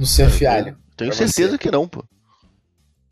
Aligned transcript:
Luciano 0.00 0.30
Fialho. 0.30 0.78
Tenho 0.96 1.12
certeza 1.12 1.50
você. 1.50 1.58
que 1.58 1.70
não, 1.70 1.86
pô. 1.86 2.02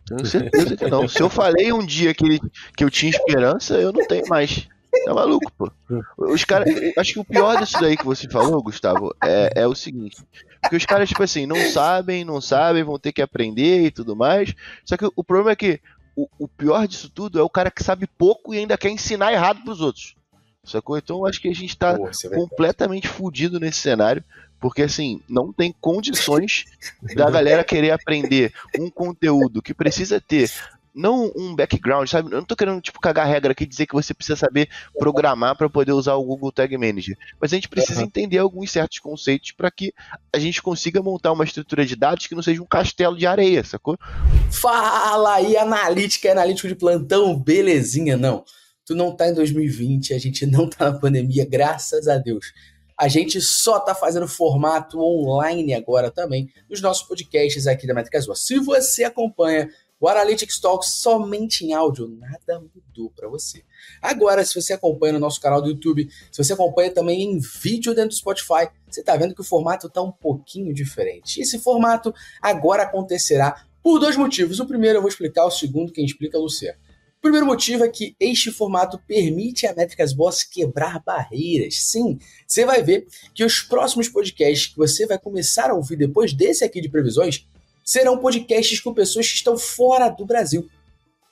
Tenho 0.06 0.24
certeza 0.24 0.74
que 0.74 0.86
não. 0.86 1.06
Se 1.06 1.20
eu 1.20 1.28
falei 1.28 1.70
um 1.70 1.84
dia 1.84 2.14
que, 2.14 2.40
que 2.74 2.82
eu 2.82 2.90
tinha 2.90 3.10
esperança, 3.10 3.74
eu 3.74 3.92
não 3.92 4.06
tenho 4.06 4.26
mais. 4.26 4.66
Tá 5.04 5.12
maluco, 5.12 5.52
pô. 5.52 5.70
Os 6.16 6.44
caras. 6.44 6.74
Acho 6.96 7.12
que 7.12 7.20
o 7.20 7.24
pior 7.24 7.58
disso 7.58 7.78
daí 7.78 7.94
que 7.94 8.06
você 8.06 8.26
falou, 8.28 8.62
Gustavo, 8.62 9.14
é, 9.22 9.52
é 9.54 9.66
o 9.66 9.74
seguinte. 9.74 10.16
Porque 10.62 10.76
os 10.76 10.86
caras, 10.86 11.10
tipo 11.10 11.22
assim, 11.22 11.44
não 11.44 11.60
sabem, 11.70 12.24
não 12.24 12.40
sabem, 12.40 12.82
vão 12.82 12.98
ter 12.98 13.12
que 13.12 13.20
aprender 13.20 13.84
e 13.84 13.90
tudo 13.90 14.16
mais. 14.16 14.54
Só 14.82 14.96
que 14.96 15.04
o 15.14 15.22
problema 15.22 15.52
é 15.52 15.56
que 15.56 15.78
o, 16.16 16.26
o 16.38 16.48
pior 16.48 16.88
disso 16.88 17.10
tudo 17.10 17.38
é 17.38 17.42
o 17.42 17.50
cara 17.50 17.70
que 17.70 17.84
sabe 17.84 18.06
pouco 18.06 18.54
e 18.54 18.58
ainda 18.58 18.78
quer 18.78 18.88
ensinar 18.88 19.32
errado 19.32 19.62
pros 19.62 19.82
outros. 19.82 20.16
Sacou? 20.64 20.96
Então 20.96 21.26
acho 21.26 21.40
que 21.40 21.48
a 21.48 21.54
gente 21.54 21.76
tá 21.76 21.96
Pô, 21.96 22.08
é 22.08 22.28
completamente 22.34 23.08
fudido 23.08 23.60
nesse 23.60 23.80
cenário. 23.80 24.24
Porque 24.60 24.82
assim, 24.82 25.20
não 25.28 25.52
tem 25.52 25.74
condições 25.80 26.64
da 27.14 27.30
galera 27.30 27.62
querer 27.62 27.90
aprender 27.90 28.52
um 28.78 28.90
conteúdo 28.90 29.62
que 29.62 29.72
precisa 29.72 30.20
ter 30.20 30.50
não 30.98 31.30
um 31.36 31.54
background, 31.54 32.08
sabe? 32.08 32.32
Eu 32.32 32.38
não 32.38 32.44
tô 32.44 32.56
querendo, 32.56 32.80
tipo, 32.80 33.00
cagar 33.00 33.26
regra 33.26 33.52
aqui 33.52 33.62
e 33.62 33.66
dizer 33.66 33.86
que 33.86 33.94
você 33.94 34.12
precisa 34.12 34.36
saber 34.36 34.68
programar 34.98 35.56
para 35.56 35.70
poder 35.70 35.92
usar 35.92 36.14
o 36.14 36.24
Google 36.24 36.50
Tag 36.50 36.76
Manager. 36.76 37.16
Mas 37.40 37.52
a 37.52 37.56
gente 37.56 37.68
precisa 37.68 38.00
uhum. 38.00 38.06
entender 38.06 38.38
alguns 38.38 38.72
certos 38.72 38.98
conceitos 38.98 39.52
para 39.52 39.70
que 39.70 39.92
a 40.34 40.38
gente 40.40 40.60
consiga 40.60 41.00
montar 41.00 41.32
uma 41.32 41.44
estrutura 41.44 41.86
de 41.86 41.94
dados 41.94 42.26
que 42.26 42.34
não 42.34 42.42
seja 42.42 42.60
um 42.60 42.66
castelo 42.66 43.16
de 43.16 43.26
areia, 43.26 43.62
sacou? 43.62 43.96
Fala 44.50 45.34
aí, 45.34 45.56
analítica, 45.56 46.32
analítico 46.32 46.66
de 46.66 46.74
plantão, 46.74 47.38
belezinha? 47.38 48.16
Não, 48.16 48.44
tu 48.84 48.96
não 48.96 49.14
tá 49.14 49.28
em 49.28 49.34
2020, 49.34 50.14
a 50.14 50.18
gente 50.18 50.46
não 50.46 50.68
tá 50.68 50.90
na 50.90 50.98
pandemia, 50.98 51.46
graças 51.48 52.08
a 52.08 52.18
Deus. 52.18 52.52
A 52.98 53.06
gente 53.06 53.40
só 53.40 53.78
tá 53.78 53.94
fazendo 53.94 54.26
formato 54.26 54.98
online 55.00 55.72
agora 55.72 56.10
também 56.10 56.52
nos 56.68 56.80
nossos 56.82 57.06
podcasts 57.06 57.68
aqui 57.68 57.86
da 57.86 57.94
Métricas 57.94 58.26
Boas. 58.26 58.40
Se 58.40 58.58
você 58.58 59.04
acompanha 59.04 59.70
o 60.00 60.08
Analytics 60.08 60.58
Talks 60.58 60.94
somente 60.94 61.64
em 61.64 61.72
áudio, 61.72 62.08
nada 62.08 62.60
mudou 62.60 63.12
para 63.14 63.28
você. 63.28 63.62
Agora, 64.02 64.44
se 64.44 64.60
você 64.60 64.72
acompanha 64.72 65.12
no 65.12 65.20
nosso 65.20 65.40
canal 65.40 65.62
do 65.62 65.68
YouTube, 65.68 66.08
se 66.32 66.42
você 66.42 66.52
acompanha 66.52 66.90
também 66.90 67.22
em 67.22 67.38
vídeo 67.38 67.94
dentro 67.94 68.10
do 68.10 68.16
Spotify, 68.16 68.68
você 68.90 68.98
está 68.98 69.16
vendo 69.16 69.32
que 69.32 69.42
o 69.42 69.44
formato 69.44 69.86
está 69.86 70.02
um 70.02 70.10
pouquinho 70.10 70.74
diferente. 70.74 71.40
Esse 71.40 71.60
formato 71.60 72.12
agora 72.42 72.82
acontecerá 72.82 73.64
por 73.80 74.00
dois 74.00 74.16
motivos. 74.16 74.58
O 74.58 74.66
primeiro 74.66 74.98
eu 74.98 75.02
vou 75.02 75.08
explicar, 75.08 75.44
o 75.44 75.50
segundo 75.52 75.92
quem 75.92 76.04
explica 76.04 76.36
é 76.36 76.40
o 76.40 76.42
Luciano. 76.42 76.78
O 77.28 77.30
primeiro 77.30 77.46
motivo 77.46 77.84
é 77.84 77.88
que 77.90 78.16
este 78.18 78.50
formato 78.50 78.98
permite 79.06 79.66
a 79.66 79.74
Métricas 79.74 80.14
Boss 80.14 80.42
quebrar 80.42 80.98
barreiras. 81.04 81.82
Sim, 81.82 82.18
você 82.46 82.64
vai 82.64 82.82
ver 82.82 83.06
que 83.34 83.44
os 83.44 83.60
próximos 83.60 84.08
podcasts 84.08 84.68
que 84.68 84.78
você 84.78 85.06
vai 85.06 85.18
começar 85.18 85.68
a 85.68 85.74
ouvir 85.74 85.96
depois 85.96 86.32
desse 86.32 86.64
aqui 86.64 86.80
de 86.80 86.88
previsões 86.88 87.46
serão 87.84 88.16
podcasts 88.16 88.80
com 88.80 88.94
pessoas 88.94 89.28
que 89.28 89.34
estão 89.34 89.58
fora 89.58 90.08
do 90.08 90.24
Brasil. 90.24 90.70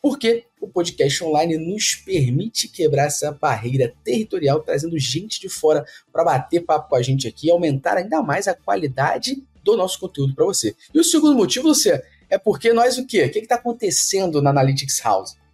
Porque 0.03 0.45
o 0.61 0.69
podcast 0.69 1.25
online 1.25 1.57
nos 1.57 1.95
permite 1.95 2.69
quebrar 2.69 3.07
essa 3.07 3.33
barreira 3.33 3.95
territorial, 4.05 4.61
trazendo 4.61 4.99
gente 4.99 5.41
de 5.41 5.49
fora 5.49 5.83
para 6.13 6.25
bater 6.25 6.61
papo 6.61 6.91
com 6.91 6.97
a 6.97 7.03
gente 7.03 7.27
aqui 7.27 7.47
e 7.47 7.51
aumentar 7.51 7.97
ainda 7.97 8.21
mais 8.21 8.47
a 8.47 8.53
qualidade 8.55 9.43
do 9.65 9.79
nosso 9.79 9.99
conteúdo 9.99 10.35
para 10.35 10.45
você. 10.45 10.77
E 10.93 11.01
o 11.01 11.05
segundo 11.05 11.35
motivo, 11.35 11.69
Luciano, 11.69 12.03
é 12.29 12.37
porque 12.37 12.75
nós 12.75 12.99
o 12.99 13.07
quê? 13.07 13.25
O 13.25 13.31
que 13.31 13.39
está 13.39 13.55
acontecendo 13.55 14.43
na 14.43 14.51
Analytics 14.51 15.01
House? 15.03 15.46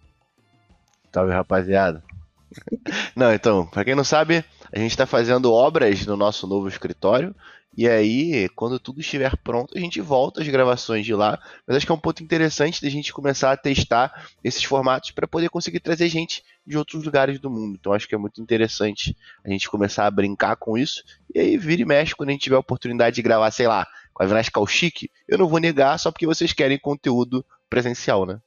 Salve, 1.13 1.31
rapaziada. 1.31 2.03
Não, 3.15 3.31
então, 3.31 3.67
para 3.67 3.85
quem 3.85 3.95
não 3.95 4.03
sabe, 4.03 4.43
a 4.71 4.79
gente 4.79 4.91
está 4.91 5.05
fazendo 5.05 5.51
obras 5.51 6.05
no 6.05 6.17
nosso 6.17 6.47
novo 6.47 6.67
escritório. 6.67 7.35
E 7.75 7.87
aí, 7.87 8.47
quando 8.49 8.79
tudo 8.79 8.99
estiver 8.99 9.35
pronto, 9.37 9.75
a 9.75 9.79
gente 9.79 9.99
volta 9.99 10.41
as 10.41 10.47
gravações 10.47 11.05
de 11.05 11.13
lá. 11.13 11.39
Mas 11.65 11.77
acho 11.77 11.85
que 11.85 11.91
é 11.91 11.95
um 11.95 11.99
ponto 11.99 12.23
interessante 12.23 12.81
da 12.81 12.89
gente 12.89 13.11
começar 13.11 13.51
a 13.51 13.57
testar 13.57 14.27
esses 14.43 14.63
formatos 14.63 15.09
para 15.11 15.27
poder 15.27 15.49
conseguir 15.49 15.79
trazer 15.79 16.07
gente 16.07 16.43
de 16.65 16.77
outros 16.77 17.03
lugares 17.03 17.39
do 17.39 17.49
mundo. 17.49 17.77
Então 17.79 17.93
acho 17.93 18.07
que 18.07 18.13
é 18.13 18.17
muito 18.17 18.41
interessante 18.41 19.15
a 19.43 19.49
gente 19.49 19.69
começar 19.69 20.05
a 20.05 20.11
brincar 20.11 20.55
com 20.55 20.77
isso. 20.77 21.03
E 21.33 21.39
aí, 21.39 21.57
vira 21.57 21.81
e 21.81 21.85
mexe, 21.85 22.15
quando 22.15 22.29
a 22.29 22.31
gente 22.31 22.43
tiver 22.43 22.57
a 22.57 22.59
oportunidade 22.59 23.15
de 23.15 23.21
gravar, 23.23 23.49
sei 23.49 23.67
lá, 23.67 23.87
com 24.13 24.23
a 24.23 24.25
Vinasca 24.25 24.63
Chique, 24.67 25.09
eu 25.27 25.37
não 25.37 25.47
vou 25.47 25.59
negar 25.59 25.97
só 25.97 26.11
porque 26.11 26.27
vocês 26.27 26.53
querem 26.53 26.77
conteúdo 26.77 27.43
presencial, 27.69 28.25
né? 28.25 28.39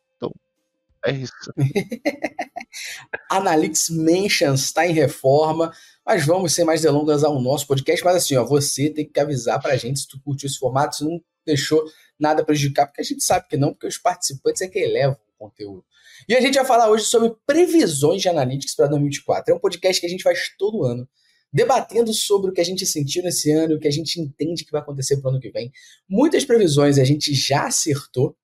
É 1.07 1.13
isso. 1.13 1.33
Analytics 3.31 3.91
Mentions 3.91 4.65
está 4.65 4.87
em 4.87 4.93
reforma, 4.93 5.73
mas 6.05 6.25
vamos 6.27 6.53
sem 6.53 6.65
mais 6.65 6.83
delongas 6.83 7.25
ao 7.25 7.41
nosso 7.41 7.67
podcast. 7.67 8.05
Mas 8.05 8.17
assim, 8.17 8.37
ó, 8.37 8.45
você 8.45 8.91
tem 8.91 9.09
que 9.09 9.21
avisar 9.21 9.61
pra 9.61 9.77
gente 9.77 10.01
se 10.01 10.09
tu 10.09 10.21
curtiu 10.23 10.47
esse 10.47 10.59
formato, 10.59 10.97
se 10.97 11.05
não 11.05 11.21
deixou 11.47 11.83
nada 12.19 12.45
prejudicar, 12.45 12.87
porque 12.87 13.01
a 13.01 13.05
gente 13.05 13.23
sabe 13.23 13.47
que 13.49 13.57
não, 13.57 13.73
porque 13.73 13.87
os 13.87 13.99
participantes 13.99 14.63
é 14.63 14.69
que 14.69 14.79
elevam 14.79 15.17
o 15.37 15.39
conteúdo. 15.47 15.85
E 16.29 16.35
a 16.35 16.41
gente 16.41 16.55
vai 16.55 16.65
falar 16.65 16.91
hoje 16.91 17.05
sobre 17.05 17.35
previsões 17.47 18.23
de 18.23 18.29
Analytics 18.29 18.75
para 18.75 18.87
2024. 18.89 19.53
É 19.53 19.57
um 19.57 19.61
podcast 19.61 20.01
que 20.01 20.07
a 20.07 20.11
gente 20.11 20.23
faz 20.23 20.51
todo 20.59 20.85
ano, 20.85 21.09
debatendo 21.53 22.13
sobre 22.13 22.51
o 22.51 22.55
que 22.55 22.61
a 22.61 22.65
gente 22.65 22.85
sentiu 22.87 23.23
nesse 23.23 23.53
ano, 23.53 23.77
o 23.77 23.79
que 23.79 23.89
a 23.89 23.93
gente 23.93 24.21
entende 24.21 24.65
que 24.65 24.73
vai 24.73 24.81
acontecer 24.81 25.19
para 25.19 25.29
o 25.29 25.31
ano 25.31 25.41
que 25.41 25.51
vem. 25.51 25.71
Muitas 26.09 26.45
previsões 26.45 26.99
a 26.99 27.05
gente 27.05 27.33
já 27.35 27.67
acertou, 27.67 28.37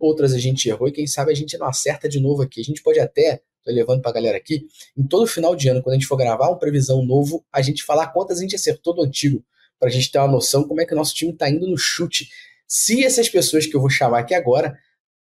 outras 0.00 0.32
a 0.32 0.38
gente 0.38 0.68
errou 0.68 0.88
e 0.88 0.92
quem 0.92 1.06
sabe 1.06 1.30
a 1.30 1.34
gente 1.34 1.56
não 1.58 1.66
acerta 1.66 2.08
de 2.08 2.18
novo 2.18 2.42
aqui. 2.42 2.60
A 2.60 2.64
gente 2.64 2.82
pode 2.82 2.98
até, 2.98 3.42
tô 3.62 3.70
levando 3.70 4.00
pra 4.00 4.10
galera 4.10 4.36
aqui, 4.36 4.66
em 4.96 5.06
todo 5.06 5.26
final 5.26 5.54
de 5.54 5.68
ano, 5.68 5.82
quando 5.82 5.94
a 5.94 5.98
gente 5.98 6.06
for 6.06 6.16
gravar 6.16 6.48
uma 6.48 6.58
previsão 6.58 7.04
novo, 7.04 7.44
a 7.52 7.60
gente 7.60 7.84
falar 7.84 8.08
quantas 8.08 8.38
a 8.38 8.42
gente 8.42 8.56
acertou 8.56 8.94
do 8.94 9.02
antigo, 9.02 9.44
pra 9.78 9.90
gente 9.90 10.10
ter 10.10 10.18
uma 10.18 10.28
noção 10.28 10.64
como 10.64 10.80
é 10.80 10.86
que 10.86 10.94
o 10.94 10.96
nosso 10.96 11.14
time 11.14 11.32
tá 11.32 11.48
indo 11.48 11.66
no 11.66 11.76
chute. 11.76 12.28
Se 12.66 13.04
essas 13.04 13.28
pessoas 13.28 13.66
que 13.66 13.76
eu 13.76 13.80
vou 13.80 13.90
chamar 13.90 14.20
aqui 14.20 14.34
agora 14.34 14.78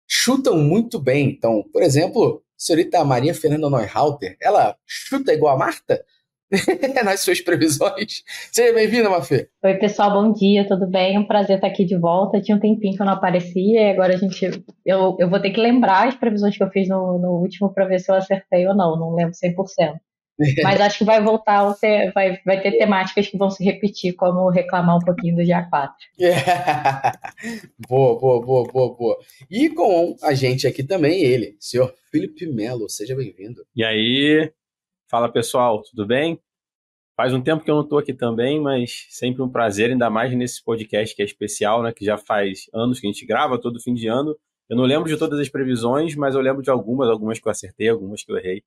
chutam 0.07 0.57
muito 0.57 0.99
bem, 0.99 1.31
então, 1.31 1.63
por 1.73 1.83
exemplo, 1.83 2.43
a 2.43 2.55
senhorita 2.57 3.05
Maria 3.05 3.35
Fernanda 3.35 3.69
Neuhalter, 3.69 4.37
ela 4.41 4.77
chuta 4.87 5.33
igual 5.33 5.55
a 5.55 5.59
Marta? 5.59 6.05
nas 7.05 7.21
suas 7.21 7.41
previsões. 7.41 8.23
Seja 8.51 8.73
bem-vinda, 8.73 9.11
Mafê. 9.11 9.49
Oi, 9.63 9.75
pessoal, 9.75 10.13
bom 10.13 10.33
dia, 10.33 10.67
tudo 10.67 10.87
bem? 10.87 11.17
É 11.17 11.19
um 11.19 11.27
prazer 11.27 11.57
estar 11.57 11.67
aqui 11.67 11.85
de 11.85 11.99
volta. 11.99 12.41
Tinha 12.41 12.57
um 12.57 12.61
tempinho 12.61 12.97
que 12.97 13.03
eu 13.03 13.07
não 13.07 13.13
aparecia 13.13 13.83
e 13.83 13.91
agora 13.91 14.15
a 14.15 14.17
gente. 14.17 14.65
Eu, 14.85 15.17
eu 15.19 15.29
vou 15.29 15.41
ter 15.41 15.51
que 15.51 15.61
lembrar 15.61 16.09
as 16.09 16.15
previsões 16.15 16.57
que 16.57 16.63
eu 16.63 16.71
fiz 16.71 16.89
no, 16.89 17.19
no 17.19 17.33
último 17.41 17.73
para 17.73 17.87
ver 17.87 17.99
se 17.99 18.11
eu 18.11 18.15
acertei 18.15 18.67
ou 18.67 18.75
não, 18.75 18.99
não 18.99 19.15
lembro 19.15 19.33
100%. 19.33 19.99
Mas 20.63 20.81
acho 20.81 20.99
que 20.99 21.05
vai 21.05 21.21
voltar, 21.21 21.75
ter, 21.75 22.13
vai, 22.13 22.39
vai 22.47 22.61
ter 22.63 22.79
temáticas 22.79 23.27
que 23.27 23.37
vão 23.37 23.51
se 23.51 23.65
repetir, 23.65 24.15
como 24.15 24.49
reclamar 24.51 24.97
um 24.97 25.01
pouquinho 25.01 25.37
do 25.37 25.45
dia 25.45 25.67
4. 25.69 25.97
boa, 27.89 28.19
boa, 28.19 28.41
boa, 28.41 28.73
boa, 28.73 28.97
boa. 28.97 29.19
E 29.51 29.69
com 29.71 30.17
a 30.23 30.33
gente 30.35 30.67
aqui 30.67 30.85
também, 30.85 31.23
ele, 31.23 31.57
senhor 31.59 31.93
Felipe 32.11 32.47
Melo, 32.47 32.89
seja 32.89 33.17
bem-vindo. 33.17 33.63
E 33.75 33.85
aí, 33.85 34.51
Fala 35.11 35.33
pessoal, 35.33 35.83
tudo 35.83 36.07
bem? 36.07 36.39
Faz 37.17 37.33
um 37.33 37.41
tempo 37.41 37.65
que 37.65 37.71
eu 37.71 37.77
não 37.77 37.83
estou 37.83 37.99
aqui 37.99 38.13
também, 38.13 38.61
mas 38.61 39.07
sempre 39.09 39.43
um 39.43 39.49
prazer, 39.49 39.91
ainda 39.91 40.11
mais 40.11 40.37
nesse 40.37 40.63
podcast 40.63 41.17
que 41.17 41.23
é 41.23 41.25
especial, 41.25 41.83
né? 41.83 41.93
Que 41.93 42.05
já 42.05 42.19
faz 42.19 42.67
anos 42.75 43.01
que 43.01 43.07
a 43.07 43.11
gente 43.11 43.25
grava 43.25 43.59
todo 43.59 43.81
fim 43.81 43.95
de 43.95 44.07
ano. 44.07 44.37
Eu 44.69 44.77
não 44.77 44.85
lembro 44.85 45.09
de 45.09 45.17
todas 45.17 45.41
as 45.41 45.49
previsões, 45.49 46.15
mas 46.15 46.35
eu 46.35 46.43
lembro 46.43 46.63
de 46.63 46.69
algumas, 46.69 47.09
algumas 47.09 47.41
que 47.41 47.49
eu 47.49 47.51
acertei, 47.51 47.89
algumas 47.89 48.23
que 48.23 48.31
eu 48.31 48.37
errei. 48.37 48.63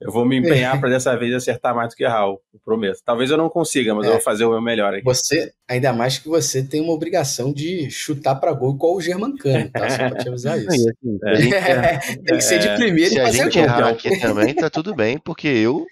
Eu 0.00 0.10
vou 0.10 0.24
me 0.26 0.36
empenhar 0.36 0.78
para 0.78 0.90
dessa 0.90 1.16
vez 1.16 1.32
acertar 1.34 1.74
mais 1.74 1.90
do 1.90 1.96
que 1.96 2.04
errar, 2.04 2.26
eu 2.26 2.40
prometo. 2.64 3.00
Talvez 3.04 3.30
eu 3.30 3.36
não 3.36 3.48
consiga, 3.48 3.94
mas 3.94 4.04
é. 4.04 4.08
eu 4.08 4.12
vou 4.14 4.20
fazer 4.20 4.44
o 4.44 4.50
meu 4.50 4.60
melhor 4.60 4.92
aqui. 4.92 5.04
Você, 5.04 5.52
ainda 5.68 5.92
mais 5.92 6.18
que 6.18 6.28
você 6.28 6.62
tem 6.62 6.80
uma 6.80 6.92
obrigação 6.92 7.52
de 7.52 7.90
chutar 7.90 8.34
para 8.34 8.52
gol 8.52 8.74
igual 8.74 8.96
o 8.96 9.00
Germancano, 9.00 9.70
tá? 9.70 9.88
Só 9.88 9.96
para 9.96 10.16
te 10.16 10.28
avisar 10.28 10.58
isso. 10.58 10.68
Assim, 10.68 11.18
é, 11.24 11.98
tem 12.22 12.36
que 12.36 12.40
ser 12.42 12.58
de 12.58 12.74
primeira 12.74 13.10
Se 13.10 13.18
e 13.18 13.22
fazer 13.22 13.40
a 13.40 13.44
gente 13.44 13.58
errar 13.58 13.88
aqui 13.88 14.20
também, 14.20 14.54
tá 14.54 14.68
tudo 14.68 14.94
bem, 14.94 15.18
porque 15.18 15.48
eu. 15.48 15.86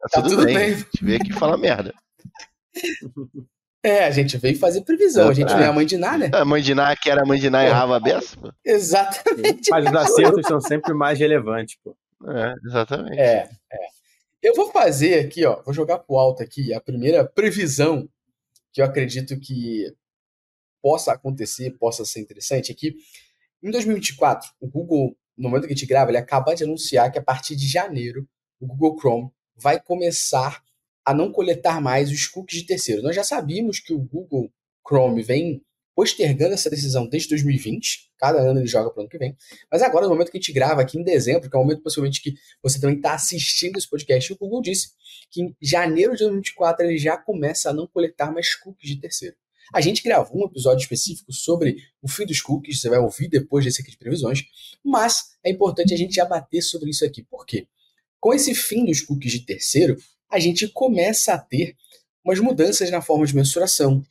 Tá, 0.00 0.08
tá 0.08 0.22
tudo, 0.22 0.36
tudo, 0.36 0.46
bem. 0.46 0.54
bem. 0.54 0.64
A 0.66 0.76
gente 0.76 1.04
veio 1.04 1.20
aqui 1.20 1.32
falar 1.32 1.56
merda. 1.56 1.92
É, 3.84 4.06
a 4.06 4.10
gente 4.10 4.38
veio 4.38 4.58
fazer 4.58 4.80
previsão. 4.80 5.28
A 5.28 5.34
gente 5.34 5.50
não 5.50 5.60
é 5.60 5.66
a 5.66 5.72
mãe 5.72 5.84
de 5.84 5.98
Ná, 5.98 6.16
né? 6.16 6.30
A 6.32 6.42
mãe 6.42 6.62
de 6.62 6.74
Ná, 6.74 6.96
que 6.96 7.10
era 7.10 7.20
a 7.20 7.26
mãe 7.26 7.38
de 7.38 7.50
Ná, 7.50 7.66
errava 7.66 7.96
a 7.96 8.00
beça. 8.00 8.34
Exatamente. 8.64 9.68
Mas 9.70 9.84
os 9.84 9.94
acertos 9.94 10.46
são 10.46 10.58
sempre 10.58 10.94
mais 10.94 11.18
relevantes, 11.18 11.76
pô. 11.84 11.94
É, 12.28 12.54
exatamente. 12.66 13.18
É, 13.18 13.48
é. 13.72 13.94
Eu 14.42 14.54
vou 14.54 14.70
fazer 14.70 15.24
aqui, 15.24 15.44
ó, 15.44 15.62
vou 15.62 15.72
jogar 15.72 15.98
pro 15.98 16.16
alto 16.16 16.42
aqui 16.42 16.72
a 16.74 16.80
primeira 16.80 17.24
previsão 17.24 18.08
que 18.72 18.80
eu 18.82 18.84
acredito 18.84 19.38
que 19.38 19.90
possa 20.82 21.12
acontecer, 21.12 21.70
possa 21.78 22.04
ser 22.04 22.20
interessante 22.20 22.70
aqui. 22.70 22.94
Em 23.62 23.70
2024, 23.70 24.50
o 24.60 24.68
Google, 24.68 25.16
no 25.36 25.48
momento 25.48 25.66
que 25.66 25.72
a 25.72 25.76
gente 25.76 25.86
grava, 25.86 26.10
ele 26.10 26.18
acaba 26.18 26.54
de 26.54 26.64
anunciar 26.64 27.10
que 27.10 27.18
a 27.18 27.22
partir 27.22 27.56
de 27.56 27.66
janeiro, 27.66 28.28
o 28.60 28.66
Google 28.66 28.98
Chrome 28.98 29.30
vai 29.56 29.80
começar 29.80 30.62
a 31.04 31.14
não 31.14 31.32
coletar 31.32 31.80
mais 31.80 32.10
os 32.10 32.26
cookies 32.26 32.60
de 32.60 32.66
terceiro. 32.66 33.02
Nós 33.02 33.16
já 33.16 33.24
sabíamos 33.24 33.78
que 33.78 33.94
o 33.94 33.98
Google 33.98 34.52
Chrome 34.86 35.22
vem 35.22 35.62
postergando 35.94 36.54
essa 36.54 36.68
decisão 36.68 37.06
desde 37.06 37.28
2020. 37.30 38.10
Cada 38.18 38.40
ano 38.40 38.60
ele 38.60 38.66
joga 38.66 38.90
para 38.90 38.98
o 38.98 39.02
ano 39.02 39.10
que 39.10 39.18
vem. 39.18 39.36
Mas 39.70 39.82
agora, 39.82 40.06
no 40.06 40.12
momento 40.12 40.30
que 40.30 40.36
a 40.36 40.40
gente 40.40 40.52
grava 40.52 40.80
aqui 40.80 40.98
em 40.98 41.02
dezembro, 41.02 41.48
que 41.48 41.56
é 41.56 41.58
o 41.58 41.62
momento 41.62 41.82
possivelmente 41.82 42.20
que 42.20 42.34
você 42.62 42.80
também 42.80 42.96
está 42.96 43.14
assistindo 43.14 43.76
esse 43.76 43.88
podcast, 43.88 44.32
o 44.32 44.36
Google 44.36 44.62
disse 44.62 44.90
que 45.30 45.42
em 45.42 45.56
janeiro 45.60 46.12
de 46.12 46.18
2024 46.20 46.86
ele 46.86 46.98
já 46.98 47.16
começa 47.16 47.70
a 47.70 47.72
não 47.72 47.86
coletar 47.86 48.32
mais 48.32 48.54
cookies 48.54 48.90
de 48.90 49.00
terceiro. 49.00 49.36
A 49.72 49.80
gente 49.80 50.02
gravou 50.02 50.42
um 50.42 50.46
episódio 50.46 50.82
específico 50.82 51.32
sobre 51.32 51.76
o 52.02 52.08
fim 52.08 52.26
dos 52.26 52.40
cookies, 52.40 52.80
você 52.80 52.88
vai 52.88 52.98
ouvir 52.98 53.28
depois 53.28 53.64
desse 53.64 53.80
aqui 53.80 53.90
de 53.90 53.96
previsões, 53.96 54.44
mas 54.84 55.36
é 55.42 55.50
importante 55.50 55.94
a 55.94 55.96
gente 55.96 56.20
abater 56.20 56.62
sobre 56.62 56.90
isso 56.90 57.04
aqui. 57.04 57.22
Por 57.22 57.46
quê? 57.46 57.66
Com 58.20 58.32
esse 58.34 58.54
fim 58.54 58.84
dos 58.84 59.00
cookies 59.00 59.32
de 59.32 59.40
terceiro, 59.40 59.96
a 60.30 60.38
gente 60.38 60.68
começa 60.68 61.32
a 61.32 61.38
ter 61.38 61.76
umas 62.24 62.38
mudanças 62.40 62.90
na 62.90 63.02
forma 63.02 63.26
de 63.26 63.34
mensuração, 63.34 64.04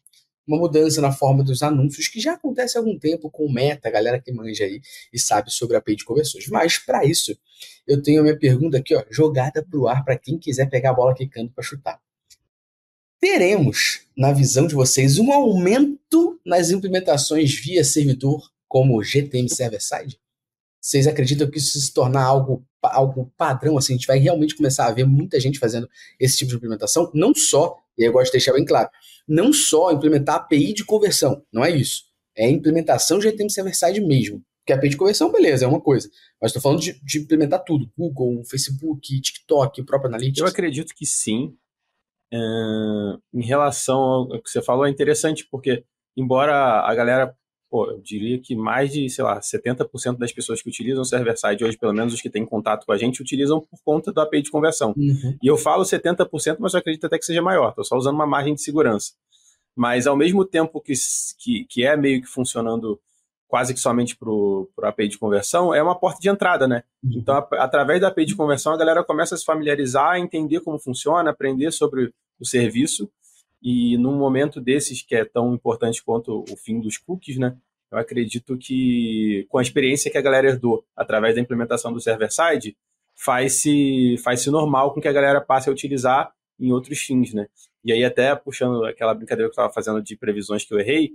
uma 0.48 0.58
mudança 0.58 1.02
na 1.02 1.12
forma 1.12 1.44
dos 1.44 1.64
anúncios, 1.64 2.08
que 2.08 2.20
já 2.20 2.34
acontece 2.34 2.78
há 2.78 2.82
algum 2.82 2.98
tempo 2.98 3.30
com 3.30 3.46
o 3.46 3.52
Meta, 3.52 3.88
a 3.88 3.92
galera 3.92 4.20
que 4.20 4.32
manja 4.32 4.66
aí 4.66 4.82
e 5.12 5.20
sabe 5.20 5.52
sobre 5.52 5.78
a 5.78 5.84
de 5.86 6.04
conversões. 6.04 6.48
Mas, 6.48 6.78
para 6.78 7.06
isso, 7.06 7.38
eu 7.88 8.02
tenho 8.02 8.20
a 8.20 8.24
minha 8.24 8.38
pergunta 8.38 8.78
aqui, 8.78 8.96
ó, 8.96 9.04
jogada 9.10 9.64
para 9.64 9.80
o 9.80 9.88
ar 9.88 10.04
para 10.04 10.18
quem 10.18 10.38
quiser 10.38 10.70
pegar 10.70 10.92
a 10.92 10.94
bola 10.94 11.16
quicando 11.16 11.52
para 11.52 11.64
chutar. 11.64 12.00
Teremos, 13.20 14.02
na 14.18 14.34
visão 14.34 14.68
de 14.68 14.76
vocês, 14.76 15.18
um 15.18 15.32
aumento 15.32 16.40
nas 16.46 16.72
implementações 16.72 17.54
via 17.54 17.84
servidor, 17.84 18.52
como 18.68 19.02
GTM 19.02 19.48
Server-Side? 19.48 20.20
Vocês 20.82 21.08
acreditam 21.08 21.50
que 21.50 21.58
isso 21.58 21.80
se 21.80 21.94
tornar 21.94 22.24
algo, 22.24 22.66
algo 22.82 23.32
padrão? 23.38 23.78
Assim, 23.78 23.94
a 23.94 23.96
gente 23.96 24.08
vai 24.08 24.20
realmente 24.20 24.56
começar 24.56 24.88
a 24.88 24.92
ver 24.92 25.06
muita 25.06 25.40
gente 25.40 25.58
fazendo 25.58 25.90
esse 26.20 26.36
tipo 26.36 26.50
de 26.50 26.58
implementação? 26.58 27.10
Não 27.14 27.34
só, 27.34 27.78
e 27.98 28.08
eu 28.08 28.12
gosto 28.12 28.28
de 28.28 28.34
deixar 28.34 28.54
bem 28.54 28.66
claro, 28.66 28.90
não 29.28 29.54
só 29.54 29.92
implementar 29.92 30.36
API 30.36 30.74
de 30.74 30.86
conversão, 30.86 31.44
não 31.52 31.64
é 31.64 31.72
isso. 31.72 32.04
É 32.36 32.50
implementação 32.50 33.20
de 33.20 33.30
GTM 33.30 33.50
server-side 33.50 34.02
mesmo. 34.02 34.44
Porque 34.60 34.74
API 34.74 34.90
de 34.90 34.98
conversão, 34.98 35.32
beleza, 35.32 35.66
é 35.66 35.68
uma 35.68 35.82
coisa. 35.82 36.10
Mas 36.42 36.50
estou 36.50 36.62
falando 36.62 36.80
de, 36.80 37.00
de, 37.04 37.20
implementar 37.20 37.64
tudo. 37.64 37.92
Google, 37.98 38.44
Facebook, 38.46 39.22
TikTok, 39.22 39.82
o 39.82 39.86
próprio 39.86 40.08
Analytics. 40.08 40.40
Eu 40.40 40.48
acredito 40.48 40.94
que 40.96 41.06
sim. 41.06 41.54
Em 42.32 43.46
relação 43.46 44.00
ao 44.00 44.42
que 44.42 44.50
você 44.50 44.62
falou, 44.62 44.88
é 44.88 44.90
interessante, 44.90 45.46
porque 45.52 45.84
embora 46.18 46.80
a 46.80 46.96
galera 46.96 47.36
pô, 47.74 47.90
eu 47.90 48.00
diria 48.00 48.38
que 48.38 48.56
mais 48.56 48.94
de, 48.94 49.10
sei 49.10 49.24
lá, 49.24 49.40
70% 49.40 50.20
das 50.20 50.32
pessoas 50.32 50.62
que 50.62 50.70
utilizam 50.70 51.04
server-side 51.04 51.66
hoje, 51.66 51.76
pelo 51.76 51.92
menos 51.92 52.14
os 52.14 52.22
que 52.22 52.30
têm 52.30 52.46
contato 52.46 52.86
com 52.86 52.92
a 52.92 52.98
gente, 53.00 53.20
utilizam 53.20 53.60
por 53.60 53.80
conta 53.84 54.12
do 54.12 54.22
API 54.22 54.44
de 54.44 54.52
conversão. 54.52 54.94
Uhum. 54.96 55.36
E 55.42 55.48
eu 55.48 55.58
falo 55.58 55.82
70%, 55.82 56.58
mas 56.60 56.76
eu 56.76 56.80
acredito 56.80 57.08
até 57.08 57.18
que 57.18 57.26
seja 57.26 57.42
maior, 57.42 57.70
estou 57.70 57.84
só 57.84 57.98
usando 57.98 58.14
uma 58.14 58.28
margem 58.28 58.54
de 58.54 58.62
segurança. 58.62 59.14
Mas 59.76 60.06
ao 60.06 60.16
mesmo 60.16 60.46
tempo 60.46 60.80
que, 60.80 60.94
que, 61.40 61.66
que 61.68 61.84
é 61.84 61.98
meio 61.98 62.22
que 62.22 62.28
funcionando 62.28 63.00
quase 63.48 63.74
que 63.74 63.80
somente 63.80 64.16
para 64.16 64.30
o 64.30 64.70
API 64.84 65.08
de 65.08 65.18
conversão, 65.18 65.74
é 65.74 65.82
uma 65.82 65.98
porta 65.98 66.20
de 66.20 66.30
entrada, 66.30 66.68
né? 66.68 66.84
Uhum. 67.04 67.14
Então, 67.16 67.36
a, 67.36 67.48
através 67.64 68.00
da 68.00 68.10
API 68.10 68.28
de 68.28 68.36
conversão, 68.36 68.72
a 68.72 68.78
galera 68.78 69.04
começa 69.04 69.34
a 69.34 69.38
se 69.38 69.46
familiarizar, 69.46 70.20
entender 70.20 70.60
como 70.60 70.78
funciona, 70.78 71.32
aprender 71.32 71.72
sobre 71.72 72.14
o 72.40 72.46
serviço 72.46 73.10
e 73.64 73.98
num 73.98 74.18
momento 74.18 74.60
desses 74.60 75.02
que 75.02 75.16
é 75.16 75.24
tão 75.24 75.54
importante 75.54 76.04
quanto 76.04 76.44
o 76.52 76.58
fim 76.58 76.82
dos 76.82 76.98
cookies, 76.98 77.38
né? 77.38 77.58
Eu 77.90 77.98
acredito 77.98 78.58
que 78.58 79.46
com 79.50 79.58
a 79.58 79.62
experiência 79.62 80.12
que 80.12 80.18
a 80.18 80.22
galera 80.22 80.50
herdou 80.50 80.86
através 80.96 81.36
da 81.36 81.42
implementação 81.42 81.94
do 81.94 82.02
server-side, 82.02 82.76
faz-se 83.16 84.18
faz 84.24 84.42
-se 84.42 84.50
normal 84.52 84.94
com 84.94 85.00
que 85.00 85.08
a 85.08 85.14
galera 85.14 85.40
passe 85.40 85.70
a 85.70 85.72
utilizar 85.72 86.34
em 86.60 86.72
outros 86.74 87.00
fins, 87.00 87.34
né? 87.34 87.48
E 87.86 87.94
aí 87.94 88.04
até 88.04 88.36
puxando 88.36 88.84
aquela 88.86 89.14
brincadeira 89.14 89.50
que 89.50 89.52
eu 89.52 89.64
estava 89.64 89.72
fazendo 89.72 90.02
de 90.02 90.18
previsões 90.18 90.66
que 90.66 90.74
eu 90.74 90.80
errei, 90.80 91.12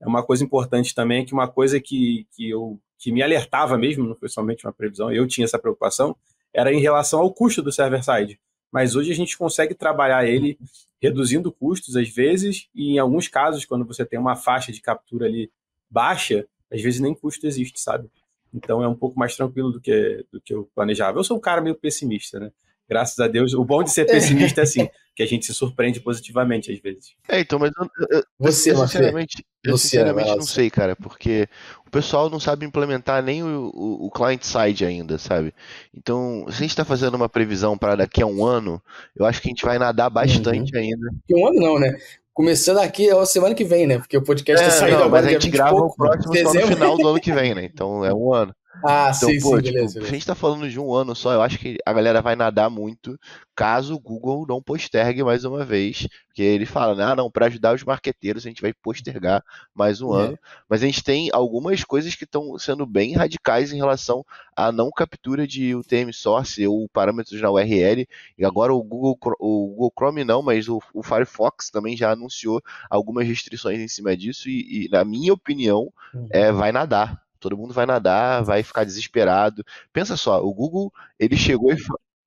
é 0.00 0.06
uma 0.08 0.22
coisa 0.24 0.42
importante 0.42 0.94
também 0.94 1.26
que 1.26 1.34
uma 1.34 1.48
coisa 1.48 1.78
que, 1.80 2.26
que 2.34 2.48
eu 2.48 2.80
que 2.98 3.12
me 3.12 3.22
alertava 3.22 3.76
mesmo, 3.78 4.06
não 4.06 4.14
foi 4.14 4.28
somente 4.28 4.66
uma 4.66 4.72
previsão, 4.72 5.10
eu 5.10 5.26
tinha 5.26 5.46
essa 5.46 5.58
preocupação, 5.58 6.14
era 6.52 6.72
em 6.72 6.80
relação 6.80 7.20
ao 7.20 7.32
custo 7.32 7.62
do 7.62 7.72
server-side. 7.72 8.38
Mas 8.72 8.94
hoje 8.94 9.10
a 9.10 9.14
gente 9.14 9.36
consegue 9.36 9.74
trabalhar 9.74 10.26
ele 10.26 10.58
reduzindo 11.00 11.50
custos 11.50 11.96
às 11.96 12.08
vezes, 12.08 12.68
e 12.74 12.94
em 12.94 12.98
alguns 12.98 13.26
casos, 13.28 13.64
quando 13.64 13.84
você 13.84 14.04
tem 14.04 14.18
uma 14.18 14.36
faixa 14.36 14.70
de 14.70 14.80
captura 14.80 15.26
ali 15.26 15.50
baixa, 15.90 16.46
às 16.70 16.80
vezes 16.80 17.00
nem 17.00 17.14
custo 17.14 17.46
existe, 17.46 17.80
sabe? 17.80 18.08
Então 18.52 18.82
é 18.82 18.88
um 18.88 18.94
pouco 18.94 19.18
mais 19.18 19.34
tranquilo 19.36 19.72
do 19.72 19.80
que, 19.80 20.24
do 20.30 20.40
que 20.40 20.52
eu 20.52 20.68
planejava. 20.74 21.18
Eu 21.18 21.24
sou 21.24 21.36
um 21.36 21.40
cara 21.40 21.60
meio 21.60 21.74
pessimista, 21.74 22.38
né? 22.38 22.52
Graças 22.90 23.18
a 23.20 23.28
Deus. 23.28 23.54
O 23.54 23.64
bom 23.64 23.84
de 23.84 23.90
ser 23.92 24.04
pessimista 24.04 24.62
é 24.62 24.64
assim, 24.64 24.88
que 25.14 25.22
a 25.22 25.26
gente 25.26 25.46
se 25.46 25.54
surpreende 25.54 26.00
positivamente 26.00 26.72
às 26.72 26.80
vezes. 26.80 27.14
É, 27.28 27.38
então, 27.38 27.56
mas 27.56 27.70
eu, 27.78 27.88
eu, 28.10 28.24
Você, 28.40 28.72
eu 28.72 28.76
sinceramente, 28.78 29.46
eu 29.62 29.78
sinceramente 29.78 30.30
não 30.30 30.42
sei, 30.42 30.68
cara, 30.68 30.96
porque 30.96 31.48
o 31.86 31.90
pessoal 31.90 32.28
não 32.28 32.40
sabe 32.40 32.66
implementar 32.66 33.22
nem 33.22 33.44
o, 33.44 33.70
o, 33.72 34.06
o 34.06 34.10
client 34.10 34.42
side 34.42 34.84
ainda, 34.84 35.18
sabe? 35.18 35.54
Então, 35.96 36.46
se 36.48 36.56
a 36.56 36.60
gente 36.62 36.70
está 36.70 36.84
fazendo 36.84 37.14
uma 37.14 37.28
previsão 37.28 37.78
para 37.78 37.94
daqui 37.94 38.22
a 38.22 38.26
um 38.26 38.44
ano, 38.44 38.82
eu 39.16 39.24
acho 39.24 39.40
que 39.40 39.46
a 39.46 39.50
gente 39.50 39.64
vai 39.64 39.78
nadar 39.78 40.10
bastante 40.10 40.74
uhum. 40.74 40.82
ainda. 40.82 41.10
Um 41.30 41.46
ano 41.46 41.60
não, 41.60 41.78
né? 41.78 41.96
Começando 42.34 42.78
aqui 42.78 43.08
é 43.08 43.16
a 43.16 43.26
semana 43.26 43.54
que 43.54 43.64
vem, 43.64 43.86
né? 43.86 43.98
Porque 43.98 44.16
o 44.16 44.24
podcast 44.24 44.66
tá 44.66 44.66
é, 44.66 44.74
tá 44.74 44.80
saindo 44.80 44.98
não, 44.98 45.04
agora. 45.04 45.22
Mas 45.22 45.30
a 45.30 45.38
gente 45.38 45.50
grava 45.50 45.76
pouco, 45.76 45.92
o 45.92 45.96
próximo 45.96 46.36
só 46.36 46.54
no 46.54 46.66
final 46.66 46.96
do 46.96 47.06
ano 47.06 47.20
que 47.22 47.32
vem, 47.32 47.54
né? 47.54 47.64
Então 47.64 48.04
é 48.04 48.12
um 48.12 48.34
ano. 48.34 48.54
Ah, 48.84 49.12
então, 49.14 49.28
sim, 49.28 49.40
pô, 49.40 49.56
sim, 49.56 49.62
tipo, 49.62 49.74
beleza, 49.74 49.94
beleza. 49.94 50.00
A 50.00 50.14
gente 50.14 50.26
tá 50.26 50.34
falando 50.34 50.68
de 50.70 50.78
um 50.78 50.94
ano 50.94 51.14
só, 51.14 51.32
eu 51.32 51.42
acho 51.42 51.58
que 51.58 51.76
a 51.84 51.92
galera 51.92 52.22
vai 52.22 52.36
nadar 52.36 52.70
muito 52.70 53.18
caso 53.60 53.94
o 53.94 54.00
Google 54.00 54.46
não 54.48 54.62
postergue 54.62 55.22
mais 55.22 55.44
uma 55.44 55.64
vez. 55.66 56.08
Porque 56.28 56.40
ele 56.40 56.64
fala, 56.64 56.94
né? 56.94 57.04
Ah, 57.04 57.14
não, 57.14 57.30
para 57.30 57.44
ajudar 57.46 57.74
os 57.74 57.84
marqueteiros 57.84 58.46
a 58.46 58.48
gente 58.48 58.62
vai 58.62 58.72
postergar 58.72 59.44
mais 59.74 60.00
um 60.00 60.18
é. 60.18 60.22
ano. 60.22 60.38
Mas 60.66 60.82
a 60.82 60.86
gente 60.86 61.02
tem 61.02 61.28
algumas 61.32 61.84
coisas 61.84 62.14
que 62.14 62.24
estão 62.24 62.58
sendo 62.58 62.86
bem 62.86 63.14
radicais 63.14 63.72
em 63.72 63.76
relação 63.76 64.24
à 64.56 64.72
não 64.72 64.90
captura 64.90 65.46
de 65.46 65.74
UTM 65.74 66.10
source 66.12 66.66
ou 66.66 66.88
parâmetros 66.88 67.38
na 67.38 67.50
URL. 67.50 68.08
E 68.38 68.44
agora 68.46 68.72
o 68.72 68.82
Google, 68.82 69.18
o 69.38 69.66
Google 69.66 69.92
Chrome 69.94 70.24
não, 70.24 70.40
mas 70.42 70.68
o, 70.68 70.80
o 70.94 71.02
Firefox 71.02 71.70
também 71.70 71.96
já 71.96 72.12
anunciou 72.12 72.62
algumas 72.88 73.26
restrições 73.26 73.78
em 73.78 73.88
cima 73.88 74.16
disso. 74.16 74.48
E, 74.48 74.86
e 74.86 74.88
na 74.88 75.04
minha 75.04 75.34
opinião, 75.34 75.92
uhum. 76.14 76.28
é, 76.30 76.50
vai 76.50 76.72
nadar 76.72 77.20
todo 77.40 77.56
mundo 77.56 77.74
vai 77.74 77.86
nadar, 77.86 78.44
vai 78.44 78.62
ficar 78.62 78.84
desesperado. 78.84 79.64
Pensa 79.92 80.16
só, 80.16 80.44
o 80.44 80.52
Google, 80.54 80.92
ele 81.18 81.36
chegou 81.36 81.72
e 81.72 81.76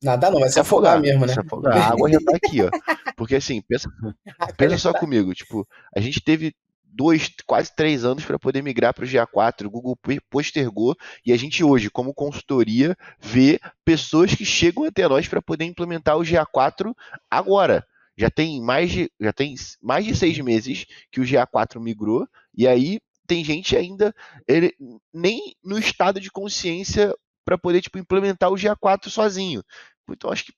Nadar 0.04 0.32
não, 0.32 0.42
vai 0.42 0.50
se 0.50 0.60
afogar, 0.60 0.98
afogar 0.98 1.02
mesmo, 1.02 1.26
né? 1.26 1.34
Se 1.34 1.40
afogar. 1.40 1.78
A 1.78 1.88
água 1.88 2.12
já 2.12 2.20
tá 2.20 2.36
aqui, 2.36 2.62
ó. 2.62 2.70
Porque 3.16 3.36
assim, 3.36 3.62
pensa, 3.62 3.90
pensa 4.58 4.78
só 4.78 4.92
comigo, 4.92 5.34
tipo, 5.34 5.66
a 5.96 6.02
gente 6.02 6.20
teve 6.22 6.54
dois, 6.84 7.34
quase 7.46 7.74
três 7.74 8.04
anos 8.04 8.26
para 8.26 8.38
poder 8.38 8.62
migrar 8.62 8.94
para 8.94 9.06
o 9.06 9.08
GA4. 9.08 9.66
O 9.66 9.70
Google 9.70 9.98
postergou 10.30 10.96
e 11.26 11.32
a 11.32 11.38
gente 11.38 11.64
hoje, 11.64 11.90
como 11.90 12.14
consultoria, 12.14 12.96
vê 13.20 13.60
pessoas 13.86 14.36
que 14.36 14.46
chegam 14.46 14.84
até 14.84 15.08
nós 15.08 15.28
para 15.28 15.42
poder 15.42 15.66
implementar 15.66 16.18
o 16.18 16.24
GA4 16.24 16.94
agora. 17.32 17.86
Já 18.16 18.30
tem 18.30 18.62
mais 18.62 18.92
de, 18.92 19.12
já 19.20 19.34
tem 19.34 19.56
mais 19.82 20.06
de 20.06 20.16
seis 20.16 20.38
meses 20.38 20.86
que 21.12 21.20
o 21.20 21.24
GA4 21.24 21.80
migrou 21.80 22.28
e 22.56 22.68
aí 22.68 23.00
tem 23.28 23.44
gente 23.44 23.76
ainda 23.76 24.14
ele, 24.48 24.74
nem 25.14 25.56
no 25.64 25.78
estado 25.78 26.20
de 26.20 26.32
consciência 26.32 27.14
para 27.46 27.58
poder 27.58 27.82
tipo, 27.82 27.98
implementar 27.98 28.52
o 28.52 28.56
GA4 28.56 29.10
sozinho. 29.10 29.64
Então 30.10 30.32
acho 30.32 30.46
que, 30.46 30.54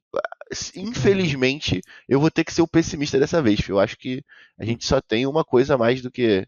infelizmente, 0.75 1.81
eu 2.09 2.19
vou 2.19 2.31
ter 2.31 2.43
que 2.43 2.53
ser 2.53 2.61
o 2.61 2.67
pessimista 2.67 3.19
dessa 3.19 3.41
vez. 3.41 3.67
Eu 3.67 3.79
acho 3.79 3.97
que 3.97 4.23
a 4.59 4.65
gente 4.65 4.85
só 4.85 4.99
tem 4.99 5.25
uma 5.25 5.43
coisa 5.43 5.75
a 5.75 5.77
mais 5.77 6.01
do 6.01 6.11
que 6.11 6.47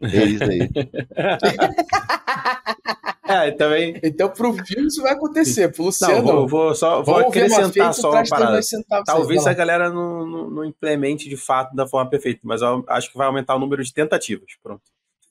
eles 0.00 0.40
aí. 0.40 0.60
é, 3.28 3.50
também... 3.52 4.00
Então, 4.04 4.30
pro 4.30 4.52
filme 4.64 4.88
isso 4.88 5.02
vai 5.02 5.12
acontecer. 5.12 5.72
Pro 5.72 5.84
Luciano. 5.84 6.16
Não, 6.16 6.22
vou, 6.22 6.48
vou 6.48 6.74
só 6.74 7.02
vou 7.02 7.18
acrescentar 7.18 7.94
só 7.94 8.10
uma 8.10 8.26
parada. 8.26 8.60
Talvez 9.04 9.46
a 9.46 9.52
galera 9.52 9.90
não, 9.90 10.26
não, 10.26 10.50
não, 10.50 10.64
implemente 10.64 11.28
de 11.28 11.36
fato 11.36 11.74
da 11.74 11.86
forma 11.86 12.10
perfeita, 12.10 12.40
mas 12.42 12.62
eu 12.62 12.84
acho 12.88 13.10
que 13.10 13.18
vai 13.18 13.26
aumentar 13.26 13.54
o 13.54 13.58
número 13.58 13.84
de 13.84 13.92
tentativas. 13.92 14.52
Pronto. 14.62 14.82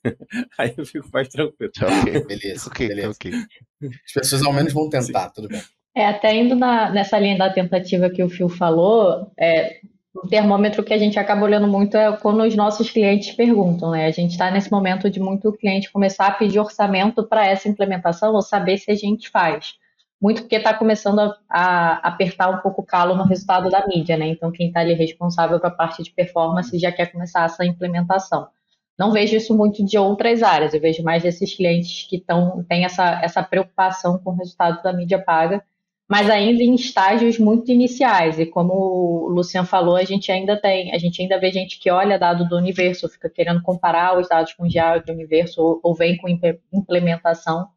Aí 0.58 0.74
eu 0.76 0.86
fico 0.86 1.08
mais 1.12 1.28
tranquilo. 1.28 1.72
Ok, 1.82 2.24
beleza. 2.26 2.68
okay, 2.68 2.88
beleza. 2.88 3.10
Okay. 3.12 3.32
As 4.06 4.12
pessoas 4.12 4.42
ao 4.42 4.52
menos 4.52 4.72
vão 4.72 4.88
tentar, 4.88 5.28
Sim. 5.28 5.32
tudo 5.34 5.48
bem. 5.48 5.62
É, 5.94 6.06
até 6.06 6.34
indo 6.34 6.54
na, 6.54 6.90
nessa 6.90 7.18
linha 7.18 7.36
da 7.36 7.52
tentativa 7.52 8.10
que 8.10 8.22
o 8.22 8.28
Phil 8.28 8.48
falou, 8.48 9.32
é, 9.38 9.80
o 10.14 10.28
termômetro 10.28 10.82
que 10.82 10.94
a 10.94 10.98
gente 10.98 11.18
acaba 11.18 11.44
olhando 11.44 11.66
muito 11.66 11.96
é 11.96 12.16
quando 12.16 12.42
os 12.42 12.54
nossos 12.54 12.90
clientes 12.90 13.32
perguntam, 13.32 13.90
né? 13.90 14.06
A 14.06 14.10
gente 14.10 14.32
está 14.32 14.50
nesse 14.50 14.70
momento 14.70 15.10
de 15.10 15.20
muito 15.20 15.52
cliente 15.52 15.90
começar 15.90 16.26
a 16.26 16.32
pedir 16.32 16.58
orçamento 16.58 17.26
para 17.26 17.46
essa 17.46 17.68
implementação 17.68 18.32
ou 18.34 18.42
saber 18.42 18.78
se 18.78 18.90
a 18.90 18.94
gente 18.94 19.28
faz. 19.30 19.74
Muito 20.20 20.42
porque 20.42 20.56
está 20.56 20.74
começando 20.74 21.20
a, 21.20 21.34
a, 21.48 21.92
apertar 22.08 22.50
um 22.50 22.58
pouco 22.58 22.82
o 22.82 22.84
calo 22.84 23.16
no 23.16 23.24
resultado 23.24 23.70
da 23.70 23.86
mídia, 23.86 24.16
né? 24.16 24.28
Então, 24.28 24.52
quem 24.52 24.68
está 24.68 24.80
ali 24.80 24.94
responsável 24.94 25.58
para 25.58 25.70
a 25.70 25.74
parte 25.74 26.02
de 26.02 26.10
performance 26.10 26.78
já 26.78 26.92
quer 26.92 27.10
começar 27.10 27.44
essa 27.44 27.64
implementação. 27.64 28.48
Não 29.00 29.12
vejo 29.12 29.34
isso 29.34 29.56
muito 29.56 29.82
de 29.82 29.96
outras 29.96 30.42
áreas, 30.42 30.74
eu 30.74 30.80
vejo 30.80 31.02
mais 31.02 31.22
desses 31.22 31.54
clientes 31.54 32.06
que 32.06 32.20
tão, 32.20 32.62
têm 32.64 32.84
essa, 32.84 33.18
essa 33.22 33.42
preocupação 33.42 34.18
com 34.18 34.28
o 34.28 34.34
resultado 34.34 34.82
da 34.82 34.92
mídia 34.92 35.18
paga, 35.18 35.64
mas 36.06 36.28
ainda 36.28 36.62
em 36.62 36.74
estágios 36.74 37.38
muito 37.38 37.72
iniciais. 37.72 38.38
E 38.38 38.44
como 38.44 38.74
o 38.74 39.28
Luciano 39.30 39.66
falou, 39.66 39.96
a 39.96 40.04
gente 40.04 40.30
ainda 40.30 40.54
tem, 40.54 40.94
a 40.94 40.98
gente 40.98 41.22
ainda 41.22 41.40
vê 41.40 41.50
gente 41.50 41.80
que 41.80 41.90
olha 41.90 42.18
dado 42.18 42.46
do 42.46 42.58
universo, 42.58 43.08
fica 43.08 43.30
querendo 43.30 43.62
comparar 43.62 44.18
os 44.18 44.28
dados 44.28 44.52
com 44.52 44.64
o 44.64 44.68
do 44.68 45.12
universo, 45.12 45.62
ou, 45.62 45.80
ou 45.82 45.94
vem 45.94 46.18
com 46.18 46.28
implementação. 46.70 47.68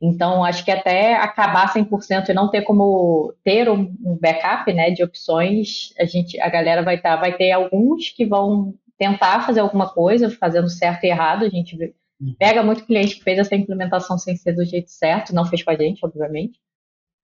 Então, 0.00 0.44
acho 0.44 0.64
que 0.64 0.70
até 0.70 1.16
acabar 1.16 1.74
100% 1.74 2.28
e 2.28 2.34
não 2.34 2.48
ter 2.48 2.62
como 2.62 3.34
ter 3.42 3.68
um 3.68 4.16
backup 4.20 4.72
né, 4.72 4.92
de 4.92 5.02
opções, 5.02 5.92
a 5.98 6.04
gente, 6.04 6.40
a 6.40 6.48
galera 6.48 6.84
vai, 6.84 7.00
tá, 7.00 7.16
vai 7.16 7.32
ter 7.36 7.50
alguns 7.50 8.10
que 8.10 8.24
vão 8.24 8.74
tentar 9.02 9.44
fazer 9.44 9.58
alguma 9.58 9.88
coisa, 9.88 10.30
fazendo 10.30 10.70
certo 10.70 11.02
e 11.02 11.08
errado. 11.08 11.44
A 11.44 11.48
gente 11.48 11.76
uhum. 12.20 12.36
pega 12.38 12.62
muito 12.62 12.86
cliente 12.86 13.16
que 13.16 13.24
fez 13.24 13.36
essa 13.36 13.56
implementação 13.56 14.16
sem 14.16 14.36
ser 14.36 14.52
do 14.52 14.64
jeito 14.64 14.92
certo, 14.92 15.34
não 15.34 15.44
fez 15.44 15.64
com 15.64 15.72
a 15.72 15.76
gente, 15.76 16.06
obviamente. 16.06 16.60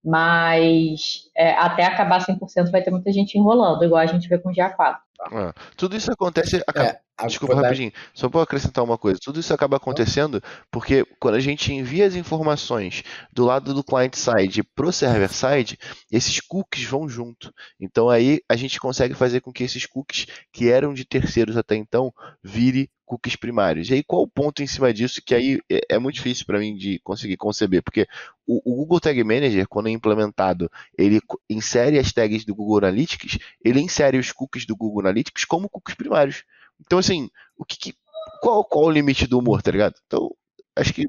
Mas 0.05 1.31
é, 1.37 1.53
até 1.53 1.85
acabar 1.85 2.21
100% 2.21 2.73
vai 2.73 2.83
ter 2.83 2.91
muita 2.91 3.13
gente 3.13 3.39
enrolando, 3.39 3.85
igual 3.85 4.01
a 4.01 4.07
gente 4.07 4.29
vê 4.29 4.39
com 4.39 4.51
o 4.51 4.53
GA4. 4.53 4.97
Ah, 5.21 5.53
tudo 5.77 5.97
isso 5.97 6.13
acontece. 6.13 6.63
É, 6.75 7.01
Desculpa 7.27 7.57
rapidinho, 7.57 7.93
só 8.15 8.29
para 8.29 8.43
acrescentar 8.43 8.85
uma 8.85 8.97
coisa. 8.97 9.19
Tudo 9.21 9.41
isso 9.41 9.53
acaba 9.53 9.77
acontecendo 9.77 10.41
porque 10.71 11.05
quando 11.19 11.35
a 11.35 11.41
gente 11.41 11.73
envia 11.73 12.07
as 12.07 12.15
informações 12.15 13.03
do 13.33 13.45
lado 13.45 13.75
do 13.75 13.83
client 13.83 14.15
side 14.15 14.63
pro 14.63 14.93
server 14.93 15.33
side, 15.33 15.77
esses 16.13 16.41
cookies 16.41 16.85
vão 16.85 17.09
junto. 17.09 17.53
Então 17.81 18.09
aí 18.09 18.41
a 18.49 18.55
gente 18.55 18.79
consegue 18.79 19.15
fazer 19.15 19.41
com 19.41 19.53
que 19.53 19.65
esses 19.65 19.85
cookies 19.85 20.27
que 20.53 20.71
eram 20.71 20.95
de 20.95 21.05
terceiros 21.05 21.57
até 21.57 21.75
então 21.75 22.13
vire 22.43 22.89
cookies 23.05 23.35
primários. 23.35 23.91
E 23.91 23.95
aí 23.95 24.05
qual 24.05 24.23
o 24.23 24.29
ponto 24.29 24.63
em 24.63 24.67
cima 24.67 24.93
disso 24.93 25.21
que 25.25 25.35
aí 25.35 25.61
é, 25.69 25.81
é 25.97 25.99
muito 25.99 26.17
difícil 26.17 26.47
para 26.47 26.61
mim 26.61 26.77
de 26.77 27.01
conseguir 27.01 27.37
conceber, 27.37 27.83
porque 27.83 28.07
o, 28.47 28.61
o, 28.65 28.77
Google 28.77 29.01
Tag 29.01 29.23
Manager, 29.25 29.67
quando 29.69 29.89
é 29.89 29.91
implementado, 29.91 30.71
ele 30.97 31.21
insere 31.51 31.99
as 31.99 32.13
tags 32.13 32.45
do 32.45 32.55
Google 32.55 32.79
Analytics, 32.79 33.39
ele 33.63 33.81
insere 33.81 34.19
os 34.19 34.33
cookies 34.33 34.65
do 34.65 34.77
Google 34.77 35.01
Analytics 35.09 35.45
como 35.45 35.69
cookies 35.69 35.97
primários. 35.97 36.45
Então, 36.81 36.99
assim, 36.99 37.31
o 37.57 37.65
que, 37.65 37.77
que 37.77 37.95
qual, 38.41 38.65
qual 38.65 38.85
o 38.87 38.91
limite 38.91 39.27
do 39.27 39.39
humor, 39.39 39.63
tá 39.63 39.71
ligado? 39.71 39.95
Então, 40.07 40.31
acho 40.77 40.93
que 40.93 41.09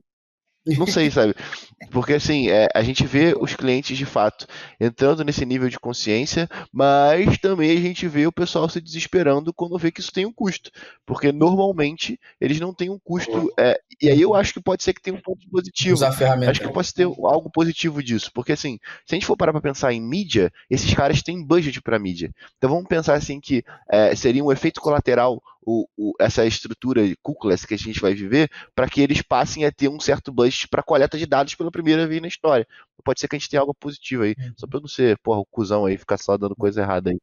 não 0.65 0.85
sei, 0.85 1.09
sabe? 1.09 1.33
Porque 1.91 2.13
assim, 2.13 2.49
é, 2.49 2.67
a 2.73 2.83
gente 2.83 3.05
vê 3.05 3.35
os 3.39 3.55
clientes 3.55 3.97
de 3.97 4.05
fato 4.05 4.45
entrando 4.79 5.23
nesse 5.23 5.45
nível 5.45 5.69
de 5.69 5.79
consciência, 5.79 6.49
mas 6.71 7.37
também 7.37 7.71
a 7.71 7.81
gente 7.81 8.07
vê 8.07 8.27
o 8.27 8.31
pessoal 8.31 8.67
se 8.69 8.81
desesperando 8.81 9.53
quando 9.53 9.77
vê 9.77 9.91
que 9.91 10.01
isso 10.01 10.11
tem 10.11 10.25
um 10.25 10.33
custo. 10.33 10.69
Porque 11.05 11.31
normalmente 11.31 12.19
eles 12.39 12.59
não 12.59 12.73
têm 12.73 12.89
um 12.89 12.99
custo. 12.99 13.51
É, 13.57 13.79
e 14.01 14.09
aí 14.09 14.21
eu 14.21 14.35
acho 14.35 14.53
que 14.53 14.61
pode 14.61 14.83
ser 14.83 14.93
que 14.93 15.01
tenha 15.01 15.15
um 15.15 15.21
ponto 15.21 15.49
positivo. 15.49 15.93
Usar 15.93 16.11
ferramenta. 16.11 16.51
Acho 16.51 16.61
que 16.61 16.73
pode 16.73 16.93
ter 16.93 17.03
algo 17.03 17.49
positivo 17.49 18.03
disso. 18.03 18.29
Porque 18.33 18.51
assim, 18.51 18.77
se 19.05 19.15
a 19.15 19.15
gente 19.15 19.25
for 19.25 19.37
parar 19.37 19.53
pra 19.53 19.61
pensar 19.61 19.93
em 19.93 20.01
mídia, 20.01 20.51
esses 20.69 20.93
caras 20.93 21.23
têm 21.23 21.43
budget 21.43 21.81
para 21.81 21.97
mídia. 21.97 22.31
Então 22.57 22.69
vamos 22.69 22.87
pensar 22.87 23.15
assim 23.15 23.39
que 23.39 23.63
é, 23.89 24.15
seria 24.15 24.43
um 24.43 24.51
efeito 24.51 24.81
colateral 24.81 25.41
o, 25.69 25.87
o, 25.95 26.13
essa 26.19 26.43
estrutura 26.47 27.01
cookies 27.21 27.63
que 27.63 27.75
a 27.75 27.77
gente 27.77 28.01
vai 28.01 28.15
viver 28.15 28.49
para 28.73 28.89
que 28.89 28.99
eles 29.01 29.21
passem 29.21 29.65
a 29.65 29.71
ter 29.71 29.87
um 29.87 29.99
certo 29.99 30.31
budget 30.31 30.67
para 30.67 30.81
coleta 30.81 31.15
de 31.15 31.27
dados 31.27 31.53
pela 31.53 31.69
primeira 31.69 32.07
vez 32.07 32.19
na 32.19 32.27
história. 32.27 32.67
Pode 33.03 33.19
ser 33.19 33.27
que 33.27 33.35
a 33.35 33.39
gente 33.39 33.47
tenha 33.49 33.61
algo 33.61 33.75
positivo 33.75 34.23
aí, 34.23 34.35
só 34.57 34.65
para 34.65 34.77
eu 34.77 34.81
não 34.81 34.87
ser, 34.87 35.19
porra, 35.19 35.39
o 35.39 35.45
cuzão 35.45 35.85
aí, 35.85 35.95
ficar 35.95 36.17
só 36.17 36.35
dando 36.37 36.55
coisa 36.55 36.81
errada 36.81 37.11
aí. 37.11 37.19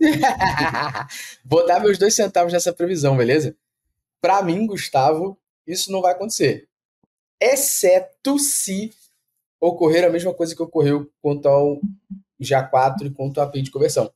Vou 1.44 1.66
dar 1.66 1.78
meus 1.78 1.98
dois 1.98 2.14
centavos 2.14 2.54
nessa 2.54 2.72
previsão, 2.72 3.18
beleza? 3.18 3.54
Para 4.18 4.42
mim, 4.42 4.66
Gustavo, 4.66 5.38
isso 5.66 5.92
não 5.92 6.00
vai 6.00 6.12
acontecer. 6.12 6.66
Exceto 7.38 8.38
se 8.38 8.94
ocorrer 9.60 10.06
a 10.06 10.10
mesma 10.10 10.32
coisa 10.32 10.56
que 10.56 10.62
ocorreu 10.62 11.10
quanto 11.20 11.46
ao 11.46 11.80
GA4 12.40 13.06
e 13.06 13.10
quanto 13.10 13.40
ao 13.40 13.46
API 13.46 13.60
de 13.60 13.70
conversão 13.70 14.10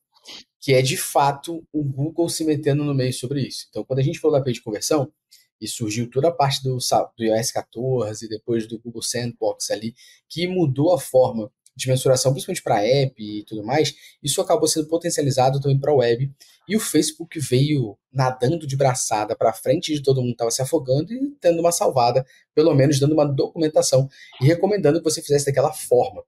que 0.61 0.75
é 0.75 0.83
de 0.83 0.97
fato 0.97 1.65
o 1.73 1.83
Google 1.83 2.29
se 2.29 2.45
metendo 2.45 2.85
no 2.85 2.95
meio 2.95 3.13
sobre 3.13 3.43
isso. 3.43 3.67
Então, 3.71 3.85
quando 3.85 4.01
a 4.01 4.03
gente 4.03 4.19
falou 4.19 4.37
da 4.37 4.41
API 4.41 4.53
de 4.55 4.63
conversão, 4.63 5.13
e 5.61 5.67
surgiu 5.67 6.09
toda 6.09 6.29
a 6.29 6.33
parte 6.33 6.63
do, 6.63 6.79
do 7.17 7.25
iOS 7.25 7.51
14, 7.51 8.29
depois 8.29 8.67
do 8.67 8.79
Google 8.79 9.03
Sandbox 9.03 9.71
ali, 9.71 9.95
que 10.29 10.47
mudou 10.47 10.95
a 10.95 11.01
forma 11.01 11.51
de 11.75 11.89
mensuração, 11.89 12.33
principalmente 12.33 12.63
para 12.63 12.85
app 12.85 13.15
e 13.23 13.45
tudo 13.45 13.63
mais, 13.63 13.95
isso 14.21 14.41
acabou 14.41 14.67
sendo 14.67 14.89
potencializado 14.89 15.61
também 15.61 15.79
para 15.79 15.93
a 15.93 15.95
web. 15.95 16.31
E 16.69 16.77
o 16.77 16.81
Facebook 16.81 17.39
veio 17.39 17.97
nadando 18.13 18.67
de 18.67 18.77
braçada 18.77 19.37
para 19.37 19.53
frente 19.53 19.95
de 19.95 20.03
todo 20.03 20.21
mundo 20.21 20.33
estava 20.33 20.51
se 20.51 20.61
afogando 20.61 21.13
e 21.13 21.31
tendo 21.41 21.61
uma 21.61 21.71
salvada, 21.71 22.27
pelo 22.53 22.75
menos 22.75 22.99
dando 22.99 23.13
uma 23.13 23.25
documentação 23.25 24.09
e 24.41 24.47
recomendando 24.47 24.99
que 24.99 25.05
você 25.05 25.23
fizesse 25.23 25.47
daquela 25.47 25.73
forma. 25.73 26.25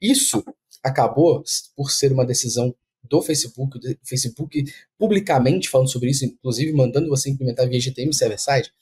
Isso 0.00 0.42
acabou 0.82 1.42
por 1.76 1.90
ser 1.90 2.10
uma 2.10 2.24
decisão 2.24 2.74
do 3.04 3.22
Facebook, 3.22 3.78
do 3.78 3.96
Facebook 4.04 4.64
publicamente 4.98 5.68
falando 5.68 5.90
sobre 5.90 6.10
isso, 6.10 6.24
inclusive 6.24 6.72
mandando 6.72 7.08
você 7.08 7.30
implementar 7.30 7.68
via 7.68 7.80
GTM 7.80 8.12
server-side, 8.12 8.72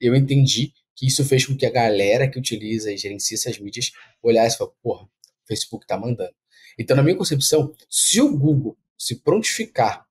eu 0.00 0.14
entendi 0.14 0.72
que 0.94 1.06
isso 1.06 1.24
fez 1.24 1.46
com 1.46 1.56
que 1.56 1.66
a 1.66 1.70
galera 1.70 2.28
que 2.28 2.38
utiliza 2.38 2.92
e 2.92 2.96
gerencia 2.96 3.36
essas 3.36 3.58
mídias 3.58 3.92
olhasse 4.22 4.56
e 4.56 4.58
falasse, 4.58 4.76
porra, 4.82 5.04
o 5.04 5.08
Facebook 5.46 5.86
tá 5.86 5.98
mandando. 5.98 6.34
Então, 6.78 6.96
na 6.96 7.02
minha 7.02 7.16
concepção, 7.16 7.74
se 7.88 8.20
o 8.20 8.36
Google 8.36 8.76
se 8.98 9.16
prontificar 9.16 10.06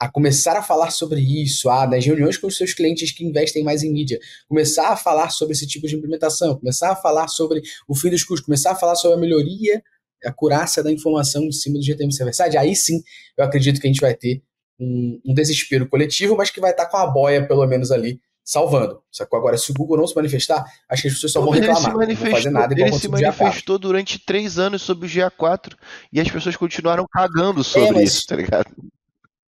a 0.00 0.08
começar 0.08 0.56
a 0.56 0.62
falar 0.62 0.90
sobre 0.90 1.20
isso, 1.20 1.68
ah, 1.68 1.86
nas 1.86 2.06
reuniões 2.06 2.36
com 2.36 2.46
os 2.46 2.56
seus 2.56 2.72
clientes 2.72 3.10
que 3.10 3.24
investem 3.24 3.64
mais 3.64 3.82
em 3.82 3.92
mídia, 3.92 4.20
começar 4.48 4.90
a 4.90 4.96
falar 4.96 5.30
sobre 5.30 5.54
esse 5.54 5.66
tipo 5.66 5.88
de 5.88 5.96
implementação, 5.96 6.56
começar 6.56 6.92
a 6.92 6.96
falar 6.96 7.26
sobre 7.26 7.60
o 7.88 7.96
fim 7.96 8.10
dos 8.10 8.22
custos, 8.22 8.46
começar 8.46 8.72
a 8.72 8.76
falar 8.76 8.94
sobre 8.94 9.16
a 9.16 9.20
melhoria 9.20 9.82
a 10.24 10.30
acurácia 10.30 10.82
da 10.82 10.92
informação 10.92 11.44
em 11.44 11.52
cima 11.52 11.78
do 11.78 11.84
GTM 11.84 12.12
server-side, 12.12 12.56
aí 12.56 12.74
sim 12.74 13.02
eu 13.36 13.44
acredito 13.44 13.80
que 13.80 13.86
a 13.86 13.90
gente 13.90 14.00
vai 14.00 14.14
ter 14.14 14.42
um, 14.80 15.20
um, 15.26 15.34
desespero 15.34 15.88
coletivo, 15.88 16.36
mas 16.36 16.50
que 16.50 16.60
vai 16.60 16.70
estar 16.70 16.86
com 16.86 16.96
a 16.96 17.06
boia, 17.06 17.46
pelo 17.46 17.66
menos, 17.66 17.90
ali, 17.90 18.20
salvando. 18.44 19.02
Só 19.10 19.26
que 19.26 19.36
agora, 19.36 19.58
se 19.58 19.70
o 19.70 19.74
Google 19.74 19.98
não 19.98 20.06
se 20.06 20.14
manifestar, 20.14 20.64
acho 20.88 21.02
que 21.02 21.08
as 21.08 21.14
pessoas 21.14 21.32
só 21.32 21.40
vão 21.40 21.50
reclamar. 21.50 21.82
Ele 21.82 21.90
se 21.90 21.96
manifestou, 21.96 22.52
nada, 22.52 22.74
ele 22.74 22.92
se 22.92 23.08
manifestou 23.08 23.78
durante 23.78 24.24
três 24.24 24.58
anos 24.58 24.82
sobre 24.82 25.06
o 25.06 25.10
GA4 25.10 25.74
e 26.12 26.20
as 26.20 26.30
pessoas 26.30 26.56
continuaram 26.56 27.06
cagando 27.10 27.64
sobre 27.64 27.88
é, 27.88 27.92
mas, 27.92 28.12
isso, 28.12 28.26
tá 28.26 28.36
ligado? 28.36 28.70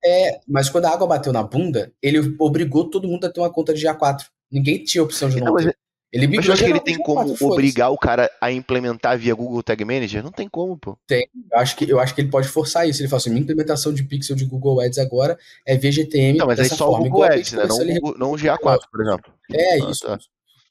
É, 0.04 0.40
mas 0.48 0.68
quando 0.68 0.86
a 0.86 0.90
água 0.90 1.06
bateu 1.06 1.32
na 1.32 1.42
bunda, 1.42 1.92
ele 2.02 2.36
obrigou 2.38 2.90
todo 2.90 3.08
mundo 3.08 3.24
a 3.26 3.30
ter 3.30 3.40
uma 3.40 3.52
conta 3.52 3.72
de 3.72 3.86
GA4. 3.86 4.24
Ninguém 4.50 4.82
tinha 4.82 5.02
opção 5.02 5.28
de 5.28 5.40
não, 5.40 5.46
não 5.46 5.56
ter. 5.56 5.76
Ele 6.12 6.26
Mas 6.26 6.50
acho 6.50 6.64
que 6.64 6.70
ele 6.70 6.80
tem 6.80 6.98
como 6.98 7.36
obrigar 7.40 7.92
o 7.92 7.96
cara 7.96 8.28
a 8.40 8.50
implementar 8.50 9.16
via 9.16 9.32
Google 9.32 9.62
Tag 9.62 9.84
Manager? 9.84 10.24
Não 10.24 10.32
tem 10.32 10.48
como, 10.48 10.76
pô. 10.76 10.98
Tem. 11.06 11.28
Eu 11.52 11.58
acho 11.58 11.76
que, 11.76 11.88
eu 11.88 12.00
acho 12.00 12.14
que 12.14 12.20
ele 12.20 12.30
pode 12.30 12.48
forçar 12.48 12.88
isso. 12.88 13.00
Ele 13.00 13.08
fala 13.08 13.18
assim: 13.18 13.30
minha 13.30 13.42
implementação 13.42 13.92
de 13.94 14.02
pixel 14.02 14.34
de 14.34 14.44
Google 14.44 14.80
Ads 14.80 14.98
agora 14.98 15.38
é 15.64 15.76
VGTM. 15.76 16.38
Não, 16.38 16.46
mas 16.46 16.58
é 16.58 16.64
só 16.64 16.86
forma. 16.86 17.06
o 17.06 17.10
Google 17.10 17.22
Ads, 17.22 17.52
né? 17.52 17.64
Não, 17.64 17.78
Google, 17.78 18.18
não 18.18 18.32
o 18.32 18.36
GA4, 18.36 18.80
por 18.90 19.02
exemplo. 19.02 19.32
É, 19.52 19.74
ah, 19.74 19.90
isso. 19.90 20.04
Tá. 20.04 20.18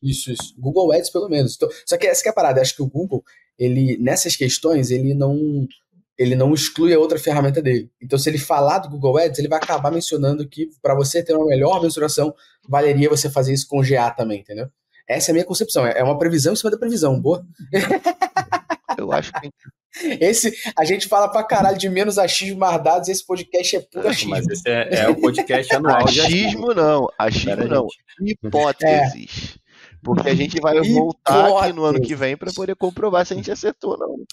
Isso, 0.04 0.32
isso. 0.32 0.54
Google 0.58 0.92
Ads, 0.92 1.10
pelo 1.10 1.30
menos. 1.30 1.56
Então, 1.56 1.70
só 1.86 1.98
que 1.98 2.06
essa 2.06 2.22
que 2.22 2.28
é 2.28 2.32
a 2.32 2.36
parada. 2.36 2.60
Eu 2.60 2.64
acho 2.64 2.76
que 2.76 2.82
o 2.82 2.90
Google, 2.90 3.24
ele, 3.58 3.98
nessas 3.98 4.36
questões, 4.36 4.92
ele 4.92 5.14
não 5.14 5.68
ele 6.18 6.36
não 6.36 6.54
exclui 6.54 6.94
a 6.94 7.00
outra 7.00 7.18
ferramenta 7.18 7.62
dele. 7.62 7.90
Então, 8.02 8.20
se 8.20 8.30
ele 8.30 8.38
falar 8.38 8.80
do 8.80 8.90
Google 8.90 9.18
Ads, 9.18 9.40
ele 9.40 9.48
vai 9.48 9.58
acabar 9.58 9.90
mencionando 9.90 10.46
que 10.46 10.70
para 10.82 10.94
você 10.94 11.24
ter 11.24 11.34
uma 11.34 11.46
melhor 11.46 11.82
mensuração, 11.82 12.36
valeria 12.68 13.10
você 13.10 13.30
fazer 13.30 13.54
isso 13.54 13.66
com 13.66 13.82
GA 13.82 14.12
também, 14.12 14.42
entendeu? 14.42 14.70
Essa 15.10 15.32
é 15.32 15.32
a 15.32 15.34
minha 15.34 15.46
concepção. 15.46 15.88
É 15.88 16.04
uma 16.04 16.20
previsão 16.20 16.54
em 16.54 16.56
cima 16.56 16.70
da 16.70 16.78
previsão, 16.78 17.20
boa? 17.20 17.44
Eu 18.96 19.12
acho 19.12 19.34
que. 19.34 19.50
Esse, 20.22 20.56
a 20.78 20.86
gente 20.86 21.08
fala 21.08 21.28
pra 21.28 21.44
caralho 21.44 21.78
de 21.78 21.90
menos 21.90 22.20
achismo, 22.20 22.60
mais 22.60 22.82
dados, 22.82 23.10
esse 23.10 23.26
podcast 23.26 23.76
é 23.76 23.80
puro 23.80 24.08
achismo. 24.08 24.30
Mas 24.30 24.48
esse 24.48 24.70
é, 24.70 25.02
é 25.02 25.10
o 25.10 25.16
podcast 25.20 25.76
anual. 25.76 26.04
achismo 26.04 26.74
não, 26.76 27.08
achismo 27.18 27.66
não. 27.66 27.88
Hipóteses. 28.24 29.56
É. 29.56 29.60
Porque 30.04 30.30
a 30.30 30.36
gente 30.36 30.62
vai 30.62 30.80
voltar 30.80 31.60
aqui 31.60 31.74
no 31.74 31.84
ano 31.84 32.00
que 32.00 32.16
vem 32.16 32.38
para 32.38 32.54
poder 32.54 32.76
comprovar 32.76 33.26
se 33.26 33.34
a 33.34 33.36
gente 33.36 33.52
acertou 33.52 33.94
ou 33.94 33.98
não. 33.98 34.24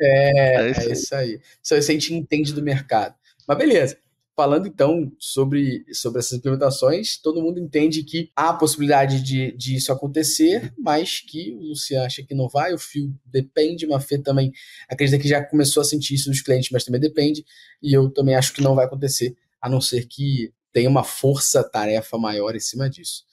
É, 0.00 0.56
é, 0.56 0.70
isso, 0.70 0.80
é 0.80 0.92
isso 0.92 1.14
aí. 1.14 1.40
Só 1.62 1.76
isso 1.76 1.90
a 1.90 1.94
gente 1.94 2.12
entende 2.12 2.52
do 2.52 2.60
mercado. 2.60 3.14
Mas 3.46 3.56
beleza. 3.56 3.96
Falando 4.36 4.66
então 4.66 5.12
sobre, 5.16 5.84
sobre 5.92 6.18
essas 6.18 6.38
implementações, 6.38 7.16
todo 7.16 7.40
mundo 7.40 7.60
entende 7.60 8.02
que 8.02 8.32
há 8.34 8.48
a 8.48 8.54
possibilidade 8.54 9.22
de, 9.22 9.52
de 9.56 9.76
isso 9.76 9.92
acontecer, 9.92 10.74
mas 10.76 11.20
que 11.20 11.52
o 11.52 11.68
Luciano 11.68 12.04
acha 12.04 12.20
que 12.20 12.34
não 12.34 12.48
vai, 12.48 12.74
o 12.74 12.78
Fio 12.78 13.14
depende, 13.24 13.86
a 13.92 14.00
Fê 14.00 14.18
também 14.18 14.52
acredita 14.88 15.20
que 15.20 15.28
já 15.28 15.44
começou 15.44 15.82
a 15.82 15.84
sentir 15.84 16.14
isso 16.14 16.28
dos 16.28 16.42
clientes, 16.42 16.70
mas 16.72 16.84
também 16.84 17.00
depende, 17.00 17.44
e 17.80 17.92
eu 17.92 18.10
também 18.10 18.34
acho 18.34 18.52
que 18.52 18.60
não 18.60 18.74
vai 18.74 18.86
acontecer, 18.86 19.36
a 19.60 19.68
não 19.68 19.80
ser 19.80 20.06
que 20.06 20.52
tenha 20.72 20.90
uma 20.90 21.04
força-tarefa 21.04 22.18
maior 22.18 22.56
em 22.56 22.60
cima 22.60 22.90
disso. 22.90 23.24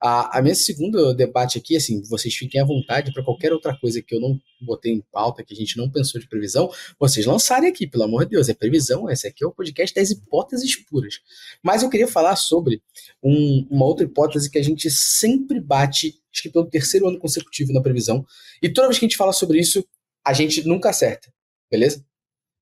A, 0.00 0.38
a 0.38 0.42
minha 0.42 0.54
segundo 0.54 1.14
debate 1.14 1.58
aqui, 1.58 1.76
assim, 1.76 2.02
vocês 2.02 2.34
fiquem 2.34 2.60
à 2.60 2.64
vontade 2.64 3.12
para 3.12 3.24
qualquer 3.24 3.52
outra 3.52 3.76
coisa 3.76 4.02
que 4.02 4.14
eu 4.14 4.20
não 4.20 4.38
botei 4.60 4.92
em 4.92 5.00
pauta, 5.12 5.42
que 5.42 5.54
a 5.54 5.56
gente 5.56 5.76
não 5.76 5.90
pensou 5.90 6.20
de 6.20 6.28
previsão, 6.28 6.70
vocês 6.98 7.24
lançarem 7.24 7.68
aqui, 7.68 7.86
pelo 7.86 8.04
amor 8.04 8.24
de 8.24 8.32
Deus, 8.32 8.48
é 8.48 8.54
previsão, 8.54 9.08
esse 9.10 9.26
aqui 9.26 9.42
é 9.42 9.46
o 9.46 9.52
podcast 9.52 9.94
das 9.94 10.10
hipóteses 10.10 10.76
puras. 10.84 11.20
Mas 11.62 11.82
eu 11.82 11.90
queria 11.90 12.06
falar 12.06 12.36
sobre 12.36 12.82
um, 13.22 13.66
uma 13.70 13.86
outra 13.86 14.04
hipótese 14.04 14.50
que 14.50 14.58
a 14.58 14.62
gente 14.62 14.90
sempre 14.90 15.60
bate, 15.60 16.20
acho 16.32 16.42
que 16.42 16.50
pelo 16.50 16.66
terceiro 16.66 17.08
ano 17.08 17.18
consecutivo 17.18 17.72
na 17.72 17.80
previsão, 17.80 18.24
e 18.62 18.68
toda 18.68 18.88
vez 18.88 18.98
que 18.98 19.04
a 19.04 19.08
gente 19.08 19.16
fala 19.16 19.32
sobre 19.32 19.58
isso, 19.58 19.84
a 20.24 20.32
gente 20.32 20.66
nunca 20.66 20.90
acerta, 20.90 21.32
beleza? 21.70 22.04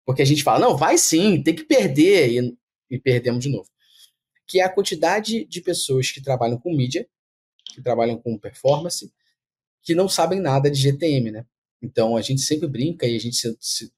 Porque 0.07 0.23
a 0.23 0.27
gente 0.27 0.43
fala, 0.43 0.61
não, 0.61 0.77
vai 0.77 0.99
sim, 0.99 1.43
tem 1.43 1.55
que 1.55 1.65
perder, 1.65 2.31
e, 2.31 2.57
e 2.91 2.99
perdemos 2.99 3.43
de 3.43 3.51
novo. 3.51 3.69
Que 4.47 4.61
é 4.61 4.65
a 4.65 4.69
quantidade 4.69 5.47
de 5.47 5.61
pessoas 5.63 6.11
que 6.13 6.23
trabalham 6.23 6.59
com 6.59 6.75
mídia 6.75 7.09
que 7.75 7.83
trabalham 7.83 8.17
com 8.17 8.39
performance, 8.39 9.13
que 9.83 9.95
não 9.95 10.09
sabem 10.09 10.41
nada 10.41 10.71
de 10.71 10.81
GTM, 10.81 11.31
né? 11.31 11.47
Então 11.83 12.17
a 12.17 12.23
gente 12.23 12.41
sempre 12.41 12.67
brinca 12.67 13.07
e 13.07 13.17
a 13.17 13.21
gente 13.21 13.37
se, 13.37 13.57
se, 13.61 13.93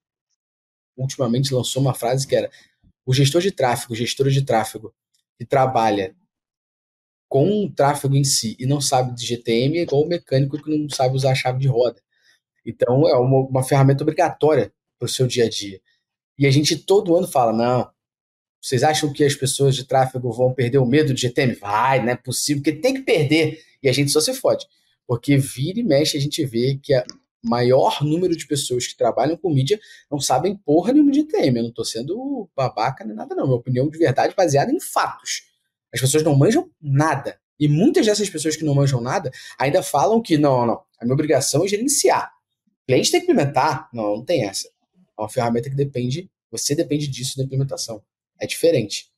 ultimamente 0.96 1.54
lançou 1.54 1.80
uma 1.80 1.94
frase 1.94 2.26
que 2.26 2.34
era 2.34 2.50
o 3.04 3.14
gestor 3.14 3.40
de 3.40 3.52
tráfego, 3.52 3.94
gestor 3.94 4.28
de 4.30 4.42
tráfego 4.42 4.94
que 5.38 5.44
trabalha 5.44 6.16
com 7.28 7.64
o 7.64 7.72
tráfego 7.72 8.16
em 8.16 8.24
si 8.24 8.56
e 8.58 8.66
não 8.66 8.80
sabe 8.80 9.14
de 9.14 9.26
GTM 9.26 9.78
é 9.78 9.82
igual 9.82 10.02
o 10.02 10.08
mecânico 10.08 10.62
que 10.62 10.76
não 10.76 10.88
sabe 10.88 11.16
usar 11.16 11.32
a 11.32 11.34
chave 11.34 11.58
de 11.58 11.68
roda. 11.68 12.00
Então 12.64 13.08
é 13.08 13.16
uma, 13.16 13.46
uma 13.46 13.62
ferramenta 13.62 14.02
obrigatória 14.02 14.72
para 14.98 15.06
o 15.06 15.08
seu 15.08 15.26
dia 15.26 15.44
a 15.44 15.48
dia. 15.48 15.80
E 16.38 16.46
a 16.46 16.50
gente 16.50 16.76
todo 16.76 17.16
ano 17.16 17.28
fala: 17.28 17.52
não, 17.52 17.90
vocês 18.66 18.82
acham 18.82 19.12
que 19.12 19.22
as 19.22 19.36
pessoas 19.36 19.76
de 19.76 19.84
tráfego 19.84 20.32
vão 20.32 20.52
perder 20.52 20.78
o 20.78 20.84
medo 20.84 21.14
de 21.14 21.20
GTM? 21.20 21.54
Vai, 21.54 22.02
não 22.02 22.10
é 22.10 22.16
possível, 22.16 22.60
porque 22.60 22.76
tem 22.76 22.94
que 22.94 23.02
perder. 23.02 23.62
E 23.80 23.88
a 23.88 23.92
gente 23.92 24.10
só 24.10 24.20
se 24.20 24.34
fode. 24.34 24.66
Porque 25.06 25.36
vira 25.36 25.78
e 25.78 25.84
mexe 25.84 26.16
a 26.16 26.20
gente 26.20 26.44
vê 26.44 26.76
que 26.82 26.92
a 26.92 27.04
maior 27.44 28.02
número 28.02 28.36
de 28.36 28.44
pessoas 28.44 28.84
que 28.84 28.96
trabalham 28.96 29.36
com 29.36 29.54
mídia 29.54 29.78
não 30.10 30.18
sabem 30.18 30.56
porra 30.56 30.92
nenhuma 30.92 31.12
de 31.12 31.20
GTM. 31.20 31.58
Eu 31.58 31.62
não 31.62 31.70
estou 31.70 31.84
sendo 31.84 32.50
babaca 32.56 33.04
nem 33.04 33.14
nada, 33.14 33.36
não. 33.36 33.44
Minha 33.46 33.56
opinião 33.56 33.88
de 33.88 33.96
verdade 33.96 34.34
baseada 34.36 34.72
em 34.72 34.80
fatos. 34.80 35.44
As 35.94 36.00
pessoas 36.00 36.24
não 36.24 36.34
manjam 36.34 36.68
nada. 36.82 37.38
E 37.60 37.68
muitas 37.68 38.04
dessas 38.04 38.28
pessoas 38.28 38.56
que 38.56 38.64
não 38.64 38.74
manjam 38.74 39.00
nada 39.00 39.30
ainda 39.60 39.80
falam 39.80 40.20
que 40.20 40.36
não, 40.36 40.66
não, 40.66 40.82
a 40.98 41.04
minha 41.04 41.14
obrigação 41.14 41.64
é 41.64 41.68
gerenciar. 41.68 42.32
O 42.82 42.86
cliente 42.86 43.12
tem 43.12 43.20
que 43.20 43.30
implementar. 43.30 43.88
Não, 43.92 44.16
não 44.16 44.24
tem 44.24 44.44
essa. 44.44 44.66
É 45.16 45.22
uma 45.22 45.28
ferramenta 45.28 45.70
que 45.70 45.76
depende, 45.76 46.28
você 46.50 46.74
depende 46.74 47.06
disso 47.06 47.36
da 47.36 47.44
implementação. 47.44 48.02
É 48.40 48.46
diferente. 48.46 49.10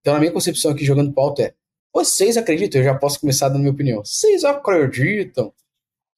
Então, 0.00 0.14
na 0.14 0.20
minha 0.20 0.32
concepção 0.32 0.70
aqui, 0.70 0.84
jogando 0.84 1.12
pauta, 1.12 1.42
é: 1.42 1.54
vocês 1.92 2.36
acreditam? 2.36 2.80
Eu 2.80 2.84
já 2.84 2.94
posso 2.94 3.20
começar 3.20 3.48
dando 3.48 3.60
minha 3.60 3.72
opinião. 3.72 4.04
Vocês 4.04 4.44
acreditam 4.44 5.52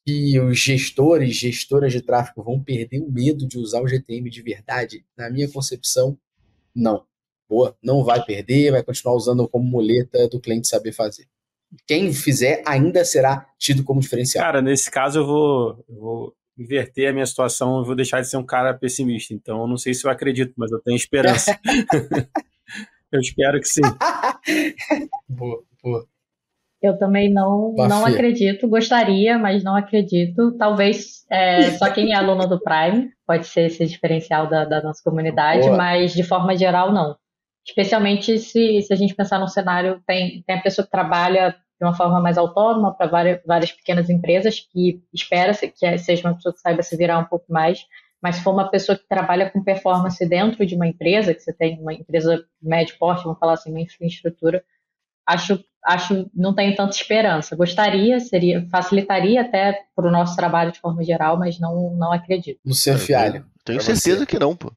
que 0.06 0.40
os 0.40 0.58
gestores, 0.58 1.36
gestoras 1.36 1.92
de 1.92 2.00
tráfego 2.00 2.42
vão 2.42 2.62
perder 2.62 3.00
o 3.00 3.10
medo 3.10 3.46
de 3.46 3.58
usar 3.58 3.80
o 3.80 3.86
GTM 3.86 4.28
de 4.30 4.42
verdade? 4.42 5.04
Na 5.16 5.30
minha 5.30 5.48
concepção, 5.50 6.18
não. 6.74 7.04
Boa, 7.48 7.76
não 7.82 8.04
vai 8.04 8.24
perder, 8.24 8.72
vai 8.72 8.82
continuar 8.82 9.14
usando 9.14 9.48
como 9.48 9.64
muleta 9.64 10.28
do 10.28 10.40
cliente 10.40 10.68
saber 10.68 10.92
fazer. 10.92 11.26
Quem 11.86 12.12
fizer 12.12 12.62
ainda 12.66 13.04
será 13.04 13.46
tido 13.58 13.84
como 13.84 14.00
diferencial. 14.00 14.44
Cara, 14.44 14.62
nesse 14.62 14.90
caso 14.90 15.20
eu 15.20 15.26
vou, 15.26 15.84
eu 15.88 15.94
vou 15.94 16.36
inverter 16.58 17.08
a 17.08 17.12
minha 17.12 17.26
situação, 17.26 17.78
eu 17.78 17.84
vou 17.84 17.94
deixar 17.94 18.20
de 18.20 18.28
ser 18.28 18.36
um 18.36 18.44
cara 18.44 18.74
pessimista. 18.74 19.32
Então, 19.32 19.60
eu 19.60 19.66
não 19.66 19.76
sei 19.76 19.94
se 19.94 20.06
eu 20.06 20.10
acredito, 20.10 20.52
mas 20.56 20.72
eu 20.72 20.80
tenho 20.80 20.96
esperança. 20.96 21.58
eu 23.12 23.20
espero 23.20 23.60
que 23.60 23.68
sim. 23.68 23.82
boa, 25.28 25.62
boa. 25.82 26.04
Eu 26.80 26.96
também 26.96 27.32
não, 27.32 27.74
não 27.76 28.06
acredito, 28.06 28.68
gostaria, 28.68 29.36
mas 29.36 29.64
não 29.64 29.74
acredito. 29.74 30.56
Talvez 30.56 31.24
é, 31.28 31.72
só 31.72 31.90
quem 31.92 32.12
é 32.12 32.16
aluno 32.16 32.46
do 32.46 32.60
Prime 32.60 33.10
pode 33.26 33.48
ser 33.48 33.62
esse 33.62 33.84
diferencial 33.84 34.48
da, 34.48 34.64
da 34.64 34.80
nossa 34.80 35.02
comunidade, 35.02 35.62
boa. 35.62 35.76
mas 35.76 36.12
de 36.12 36.22
forma 36.22 36.56
geral, 36.56 36.92
não. 36.92 37.16
Especialmente 37.66 38.38
se, 38.38 38.80
se 38.80 38.92
a 38.92 38.96
gente 38.96 39.14
pensar 39.14 39.40
no 39.40 39.48
cenário, 39.48 40.00
tem, 40.06 40.42
tem 40.46 40.56
a 40.56 40.62
pessoa 40.62 40.84
que 40.84 40.90
trabalha 40.90 41.56
de 41.80 41.86
uma 41.86 41.94
forma 41.94 42.20
mais 42.20 42.36
autônoma 42.36 42.92
para 42.92 43.06
várias, 43.06 43.40
várias 43.46 43.72
pequenas 43.72 44.10
empresas, 44.10 44.60
que 44.60 45.02
espera-se 45.12 45.68
que 45.68 45.98
seja 45.98 46.28
uma 46.28 46.34
pessoa 46.34 46.52
que 46.52 46.60
saiba 46.60 46.82
se 46.82 46.96
virar 46.96 47.18
um 47.18 47.24
pouco 47.24 47.46
mais, 47.48 47.86
mas 48.20 48.36
se 48.36 48.42
for 48.42 48.52
uma 48.52 48.68
pessoa 48.68 48.98
que 48.98 49.06
trabalha 49.08 49.48
com 49.48 49.62
performance 49.62 50.26
dentro 50.26 50.66
de 50.66 50.74
uma 50.74 50.88
empresa, 50.88 51.32
que 51.32 51.40
você 51.40 51.52
tem 51.52 51.80
uma 51.80 51.94
empresa 51.94 52.44
médio 52.60 52.96
porte, 52.98 53.24
vamos 53.24 53.38
falar 53.38 53.52
assim, 53.52 53.70
uma 53.70 53.80
infraestrutura, 53.80 54.64
acho, 55.24 55.62
acho 55.84 56.28
não 56.34 56.54
tenho 56.54 56.74
tanta 56.74 56.96
esperança. 56.96 57.54
Gostaria, 57.54 58.18
seria 58.18 58.66
facilitaria 58.70 59.42
até 59.42 59.84
para 59.94 60.08
o 60.08 60.10
nosso 60.10 60.34
trabalho 60.34 60.72
de 60.72 60.80
forma 60.80 61.04
geral, 61.04 61.38
mas 61.38 61.60
não, 61.60 61.94
não 61.94 62.12
acredito. 62.12 62.58
Luciano 62.66 62.98
Fialho. 62.98 63.46
Tenho 63.64 63.80
certeza 63.80 64.26
que 64.26 64.38
não, 64.38 64.56
pô. 64.56 64.72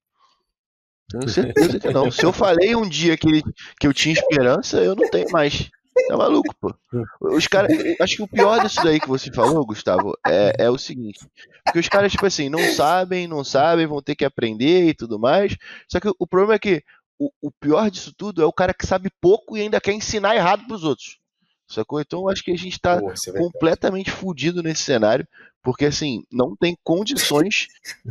Tenho 1.10 1.30
certeza 1.30 1.80
que 1.80 1.90
não. 1.90 2.12
Se 2.12 2.26
eu 2.26 2.32
falei 2.32 2.76
um 2.76 2.88
dia 2.88 3.18
que, 3.18 3.42
que 3.80 3.88
eu 3.88 3.94
tinha 3.94 4.14
esperança, 4.14 4.78
eu 4.78 4.96
não 4.96 5.10
tenho 5.10 5.32
mais. 5.32 5.70
Tá 6.08 6.18
maluco, 6.18 6.54
pô. 6.60 6.74
Os 7.22 7.48
caras. 7.48 7.72
Acho 8.00 8.18
que 8.18 8.24
o 8.24 8.28
pior 8.28 8.62
disso 8.62 8.84
daí 8.84 9.00
que 9.00 9.08
você 9.08 9.32
falou, 9.32 9.66
Gustavo, 9.66 10.18
é, 10.26 10.66
é 10.66 10.70
o 10.70 10.78
seguinte. 10.78 11.20
Porque 11.64 11.80
os 11.80 11.88
caras, 11.88 12.12
tipo 12.12 12.26
assim, 12.26 12.50
não 12.50 12.64
sabem, 12.74 13.28
não 13.28 13.44
sabem, 13.44 13.88
vão 13.88 14.02
ter 14.02 14.16
que 14.16 14.26
aprender 14.26 14.90
e 14.90 14.94
tudo 14.94 15.20
mais. 15.20 15.56
Só 15.88 16.00
que 16.00 16.10
o 16.20 16.28
problema 16.28 16.56
é 16.56 16.60
que 16.60 16.84
o, 17.20 17.32
o 17.42 17.52
pior 17.52 17.90
disso 17.90 18.14
tudo 18.18 18.42
é 18.42 18.46
o 18.46 18.54
cara 18.54 18.74
que 18.74 18.88
sabe 18.88 19.12
pouco 19.22 19.56
e 19.56 19.62
ainda 19.62 19.80
quer 19.80 19.94
ensinar 19.94 20.36
errado 20.36 20.66
pros 20.68 20.84
outros. 20.84 21.20
Sacou? 21.68 22.02
Então 22.02 22.28
acho 22.28 22.44
que 22.44 22.52
a 22.52 22.58
gente 22.58 22.80
tá 22.80 23.00
Pô, 23.00 23.12
é 23.12 23.32
completamente 23.38 24.12
fudido 24.12 24.62
nesse 24.62 24.84
cenário, 24.84 25.26
porque 25.64 25.86
assim, 25.86 26.24
não 26.32 26.56
tem 26.56 26.78
condições 26.84 27.68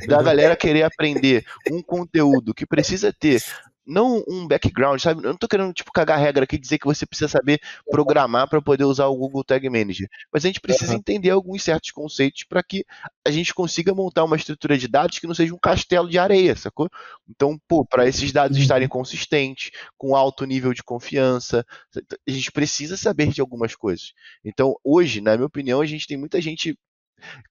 da 0.07 0.23
galera 0.23 0.57
querer 0.57 0.83
aprender 0.83 1.45
um 1.71 1.83
conteúdo 1.83 2.55
que 2.55 2.65
precisa 2.65 3.13
ter 3.13 3.43
não 3.87 4.23
um 4.29 4.47
background, 4.47 5.01
sabe? 5.01 5.25
Eu 5.25 5.31
não 5.31 5.37
tô 5.37 5.49
querendo, 5.49 5.73
tipo, 5.73 5.91
cagar 5.93 6.19
regra 6.19 6.45
aqui 6.45 6.57
e 6.57 6.59
dizer 6.59 6.79
que 6.79 6.87
você 6.87 7.07
precisa 7.07 7.29
saber 7.29 7.61
programar 7.91 8.49
para 8.49 8.63
poder 8.63 8.85
usar 8.85 9.07
o 9.07 9.17
Google 9.17 9.45
Tag 9.45 9.69
Manager. 9.69 10.09
Mas 10.33 10.45
a 10.45 10.49
gente 10.49 10.61
precisa 10.61 10.93
uhum. 10.93 10.99
entender 10.99 11.31
alguns 11.31 11.63
certos 11.63 11.91
conceitos 11.91 12.45
para 12.45 12.63
que 12.63 12.85
a 13.27 13.31
gente 13.31 13.55
consiga 13.55 13.95
montar 13.95 14.25
uma 14.25 14.37
estrutura 14.37 14.77
de 14.79 14.89
dados 14.89 15.19
que 15.19 15.27
não 15.27 15.35
seja 15.35 15.55
um 15.55 15.59
castelo 15.59 16.09
de 16.09 16.19
areia, 16.19 16.55
sacou? 16.55 16.89
Então, 17.29 17.59
pô, 17.67 17.85
para 17.85 18.07
esses 18.07 18.33
dados 18.33 18.57
uhum. 18.57 18.63
estarem 18.63 18.89
consistentes, 18.89 19.71
com 19.97 20.15
alto 20.15 20.45
nível 20.45 20.73
de 20.73 20.83
confiança, 20.83 21.65
a 21.97 22.31
gente 22.31 22.53
precisa 22.53 22.97
saber 22.97 23.29
de 23.29 23.41
algumas 23.41 23.75
coisas. 23.75 24.13
Então, 24.45 24.77
hoje, 24.85 25.21
na 25.21 25.37
minha 25.37 25.47
opinião, 25.47 25.81
a 25.81 25.87
gente 25.87 26.07
tem 26.07 26.17
muita 26.17 26.41
gente 26.41 26.77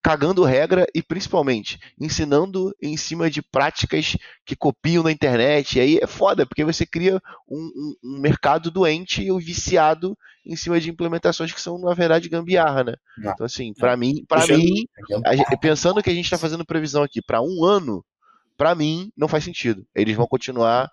cagando 0.01 0.43
regra 0.43 0.85
e 0.93 1.01
principalmente 1.01 1.79
ensinando 1.99 2.75
em 2.81 2.95
cima 2.97 3.29
de 3.29 3.41
práticas 3.41 4.15
que 4.45 4.55
copiam 4.55 5.03
na 5.03 5.11
internet. 5.11 5.77
E 5.77 5.81
aí 5.81 5.99
é 6.01 6.07
foda, 6.07 6.45
porque 6.45 6.63
você 6.63 6.85
cria 6.85 7.21
um, 7.47 7.57
um, 7.57 7.95
um 8.03 8.19
mercado 8.19 8.71
doente 8.71 9.21
e 9.21 9.39
viciado 9.39 10.17
em 10.45 10.55
cima 10.55 10.79
de 10.79 10.89
implementações 10.89 11.51
que 11.51 11.61
são, 11.61 11.77
na 11.77 11.93
verdade, 11.93 12.29
gambiarra, 12.29 12.83
né? 12.83 12.95
Não. 13.17 13.31
Então, 13.31 13.45
assim, 13.45 13.73
para 13.73 13.95
mim, 13.95 14.25
para 14.27 14.47
mim, 14.47 14.85
a, 15.25 15.57
pensando 15.57 16.01
que 16.01 16.09
a 16.09 16.13
gente 16.13 16.25
está 16.25 16.37
fazendo 16.37 16.65
previsão 16.65 17.03
aqui 17.03 17.21
para 17.21 17.41
um 17.41 17.63
ano, 17.63 18.03
para 18.57 18.73
mim, 18.75 19.11
não 19.15 19.27
faz 19.27 19.43
sentido. 19.43 19.85
Eles 19.95 20.15
vão 20.15 20.27
continuar 20.27 20.89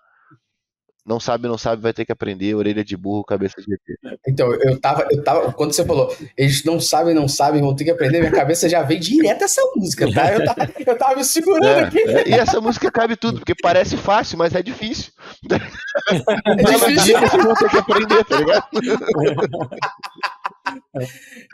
não 1.07 1.19
sabe, 1.19 1.47
não 1.47 1.57
sabe, 1.57 1.81
vai 1.81 1.93
ter 1.93 2.03
que 2.05 2.11
aprender, 2.11 2.53
orelha 2.53 2.83
de 2.83 2.97
burro, 2.97 3.23
cabeça 3.23 3.55
de 3.61 3.73
ET. 3.73 4.19
Então, 4.27 4.53
eu 4.53 4.79
tava, 4.79 5.07
eu 5.09 5.23
tava, 5.23 5.53
quando 5.53 5.71
você 5.71 5.85
falou, 5.85 6.13
eles 6.37 6.65
não 6.65 6.79
sabem, 6.79 7.13
não 7.13 7.27
sabem, 7.27 7.61
vão 7.61 7.73
ter 7.73 7.85
que 7.85 7.91
aprender, 7.91 8.19
minha 8.19 8.31
cabeça 8.31 8.67
já 8.67 8.83
veio 8.83 8.99
direto 8.99 9.45
essa 9.45 9.61
música, 9.75 10.11
tá? 10.11 10.33
Eu 10.33 10.45
tava, 10.45 10.69
eu 10.85 10.97
tava 10.97 11.15
me 11.15 11.23
segurando 11.23 11.65
é, 11.65 11.83
aqui. 11.85 11.99
É, 11.99 12.27
e 12.27 12.33
essa 12.33 12.59
música 12.59 12.91
cabe 12.91 13.15
tudo, 13.15 13.39
porque 13.39 13.55
parece 13.61 13.95
fácil, 13.95 14.37
mas 14.37 14.53
é 14.53 14.61
difícil. 14.61 15.13
É 15.49 16.63
difícil. 16.73 17.19
Vocês 17.19 17.43
vão 17.43 17.53
ter 17.55 17.69
que 17.69 17.77
aprender, 17.77 18.25
tá 18.25 18.37
ligado? 18.37 18.67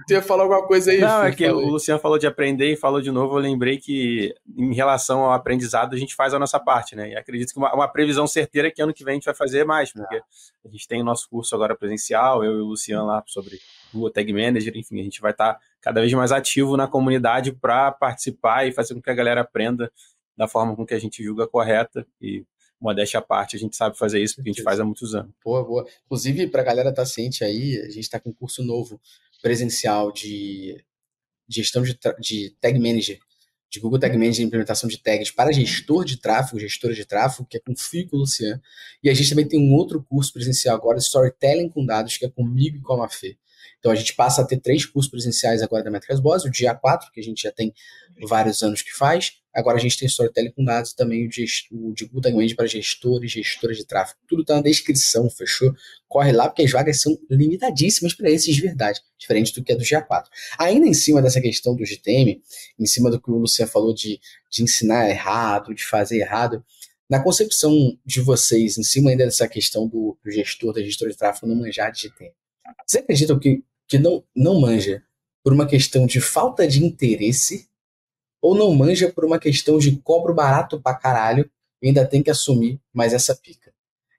Tu 0.08 0.14
ia 0.14 0.22
falar 0.22 0.44
alguma 0.44 0.66
coisa 0.66 0.92
aí? 0.92 1.00
Não, 1.00 1.24
é 1.24 1.32
que 1.32 1.48
o 1.48 1.70
Luciano 1.70 2.00
falou 2.00 2.18
de 2.18 2.28
aprender 2.28 2.72
e 2.72 2.78
falou 2.78 3.02
de 3.02 3.12
novo. 3.12 3.38
Eu 3.38 3.42
lembrei 3.42 3.78
que, 3.78 4.34
em 4.58 4.74
relação 4.74 5.22
ao 5.22 5.34
aprendizado, 5.34 5.94
a 5.94 5.98
gente 5.98 6.16
faz 6.16 6.34
a 6.34 6.40
nossa 6.40 6.60
parte, 6.60 6.96
né? 6.96 7.12
E 7.12 7.16
acredito 7.16 7.52
que 7.54 7.58
uma, 7.58 7.74
uma 7.74 7.88
previsão 7.88 8.28
certeira 8.28 8.68
é 8.68 8.72
que 8.72 8.82
ano 8.82 8.94
que 8.94 9.04
vem 9.04 9.14
a 9.14 9.16
gente 9.16 9.26
vai 9.26 9.36
fazer 9.36 9.64
mais, 9.64 9.92
porque 9.92 10.16
a 10.66 10.70
gente 10.70 10.88
tem 10.88 11.02
o 11.02 11.06
nosso 11.06 11.30
curso 11.30 11.54
agora 11.56 11.76
presencial, 11.76 12.44
eu 12.44 12.58
e 12.58 12.62
o 12.62 12.66
Luciano 12.66 13.06
lá 13.06 13.24
sobre 13.28 13.60
o 13.94 14.10
Tag 14.10 14.32
Manager, 14.34 14.76
enfim, 14.76 15.00
a 15.00 15.04
gente 15.04 15.22
vai 15.22 15.32
estar 15.32 15.60
cada 15.82 16.02
vez 16.02 16.12
mais 16.14 16.32
ativo 16.32 16.76
na 16.78 16.88
comunidade 16.88 17.52
para 17.52 17.92
participar 17.92 18.68
e 18.68 18.72
fazer 18.72 18.94
com 18.94 19.02
que 19.02 19.10
a 19.10 19.14
galera 19.14 19.42
aprenda 19.42 19.92
da 20.36 20.48
forma 20.48 20.76
com 20.76 20.86
que 20.86 20.94
a 20.94 21.00
gente 21.00 21.24
julga 21.24 21.48
correta 21.48 22.06
e 22.20 22.44
modéstia 22.84 23.20
à 23.20 23.22
parte, 23.22 23.56
a 23.56 23.60
gente 23.60 23.76
sabe 23.76 23.98
fazer 23.98 24.22
isso 24.22 24.36
porque 24.36 24.50
a 24.50 24.54
gente 24.54 24.64
faz 24.64 24.80
há 24.80 24.86
muitos 24.86 25.16
anos. 25.16 25.32
Boa, 25.44 25.64
boa. 25.64 25.88
Inclusive, 26.06 26.48
para 26.48 26.62
a 26.62 26.66
galera 26.66 26.90
estar 26.90 27.04
tá 27.04 27.06
ciente 27.06 27.44
aí, 27.44 27.78
a 27.80 27.88
gente 27.88 28.02
está 28.02 28.20
com 28.20 28.30
um 28.30 28.34
curso 28.34 28.64
novo 28.64 29.00
presencial 29.42 30.12
de 30.12 30.84
gestão 31.48 31.82
de, 31.84 31.98
de 32.20 32.56
tag 32.60 32.78
manager, 32.78 33.20
de 33.74 33.80
Google 33.80 34.00
Tag 34.00 34.16
Manager, 34.16 34.46
implementação 34.46 34.88
de 34.88 35.00
tags 35.00 35.32
para 35.32 35.52
gestor 35.52 36.06
de 36.06 36.18
tráfego, 36.18 36.60
gestora 36.60 36.94
de 36.94 37.06
tráfego, 37.06 37.48
que 37.50 37.58
é 37.58 37.60
com 37.60 37.76
Fio 37.76 38.08
e 38.14 38.16
Luciano. 38.16 38.62
E 39.02 39.10
a 39.10 39.14
gente 39.16 39.30
também 39.32 39.48
tem 39.48 39.60
um 39.60 39.74
outro 39.74 40.04
curso 40.04 40.32
presencial 40.32 40.76
agora, 40.76 41.00
Storytelling 41.00 41.70
com 41.70 41.84
Dados, 41.84 42.16
que 42.16 42.26
é 42.26 42.30
comigo 42.30 42.78
e 42.78 42.82
com 42.82 42.94
a 42.94 42.98
Mafê. 42.98 43.36
Então 43.80 43.92
a 43.92 43.96
gente 43.96 44.14
passa 44.14 44.44
a 44.44 44.46
ter 44.46 44.60
três 44.60 44.86
cursos 44.86 45.10
presenciais 45.10 45.64
agora 45.64 45.84
da 45.84 45.90
Métricas 45.90 46.20
Boss, 46.20 46.46
o 46.46 46.52
dia 46.52 46.76
4, 46.76 47.12
que 47.12 47.20
a 47.20 47.24
gente 47.24 47.42
já 47.42 47.52
tem 47.52 47.74
vários 48.28 48.62
anos 48.62 48.82
que 48.82 48.92
faz. 48.92 49.34
Agora 49.54 49.78
a 49.78 49.80
gente 49.80 49.98
tem 49.98 50.08
Storytelling 50.08 50.52
com 50.52 50.64
dados 50.64 50.94
também, 50.94 51.28
o 51.28 51.30
de, 51.30 51.46
o 51.72 51.94
de 51.94 52.10
Engage 52.30 52.56
para 52.56 52.66
gestores, 52.66 53.32
gestoras 53.32 53.78
de 53.78 53.86
tráfego. 53.86 54.20
Tudo 54.28 54.42
está 54.42 54.56
na 54.56 54.62
descrição, 54.62 55.30
fechou? 55.30 55.74
Corre 56.08 56.32
lá, 56.32 56.50
porque 56.50 56.64
as 56.64 56.72
vagas 56.72 57.02
são 57.02 57.16
limitadíssimas 57.30 58.16
para 58.16 58.32
esses 58.32 58.56
de 58.56 58.62
verdade, 58.62 59.00
diferente 59.18 59.54
do 59.54 59.64
que 59.64 59.72
é 59.72 59.76
do 59.76 59.84
GA4. 59.84 60.26
Ainda 60.58 60.88
em 60.88 60.94
cima 60.94 61.22
dessa 61.22 61.40
questão 61.40 61.76
do 61.76 61.86
GTM, 61.86 62.42
em 62.80 62.86
cima 62.86 63.12
do 63.12 63.22
que 63.22 63.30
o 63.30 63.38
Luciano 63.38 63.72
falou 63.72 63.94
de, 63.94 64.20
de 64.52 64.64
ensinar 64.64 65.08
errado, 65.10 65.74
de 65.74 65.86
fazer 65.86 66.20
errado, 66.20 66.66
na 67.08 67.22
concepção 67.22 67.96
de 68.04 68.22
vocês, 68.22 68.78
em 68.78 68.84
cima 68.84 69.12
ainda 69.12 69.26
dessa 69.26 69.48
questão 69.48 69.88
do, 69.88 70.18
do 70.24 70.32
gestor, 70.32 70.74
da 70.74 70.82
gestora 70.82 71.12
de 71.12 71.18
tráfego 71.18 71.46
não 71.46 71.56
manjar 71.56 71.92
de 71.92 72.02
GTM, 72.02 72.32
vocês 72.88 73.04
acreditam 73.04 73.38
que 73.38 73.64
que 73.88 73.98
não, 74.00 74.24
não 74.36 74.60
manja 74.60 75.04
por 75.44 75.54
uma 75.54 75.68
questão 75.68 76.06
de 76.06 76.20
falta 76.22 76.68
de 76.68 76.84
interesse 76.84 77.70
ou 78.44 78.54
não 78.54 78.76
manja 78.76 79.10
por 79.10 79.24
uma 79.24 79.40
questão 79.40 79.80
de 79.80 79.96
cobro 79.96 80.34
barato 80.34 80.80
pra 80.82 80.94
caralho 80.94 81.50
e 81.82 81.88
ainda 81.88 82.06
tem 82.06 82.22
que 82.22 82.30
assumir 82.30 82.78
mais 82.94 83.14
essa 83.14 83.34
pica. 83.34 83.74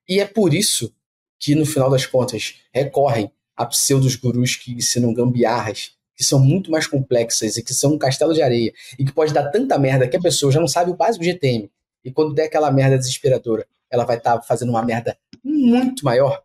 E 0.08 0.18
é 0.18 0.24
por 0.24 0.54
isso 0.54 0.94
que, 1.38 1.54
no 1.54 1.66
final 1.66 1.90
das 1.90 2.06
contas, 2.06 2.54
recorrem 2.72 3.30
a 3.54 3.66
pseudos 3.66 4.16
gurus 4.16 4.56
que 4.56 4.72
ensinam 4.72 5.12
gambiarras 5.12 5.92
que 6.16 6.24
são 6.24 6.38
muito 6.38 6.70
mais 6.70 6.86
complexas 6.86 7.56
e 7.56 7.62
que 7.62 7.74
são 7.74 7.94
um 7.94 7.98
castelo 7.98 8.32
de 8.32 8.40
areia 8.40 8.72
e 8.98 9.04
que 9.04 9.12
pode 9.12 9.34
dar 9.34 9.50
tanta 9.50 9.78
merda 9.78 10.08
que 10.08 10.16
a 10.16 10.20
pessoa 10.20 10.50
já 10.50 10.60
não 10.60 10.68
sabe 10.68 10.90
o 10.90 10.96
básico 10.96 11.24
de 11.24 11.32
GTM. 11.32 11.70
E 12.04 12.10
quando 12.10 12.34
der 12.34 12.44
aquela 12.44 12.70
merda 12.70 12.96
desesperadora, 12.96 13.66
ela 13.90 14.04
vai 14.04 14.16
estar 14.16 14.36
tá 14.36 14.42
fazendo 14.42 14.70
uma 14.70 14.82
merda 14.82 15.18
muito 15.42 16.04
maior. 16.04 16.42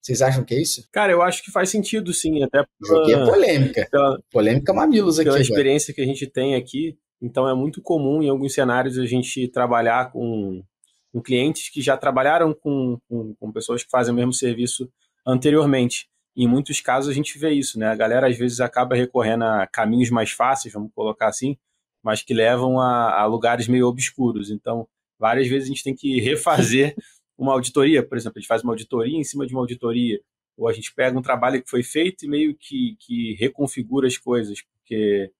Vocês 0.00 0.20
acham 0.20 0.42
que 0.42 0.54
é 0.54 0.60
isso? 0.60 0.86
Cara, 0.90 1.12
eu 1.12 1.22
acho 1.22 1.44
que 1.44 1.52
faz 1.52 1.70
sentido, 1.70 2.12
sim. 2.12 2.42
Até 2.42 2.64
Joguei 2.84 3.14
a 3.14 3.24
polêmica. 3.24 3.88
Pela, 3.90 4.20
polêmica 4.30 4.72
mamilos 4.72 5.18
aqui. 5.18 5.26
Pela 5.26 5.36
agora. 5.36 5.48
experiência 5.48 5.94
que 5.94 6.00
a 6.00 6.04
gente 6.04 6.26
tem 6.26 6.56
aqui, 6.56 6.98
então 7.22 7.48
é 7.48 7.54
muito 7.54 7.80
comum 7.80 8.20
em 8.20 8.28
alguns 8.28 8.52
cenários 8.52 8.98
a 8.98 9.06
gente 9.06 9.46
trabalhar 9.46 10.10
com, 10.10 10.64
com 11.12 11.22
clientes 11.22 11.68
que 11.68 11.80
já 11.80 11.96
trabalharam 11.96 12.52
com, 12.52 12.98
com, 13.08 13.32
com, 13.36 13.52
pessoas 13.52 13.84
que 13.84 13.90
fazem 13.90 14.12
o 14.12 14.16
mesmo 14.16 14.32
serviço 14.32 14.90
anteriormente. 15.24 16.08
E 16.34 16.44
em 16.44 16.48
muitos 16.48 16.80
casos 16.80 17.08
a 17.08 17.14
gente 17.14 17.38
vê 17.38 17.52
isso, 17.52 17.78
né? 17.78 17.86
A 17.86 17.94
galera 17.94 18.26
às 18.26 18.36
vezes 18.36 18.60
acaba 18.60 18.96
recorrendo 18.96 19.44
a 19.44 19.68
caminhos 19.68 20.10
mais 20.10 20.32
fáceis, 20.32 20.74
vamos 20.74 20.90
colocar 20.92 21.28
assim, 21.28 21.56
mas 22.02 22.22
que 22.22 22.34
levam 22.34 22.80
a, 22.80 23.20
a 23.20 23.26
lugares 23.26 23.68
meio 23.68 23.86
obscuros. 23.86 24.50
Então, 24.50 24.88
várias 25.16 25.46
vezes 25.46 25.68
a 25.68 25.72
gente 25.72 25.84
tem 25.84 25.94
que 25.94 26.20
refazer 26.20 26.96
uma 27.38 27.52
auditoria, 27.52 28.02
por 28.02 28.18
exemplo, 28.18 28.38
a 28.38 28.40
gente 28.40 28.48
faz 28.48 28.64
uma 28.64 28.72
auditoria 28.72 29.16
em 29.16 29.24
cima 29.24 29.46
de 29.46 29.54
uma 29.54 29.62
auditoria, 29.62 30.20
ou 30.56 30.68
a 30.68 30.72
gente 30.72 30.92
pega 30.92 31.16
um 31.16 31.22
trabalho 31.22 31.62
que 31.62 31.70
foi 31.70 31.82
feito 31.82 32.24
e 32.24 32.28
meio 32.28 32.56
que, 32.56 32.96
que 32.98 33.34
reconfigura 33.34 34.08
as 34.08 34.18
coisas, 34.18 34.60
porque 34.60 35.30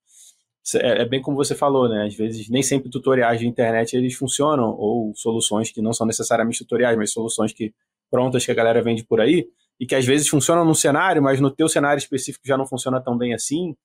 é, 0.75 1.01
é, 1.01 1.05
bem 1.05 1.21
como 1.21 1.37
você 1.37 1.53
falou, 1.55 1.89
né? 1.89 2.05
Às 2.05 2.15
vezes 2.15 2.49
nem 2.49 2.63
sempre 2.63 2.89
tutoriais 2.89 3.39
de 3.39 3.47
internet 3.47 3.95
eles 3.95 4.13
funcionam, 4.13 4.75
ou 4.77 5.13
soluções 5.15 5.71
que 5.71 5.81
não 5.81 5.93
são 5.93 6.07
necessariamente 6.07 6.59
tutoriais, 6.59 6.97
mas 6.97 7.11
soluções 7.11 7.51
que 7.51 7.73
prontas 8.09 8.45
que 8.45 8.51
a 8.51 8.55
galera 8.55 8.81
vende 8.81 9.03
por 9.03 9.19
aí, 9.19 9.47
e 9.79 9.85
que 9.85 9.95
às 9.95 10.05
vezes 10.05 10.27
funcionam 10.27 10.63
num 10.63 10.73
cenário, 10.73 11.21
mas 11.21 11.39
no 11.39 11.49
teu 11.49 11.67
cenário 11.67 11.97
específico 11.97 12.47
já 12.47 12.57
não 12.57 12.65
funciona 12.65 13.01
tão 13.01 13.17
bem 13.17 13.33
assim, 13.33 13.75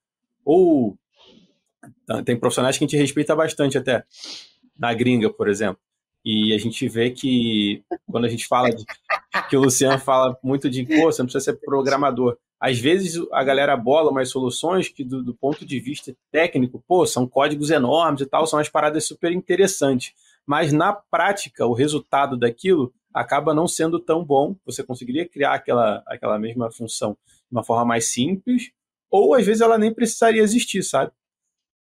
ou 0.44 0.96
tem 2.24 2.38
profissionais 2.38 2.76
que 2.76 2.84
a 2.84 2.86
gente 2.86 2.96
respeita 2.96 3.34
bastante 3.34 3.78
até, 3.78 4.04
na 4.78 4.92
gringa, 4.92 5.30
por 5.30 5.48
exemplo, 5.48 5.80
e 6.24 6.52
a 6.52 6.58
gente 6.58 6.88
vê 6.88 7.10
que 7.10 7.82
quando 8.10 8.26
a 8.26 8.28
gente 8.28 8.46
fala 8.46 8.70
de, 8.70 8.84
que 9.48 9.56
o 9.56 9.60
Luciano 9.60 9.98
fala 9.98 10.36
muito 10.42 10.68
de, 10.68 10.84
pô, 10.84 11.10
você 11.10 11.22
não 11.22 11.26
precisa 11.26 11.44
ser 11.44 11.54
programador. 11.60 12.36
Às 12.60 12.78
vezes 12.78 13.20
a 13.32 13.44
galera 13.44 13.76
bola 13.76 14.10
umas 14.10 14.30
soluções 14.30 14.88
que, 14.88 15.04
do, 15.04 15.22
do, 15.22 15.34
ponto 15.34 15.64
de 15.64 15.78
vista 15.78 16.14
técnico, 16.32 16.82
pô, 16.86 17.06
são 17.06 17.26
códigos 17.26 17.70
enormes 17.70 18.22
e 18.22 18.26
tal, 18.26 18.46
são 18.46 18.58
umas 18.58 18.68
paradas 18.68 19.04
super 19.04 19.32
interessantes. 19.32 20.12
Mas 20.44 20.72
na 20.72 20.92
prática, 20.92 21.66
o 21.66 21.72
resultado 21.72 22.36
daquilo 22.36 22.92
acaba 23.14 23.54
não 23.54 23.68
sendo 23.68 24.00
tão 24.00 24.24
bom. 24.24 24.56
Você 24.66 24.82
conseguiria 24.82 25.28
criar 25.28 25.54
aquela, 25.54 26.02
aquela 26.06 26.38
mesma 26.38 26.70
função 26.70 27.12
de 27.12 27.52
uma 27.56 27.62
forma 27.62 27.84
mais 27.84 28.06
simples, 28.06 28.70
ou 29.10 29.34
às 29.34 29.46
vezes 29.46 29.62
ela 29.62 29.78
nem 29.78 29.92
precisaria 29.92 30.42
existir, 30.42 30.82
sabe? 30.82 31.12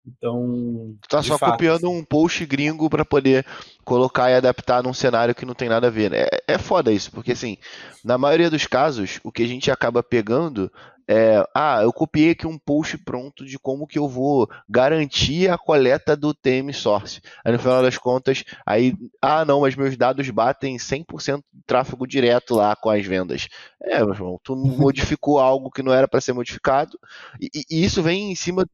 Então. 0.05 0.95
Tu 1.01 1.09
tá 1.09 1.23
só 1.23 1.37
fato, 1.37 1.51
copiando 1.51 1.89
um 1.89 2.03
post 2.03 2.45
gringo 2.45 2.89
para 2.89 3.03
poder 3.03 3.45
colocar 3.83 4.29
e 4.29 4.35
adaptar 4.35 4.83
num 4.83 4.93
cenário 4.93 5.35
que 5.35 5.45
não 5.45 5.53
tem 5.53 5.69
nada 5.69 5.87
a 5.87 5.91
ver. 5.91 6.11
Né? 6.11 6.25
É, 6.31 6.53
é 6.53 6.57
foda 6.57 6.91
isso, 6.91 7.11
porque 7.11 7.31
assim, 7.31 7.57
na 8.03 8.17
maioria 8.17 8.49
dos 8.49 8.67
casos, 8.67 9.19
o 9.23 9.31
que 9.31 9.43
a 9.43 9.47
gente 9.47 9.71
acaba 9.71 10.03
pegando 10.03 10.71
é, 11.07 11.43
ah, 11.53 11.81
eu 11.83 11.93
copiei 11.93 12.31
aqui 12.31 12.47
um 12.47 12.57
post 12.57 12.97
pronto 12.97 13.45
de 13.45 13.59
como 13.59 13.85
que 13.85 13.99
eu 13.99 14.07
vou 14.07 14.49
garantir 14.67 15.49
a 15.49 15.57
coleta 15.57 16.15
do 16.15 16.33
TM 16.33 16.73
source. 16.73 17.21
Aí 17.43 17.53
no 17.53 17.59
final 17.59 17.83
das 17.83 17.97
contas, 17.97 18.43
aí, 18.65 18.95
ah, 19.21 19.45
não, 19.45 19.61
mas 19.61 19.75
meus 19.75 19.95
dados 19.95 20.27
batem 20.31 20.77
100% 20.77 21.43
de 21.53 21.61
tráfego 21.65 22.07
direto 22.07 22.55
lá 22.55 22.75
com 22.75 22.89
as 22.89 23.05
vendas. 23.05 23.47
É, 23.81 23.99
meu 23.99 24.13
irmão, 24.13 24.39
tu 24.43 24.55
modificou 24.55 25.37
algo 25.39 25.69
que 25.69 25.83
não 25.83 25.93
era 25.93 26.07
para 26.07 26.21
ser 26.21 26.33
modificado, 26.33 26.99
e, 27.39 27.49
e, 27.69 27.83
isso 27.83 28.01
vem 28.01 28.31
em 28.31 28.35
cima 28.35 28.65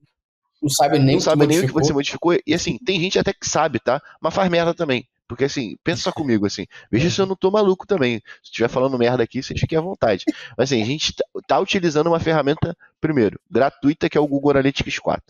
não 0.62 0.69
sabe 0.69 1.00
nem, 1.00 1.15
não 1.15 1.21
sabe 1.21 1.47
nem 1.47 1.60
o 1.60 1.67
que 1.67 1.74
você 1.74 1.91
modificou. 1.91 2.38
E 2.45 2.54
assim, 2.54 2.78
tem 2.78 3.00
gente 3.00 3.17
até 3.17 3.34
que 3.34 3.47
sabe, 3.47 3.80
tá? 3.80 4.02
Mas 4.21 4.34
faz 4.34 4.50
merda 4.50 4.74
também. 4.74 5.08
Porque 5.28 5.45
assim, 5.45 5.78
pensa 5.82 6.04
só 6.04 6.12
comigo, 6.12 6.45
assim, 6.45 6.65
veja 6.91 7.10
se 7.10 7.21
eu 7.21 7.26
não 7.26 7.38
tô 7.38 7.50
maluco 7.50 7.88
também. 7.88 8.21
Se 8.43 8.50
estiver 8.50 8.67
falando 8.67 8.97
merda 9.00 9.24
aqui, 9.24 9.41
vocês 9.41 9.60
fiquem 9.60 9.78
à 9.78 9.82
vontade. 9.82 10.26
Mas 10.58 10.69
assim, 10.69 10.82
a 10.82 10.86
gente 10.86 11.13
tá, 11.13 11.24
tá 11.47 11.60
utilizando 11.60 12.08
uma 12.08 12.19
ferramenta, 12.19 12.76
primeiro, 13.00 13.39
gratuita, 13.50 14.10
que 14.10 14.17
é 14.17 14.21
o 14.21 14.28
Google 14.28 14.52
Analytics 14.52 15.00
4. 15.00 15.24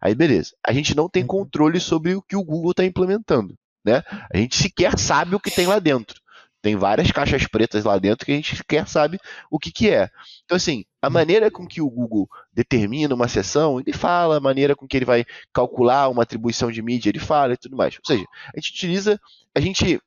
Aí 0.00 0.14
beleza. 0.14 0.52
A 0.64 0.72
gente 0.72 0.94
não 0.94 1.08
tem 1.08 1.22
uhum. 1.22 1.28
controle 1.28 1.80
sobre 1.80 2.14
o 2.14 2.22
que 2.22 2.36
o 2.36 2.44
Google 2.44 2.70
está 2.72 2.84
implementando. 2.84 3.56
Né? 3.84 4.02
A 4.32 4.36
gente 4.36 4.56
sequer 4.56 4.96
sabe 4.98 5.34
o 5.34 5.40
que 5.40 5.50
tem 5.50 5.66
lá 5.66 5.78
dentro. 5.78 6.21
Tem 6.62 6.76
várias 6.76 7.10
caixas 7.10 7.44
pretas 7.46 7.84
lá 7.84 7.98
dentro 7.98 8.24
que 8.24 8.30
a 8.30 8.36
gente 8.36 8.56
sequer 8.56 8.86
sabe 8.86 9.18
o 9.50 9.58
que, 9.58 9.72
que 9.72 9.90
é. 9.90 10.08
Então, 10.44 10.56
assim, 10.56 10.84
a 11.02 11.08
uhum. 11.08 11.12
maneira 11.12 11.50
com 11.50 11.66
que 11.66 11.82
o 11.82 11.90
Google 11.90 12.28
determina 12.52 13.14
uma 13.14 13.26
sessão, 13.26 13.80
ele 13.80 13.92
fala, 13.92 14.36
a 14.36 14.40
maneira 14.40 14.76
com 14.76 14.86
que 14.86 14.96
ele 14.96 15.04
vai 15.04 15.26
calcular 15.52 16.08
uma 16.08 16.22
atribuição 16.22 16.70
de 16.70 16.80
mídia, 16.80 17.10
ele 17.10 17.18
fala 17.18 17.54
e 17.54 17.56
tudo 17.56 17.76
mais. 17.76 17.96
Ou 17.96 18.06
seja, 18.06 18.24
a 18.54 18.60
gente 18.60 18.70
utiliza, 18.70 19.20
a 19.52 19.60
gente 19.60 20.00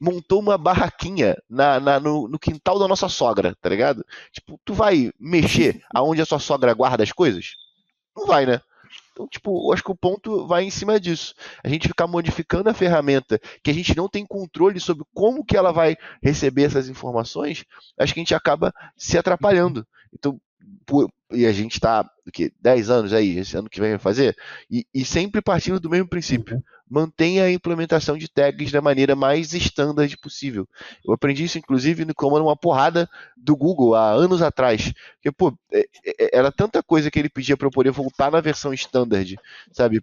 montou 0.00 0.38
uma 0.38 0.56
barraquinha 0.56 1.36
na, 1.50 1.80
na 1.80 1.98
no, 1.98 2.28
no, 2.28 2.38
quintal 2.38 2.78
da 2.78 2.86
nossa 2.86 3.08
sogra, 3.08 3.56
tá 3.60 3.68
ligado? 3.68 4.06
Tipo, 4.30 4.60
tu 4.64 4.72
vai 4.72 5.10
mexer 5.18 5.82
aonde 5.92 6.22
a 6.22 6.26
sua 6.26 6.38
sogra 6.38 6.72
guarda 6.74 7.02
as 7.02 7.10
coisas? 7.10 7.56
Não 8.16 8.24
vai, 8.24 8.46
né? 8.46 8.60
Então, 9.18 9.26
tipo, 9.26 9.68
eu 9.68 9.72
acho 9.72 9.82
que 9.82 9.90
o 9.90 9.96
ponto 9.96 10.46
vai 10.46 10.62
em 10.62 10.70
cima 10.70 11.00
disso. 11.00 11.34
A 11.64 11.68
gente 11.68 11.88
ficar 11.88 12.06
modificando 12.06 12.70
a 12.70 12.74
ferramenta 12.74 13.40
que 13.64 13.70
a 13.70 13.74
gente 13.74 13.96
não 13.96 14.08
tem 14.08 14.24
controle 14.24 14.78
sobre 14.78 15.04
como 15.12 15.44
que 15.44 15.56
ela 15.56 15.72
vai 15.72 15.96
receber 16.22 16.62
essas 16.62 16.88
informações, 16.88 17.64
acho 17.98 18.14
que 18.14 18.20
a 18.20 18.22
gente 18.22 18.34
acaba 18.36 18.72
se 18.96 19.18
atrapalhando. 19.18 19.84
Então, 20.14 20.40
por, 20.86 21.10
e 21.30 21.46
a 21.46 21.52
gente 21.52 21.74
está 21.74 22.08
10 22.60 22.90
anos 22.90 23.12
aí, 23.12 23.38
esse 23.38 23.56
ano 23.56 23.68
que 23.68 23.80
vem 23.80 23.90
vai 23.90 23.98
fazer, 23.98 24.36
e, 24.70 24.86
e 24.94 25.04
sempre 25.04 25.42
partindo 25.42 25.78
do 25.78 25.90
mesmo 25.90 26.08
princípio. 26.08 26.56
Uhum. 26.56 26.62
Mantenha 26.90 27.44
a 27.44 27.52
implementação 27.52 28.16
de 28.16 28.28
tags 28.28 28.72
da 28.72 28.80
maneira 28.80 29.14
mais 29.14 29.52
standard 29.52 30.16
possível. 30.18 30.66
Eu 31.04 31.12
aprendi 31.12 31.44
isso, 31.44 31.58
inclusive, 31.58 32.06
no 32.06 32.14
comando 32.14 32.46
uma 32.46 32.56
porrada 32.56 33.06
do 33.36 33.54
Google 33.54 33.94
há 33.94 34.10
anos 34.10 34.40
atrás. 34.40 34.90
Porque, 35.16 35.30
pô, 35.30 35.54
é, 35.70 35.86
é, 36.06 36.38
era 36.38 36.50
tanta 36.50 36.82
coisa 36.82 37.10
que 37.10 37.18
ele 37.18 37.28
pedia 37.28 37.58
para 37.58 37.66
eu 37.66 37.70
poder 37.70 37.90
voltar 37.90 38.30
na 38.30 38.40
versão 38.40 38.72
standard, 38.72 39.36
sabe? 39.70 40.00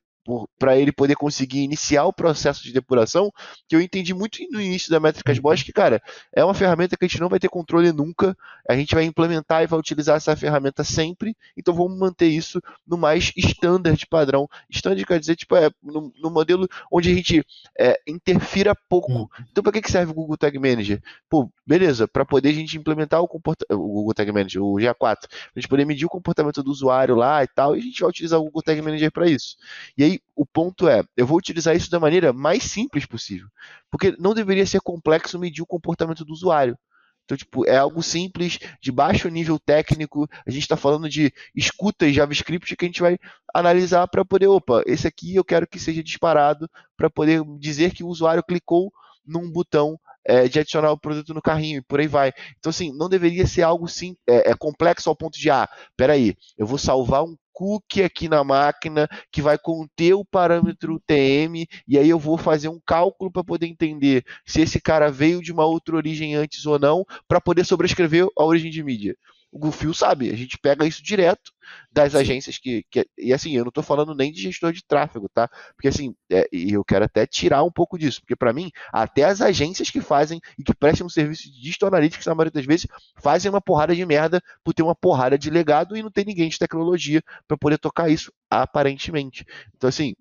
Para 0.57 0.77
ele 0.77 0.91
poder 0.91 1.15
conseguir 1.15 1.59
iniciar 1.59 2.05
o 2.05 2.13
processo 2.13 2.63
de 2.63 2.73
depuração, 2.73 3.31
que 3.67 3.75
eu 3.75 3.81
entendi 3.81 4.13
muito 4.13 4.39
no 4.51 4.61
início 4.61 4.89
da 4.89 4.99
Métricas 4.99 5.39
Boss 5.39 5.63
que, 5.63 5.71
cara, 5.71 6.01
é 6.33 6.43
uma 6.43 6.53
ferramenta 6.53 6.97
que 6.97 7.05
a 7.05 7.07
gente 7.07 7.19
não 7.19 7.29
vai 7.29 7.39
ter 7.39 7.49
controle 7.49 7.91
nunca, 7.91 8.35
a 8.67 8.75
gente 8.75 8.95
vai 8.95 9.03
implementar 9.03 9.63
e 9.63 9.67
vai 9.67 9.79
utilizar 9.79 10.17
essa 10.17 10.35
ferramenta 10.35 10.83
sempre, 10.83 11.35
então 11.55 11.73
vamos 11.73 11.97
manter 11.97 12.27
isso 12.27 12.61
no 12.85 12.97
mais 12.97 13.31
standard 13.35 14.05
padrão. 14.07 14.47
Standard 14.69 15.05
quer 15.05 15.19
dizer, 15.19 15.35
tipo, 15.35 15.55
é 15.55 15.69
no, 15.81 16.11
no 16.21 16.29
modelo 16.31 16.67
onde 16.91 17.11
a 17.11 17.13
gente 17.13 17.45
é, 17.79 17.99
interfira 18.07 18.75
pouco. 18.89 19.11
Hum. 19.11 19.27
Então, 19.51 19.63
para 19.63 19.73
que, 19.73 19.81
que 19.81 19.91
serve 19.91 20.11
o 20.11 20.15
Google 20.15 20.37
Tag 20.37 20.57
Manager? 20.57 21.01
Pô, 21.29 21.49
beleza, 21.65 22.07
para 22.07 22.25
poder 22.25 22.49
a 22.49 22.53
gente 22.53 22.77
implementar 22.77 23.21
o, 23.21 23.25
o 23.25 23.77
Google 23.77 24.13
Tag 24.13 24.31
Manager, 24.31 24.63
o 24.63 24.75
GA4, 24.75 24.97
para 24.97 25.15
a 25.55 25.59
gente 25.59 25.67
poder 25.67 25.85
medir 25.85 26.05
o 26.05 26.09
comportamento 26.09 26.63
do 26.63 26.71
usuário 26.71 27.15
lá 27.15 27.43
e 27.43 27.47
tal, 27.47 27.75
e 27.75 27.79
a 27.79 27.81
gente 27.81 28.01
vai 28.01 28.09
utilizar 28.09 28.39
o 28.39 28.43
Google 28.43 28.63
Tag 28.63 28.81
Manager 28.81 29.11
para 29.11 29.29
isso. 29.29 29.57
E 29.97 30.03
aí, 30.03 30.14
o 30.35 30.45
ponto 30.45 30.87
é, 30.87 31.03
eu 31.15 31.25
vou 31.25 31.37
utilizar 31.37 31.75
isso 31.75 31.89
da 31.89 31.99
maneira 31.99 32.33
mais 32.33 32.63
simples 32.63 33.05
possível. 33.05 33.47
Porque 33.89 34.15
não 34.19 34.33
deveria 34.33 34.65
ser 34.65 34.81
complexo 34.81 35.39
medir 35.39 35.61
o 35.61 35.67
comportamento 35.67 36.25
do 36.25 36.33
usuário. 36.33 36.77
Então, 37.25 37.35
tipo, 37.35 37.67
é 37.67 37.77
algo 37.77 38.03
simples, 38.03 38.59
de 38.79 38.91
baixo 38.91 39.27
nível 39.29 39.59
técnico. 39.59 40.27
A 40.45 40.51
gente 40.51 40.61
está 40.61 40.77
falando 40.77 41.09
de 41.09 41.33
escutas 41.55 42.13
JavaScript 42.13 42.75
que 42.75 42.85
a 42.85 42.87
gente 42.87 43.01
vai 43.01 43.17
analisar 43.53 44.07
para 44.07 44.23
poder, 44.23 44.47
opa, 44.47 44.83
esse 44.85 45.07
aqui 45.07 45.35
eu 45.35 45.43
quero 45.43 45.67
que 45.67 45.79
seja 45.79 46.03
disparado 46.03 46.69
para 46.95 47.09
poder 47.09 47.43
dizer 47.59 47.93
que 47.93 48.03
o 48.03 48.07
usuário 48.07 48.43
clicou 48.43 48.93
num 49.25 49.51
botão 49.51 49.99
é, 50.23 50.47
de 50.47 50.59
adicionar 50.59 50.91
o 50.91 50.99
produto 50.99 51.33
no 51.33 51.41
carrinho 51.41 51.79
e 51.79 51.81
por 51.81 51.99
aí 51.99 52.07
vai. 52.07 52.31
Então, 52.59 52.69
assim, 52.69 52.95
não 52.95 53.09
deveria 53.09 53.47
ser 53.47 53.63
algo 53.63 53.87
sim, 53.87 54.15
é, 54.27 54.51
é 54.51 54.55
complexo 54.55 55.09
ao 55.09 55.15
ponto 55.15 55.39
de, 55.39 55.49
ah, 55.49 55.67
peraí, 55.97 56.35
eu 56.57 56.67
vou 56.67 56.77
salvar 56.77 57.23
um 57.23 57.35
cookie 57.55 58.03
aqui 58.03 58.27
na 58.27 58.43
máquina 58.43 59.07
que 59.31 59.41
vai 59.41 59.57
conter 59.57 60.13
o 60.13 60.25
parâmetro 60.25 61.01
TM 61.07 61.65
e 61.87 61.97
aí 61.97 62.09
eu 62.09 62.19
vou 62.19 62.37
fazer 62.37 62.67
um 62.67 62.79
cálculo 62.85 63.31
para 63.31 63.43
poder 63.43 63.67
entender 63.67 64.25
se 64.45 64.61
esse 64.61 64.81
cara 64.81 65.09
veio 65.09 65.41
de 65.41 65.53
uma 65.53 65.65
outra 65.65 65.95
origem 65.95 66.35
antes 66.35 66.65
ou 66.65 66.77
não, 66.77 67.05
para 67.27 67.39
poder 67.39 67.65
sobrescrever 67.65 68.27
a 68.37 68.43
origem 68.43 68.69
de 68.69 68.83
mídia 68.83 69.15
o 69.55 69.57
Gufio 69.57 69.93
sabe, 69.93 70.29
a 70.29 70.35
gente 70.35 70.57
pega 70.57 70.85
isso 70.85 71.01
direto 71.01 71.53
das 71.89 72.13
agências 72.13 72.57
que, 72.57 72.83
que, 72.91 73.07
E 73.17 73.31
assim, 73.31 73.55
eu 73.55 73.63
não 73.63 73.69
estou 73.69 73.81
falando 73.81 74.13
nem 74.13 74.29
de 74.29 74.41
gestor 74.41 74.73
de 74.73 74.83
tráfego, 74.85 75.29
tá? 75.33 75.49
Porque 75.77 75.87
assim, 75.87 76.13
é, 76.29 76.45
e 76.51 76.73
eu 76.73 76.83
quero 76.83 77.05
até 77.05 77.25
tirar 77.25 77.63
um 77.63 77.71
pouco 77.71 77.97
disso, 77.97 78.19
porque 78.19 78.35
para 78.35 78.51
mim, 78.51 78.69
até 78.91 79.23
as 79.23 79.39
agências 79.39 79.89
que 79.89 80.01
fazem 80.01 80.41
e 80.59 80.63
que 80.63 80.75
prestam 80.75 81.07
um 81.07 81.09
serviço 81.09 81.43
de 81.43 81.61
digital 81.61 81.87
analytics, 81.87 82.25
na 82.25 82.35
maioria 82.35 82.51
das 82.51 82.65
vezes, 82.65 82.85
fazem 83.15 83.49
uma 83.49 83.61
porrada 83.61 83.95
de 83.95 84.05
merda 84.05 84.41
por 84.61 84.73
ter 84.73 84.83
uma 84.83 84.93
porrada 84.93 85.37
de 85.37 85.49
legado 85.49 85.95
e 85.95 86.03
não 86.03 86.11
tem 86.11 86.25
ninguém 86.25 86.49
de 86.49 86.59
tecnologia 86.59 87.23
para 87.47 87.57
poder 87.57 87.77
tocar 87.77 88.09
isso, 88.09 88.33
aparentemente. 88.49 89.45
Então, 89.73 89.87
assim, 89.87 90.15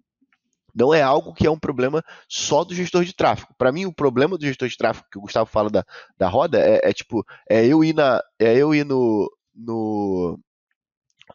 não 0.74 0.92
é 0.92 1.02
algo 1.02 1.32
que 1.32 1.46
é 1.46 1.50
um 1.50 1.58
problema 1.58 2.02
só 2.28 2.64
do 2.64 2.74
gestor 2.74 3.04
de 3.04 3.14
tráfego. 3.14 3.54
Para 3.56 3.70
mim, 3.70 3.86
o 3.86 3.92
problema 3.92 4.36
do 4.36 4.44
gestor 4.44 4.68
de 4.68 4.76
tráfego 4.76 5.06
que 5.10 5.18
o 5.18 5.22
Gustavo 5.22 5.48
fala 5.48 5.70
da, 5.70 5.84
da 6.18 6.28
roda 6.28 6.58
é, 6.58 6.80
é, 6.82 6.92
tipo, 6.92 7.24
é 7.48 7.64
eu 7.64 7.84
ir 7.84 7.94
na, 7.94 8.20
é 8.38 8.56
eu 8.56 8.74
ir 8.74 8.84
no, 8.84 9.30
no, 9.54 10.38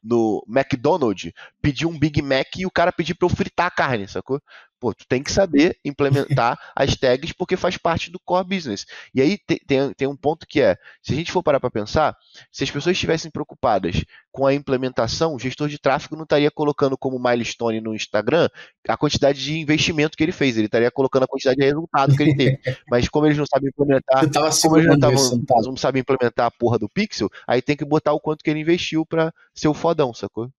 no 0.03 0.43
McDonald's, 0.47 1.31
pedir 1.61 1.85
um 1.85 1.97
Big 1.97 2.21
Mac 2.21 2.57
e 2.57 2.65
o 2.65 2.71
cara 2.71 2.91
pedir 2.91 3.15
pra 3.15 3.27
eu 3.27 3.35
fritar 3.35 3.67
a 3.67 3.71
carne, 3.71 4.07
sacou? 4.07 4.41
Pô, 4.79 4.93
tu 4.93 5.05
tem 5.07 5.21
que 5.21 5.31
saber 5.31 5.77
implementar 5.83 6.57
as 6.75 6.95
tags 6.95 7.33
porque 7.33 7.57
faz 7.57 7.77
parte 7.77 8.09
do 8.09 8.19
core 8.19 8.47
business. 8.47 8.85
E 9.13 9.21
aí 9.21 9.37
tem, 9.37 9.59
tem, 9.67 9.93
tem 9.93 10.07
um 10.07 10.15
ponto 10.15 10.47
que 10.47 10.61
é, 10.61 10.77
se 11.01 11.13
a 11.13 11.15
gente 11.15 11.31
for 11.31 11.43
parar 11.43 11.59
para 11.59 11.69
pensar, 11.69 12.15
se 12.51 12.63
as 12.63 12.71
pessoas 12.71 12.95
estivessem 12.95 13.29
preocupadas 13.29 14.03
com 14.31 14.45
a 14.45 14.53
implementação, 14.53 15.35
o 15.35 15.39
gestor 15.39 15.67
de 15.67 15.79
tráfego 15.79 16.15
não 16.15 16.23
estaria 16.23 16.49
colocando 16.49 16.97
como 16.97 17.19
milestone 17.19 17.81
no 17.81 17.93
Instagram 17.93 18.47
a 18.87 18.95
quantidade 18.95 19.43
de 19.43 19.59
investimento 19.59 20.15
que 20.15 20.23
ele 20.23 20.31
fez, 20.31 20.55
ele 20.55 20.67
estaria 20.67 20.89
colocando 20.91 21.23
a 21.23 21.27
quantidade 21.27 21.59
de 21.59 21.65
resultado 21.65 22.15
que 22.15 22.23
ele 22.23 22.35
teve. 22.35 22.59
Mas 22.89 23.09
como 23.09 23.25
eles 23.25 23.37
não 23.37 23.45
sabem 23.45 23.69
implementar, 23.69 24.25
como 24.61 24.77
eles 24.77 24.87
não, 24.87 24.99
tavam, 24.99 25.39
não 25.65 25.77
sabem 25.77 26.01
implementar 26.01 26.45
a 26.45 26.51
porra 26.51 26.79
do 26.79 26.87
pixel, 26.87 27.29
aí 27.47 27.61
tem 27.61 27.75
que 27.75 27.85
botar 27.85 28.13
o 28.13 28.19
quanto 28.19 28.43
que 28.43 28.49
ele 28.49 28.61
investiu 28.61 29.05
para 29.05 29.33
ser 29.53 29.67
o 29.67 29.73
fodão, 29.73 30.13
sacou? 30.13 30.49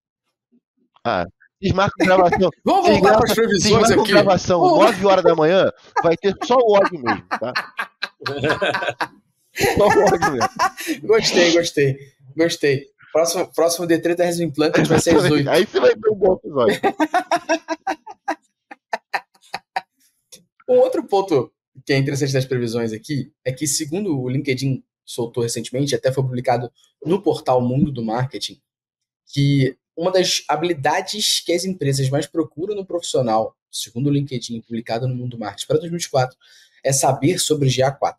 Ah, 1.04 1.26
vocês 1.62 1.72
marcam 1.74 2.06
gravação. 2.06 2.50
Vamos 2.64 2.88
voltar 2.88 3.16
para 3.18 3.24
as 3.24 3.34
previsões 3.34 3.90
aqui. 3.90 4.08
gravação 4.08 4.60
9 4.60 5.06
horas 5.06 5.24
da 5.24 5.34
manhã, 5.34 5.70
vai 6.02 6.16
ter 6.16 6.34
só 6.42 6.56
o 6.56 6.72
ódio 6.72 6.98
mesmo, 6.98 7.22
tá? 7.28 7.52
só 9.76 9.86
o 9.86 10.04
ódio 10.04 10.32
mesmo. 10.32 10.48
Gostei, 11.02 11.52
gostei. 11.52 11.98
Gostei. 12.36 12.86
Próximo, 13.12 13.52
próximo 13.52 13.86
D3 13.86 14.14
da 14.14 14.24
Resume 14.24 14.46
Implanted 14.46 14.88
vai 14.88 15.00
ser 15.00 15.16
às 15.16 15.30
8. 15.30 15.50
Aí 15.50 15.66
você 15.66 15.80
vai 15.80 15.90
ter 15.90 16.10
um 16.10 16.14
bom 16.14 16.34
episódio. 16.34 16.80
um 20.68 20.78
outro 20.78 21.04
ponto 21.04 21.52
que 21.84 21.92
é 21.92 21.98
interessante 21.98 22.32
das 22.32 22.44
previsões 22.44 22.92
aqui 22.92 23.32
é 23.44 23.52
que, 23.52 23.66
segundo 23.66 24.18
o 24.18 24.28
LinkedIn 24.28 24.82
soltou 25.04 25.42
recentemente, 25.42 25.94
até 25.94 26.12
foi 26.12 26.22
publicado 26.22 26.70
no 27.04 27.20
portal 27.20 27.60
Mundo 27.60 27.90
do 27.90 28.04
Marketing, 28.04 28.60
que 29.26 29.76
uma 29.96 30.10
das 30.10 30.44
habilidades 30.48 31.40
que 31.40 31.52
as 31.52 31.64
empresas 31.64 32.08
mais 32.08 32.26
procuram 32.26 32.74
no 32.74 32.84
profissional, 32.84 33.56
segundo 33.70 34.08
o 34.08 34.12
LinkedIn, 34.12 34.60
publicado 34.62 35.06
no 35.06 35.14
Mundo 35.14 35.38
Marketing 35.38 35.66
para 35.66 35.76
2024, 35.76 36.36
é 36.84 36.92
saber 36.92 37.38
sobre 37.38 37.68
GA4. 37.68 38.16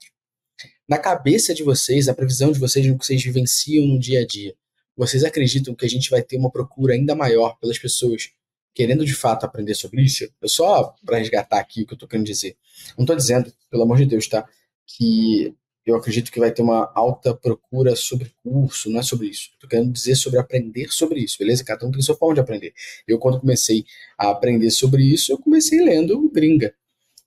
Na 0.87 0.97
cabeça 0.97 1.53
de 1.53 1.63
vocês, 1.63 2.07
a 2.07 2.13
previsão 2.13 2.51
de 2.51 2.59
vocês, 2.59 2.85
no 2.85 2.97
que 2.97 3.05
vocês 3.05 3.23
vivenciam 3.23 3.87
no 3.87 3.99
dia 3.99 4.21
a 4.21 4.25
dia, 4.25 4.53
vocês 4.95 5.23
acreditam 5.23 5.73
que 5.73 5.85
a 5.85 5.89
gente 5.89 6.09
vai 6.09 6.21
ter 6.21 6.37
uma 6.37 6.51
procura 6.51 6.93
ainda 6.93 7.15
maior 7.15 7.57
pelas 7.59 7.79
pessoas 7.79 8.31
querendo 8.73 9.05
de 9.05 9.13
fato 9.13 9.45
aprender 9.45 9.73
sobre 9.73 10.01
isso? 10.01 10.29
Eu 10.41 10.49
só 10.49 10.95
para 11.05 11.17
resgatar 11.17 11.59
aqui 11.59 11.83
o 11.83 11.87
que 11.87 11.93
eu 11.93 11.95
estou 11.95 12.07
querendo 12.07 12.25
dizer. 12.25 12.57
Não 12.97 13.03
estou 13.03 13.15
dizendo, 13.15 13.51
pelo 13.69 13.83
amor 13.83 13.97
de 13.97 14.05
Deus, 14.05 14.27
tá? 14.27 14.47
Que 14.85 15.55
eu 15.85 15.95
acredito 15.95 16.31
que 16.31 16.39
vai 16.39 16.51
ter 16.51 16.61
uma 16.61 16.91
alta 16.93 17.33
procura 17.33 17.95
sobre 17.95 18.31
curso, 18.43 18.89
não 18.89 18.99
é 18.99 19.03
sobre 19.03 19.27
isso. 19.27 19.49
Estou 19.53 19.69
querendo 19.69 19.91
dizer 19.91 20.15
sobre 20.15 20.39
aprender 20.39 20.91
sobre 20.91 21.19
isso, 21.19 21.37
beleza? 21.39 21.63
Cada 21.63 21.85
um 21.85 21.91
tem 21.91 22.01
sua 22.01 22.15
forma 22.15 22.35
de 22.35 22.41
aprender. 22.41 22.73
Eu, 23.07 23.17
quando 23.17 23.39
comecei 23.39 23.85
a 24.17 24.29
aprender 24.29 24.69
sobre 24.69 25.03
isso, 25.03 25.31
eu 25.31 25.37
comecei 25.37 25.83
lendo 25.83 26.29
gringa. 26.29 26.73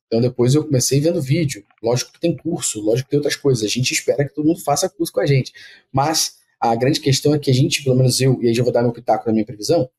Então, 0.07 0.21
depois 0.21 0.55
eu 0.55 0.65
comecei 0.65 1.01
vendo 1.01 1.21
vídeo. 1.21 1.65
Lógico 1.83 2.13
que 2.13 2.21
tem 2.21 2.37
curso, 2.37 2.81
lógico 2.81 3.07
que 3.07 3.11
tem 3.11 3.19
outras 3.19 3.35
coisas. 3.35 3.65
A 3.65 3.69
gente 3.69 3.93
espera 3.93 4.25
que 4.25 4.35
todo 4.35 4.47
mundo 4.47 4.61
faça 4.61 4.89
curso 4.89 5.13
com 5.13 5.21
a 5.21 5.27
gente. 5.27 5.53
Mas 5.93 6.37
a 6.61 6.75
grande 6.77 7.01
questão 7.01 7.35
é 7.35 7.39
que 7.39 7.51
a 7.51 7.55
gente, 7.55 7.83
pelo 7.83 7.97
menos 7.97 8.21
eu, 8.21 8.41
e 8.41 8.49
aí 8.49 8.55
já 8.55 8.63
vou 8.63 8.73
dar 8.73 8.83
meu 8.83 8.93
pitaco 8.93 9.27
na 9.27 9.33
minha 9.33 9.45
previsão, 9.45 9.91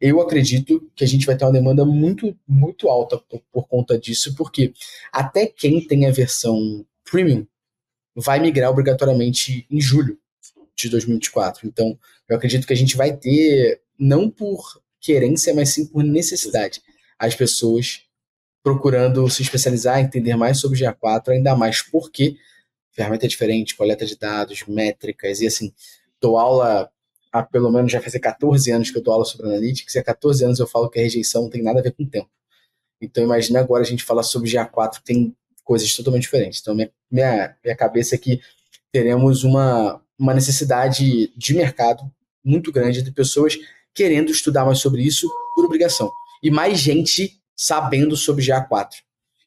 eu 0.00 0.20
acredito 0.20 0.88
que 0.94 1.02
a 1.02 1.06
gente 1.06 1.26
vai 1.26 1.36
ter 1.36 1.44
uma 1.44 1.52
demanda 1.52 1.84
muito, 1.84 2.36
muito 2.46 2.88
alta 2.88 3.18
por, 3.18 3.40
por 3.50 3.68
conta 3.68 3.98
disso, 3.98 4.34
porque 4.36 4.72
até 5.12 5.46
quem 5.46 5.84
tem 5.86 6.06
a 6.06 6.10
versão 6.10 6.84
premium 7.10 7.46
vai 8.14 8.38
migrar 8.38 8.70
obrigatoriamente 8.70 9.66
em 9.70 9.80
julho 9.80 10.18
de 10.76 10.88
2024. 10.88 11.66
Então, 11.66 11.98
eu 12.28 12.36
acredito 12.36 12.66
que 12.66 12.72
a 12.72 12.76
gente 12.76 12.96
vai 12.96 13.16
ter, 13.16 13.80
não 13.98 14.30
por 14.30 14.82
querência, 15.00 15.54
mas 15.54 15.70
sim 15.70 15.86
por 15.86 16.02
necessidade, 16.02 16.82
as 17.18 17.34
pessoas 17.34 18.02
procurando 18.62 19.28
se 19.28 19.42
especializar, 19.42 20.00
entender 20.00 20.36
mais 20.36 20.58
sobre 20.58 20.78
GA4, 20.78 21.28
ainda 21.28 21.54
mais 21.54 21.82
porque 21.82 22.36
ferramenta 22.92 23.26
é 23.26 23.28
diferente, 23.28 23.76
coleta 23.76 24.06
de 24.06 24.16
dados, 24.16 24.64
métricas, 24.66 25.40
e 25.40 25.46
assim, 25.46 25.72
dou 26.20 26.38
aula 26.38 26.90
há 27.30 27.42
pelo 27.42 27.70
menos 27.70 27.90
já 27.92 28.00
faz 28.00 28.16
14 28.16 28.70
anos 28.70 28.90
que 28.90 28.96
eu 28.96 29.02
dou 29.02 29.12
aula 29.12 29.24
sobre 29.24 29.48
Analytics, 29.48 29.94
e 29.94 29.98
há 29.98 30.04
14 30.04 30.44
anos 30.44 30.60
eu 30.60 30.66
falo 30.66 30.88
que 30.88 30.98
a 30.98 31.02
rejeição 31.02 31.42
não 31.42 31.50
tem 31.50 31.62
nada 31.62 31.80
a 31.80 31.82
ver 31.82 31.92
com 31.92 32.04
o 32.04 32.08
tempo. 32.08 32.30
Então 33.00 33.22
imagina 33.22 33.60
agora 33.60 33.82
a 33.82 33.86
gente 33.86 34.04
falar 34.04 34.22
sobre 34.22 34.50
GA4, 34.50 35.02
tem 35.04 35.36
coisas 35.64 35.94
totalmente 35.96 36.22
diferentes. 36.22 36.60
Então, 36.60 36.74
minha, 36.74 36.90
minha, 37.10 37.56
minha 37.64 37.76
cabeça 37.76 38.14
é 38.14 38.18
que 38.18 38.40
teremos 38.92 39.42
uma, 39.42 40.00
uma 40.18 40.34
necessidade 40.34 41.32
de 41.36 41.54
mercado 41.54 42.02
muito 42.44 42.70
grande 42.70 43.02
de 43.02 43.10
pessoas 43.10 43.58
querendo 43.94 44.30
estudar 44.30 44.64
mais 44.64 44.78
sobre 44.78 45.02
isso 45.02 45.28
por 45.56 45.64
obrigação. 45.64 46.10
E 46.42 46.50
mais 46.50 46.78
gente 46.78 47.40
sabendo 47.56 48.16
sobre 48.16 48.44
GA4. 48.44 48.90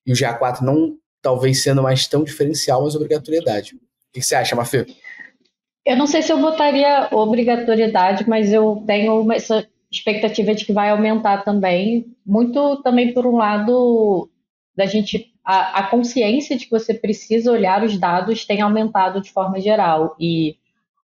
E 0.05 0.11
o 0.11 0.15
GA4 0.15 0.61
não 0.61 0.97
talvez 1.21 1.61
sendo 1.61 1.83
mais 1.83 2.07
tão 2.07 2.23
diferencial, 2.23 2.83
mas 2.83 2.95
obrigatoriedade. 2.95 3.75
O 3.75 3.79
que 4.13 4.21
você 4.21 4.35
acha, 4.35 4.55
Mafê? 4.55 4.85
Eu 5.85 5.95
não 5.95 6.07
sei 6.07 6.21
se 6.21 6.31
eu 6.31 6.39
botaria 6.39 7.09
obrigatoriedade, 7.11 8.27
mas 8.27 8.51
eu 8.51 8.83
tenho 8.85 9.21
uma, 9.21 9.35
essa 9.35 9.67
expectativa 9.91 10.53
de 10.53 10.65
que 10.65 10.73
vai 10.73 10.89
aumentar 10.89 11.43
também. 11.43 12.13
Muito 12.25 12.81
também 12.81 13.13
por 13.13 13.25
um 13.25 13.35
lado 13.35 14.29
da 14.75 14.85
gente 14.85 15.33
a, 15.47 15.79
a, 15.79 15.83
consciência 15.87 16.57
de 16.57 16.65
que 16.65 16.71
você 16.71 16.93
precisa 16.93 17.49
olhar 17.49 17.81
os 17.81 17.97
dados 17.97 18.43
tem 18.43 18.59
aumentado 18.59 19.21
de 19.21 19.31
forma 19.31 19.61
geral. 19.61 20.13
E 20.19 20.57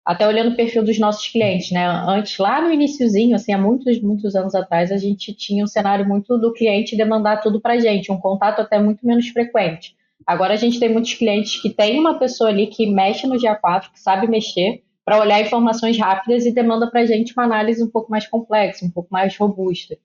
até 0.02 0.26
olhando 0.26 0.52
o 0.52 0.56
perfil 0.56 0.82
dos 0.82 0.98
nossos 0.98 1.28
clientes, 1.28 1.70
né? 1.70 1.86
Antes, 1.86 2.38
lá 2.38 2.58
no 2.62 2.72
iníciozinho, 2.72 3.36
assim, 3.36 3.52
há 3.52 3.58
muitos, 3.58 4.00
muitos 4.00 4.34
anos 4.34 4.54
atrás, 4.54 4.90
a 4.90 4.96
gente 4.96 5.34
tinha 5.34 5.62
um 5.62 5.66
cenário 5.66 6.08
muito 6.08 6.38
do 6.38 6.54
cliente 6.54 6.96
demandar 6.96 7.42
tudo 7.42 7.60
para 7.60 7.78
gente, 7.78 8.10
um 8.10 8.16
contato 8.16 8.60
até 8.60 8.78
muito 8.78 9.06
menos 9.06 9.28
frequente. 9.28 9.94
Agora 10.26 10.54
a 10.54 10.56
gente 10.56 10.80
tem 10.80 10.90
muitos 10.90 11.12
clientes 11.12 11.60
que 11.60 11.68
tem 11.68 12.00
uma 12.00 12.18
pessoa 12.18 12.48
ali 12.48 12.66
que 12.68 12.86
mexe 12.86 13.26
no 13.26 13.36
GA4, 13.36 13.92
que 13.92 14.00
sabe 14.00 14.26
mexer, 14.26 14.82
para 15.04 15.20
olhar 15.20 15.42
informações 15.42 15.98
rápidas 15.98 16.46
e 16.46 16.52
demanda 16.52 16.90
para 16.90 17.02
a 17.02 17.06
gente 17.06 17.34
uma 17.34 17.44
análise 17.44 17.82
um 17.82 17.90
pouco 17.90 18.10
mais 18.10 18.26
complexa, 18.26 18.86
um 18.86 18.90
pouco 18.90 19.10
mais 19.12 19.36
robusta. 19.36 19.98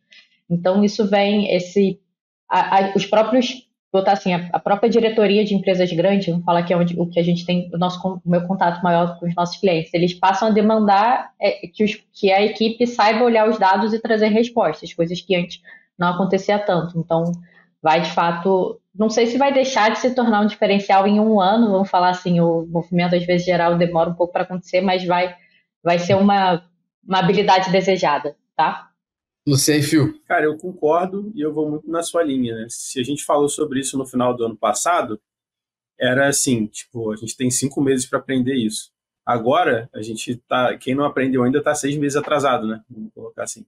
Então, 0.50 0.84
isso 0.84 1.08
vem, 1.08 1.56
esse, 1.56 2.02
a, 2.50 2.80
a, 2.80 2.95
os 2.95 3.06
próprios 3.06 3.65
botar 3.95 4.12
assim, 4.12 4.34
a, 4.34 4.49
a, 4.51 4.60
própria 4.60 4.89
diretoria 4.89 5.45
de 5.45 5.55
empresas 5.55 5.91
grandes, 5.93 6.27
vamos 6.27 6.43
falar 6.43 6.63
que 6.63 6.73
é 6.73 6.77
onde, 6.77 6.99
o 6.99 7.08
que 7.08 7.17
a 7.17 7.23
gente 7.23 7.45
tem, 7.45 7.69
o 7.73 7.77
nosso 7.77 8.05
o 8.05 8.29
meu 8.29 8.45
contato 8.45 8.84
maior 8.84 9.17
com 9.17 9.25
os 9.25 9.34
nossos 9.34 9.58
clientes, 9.58 9.93
eles 9.93 10.13
passam 10.13 10.49
a 10.49 10.51
demandar 10.51 11.31
é, 11.39 11.67
que, 11.67 11.84
os, 11.84 11.95
que 12.13 12.31
a 12.31 12.43
equipe 12.43 12.86
saiba 12.86 13.23
olhar 13.23 13.47
os 13.47 13.58
dados 13.58 13.93
e 13.93 13.99
trazer 13.99 14.27
respostas, 14.27 14.93
coisas 14.93 15.21
que 15.21 15.36
antes 15.36 15.62
não 15.97 16.10
acontecia 16.10 16.60
tanto. 16.60 16.99
Então, 16.99 17.23
vai 17.81 18.01
de 18.01 18.12
fato, 18.12 18.81
não 18.93 19.10
sei 19.10 19.27
se 19.27 19.38
vai 19.38 19.53
deixar 19.53 19.91
de 19.91 19.99
se 19.99 20.13
tornar 20.13 20.41
um 20.41 20.47
diferencial 20.47 21.08
em 21.08 21.19
um 21.19 21.39
ano, 21.39 21.71
vamos 21.71 21.89
falar 21.89 22.10
assim, 22.10 22.41
o 22.41 22.65
movimento 22.67 23.15
às 23.15 23.25
vezes 23.25 23.45
geral 23.45 23.77
demora 23.77 24.10
um 24.10 24.15
pouco 24.15 24.34
para 24.34 24.43
acontecer, 24.43 24.81
mas 24.81 25.05
vai, 25.05 25.34
vai 25.81 25.99
ser 25.99 26.15
uma, 26.15 26.63
uma 27.08 27.19
habilidade 27.19 27.71
desejada, 27.71 28.36
tá? 28.58 28.89
Luciano 29.47 29.84
Fio. 29.84 30.19
Cara, 30.25 30.45
eu 30.45 30.58
concordo 30.58 31.31
e 31.36 31.41
eu 31.41 31.53
vou 31.53 31.69
muito 31.69 31.89
na 31.89 32.01
sua 32.01 32.23
linha, 32.23 32.55
né? 32.55 32.65
Se 32.69 32.99
a 32.99 33.03
gente 33.03 33.23
falou 33.23 33.47
sobre 33.47 33.79
isso 33.79 33.97
no 33.97 34.05
final 34.05 34.36
do 34.36 34.43
ano 34.43 34.58
passado, 34.58 35.21
era 35.99 36.27
assim, 36.27 36.65
tipo, 36.65 37.12
a 37.12 37.15
gente 37.15 37.38
tem 37.38 37.51
cinco 37.51 37.81
meses 37.81 38.05
para 38.08 38.19
aprender 38.19 38.55
isso. 38.55 38.91
Agora, 39.25 39.89
a 39.93 40.01
gente 40.01 40.36
tá, 40.47 40.75
quem 40.77 40.95
não 40.95 41.05
aprendeu 41.05 41.43
ainda 41.43 41.60
está 41.60 41.75
seis 41.75 41.95
meses 41.95 42.15
atrasado, 42.15 42.67
né? 42.67 42.84
Vamos 42.89 43.13
colocar 43.13 43.43
assim. 43.43 43.65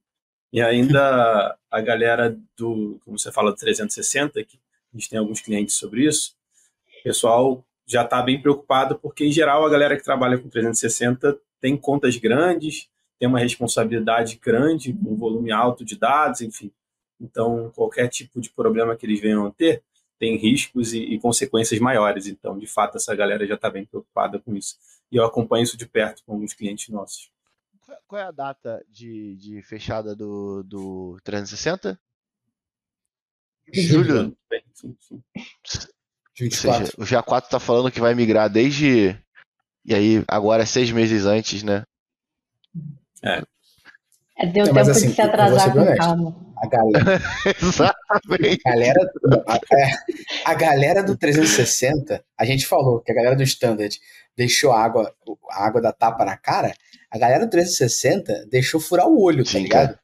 E 0.52 0.60
ainda 0.60 1.56
a 1.70 1.80
galera 1.80 2.36
do, 2.56 3.00
como 3.04 3.18
você 3.18 3.30
fala, 3.30 3.52
do 3.52 3.56
360, 3.56 4.42
que 4.44 4.58
a 4.92 4.96
gente 4.96 5.08
tem 5.08 5.18
alguns 5.18 5.40
clientes 5.40 5.76
sobre 5.76 6.06
isso, 6.06 6.34
o 7.00 7.02
pessoal 7.04 7.64
já 7.86 8.02
está 8.02 8.20
bem 8.20 8.40
preocupado, 8.40 8.98
porque 8.98 9.24
em 9.24 9.32
geral 9.32 9.64
a 9.64 9.70
galera 9.70 9.96
que 9.96 10.04
trabalha 10.04 10.38
com 10.38 10.48
360 10.48 11.38
tem 11.60 11.76
contas 11.76 12.16
grandes, 12.16 12.88
tem 13.18 13.28
uma 13.28 13.40
responsabilidade 13.40 14.36
grande, 14.36 14.92
com 14.92 15.12
um 15.12 15.16
volume 15.16 15.50
alto 15.50 15.84
de 15.84 15.96
dados, 15.96 16.40
enfim. 16.40 16.70
Então, 17.20 17.70
qualquer 17.74 18.08
tipo 18.08 18.40
de 18.40 18.50
problema 18.50 18.96
que 18.96 19.04
eles 19.04 19.20
venham 19.20 19.46
a 19.46 19.50
ter, 19.50 19.82
tem 20.18 20.36
riscos 20.36 20.92
e, 20.92 21.00
e 21.00 21.20
consequências 21.20 21.80
maiores. 21.80 22.26
Então, 22.26 22.58
de 22.58 22.66
fato, 22.66 22.96
essa 22.96 23.14
galera 23.14 23.46
já 23.46 23.54
está 23.54 23.68
bem 23.68 23.84
preocupada 23.84 24.38
com 24.38 24.54
isso. 24.56 24.76
E 25.10 25.16
eu 25.16 25.24
acompanho 25.24 25.64
isso 25.64 25.76
de 25.76 25.86
perto 25.86 26.22
com 26.24 26.32
alguns 26.32 26.52
clientes 26.52 26.88
nossos. 26.88 27.30
Qual 28.06 28.20
é 28.20 28.24
a 28.24 28.30
data 28.30 28.84
de, 28.88 29.36
de 29.36 29.62
fechada 29.62 30.14
do, 30.14 30.62
do 30.62 31.18
360? 31.24 31.98
Julho. 33.72 34.36
Sim, 34.74 34.96
sim. 35.00 35.22
Ou 36.40 36.50
seja, 36.50 36.84
o 36.96 37.02
GA4 37.02 37.44
está 37.44 37.58
falando 37.58 37.90
que 37.90 38.00
vai 38.00 38.14
migrar 38.14 38.50
desde. 38.50 39.18
E 39.84 39.94
aí, 39.94 40.24
agora, 40.28 40.64
seis 40.64 40.90
meses 40.90 41.24
antes, 41.24 41.62
né? 41.62 41.82
É. 43.24 43.42
é 44.38 44.46
deu 44.46 44.66
tempo 44.66 44.78
assim, 44.78 45.08
de 45.08 45.14
se 45.14 45.20
atrasar 45.20 45.72
com 45.72 45.96
calma. 45.96 46.48
A 46.56 46.66
galera, 46.66 47.22
Exatamente. 47.62 48.60
A 48.66 48.70
galera, 48.70 49.12
a, 49.46 49.56
é, 49.56 49.90
a 50.44 50.54
galera 50.54 51.02
do 51.04 51.16
360, 51.16 52.24
a 52.36 52.44
gente 52.44 52.66
falou 52.66 53.00
que 53.00 53.12
a 53.12 53.14
galera 53.14 53.36
do 53.36 53.44
Standard 53.44 53.96
deixou 54.36 54.72
a 54.72 54.82
água, 54.82 55.14
a 55.50 55.64
água 55.64 55.80
da 55.80 55.92
tapa 55.92 56.24
na 56.24 56.36
cara, 56.36 56.74
a 57.10 57.18
galera 57.18 57.46
do 57.46 57.50
360 57.50 58.46
deixou 58.50 58.80
furar 58.80 59.06
o 59.06 59.20
olho, 59.20 59.44
tá 59.44 59.58
ligado? 59.58 59.88
cara. 59.88 60.00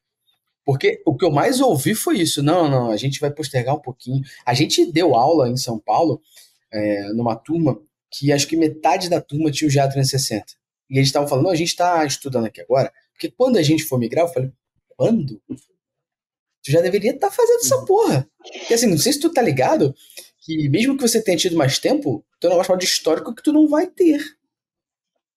Porque 0.65 1.03
o 1.05 1.15
que 1.15 1.25
eu 1.25 1.31
mais 1.31 1.61
ouvi 1.61 1.95
foi 1.95 2.19
isso. 2.19 2.43
Não, 2.43 2.69
não, 2.69 2.91
a 2.91 2.97
gente 2.97 3.21
vai 3.21 3.31
postergar 3.31 3.75
um 3.75 3.81
pouquinho. 3.81 4.23
A 4.47 4.55
gente 4.55 4.91
deu 4.91 5.15
aula 5.15 5.49
em 5.49 5.57
São 5.57 5.79
Paulo, 5.79 6.21
é, 6.73 7.13
numa 7.13 7.37
turma, 7.37 7.79
que 8.11 8.33
acho 8.33 8.47
que 8.47 8.57
metade 8.57 9.11
da 9.11 9.21
turma 9.21 9.51
tinha 9.51 9.69
o 9.69 9.73
GA 9.73 9.87
360. 9.87 10.47
E 10.89 10.97
eles 10.97 11.09
estavam 11.09 11.29
falando, 11.29 11.45
não, 11.45 11.51
a 11.51 11.57
gente 11.57 11.69
está 11.69 12.05
estudando 12.05 12.47
aqui 12.47 12.61
agora, 12.61 12.91
porque 13.25 13.35
quando 13.37 13.57
a 13.57 13.63
gente 13.63 13.85
for 13.85 13.99
migrar, 13.99 14.27
eu 14.27 14.33
falei, 14.33 14.53
quando? 14.89 15.41
Tu 15.49 16.71
já 16.71 16.81
deveria 16.81 17.13
estar 17.13 17.31
fazendo 17.31 17.61
essa 17.61 17.85
porra. 17.85 18.29
Porque 18.39 18.75
assim, 18.75 18.87
não 18.87 18.99
sei 18.99 19.13
se 19.13 19.21
tu 19.21 19.31
tá 19.31 19.41
ligado, 19.41 19.95
que 20.41 20.69
mesmo 20.69 20.97
que 20.97 21.03
você 21.03 21.23
tenha 21.23 21.37
tido 21.39 21.57
mais 21.57 21.79
tempo, 21.79 22.25
tem 22.39 22.49
um 22.51 22.53
negócio 22.53 22.77
de 22.77 22.85
histórico 22.85 23.35
que 23.35 23.43
tu 23.43 23.53
não 23.53 23.67
vai 23.69 23.87
ter. 23.87 24.21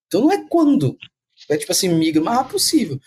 Então 0.08 0.22
não 0.22 0.32
é 0.32 0.46
quando. 0.50 0.98
É 1.50 1.58
tipo 1.58 1.72
assim, 1.72 1.88
migra 1.90 2.22
o 2.22 2.26
mais 2.26 2.38
rápido 2.38 2.54
possível. 2.54 3.00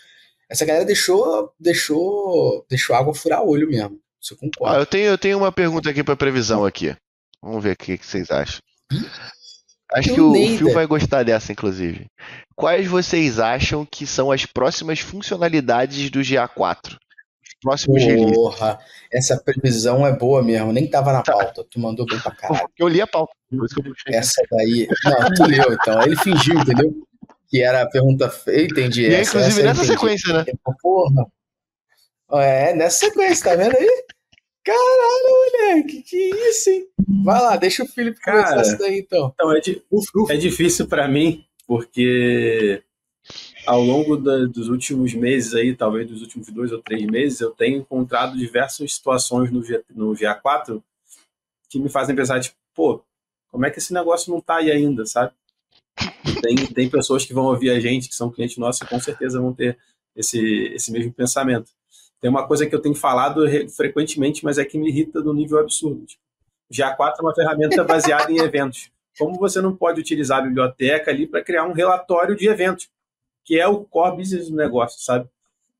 Essa 0.49 0.65
galera 0.65 0.85
deixou, 0.85 1.53
deixou, 1.59 2.65
deixou 2.69 2.95
a 2.95 2.99
água 2.99 3.13
furar 3.13 3.43
o 3.43 3.49
olho 3.49 3.67
mesmo. 3.69 3.99
Isso 4.19 4.33
eu 4.33 4.37
Ah, 4.37 4.39
concordo. 4.41 4.79
eu 4.79 4.85
tenho, 4.85 5.05
eu 5.05 5.17
tenho 5.17 5.37
uma 5.37 5.51
pergunta 5.51 5.89
aqui 5.89 6.03
pra 6.03 6.15
previsão 6.15 6.65
aqui. 6.65 6.95
Vamos 7.41 7.63
ver 7.63 7.73
o 7.73 7.77
que, 7.77 7.97
vocês 7.97 8.29
acham. 8.29 8.59
Acho 9.93 10.13
que 10.13 10.21
o 10.21 10.31
nem 10.31 10.57
Phil 10.57 10.71
vai 10.73 10.85
gostar 10.85 11.23
dessa, 11.23 11.51
inclusive. 11.51 12.05
Quais 12.61 12.87
vocês 12.87 13.39
acham 13.39 13.85
que 13.85 14.05
são 14.07 14.31
as 14.31 14.45
próximas 14.45 14.99
funcionalidades 14.99 16.09
do 16.09 16.19
GA4? 16.21 16.93
Os 16.95 17.53
próximos 17.61 18.01
releases. 18.03 18.35
Porra, 18.35 18.79
essa 19.11 19.37
previsão 19.37 20.05
é 20.07 20.15
boa 20.15 20.41
mesmo. 20.41 20.71
Nem 20.71 20.89
tava 20.89 21.11
na 21.11 21.21
pauta. 21.21 21.65
Tu 21.69 21.79
mandou 21.79 22.05
bem 22.05 22.19
pra 22.19 22.31
caralho. 22.33 22.67
Eu 22.77 22.87
li 22.87 23.01
a 23.01 23.07
pauta. 23.07 23.33
Essa 24.07 24.41
daí. 24.51 24.87
Não, 25.03 25.33
tu 25.33 25.43
leu 25.45 25.73
então. 25.73 26.01
Ele 26.03 26.15
fingiu, 26.15 26.55
entendeu? 26.59 26.93
Que 27.49 27.61
era 27.61 27.81
a 27.81 27.89
pergunta. 27.89 28.29
fe- 28.29 28.51
Eu 28.61 28.65
entendi. 28.65 29.01
E 29.03 29.13
essa, 29.13 29.37
inclusive 29.37 29.59
essa 29.59 29.63
nessa 29.67 29.83
entendi. 29.83 29.99
sequência, 29.99 30.33
né? 30.33 30.45
Porra. 30.81 31.25
É, 32.33 32.73
nessa 32.73 32.99
sequência, 32.99 33.43
tá 33.51 33.55
vendo 33.57 33.75
aí? 33.75 34.03
Caralho, 34.63 35.73
moleque, 35.73 36.01
que 36.03 36.17
isso, 36.17 36.69
hein? 36.69 36.85
Vai 37.25 37.41
lá, 37.41 37.55
deixa 37.57 37.83
o 37.83 37.87
Felipe 37.87 38.21
começar 38.21 38.49
Cara. 38.49 38.61
isso 38.61 38.77
daí 38.77 38.99
então. 38.99 39.31
Então, 39.33 39.57
é, 39.57 39.59
di- 39.59 39.81
é 40.29 40.37
difícil 40.37 40.87
para 40.87 41.07
mim, 41.07 41.43
porque 41.71 42.83
ao 43.65 43.81
longo 43.81 44.17
da- 44.17 44.45
dos 44.45 44.67
últimos 44.67 45.13
meses 45.13 45.53
aí, 45.53 45.73
talvez 45.73 46.05
dos 46.05 46.21
últimos 46.21 46.49
dois 46.49 46.69
ou 46.73 46.81
três 46.81 47.01
meses, 47.05 47.39
eu 47.39 47.51
tenho 47.51 47.77
encontrado 47.77 48.37
diversas 48.37 48.93
situações 48.93 49.49
no, 49.49 49.61
no 49.95 50.11
GA4 50.13 50.83
que 51.69 51.79
me 51.79 51.87
fazem 51.87 52.13
pensar, 52.13 52.41
tipo, 52.41 52.57
pô, 52.75 53.01
como 53.49 53.65
é 53.65 53.71
que 53.71 53.79
esse 53.79 53.93
negócio 53.93 54.33
não 54.33 54.41
tá 54.41 54.57
aí 54.57 54.69
ainda, 54.69 55.05
sabe? 55.05 55.31
Tem, 56.41 56.57
tem 56.73 56.89
pessoas 56.89 57.25
que 57.25 57.33
vão 57.33 57.45
ouvir 57.45 57.69
a 57.69 57.79
gente, 57.79 58.09
que 58.09 58.15
são 58.15 58.29
clientes 58.29 58.57
nossos, 58.57 58.81
e 58.81 58.89
com 58.89 58.99
certeza 58.99 59.39
vão 59.39 59.53
ter 59.53 59.77
esse, 60.13 60.37
esse 60.75 60.91
mesmo 60.91 61.13
pensamento. 61.13 61.71
Tem 62.19 62.29
uma 62.29 62.45
coisa 62.45 62.67
que 62.67 62.75
eu 62.75 62.81
tenho 62.81 62.95
falado 62.95 63.45
re- 63.45 63.69
frequentemente, 63.69 64.43
mas 64.43 64.57
é 64.57 64.65
que 64.65 64.77
me 64.77 64.89
irrita 64.89 65.21
no 65.21 65.33
nível 65.33 65.57
absurdo. 65.57 66.05
Tipo, 66.05 66.21
GA4 66.69 67.13
é 67.19 67.21
uma 67.21 67.33
ferramenta 67.33 67.81
baseada 67.85 68.29
em 68.29 68.39
eventos. 68.39 68.91
Como 69.17 69.37
você 69.37 69.61
não 69.61 69.75
pode 69.75 69.99
utilizar 69.99 70.39
a 70.39 70.41
biblioteca 70.41 71.11
ali 71.11 71.27
para 71.27 71.43
criar 71.43 71.65
um 71.65 71.73
relatório 71.73 72.35
de 72.35 72.47
eventos, 72.47 72.89
que 73.43 73.59
é 73.59 73.67
o 73.67 73.83
core 73.83 74.17
business 74.17 74.49
do 74.49 74.55
negócio, 74.55 75.01
sabe? 75.01 75.27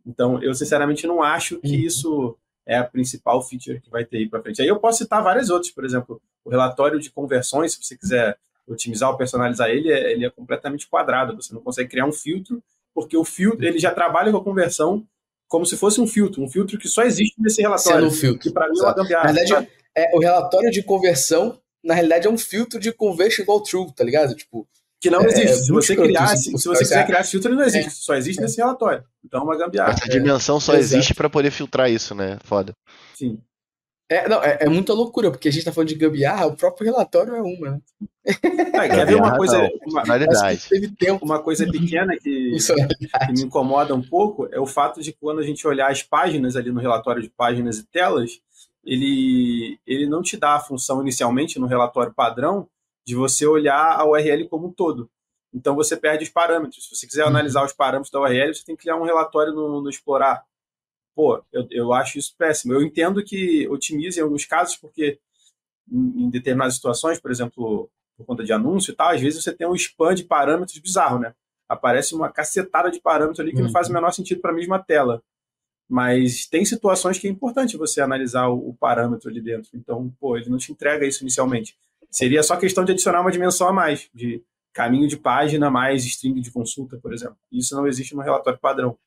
Então, 0.06 0.42
eu 0.42 0.54
sinceramente 0.54 1.06
não 1.08 1.22
acho 1.22 1.58
que 1.60 1.68
Uhum. 1.76 1.80
isso 1.86 2.38
é 2.66 2.78
a 2.78 2.84
principal 2.84 3.42
feature 3.42 3.80
que 3.80 3.90
vai 3.90 4.04
ter 4.06 4.18
aí 4.18 4.28
para 4.30 4.42
frente. 4.42 4.62
Aí 4.62 4.68
eu 4.68 4.80
posso 4.80 5.00
citar 5.00 5.24
várias 5.24 5.50
outras, 5.50 5.72
por 5.72 5.86
exemplo, 5.86 6.22
o 6.44 6.50
relatório 6.50 7.00
de 7.00 7.10
conversões, 7.12 7.74
se 7.74 7.84
você 7.84 7.96
quiser 7.98 8.38
otimizar 8.68 9.10
ou 9.10 9.18
personalizar 9.18 9.70
ele, 9.70 9.92
é- 9.92 10.12
ele 10.12 10.26
é 10.26 10.30
completamente 10.30 10.88
quadrado. 10.88 11.36
Você 11.36 11.54
não 11.54 11.62
consegue 11.62 11.90
criar 11.90 12.06
um 12.06 12.12
filtro, 12.12 12.62
porque 12.94 13.16
o 13.18 13.24
filtro 13.24 13.66
ele 13.66 13.80
já 13.80 13.92
trabalha 13.92 14.32
com 14.32 14.38
a 14.38 14.44
conversão 14.44 15.06
como 15.48 15.66
se 15.66 15.76
fosse 15.76 16.00
um 16.00 16.08
filtro, 16.08 16.42
um 16.42 16.50
filtro 16.50 16.78
que 16.78 16.88
só 16.88 17.04
existe 17.04 17.36
nesse 17.40 17.62
relatório. 17.62 18.02
Sendo 18.02 18.08
um 18.08 18.16
filtro. 18.16 18.40
Que 18.40 18.52
para 18.52 18.70
mim 18.70 18.80
é 18.80 18.84
uma 18.84 18.94
gambiarra. 18.94 19.26
Na 19.28 19.34
verdade, 19.34 19.50
sabe? 19.50 19.70
É, 19.96 20.16
o 20.16 20.20
relatório 20.20 20.72
de 20.72 20.82
conversão, 20.82 21.60
na 21.84 21.94
realidade, 21.94 22.28
é 22.28 22.30
um 22.30 22.38
filtro 22.38 22.80
de 22.80 22.92
conversion 22.92 23.44
igual 23.44 23.62
true, 23.62 23.92
tá 23.96 24.04
ligado? 24.04 24.36
Tipo, 24.36 24.68
que 25.00 25.10
não 25.10 25.22
é- 25.22 25.26
existe. 25.28 25.48
é 25.50 25.54
se 25.54 25.72
você 25.72 25.94
escroto 25.94 26.10
criasse, 26.14 26.50
isso. 26.50 26.58
se 26.60 26.68
você 26.68 26.84
quiser 26.84 27.00
É. 27.00 27.04
criar 27.06 27.22
esse 27.22 27.32
filtro, 27.32 27.50
ele 27.50 27.58
não 27.58 27.66
existe. 27.66 27.92
Só 27.92 28.14
existe 28.16 28.40
nesse 28.42 28.58
relatório. 28.58 29.04
Então 29.26 29.40
é 29.42 29.44
uma 29.44 29.58
gambiarra. 29.58 29.94
Essa 29.94 30.08
dimensão 30.10 30.60
só 30.60 30.74
Exato. 30.74 30.96
existe 30.96 31.14
pra 31.16 31.30
poder 31.30 31.50
filtrar 31.52 31.90
isso, 31.90 32.14
né? 32.14 32.38
Foda. 32.44 32.74
Sim. 33.16 33.40
é, 34.10 34.28
não, 34.28 34.44
é, 34.44 34.58
é 34.62 34.68
muita 34.68 34.94
loucura, 34.94 35.32
porque 35.32 35.48
a 35.48 35.52
gente 35.52 35.64
tá 35.64 35.72
falando 35.72 35.88
de 35.88 35.96
gambiarra, 35.96 36.46
o 36.46 36.56
próprio 36.56 36.86
relatório 36.86 37.34
é 37.34 37.42
uma, 37.42 37.72
né? 37.72 37.80
Ah, 38.78 38.88
quer 38.90 39.06
ver 39.06 39.16
uma 39.16 39.38
coisa, 39.38 39.58
uma, 39.88 40.04
teve 40.70 40.92
tempo. 40.96 41.24
uma 41.26 41.40
coisa 41.42 41.66
pequena 41.66 42.16
que, 42.18 42.58
que 43.26 43.32
me 43.34 43.42
incomoda 43.44 43.96
um 43.96 44.02
pouco 44.02 44.48
é 44.52 44.60
o 44.60 44.66
fato 44.66 45.02
de 45.02 45.14
quando 45.14 45.40
a 45.40 45.44
gente 45.44 45.66
olhar 45.66 45.90
as 45.90 46.04
páginas 46.04 46.58
ali 46.58 46.72
no 46.72 46.82
relatório 46.82 47.22
de 47.22 47.30
páginas 47.30 47.78
e 47.80 47.84
telas, 47.88 48.42
ele, 48.84 49.80
ele 49.86 50.08
não 50.08 50.22
te 50.22 50.38
dá 50.38 50.56
a 50.56 50.60
função 50.60 51.02
inicialmente 51.02 51.60
no 51.60 51.68
relatório 51.68 52.14
padrão 52.14 52.68
de 53.06 53.16
você 53.16 53.46
olhar 53.46 54.00
a 54.00 54.06
URL 54.06 54.48
como 54.48 54.68
um 54.68 54.72
todo. 54.74 55.10
Então 55.54 55.76
você 55.76 55.98
perde 55.98 56.24
os 56.24 56.30
parâmetros. 56.30 56.86
Se 56.88 56.96
você 56.96 57.08
quiser 57.08 57.24
Uhum. 57.24 57.30
analisar 57.30 57.66
os 57.66 57.74
parâmetros 57.74 58.12
da 58.12 58.20
URL, 58.22 58.54
você 58.54 58.64
tem 58.64 58.76
que 58.76 58.84
criar 58.84 58.96
um 58.98 59.04
relatório 59.04 59.54
no, 59.54 59.82
no 59.82 59.90
Explorar. 59.90 60.44
Pô, 61.16 61.44
eu, 61.52 61.68
eu 61.72 61.94
acho 61.94 62.18
isso 62.18 62.34
péssimo. 62.38 62.74
Eu 62.74 62.82
entendo 62.82 63.24
que 63.24 63.68
otimize 63.70 64.20
em 64.20 64.24
alguns 64.24 64.46
casos, 64.46 64.78
porque 64.78 65.20
em, 65.92 66.24
em 66.26 66.30
determinadas 66.30 66.76
situações, 66.76 67.20
por 67.20 67.32
exemplo, 67.32 67.90
por 68.18 68.26
conta 68.26 68.44
de 68.44 68.54
anúncio 68.54 68.92
e 68.92 68.96
tal, 68.96 69.10
às 69.10 69.20
vezes 69.22 69.44
você 69.44 69.54
tem 69.54 69.68
um 69.68 69.76
spam 69.76 70.14
de 70.16 70.24
parâmetros 70.24 70.78
bizarro, 70.80 71.20
né? 71.20 71.34
Aparece 71.68 72.16
uma 72.16 72.32
cacetada 72.32 72.90
de 72.92 73.02
parâmetros 73.02 73.40
ali 73.40 73.52
que 73.52 73.58
não 73.62 73.66
Uhum. 73.68 73.72
faz 73.74 73.90
o 73.90 73.94
menor 73.94 74.12
sentido 74.12 74.42
para 74.42 74.52
a 74.52 74.56
mesma 74.56 74.80
tela. 74.80 75.22
Mas 75.92 76.46
tem 76.46 76.64
situações 76.64 77.20
que 77.20 77.28
é 77.28 77.30
importante 77.30 77.76
você 77.76 78.00
analisar 78.00 78.48
o, 78.48 78.70
o 78.70 78.74
parâmetro 78.74 79.30
ali 79.30 79.42
dentro. 79.42 79.72
Então, 79.74 80.10
pô, 80.22 80.38
ele 80.38 80.50
não 80.50 80.58
te 80.58 80.72
entrega 80.72 81.06
isso 81.06 81.22
inicialmente. 81.22 81.76
Seria 82.10 82.42
só 82.44 82.56
questão 82.56 82.86
de 82.86 82.94
adicionar 82.94 83.20
uma 83.20 83.30
dimensão 83.30 83.68
a 83.68 83.74
mais, 83.74 84.10
de 84.14 84.42
caminho 84.72 85.06
de 85.06 85.18
página 85.18 85.70
mais 85.70 86.06
string 86.06 86.40
de 86.40 86.50
consulta, 86.50 86.98
por 86.98 87.14
exemplo. 87.14 87.36
Isso 87.52 87.76
não 87.76 87.86
existe 87.86 88.16
no 88.16 88.22
relatório 88.22 88.58
padrão. 88.58 88.98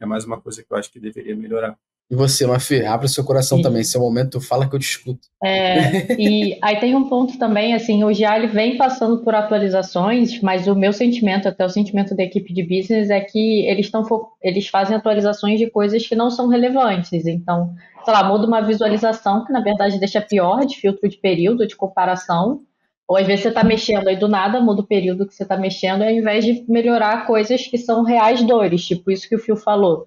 É 0.00 0.04
mais 0.04 0.24
uma 0.24 0.40
coisa 0.40 0.64
que 0.64 0.72
eu 0.72 0.76
acho 0.76 0.90
que 0.90 0.98
deveria 0.98 1.36
melhorar. 1.36 1.78
E 2.10 2.14
você, 2.14 2.46
Mafê, 2.46 2.84
abre 2.84 3.06
o 3.06 3.08
seu 3.08 3.24
coração 3.24 3.56
Sim. 3.56 3.62
também. 3.62 3.82
Seu 3.82 4.00
momento, 4.00 4.38
fala 4.38 4.68
que 4.68 4.76
eu 4.76 4.78
te 4.78 4.86
escuto. 4.86 5.28
É, 5.42 6.12
e 6.20 6.58
aí 6.62 6.78
tem 6.78 6.94
um 6.94 7.08
ponto 7.08 7.38
também, 7.38 7.72
assim, 7.72 8.04
o 8.04 8.08
GA 8.08 8.36
ele 8.36 8.48
vem 8.48 8.76
passando 8.76 9.22
por 9.24 9.34
atualizações, 9.34 10.38
mas 10.42 10.66
o 10.68 10.74
meu 10.74 10.92
sentimento, 10.92 11.48
até 11.48 11.64
o 11.64 11.70
sentimento 11.70 12.14
da 12.14 12.22
equipe 12.22 12.52
de 12.52 12.62
business, 12.62 13.08
é 13.08 13.18
que 13.20 13.66
eles 13.66 13.86
estão 13.86 14.02
eles 14.42 14.68
fazem 14.68 14.94
atualizações 14.94 15.58
de 15.58 15.70
coisas 15.70 16.06
que 16.06 16.14
não 16.14 16.30
são 16.30 16.48
relevantes. 16.48 17.26
Então, 17.26 17.74
sei 18.04 18.12
lá, 18.12 18.22
muda 18.24 18.46
uma 18.46 18.60
visualização 18.60 19.46
que 19.46 19.52
na 19.52 19.60
verdade 19.60 19.98
deixa 19.98 20.20
pior 20.20 20.66
de 20.66 20.76
filtro 20.76 21.08
de 21.08 21.16
período, 21.16 21.66
de 21.66 21.76
comparação. 21.76 22.60
Ou 23.08 23.16
às 23.16 23.26
vezes 23.26 23.42
você 23.42 23.48
está 23.48 23.64
mexendo 23.64 24.08
aí 24.08 24.16
do 24.16 24.28
nada, 24.28 24.60
muda 24.60 24.82
o 24.82 24.86
período 24.86 25.26
que 25.26 25.34
você 25.34 25.42
está 25.42 25.56
mexendo, 25.56 26.02
ao 26.02 26.10
invés 26.10 26.44
de 26.44 26.64
melhorar 26.68 27.26
coisas 27.26 27.66
que 27.66 27.78
são 27.78 28.04
reais 28.04 28.42
dores, 28.42 28.86
tipo 28.86 29.10
isso 29.10 29.28
que 29.28 29.34
o 29.34 29.38
Phil 29.38 29.56
falou. 29.56 30.06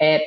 É, 0.00 0.20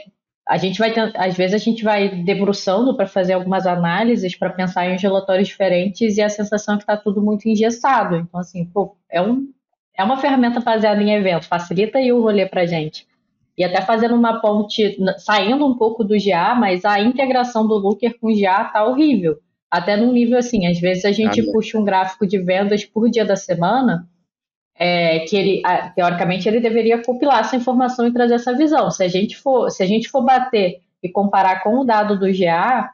a 0.51 0.57
gente 0.57 0.79
vai 0.79 0.93
às 1.15 1.37
vezes 1.37 1.53
a 1.53 1.57
gente 1.57 1.81
vai 1.81 2.09
debruçando 2.09 2.93
para 2.93 3.07
fazer 3.07 3.31
algumas 3.31 3.65
análises 3.65 4.35
para 4.35 4.49
pensar 4.49 4.85
em 4.85 4.97
relatórios 4.97 5.47
diferentes 5.47 6.17
e 6.17 6.21
a 6.21 6.27
sensação 6.27 6.75
é 6.75 6.77
que 6.77 6.83
está 6.83 6.97
tudo 6.97 7.21
muito 7.21 7.47
engessado. 7.47 8.17
Então, 8.17 8.37
assim, 8.37 8.65
pô, 8.65 8.97
é, 9.09 9.21
um, 9.21 9.47
é 9.97 10.03
uma 10.03 10.17
ferramenta 10.17 10.59
baseada 10.59 11.01
em 11.01 11.13
evento, 11.13 11.47
facilita 11.47 11.99
aí 11.99 12.11
o 12.11 12.21
rolê 12.21 12.45
para 12.45 12.65
gente. 12.65 13.07
E 13.57 13.63
até 13.63 13.81
fazendo 13.81 14.13
uma 14.13 14.41
ponte, 14.41 14.97
saindo 15.19 15.65
um 15.65 15.77
pouco 15.77 16.03
do 16.03 16.15
GA, 16.17 16.53
mas 16.53 16.83
a 16.83 16.99
integração 16.99 17.65
do 17.65 17.75
Looker 17.75 18.19
com 18.19 18.27
o 18.27 18.37
GA 18.37 18.65
tá 18.65 18.85
horrível. 18.85 19.37
Até 19.71 19.95
num 19.95 20.11
nível 20.11 20.37
assim, 20.37 20.67
às 20.67 20.77
vezes 20.81 21.05
a 21.05 21.13
gente 21.13 21.39
Ah, 21.39 21.45
puxa 21.53 21.79
um 21.79 21.85
gráfico 21.85 22.27
de 22.27 22.37
vendas 22.37 22.83
por 22.83 23.09
dia 23.09 23.23
da 23.23 23.37
semana, 23.37 24.05
é, 24.75 25.19
que 25.19 25.35
ele, 25.35 25.61
teoricamente, 25.95 26.47
ele 26.47 26.59
deveria 26.59 27.01
compilar 27.01 27.41
essa 27.41 27.55
informação 27.55 28.07
e 28.07 28.13
trazer 28.13 28.35
essa 28.35 28.55
visão. 28.55 28.89
Se 28.89 29.03
a 29.03 29.07
gente 29.07 29.37
for, 29.37 29.69
se 29.69 29.83
a 29.83 29.85
gente 29.85 30.09
for 30.09 30.21
bater 30.23 30.81
e 31.03 31.09
comparar 31.09 31.63
com 31.63 31.79
o 31.79 31.83
dado 31.83 32.17
do 32.17 32.27
GA, 32.27 32.91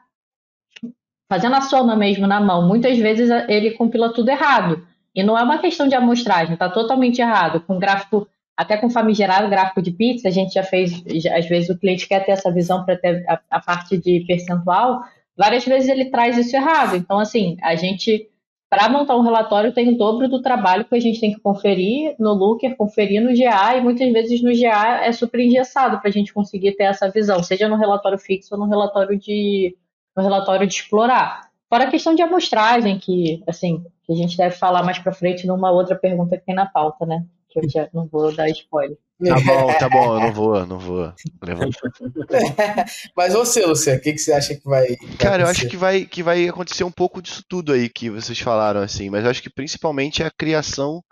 fazendo 1.30 1.56
a 1.56 1.60
soma 1.60 1.94
mesmo 1.94 2.26
na 2.26 2.40
mão, 2.40 2.66
muitas 2.66 2.96
vezes 2.98 3.30
ele 3.48 3.72
compila 3.72 4.12
tudo 4.12 4.30
errado. 4.30 4.86
E 5.14 5.22
não 5.22 5.36
é 5.36 5.42
uma 5.42 5.58
questão 5.58 5.88
de 5.88 5.94
amostragem, 5.94 6.54
está 6.54 6.68
totalmente 6.68 7.20
errado. 7.20 7.60
Com 7.60 7.78
gráfico, 7.78 8.26
até 8.56 8.76
com 8.76 8.88
famigerado 8.88 9.48
gráfico 9.48 9.82
de 9.82 9.90
pizza, 9.90 10.28
a 10.28 10.30
gente 10.30 10.54
já 10.54 10.62
fez, 10.62 11.02
já, 11.06 11.36
às 11.36 11.46
vezes 11.46 11.68
o 11.68 11.78
cliente 11.78 12.08
quer 12.08 12.24
ter 12.24 12.32
essa 12.32 12.52
visão 12.52 12.84
para 12.84 12.96
ter 12.96 13.24
a, 13.28 13.40
a 13.50 13.60
parte 13.60 13.98
de 13.98 14.24
percentual, 14.26 15.02
várias 15.36 15.64
vezes 15.64 15.88
ele 15.88 16.10
traz 16.10 16.36
isso 16.38 16.56
errado. 16.56 16.96
Então, 16.96 17.18
assim, 17.18 17.56
a 17.62 17.74
gente 17.74 18.28
para 18.70 18.88
montar 18.88 19.16
um 19.16 19.22
relatório 19.22 19.72
tem 19.72 19.88
o 19.88 19.96
dobro 19.96 20.28
do 20.28 20.42
trabalho 20.42 20.84
que 20.84 20.94
a 20.94 21.00
gente 21.00 21.20
tem 21.20 21.32
que 21.32 21.40
conferir 21.40 22.14
no 22.18 22.34
Looker, 22.34 22.76
conferir 22.76 23.22
no 23.22 23.34
GA, 23.34 23.76
e 23.76 23.80
muitas 23.80 24.12
vezes 24.12 24.42
no 24.42 24.50
GA 24.52 25.04
é 25.04 25.12
super 25.12 25.40
engessado 25.40 25.98
para 25.98 26.08
a 26.08 26.12
gente 26.12 26.34
conseguir 26.34 26.72
ter 26.72 26.84
essa 26.84 27.10
visão, 27.10 27.42
seja 27.42 27.68
no 27.68 27.76
relatório 27.76 28.18
fixo 28.18 28.54
ou 28.54 28.60
no 28.60 28.68
relatório 28.68 29.18
de, 29.18 29.74
no 30.14 30.22
relatório 30.22 30.66
de 30.66 30.74
explorar. 30.74 31.48
Fora 31.68 31.84
a 31.84 31.90
questão 31.90 32.14
de 32.14 32.22
amostragem, 32.22 32.98
que, 32.98 33.42
assim, 33.46 33.84
que 34.04 34.12
a 34.12 34.16
gente 34.16 34.36
deve 34.36 34.54
falar 34.54 34.82
mais 34.82 34.98
para 34.98 35.12
frente 35.12 35.46
numa 35.46 35.70
outra 35.70 35.96
pergunta 35.96 36.36
que 36.36 36.44
tem 36.44 36.54
na 36.54 36.66
pauta, 36.66 37.06
né? 37.06 37.24
Que 37.50 37.60
eu 37.60 37.68
já 37.68 37.88
não 37.92 38.06
vou 38.06 38.34
dar 38.34 38.48
spoiler. 38.50 38.96
Tá 39.26 39.40
bom, 39.40 39.78
tá 39.78 39.88
bom, 39.88 40.14
eu 40.14 40.20
não 40.20 40.32
vou, 40.32 40.66
não 40.66 40.78
vou. 40.78 41.12
Mas 43.16 43.32
você, 43.32 43.66
Luciano, 43.66 43.98
o 43.98 44.02
que, 44.02 44.12
que 44.12 44.18
você 44.18 44.32
acha 44.32 44.54
que 44.54 44.64
vai. 44.64 44.86
vai 44.86 45.16
Cara, 45.18 45.42
eu 45.42 45.48
acho 45.48 45.68
que 45.68 45.76
vai, 45.76 46.04
que 46.04 46.22
vai 46.22 46.48
acontecer 46.48 46.84
um 46.84 46.90
pouco 46.90 47.20
disso 47.20 47.44
tudo 47.48 47.72
aí 47.72 47.88
que 47.88 48.08
vocês 48.08 48.38
falaram, 48.38 48.80
assim, 48.80 49.10
mas 49.10 49.24
eu 49.24 49.30
acho 49.30 49.42
que 49.42 49.50
principalmente 49.50 50.22
é 50.22 50.26
a 50.26 50.30
criação 50.30 51.02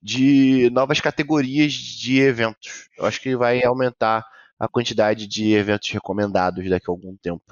de 0.00 0.70
novas 0.70 1.00
categorias 1.00 1.72
de 1.72 2.20
eventos. 2.20 2.88
Eu 2.96 3.04
acho 3.04 3.20
que 3.20 3.36
vai 3.36 3.64
aumentar 3.64 4.24
a 4.58 4.66
quantidade 4.66 5.26
de 5.26 5.52
eventos 5.52 5.90
recomendados 5.90 6.68
daqui 6.68 6.86
a 6.88 6.92
algum 6.92 7.16
tempo. 7.16 7.42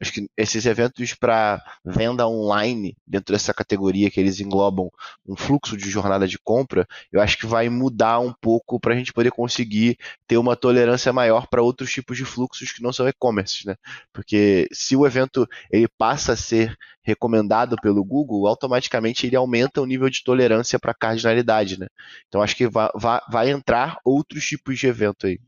Acho 0.00 0.12
que 0.12 0.28
esses 0.36 0.66
eventos 0.66 1.14
para 1.14 1.62
venda 1.84 2.26
online, 2.26 2.96
dentro 3.06 3.32
dessa 3.32 3.54
categoria 3.54 4.10
que 4.10 4.20
eles 4.20 4.40
englobam 4.40 4.90
um 5.26 5.34
fluxo 5.34 5.76
de 5.76 5.88
jornada 5.88 6.28
de 6.28 6.38
compra, 6.38 6.86
eu 7.10 7.20
acho 7.20 7.38
que 7.38 7.46
vai 7.46 7.68
mudar 7.68 8.20
um 8.20 8.32
pouco 8.32 8.78
para 8.78 8.94
a 8.94 8.96
gente 8.96 9.12
poder 9.12 9.30
conseguir 9.30 9.96
ter 10.26 10.36
uma 10.36 10.56
tolerância 10.56 11.12
maior 11.12 11.46
para 11.46 11.62
outros 11.62 11.90
tipos 11.90 12.16
de 12.16 12.24
fluxos 12.24 12.70
que 12.70 12.82
não 12.82 12.92
são 12.92 13.08
e-commerce, 13.08 13.66
né? 13.66 13.76
Porque 14.12 14.68
se 14.72 14.94
o 14.94 15.06
evento 15.06 15.48
ele 15.70 15.88
passa 15.88 16.32
a 16.32 16.36
ser 16.36 16.76
recomendado 17.02 17.76
pelo 17.82 18.04
Google, 18.04 18.46
automaticamente 18.46 19.26
ele 19.26 19.36
aumenta 19.36 19.80
o 19.80 19.86
nível 19.86 20.08
de 20.08 20.22
tolerância 20.22 20.78
para 20.78 20.94
cardinalidade, 20.94 21.78
né? 21.78 21.88
Então 22.28 22.42
acho 22.42 22.56
que 22.56 22.68
vai, 22.68 22.88
vai, 22.94 23.20
vai 23.30 23.50
entrar 23.50 23.98
outros 24.04 24.44
tipos 24.44 24.78
de 24.78 24.86
evento 24.86 25.26
aí. 25.26 25.40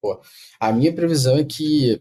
Pô, 0.00 0.20
a 0.58 0.72
minha 0.72 0.92
previsão 0.92 1.36
é 1.36 1.44
que 1.44 2.00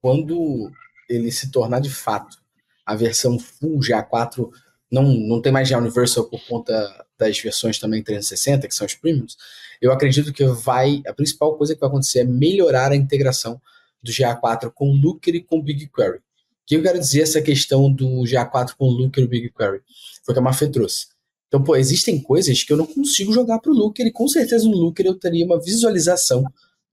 quando 0.00 0.70
ele 1.08 1.30
se 1.30 1.50
tornar 1.50 1.80
de 1.80 1.90
fato 1.90 2.38
a 2.84 2.94
versão 2.94 3.38
full 3.38 3.78
GA4, 3.78 4.50
não, 4.90 5.04
não 5.04 5.40
tem 5.40 5.52
mais 5.52 5.68
GA 5.68 5.78
Universal 5.78 6.24
por 6.24 6.44
conta 6.46 7.06
das 7.18 7.38
versões 7.38 7.78
também 7.78 8.02
360, 8.02 8.66
que 8.66 8.74
são 8.74 8.86
os 8.86 8.94
premiums, 8.94 9.36
eu 9.80 9.92
acredito 9.92 10.32
que 10.32 10.44
vai 10.46 11.02
a 11.06 11.12
principal 11.12 11.56
coisa 11.56 11.74
que 11.74 11.80
vai 11.80 11.88
acontecer 11.88 12.20
é 12.20 12.24
melhorar 12.24 12.90
a 12.90 12.96
integração 12.96 13.60
do 14.02 14.10
GA4 14.10 14.70
com 14.74 14.92
Looker 14.92 15.34
e 15.34 15.42
com 15.42 15.62
BigQuery. 15.62 16.18
O 16.18 16.22
que 16.66 16.76
eu 16.76 16.82
quero 16.82 16.98
dizer 16.98 17.22
essa 17.22 17.42
questão 17.42 17.92
do 17.92 18.22
GA4 18.22 18.74
com 18.76 18.86
Looker 18.86 19.22
e 19.22 19.28
BigQuery? 19.28 19.82
Foi 20.24 20.32
o 20.32 20.34
que 20.34 20.38
a 20.38 20.42
Mafê 20.42 20.68
trouxe. 20.68 21.08
Então, 21.48 21.62
pô, 21.62 21.76
existem 21.76 22.20
coisas 22.20 22.62
que 22.62 22.72
eu 22.72 22.76
não 22.76 22.86
consigo 22.86 23.32
jogar 23.32 23.58
para 23.58 23.72
o 23.72 23.74
Looker 23.74 24.06
e 24.06 24.12
com 24.12 24.28
certeza 24.28 24.68
no 24.68 24.76
Looker 24.76 25.04
eu 25.04 25.14
teria 25.14 25.44
uma 25.44 25.60
visualização 25.60 26.44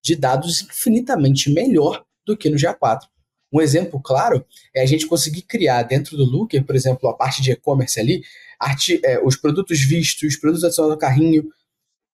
de 0.07 0.15
dados 0.15 0.61
infinitamente 0.61 1.51
melhor 1.51 2.05
do 2.25 2.37
que 2.37 2.49
no 2.49 2.55
GA4. 2.55 3.01
Um 3.51 3.61
exemplo 3.61 4.01
claro 4.01 4.45
é 4.73 4.81
a 4.81 4.85
gente 4.85 5.05
conseguir 5.05 5.41
criar 5.43 5.83
dentro 5.83 6.17
do 6.17 6.25
Looker, 6.25 6.63
por 6.65 6.75
exemplo, 6.75 7.09
a 7.09 7.13
parte 7.13 7.41
de 7.41 7.51
e-commerce 7.51 7.99
ali, 7.99 8.23
é, 9.03 9.21
os 9.23 9.35
produtos 9.35 9.79
vistos, 9.81 10.29
os 10.29 10.35
produtos 10.37 10.63
adicionados 10.63 10.95
no 10.95 10.99
carrinho. 10.99 11.49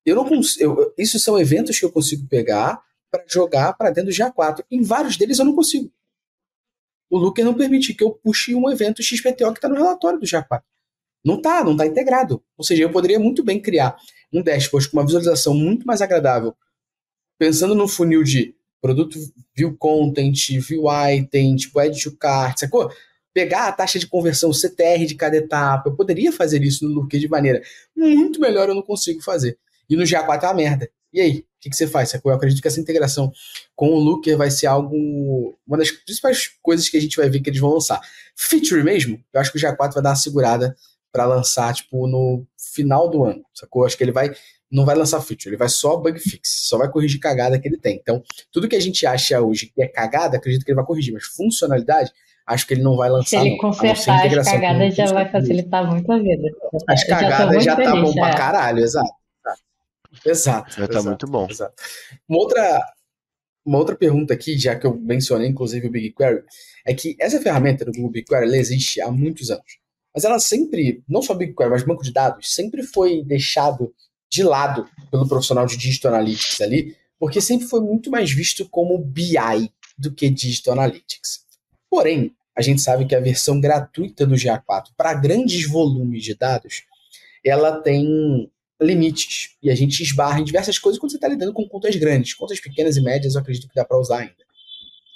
Eu 0.04 0.16
não 0.16 0.28
consigo, 0.28 0.92
isso 0.98 1.18
são 1.18 1.38
eventos 1.38 1.78
que 1.78 1.84
eu 1.84 1.90
consigo 1.90 2.26
pegar 2.28 2.80
para 3.10 3.24
jogar 3.26 3.72
para 3.74 3.90
dentro 3.90 4.10
do 4.10 4.16
GA4. 4.16 4.64
Em 4.70 4.82
vários 4.82 5.16
deles 5.16 5.38
eu 5.38 5.44
não 5.44 5.54
consigo. 5.54 5.90
O 7.10 7.18
Looker 7.18 7.44
não 7.44 7.54
permite 7.54 7.94
que 7.94 8.02
eu 8.02 8.10
puxe 8.10 8.54
um 8.54 8.68
evento 8.70 9.02
XPTO 9.02 9.52
que 9.52 9.58
está 9.58 9.68
no 9.68 9.76
relatório 9.76 10.18
do 10.18 10.26
GA4. 10.26 10.62
Não 11.24 11.36
está, 11.36 11.64
não 11.64 11.72
está 11.72 11.86
integrado. 11.86 12.42
Ou 12.56 12.64
seja, 12.64 12.82
eu 12.82 12.90
poderia 12.90 13.18
muito 13.18 13.42
bem 13.42 13.60
criar 13.60 13.96
um 14.32 14.42
dashboard 14.42 14.88
com 14.90 14.98
uma 14.98 15.06
visualização 15.06 15.54
muito 15.54 15.86
mais 15.86 16.02
agradável 16.02 16.54
pensando 17.38 17.74
no 17.74 17.88
funil 17.88 18.22
de 18.22 18.54
produto 18.80 19.18
view 19.56 19.76
content, 19.76 20.36
view 20.60 20.84
item, 21.10 21.56
tipo 21.56 21.78
add 21.78 22.02
to 22.02 22.16
cart, 22.16 22.58
sacou? 22.58 22.90
Pegar 23.32 23.68
a 23.68 23.72
taxa 23.72 23.98
de 23.98 24.06
conversão 24.06 24.52
CTR 24.52 25.06
de 25.06 25.14
cada 25.14 25.36
etapa, 25.36 25.88
eu 25.88 25.96
poderia 25.96 26.30
fazer 26.30 26.62
isso 26.62 26.86
no 26.86 26.94
Looker 26.94 27.18
de 27.18 27.28
maneira 27.28 27.62
muito 27.96 28.40
melhor, 28.40 28.68
eu 28.68 28.74
não 28.74 28.82
consigo 28.82 29.22
fazer. 29.22 29.58
E 29.88 29.96
no 29.96 30.04
GA4 30.04 30.42
é 30.42 30.46
uma 30.46 30.54
merda. 30.54 30.90
E 31.12 31.20
aí, 31.20 31.38
o 31.38 31.44
que, 31.60 31.70
que, 31.70 31.76
você 31.76 31.86
faz? 31.86 32.10
Sacou? 32.10 32.32
Eu 32.32 32.36
acredito 32.36 32.60
que 32.60 32.66
essa 32.66 32.80
integração 32.80 33.32
com 33.76 33.90
o 33.90 33.98
Looker 33.98 34.36
vai 34.36 34.50
ser 34.50 34.66
algo. 34.66 35.56
Uma 35.66 35.78
das 35.78 35.90
principais 35.90 36.50
coisas 36.60 36.88
que 36.88 36.96
a 36.96 37.00
gente 37.00 37.16
vai 37.16 37.30
ver 37.30 37.40
que 37.40 37.48
eles 37.48 37.60
vão 37.60 37.70
lançar. 37.70 38.00
Feature 38.36 38.82
mesmo, 38.82 39.22
eu 39.32 39.40
acho 39.40 39.52
que 39.52 39.58
o 39.58 39.60
GA4 39.60 39.94
vai 39.94 40.02
dar 40.02 40.10
uma 40.10 40.16
segurada 40.16 40.76
para 41.12 41.24
lançar, 41.24 41.72
tipo, 41.72 42.08
no 42.08 42.44
final 42.58 43.08
do 43.08 43.22
ano, 43.22 43.44
sacou? 43.54 43.84
Acho 43.84 43.96
que 43.96 44.02
ele 44.02 44.10
vai 44.10 44.34
não 44.74 44.84
vai 44.84 44.96
lançar 44.96 45.20
feature, 45.20 45.50
ele 45.50 45.56
vai 45.56 45.68
só 45.68 45.96
bug 45.96 46.18
fix, 46.18 46.66
só 46.68 46.76
vai 46.76 46.90
corrigir 46.90 47.20
cagada 47.20 47.60
que 47.60 47.68
ele 47.68 47.78
tem. 47.78 47.94
Então, 47.94 48.20
tudo 48.50 48.68
que 48.68 48.74
a 48.74 48.80
gente 48.80 49.06
acha 49.06 49.40
hoje 49.40 49.70
que 49.72 49.80
é 49.80 49.86
cagada, 49.86 50.36
acredito 50.36 50.64
que 50.64 50.70
ele 50.72 50.76
vai 50.76 50.84
corrigir, 50.84 51.14
mas 51.14 51.26
funcionalidade, 51.26 52.10
acho 52.44 52.66
que 52.66 52.74
ele 52.74 52.82
não 52.82 52.96
vai 52.96 53.08
lançar. 53.08 53.40
Se 53.40 53.46
ele 53.46 53.56
consertar 53.56 54.26
as 54.26 54.44
cagadas, 54.50 54.94
já 54.96 55.12
vai 55.12 55.30
facilitar 55.30 55.88
muito 55.88 56.10
a 56.10 56.18
vida. 56.18 56.48
As 56.88 57.04
cagadas 57.04 57.62
já, 57.62 57.76
tá 57.76 57.92
bom 57.94 58.10
é. 58.10 58.14
pra 58.14 58.34
caralho, 58.34 58.80
exato. 58.80 59.12
Exato. 60.26 60.72
Já 60.72 60.88
tá 60.88 60.92
exato, 60.94 61.06
muito 61.06 61.26
bom. 61.28 61.46
Exato. 61.48 61.74
Uma 62.28 62.38
outra, 62.40 62.80
uma 63.64 63.78
outra 63.78 63.94
pergunta 63.94 64.34
aqui, 64.34 64.58
já 64.58 64.74
que 64.74 64.88
eu 64.88 64.96
mencionei 64.96 65.46
inclusive 65.46 65.86
o 65.86 65.90
BigQuery, 65.90 66.42
é 66.84 66.92
que 66.92 67.16
essa 67.20 67.40
ferramenta 67.40 67.84
do 67.84 67.92
Google 67.92 68.10
BigQuery 68.10 68.46
ela 68.46 68.56
existe 68.56 69.00
há 69.00 69.08
muitos 69.08 69.52
anos. 69.52 69.78
Mas 70.12 70.24
ela 70.24 70.40
sempre, 70.40 71.04
não 71.08 71.22
só 71.22 71.32
BigQuery, 71.32 71.70
mas 71.70 71.84
banco 71.84 72.02
de 72.02 72.12
dados, 72.12 72.52
sempre 72.52 72.82
foi 72.82 73.22
deixado 73.22 73.94
de 74.34 74.42
lado 74.42 74.88
pelo 75.12 75.28
profissional 75.28 75.64
de 75.64 75.76
Digital 75.76 76.12
Analytics 76.12 76.60
ali, 76.60 76.96
porque 77.20 77.40
sempre 77.40 77.68
foi 77.68 77.80
muito 77.80 78.10
mais 78.10 78.32
visto 78.32 78.68
como 78.68 78.98
BI 78.98 79.70
do 79.96 80.12
que 80.12 80.28
Digital 80.28 80.72
Analytics. 80.72 81.44
Porém, 81.88 82.34
a 82.56 82.60
gente 82.60 82.82
sabe 82.82 83.06
que 83.06 83.14
a 83.14 83.20
versão 83.20 83.60
gratuita 83.60 84.26
do 84.26 84.34
GA4 84.34 84.88
para 84.96 85.14
grandes 85.14 85.68
volumes 85.68 86.24
de 86.24 86.34
dados, 86.34 86.82
ela 87.44 87.80
tem 87.80 88.50
limites 88.82 89.50
e 89.62 89.70
a 89.70 89.74
gente 89.76 90.02
esbarra 90.02 90.40
em 90.40 90.44
diversas 90.44 90.80
coisas 90.80 90.98
quando 90.98 91.12
você 91.12 91.16
está 91.16 91.28
lidando 91.28 91.52
com 91.52 91.68
contas 91.68 91.94
grandes. 91.94 92.34
Contas 92.34 92.58
pequenas 92.58 92.96
e 92.96 93.02
médias 93.02 93.36
eu 93.36 93.40
acredito 93.40 93.68
que 93.68 93.74
dá 93.74 93.84
para 93.84 94.00
usar 94.00 94.18
ainda. 94.18 94.43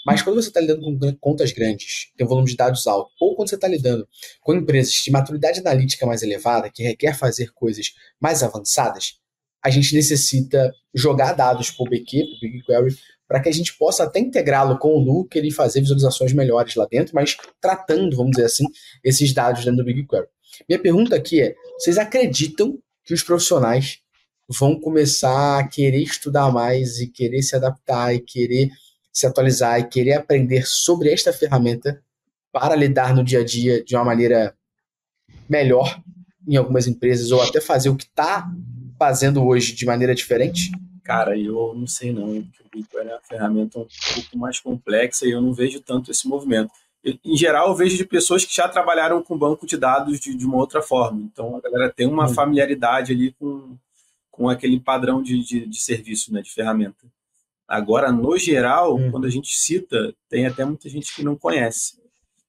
Mas 0.09 0.22
quando 0.22 0.36
você 0.36 0.48
está 0.48 0.59
lidando 0.59 0.80
com 0.80 1.16
contas 1.16 1.52
grandes, 1.52 2.11
tem 2.16 2.26
um 2.26 2.30
volume 2.30 2.48
de 2.48 2.56
dados 2.56 2.86
alto, 2.86 3.11
ou 3.20 3.36
quando 3.36 3.50
você 3.50 3.56
está 3.56 3.68
lidando 3.68 4.09
com 4.40 4.54
empresas 4.54 4.94
de 4.94 5.11
maturidade 5.11 5.61
analítica 5.61 6.06
mais 6.06 6.22
elevada, 6.22 6.70
que 6.70 6.82
requer 6.82 7.12
fazer 7.14 7.52
coisas 7.52 7.92
mais 8.18 8.42
avançadas, 8.42 9.18
a 9.62 9.68
gente 9.68 9.94
necessita 9.94 10.72
jogar 10.94 11.34
dados 11.34 11.70
para 11.70 11.84
o 11.84 11.90
BQ, 11.90 12.24
para 12.24 12.36
o 12.36 12.40
BigQuery, 12.40 12.96
para 13.28 13.42
que 13.42 13.50
a 13.50 13.52
gente 13.52 13.76
possa 13.76 14.04
até 14.04 14.18
integrá-lo 14.18 14.78
com 14.78 14.94
o 14.94 14.98
Looker 14.98 15.44
e 15.44 15.50
fazer 15.50 15.82
visualizações 15.82 16.32
melhores 16.32 16.74
lá 16.74 16.86
dentro, 16.90 17.14
mas 17.14 17.36
tratando, 17.61 18.16
vamos 18.16 18.30
dizer 18.30 18.46
assim, 18.46 18.64
esses 19.04 19.34
dados 19.34 19.62
dentro 19.62 19.76
do 19.76 19.84
BigQuery. 19.84 20.26
Minha 20.66 20.80
pergunta 20.80 21.16
aqui 21.16 21.42
é: 21.42 21.54
vocês 21.78 21.98
acreditam 21.98 22.78
que 23.04 23.12
os 23.12 23.22
profissionais 23.22 23.98
vão 24.48 24.80
começar 24.80 25.59
a 25.59 25.68
querer 25.68 26.00
estudar 26.02 26.50
mais 26.50 26.98
e 26.98 27.09
querer 27.09 27.42
se 27.42 27.54
adaptar 27.54 28.14
e 28.14 28.20
querer 28.20 28.70
se 29.12 29.26
atualizar 29.26 29.80
e 29.80 29.88
querer 29.88 30.14
aprender 30.14 30.66
sobre 30.66 31.12
esta 31.12 31.32
ferramenta 31.32 32.02
para 32.52 32.74
lidar 32.74 33.14
no 33.14 33.24
dia 33.24 33.40
a 33.40 33.44
dia 33.44 33.82
de 33.84 33.94
uma 33.94 34.04
maneira 34.04 34.54
melhor 35.48 36.00
em 36.46 36.56
algumas 36.56 36.86
empresas 36.86 37.30
ou 37.30 37.42
até 37.42 37.61
fazer 37.61 37.90
o 37.90 37.96
que 37.96 38.04
está 38.04 38.50
fazendo 38.98 39.44
hoje 39.44 39.74
de 39.74 39.86
maneira 39.86 40.14
diferente? 40.14 40.70
Cara, 41.04 41.38
eu 41.38 41.74
não 41.74 41.86
sei 41.86 42.12
não, 42.12 42.42
porque 42.42 42.62
o 42.62 42.70
Bitcoin 42.70 43.06
é 43.06 43.14
uma 43.14 43.20
ferramenta 43.20 43.78
um 43.78 43.86
pouco 44.14 44.38
mais 44.38 44.61
complexa 44.61 45.26
e 45.26 45.30
eu 45.30 45.40
não 45.40 45.52
vejo 45.52 45.80
tanto 45.80 46.11
esse 46.11 46.26
movimento. 46.26 46.70
em 47.04 47.36
geral, 47.36 47.68
eu 47.68 47.74
vejo 47.74 47.96
de 47.96 48.04
pessoas 48.04 48.44
que 48.44 48.54
já 48.54 48.68
trabalharam 48.68 49.22
com 49.22 49.38
banco 49.38 49.66
de 49.66 49.76
dados 49.76 50.20
de, 50.20 50.34
de 50.34 50.44
uma 50.44 50.56
outra 50.56 50.82
forma. 50.82 51.22
Então, 51.22 51.56
a 51.56 51.61
galera 51.61 51.90
tem 51.90 52.06
uma 52.06 52.26
hum. 52.26 52.34
familiaridade 52.34 53.12
ali 53.12 53.32
com, 53.32 53.76
com 54.30 54.48
aquele 54.48 54.78
padrão 54.80 55.22
de, 55.22 55.42
de, 55.42 55.66
de 55.66 55.80
serviço, 55.80 56.32
né, 56.32 56.42
de 56.42 56.52
ferramenta. 56.52 57.06
Agora, 57.68 58.10
no 58.10 58.38
geral, 58.38 58.96
hum. 58.96 59.10
quando 59.10 59.26
a 59.26 59.30
gente 59.30 59.54
cita, 59.54 60.14
tem 60.28 60.46
até 60.46 60.64
muita 60.64 60.88
gente 60.88 61.14
que 61.14 61.22
não 61.22 61.36
conhece. 61.36 62.00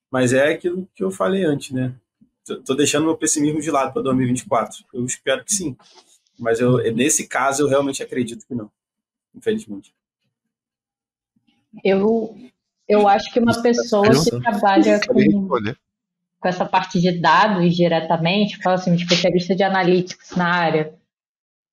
Mas 0.10 0.32
é 0.32 0.54
aquilo 0.54 0.88
que 0.96 1.04
eu 1.04 1.12
falei 1.12 1.44
antes, 1.44 1.72
né? 1.72 1.94
Tô 2.66 2.74
deixando 2.74 3.04
meu 3.04 3.18
pessimismo 3.18 3.62
de 3.62 3.70
lado 3.70 3.94
para 3.94 4.02
2024. 4.02 4.86
Eu 4.94 5.06
espero 5.06 5.44
que 5.44 5.54
sim. 5.54 5.78
Mas 6.40 6.60
eu, 6.60 6.78
nesse 6.96 7.28
caso, 7.28 7.64
eu 7.64 7.68
realmente 7.68 8.02
acredito 8.02 8.48
que 8.48 8.56
não. 8.56 8.72
Infelizmente. 9.36 9.94
Eu, 11.84 12.36
eu 12.88 13.08
acho 13.08 13.32
que 13.32 13.40
uma 13.40 13.62
pessoa 13.62 14.10
que 14.10 14.40
trabalha 14.42 15.00
com, 15.06 15.48
com 16.40 16.48
essa 16.48 16.66
parte 16.66 17.00
de 17.00 17.12
dados 17.12 17.76
diretamente, 17.76 18.58
fala 18.64 18.76
assim, 18.76 18.92
um 18.92 18.96
especialista 18.96 19.56
de 19.56 19.62
analytics 19.62 20.32
na 20.36 20.52
área, 20.52 20.99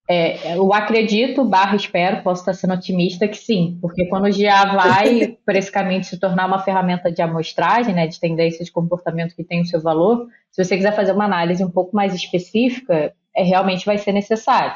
é, 0.09 0.57
eu 0.57 0.73
acredito, 0.73 1.45
barra 1.45 1.75
espero, 1.75 2.23
posso 2.23 2.43
estar 2.43 2.55
sendo 2.55 2.75
otimista 2.75 3.27
que 3.27 3.37
sim, 3.37 3.77
porque 3.81 4.07
quando 4.07 4.31
já 4.31 4.65
vai 4.73 5.37
por 5.45 5.57
esse 5.57 5.71
caminho 5.71 6.01
de 6.01 6.07
se 6.07 6.19
tornar 6.19 6.47
uma 6.47 6.61
ferramenta 6.61 7.11
de 7.11 7.21
amostragem, 7.21 7.93
né, 7.93 8.07
de 8.07 8.21
tendência 8.21 8.65
de 8.65 8.71
comportamento 8.71 9.35
que 9.35 9.43
tem 9.43 9.63
o 9.63 9.67
seu 9.67 9.81
valor, 9.81 10.29
se 10.53 10.63
você 10.63 10.77
quiser 10.77 10.95
fazer 10.95 11.13
uma 11.13 11.25
análise 11.25 11.65
um 11.65 11.71
pouco 11.71 11.95
mais 11.95 12.15
específica, 12.15 13.13
é, 13.35 13.43
realmente 13.43 13.85
vai 13.85 13.99
ser 13.99 14.13
necessário. 14.13 14.75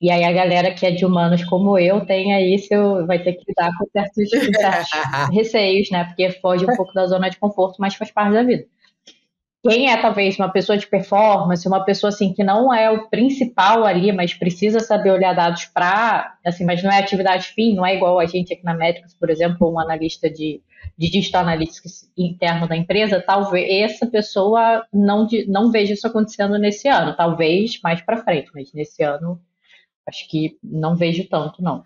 E 0.00 0.10
aí 0.10 0.24
a 0.24 0.32
galera 0.32 0.74
que 0.74 0.86
é 0.86 0.90
de 0.90 1.04
humanos 1.04 1.44
como 1.44 1.78
eu 1.78 2.04
tem 2.04 2.34
aí 2.34 2.58
seu, 2.58 3.06
vai 3.06 3.22
ter 3.22 3.34
que 3.34 3.44
lidar 3.48 3.70
com 3.78 3.86
certos, 3.90 4.28
certos 4.58 5.34
receios, 5.34 5.90
né? 5.90 6.04
Porque 6.04 6.30
foge 6.40 6.64
um 6.64 6.76
pouco 6.76 6.92
da 6.92 7.06
zona 7.06 7.28
de 7.30 7.38
conforto, 7.38 7.76
mas 7.78 7.94
faz 7.94 8.10
parte 8.10 8.32
da 8.32 8.42
vida 8.42 8.64
quem 9.62 9.90
é 9.90 9.96
talvez 9.96 10.36
uma 10.38 10.50
pessoa 10.50 10.76
de 10.76 10.86
performance, 10.88 11.68
uma 11.68 11.84
pessoa 11.84 12.08
assim 12.08 12.32
que 12.32 12.42
não 12.42 12.74
é 12.74 12.90
o 12.90 13.08
principal 13.08 13.84
ali, 13.84 14.10
mas 14.10 14.34
precisa 14.34 14.80
saber 14.80 15.12
olhar 15.12 15.34
dados 15.34 15.66
para, 15.66 16.36
assim, 16.44 16.64
mas 16.64 16.82
não 16.82 16.90
é 16.90 16.98
atividade 16.98 17.48
fim, 17.48 17.74
não 17.74 17.86
é 17.86 17.94
igual 17.94 18.18
a 18.18 18.26
gente 18.26 18.52
aqui 18.52 18.64
na 18.64 18.74
Metrics, 18.74 19.14
por 19.14 19.30
exemplo, 19.30 19.72
um 19.72 19.78
analista 19.78 20.28
de, 20.28 20.60
de 20.98 21.10
digital 21.10 21.42
analytics 21.42 22.10
interno 22.18 22.66
da 22.66 22.76
empresa, 22.76 23.22
talvez 23.24 23.92
essa 23.92 24.06
pessoa 24.06 24.84
não, 24.92 25.28
não 25.46 25.70
veja 25.70 25.92
isso 25.92 26.08
acontecendo 26.08 26.58
nesse 26.58 26.88
ano, 26.88 27.16
talvez 27.16 27.80
mais 27.84 28.00
para 28.00 28.24
frente, 28.24 28.50
mas 28.52 28.72
nesse 28.72 29.04
ano 29.04 29.40
acho 30.08 30.28
que 30.28 30.58
não 30.60 30.96
vejo 30.96 31.28
tanto, 31.28 31.62
não. 31.62 31.84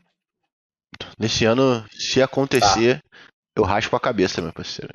Nesse 1.18 1.44
ano, 1.44 1.84
se 1.90 2.22
acontecer, 2.22 3.02
tá. 3.02 3.15
Eu 3.57 3.62
raspo 3.62 3.96
a 3.96 4.00
cabeça, 4.00 4.42
meu 4.42 4.52
parceiro. 4.52 4.92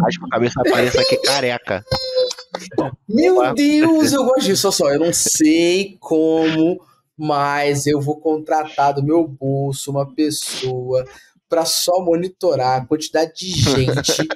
raspo 0.00 0.26
a 0.26 0.28
cabeça, 0.28 0.60
apareça 0.60 1.00
aqui 1.00 1.16
careca. 1.18 1.84
Meu 3.08 3.54
Deus, 3.54 4.12
eu 4.12 4.24
gosto 4.24 4.40
disso. 4.40 4.66
Olha 4.66 4.72
só, 4.72 4.90
eu 4.90 4.98
não 4.98 5.12
sei 5.12 5.96
como, 6.00 6.84
mas 7.16 7.86
eu 7.86 8.00
vou 8.00 8.18
contratar 8.18 8.94
do 8.94 9.04
meu 9.04 9.24
bolso 9.26 9.92
uma 9.92 10.12
pessoa 10.12 11.06
para 11.48 11.64
só 11.64 12.00
monitorar 12.00 12.80
a 12.80 12.84
quantidade 12.84 13.32
de 13.34 13.50
gente 13.50 14.28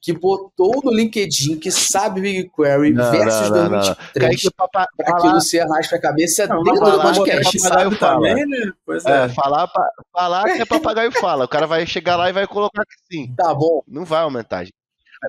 que 0.00 0.12
botou 0.12 0.80
no 0.82 0.92
LinkedIn 0.92 1.58
que 1.58 1.70
sabe 1.70 2.20
BigQuery 2.20 2.92
não, 2.92 3.10
versus 3.10 3.50
não, 3.50 3.68
não, 3.68 3.80
2023 3.80 4.52
para 4.56 4.88
aquilo 4.98 5.40
ser 5.40 5.60
arrasta 5.60 5.96
a 5.96 6.00
cabeça 6.00 6.46
não, 6.46 6.62
dentro 6.62 6.90
do 6.90 7.00
podcast. 7.00 7.58
Sabe 7.60 7.96
também, 7.96 8.46
né? 8.46 8.72
Pois 8.84 9.04
é. 9.04 9.24
é 9.24 9.28
falar, 9.28 9.68
pra, 9.68 9.88
falar 10.12 10.44
que 10.44 10.62
é 10.62 10.64
papagaio 10.64 11.12
fala. 11.12 11.44
O 11.44 11.48
cara 11.48 11.66
vai 11.66 11.86
chegar 11.86 12.16
lá 12.16 12.28
e 12.28 12.32
vai 12.32 12.46
colocar 12.46 12.82
que 12.84 13.16
sim. 13.16 13.34
Tá 13.36 13.54
bom. 13.54 13.82
Não 13.86 14.04
vai 14.04 14.22
aumentar, 14.22 14.64
gente. 14.64 14.74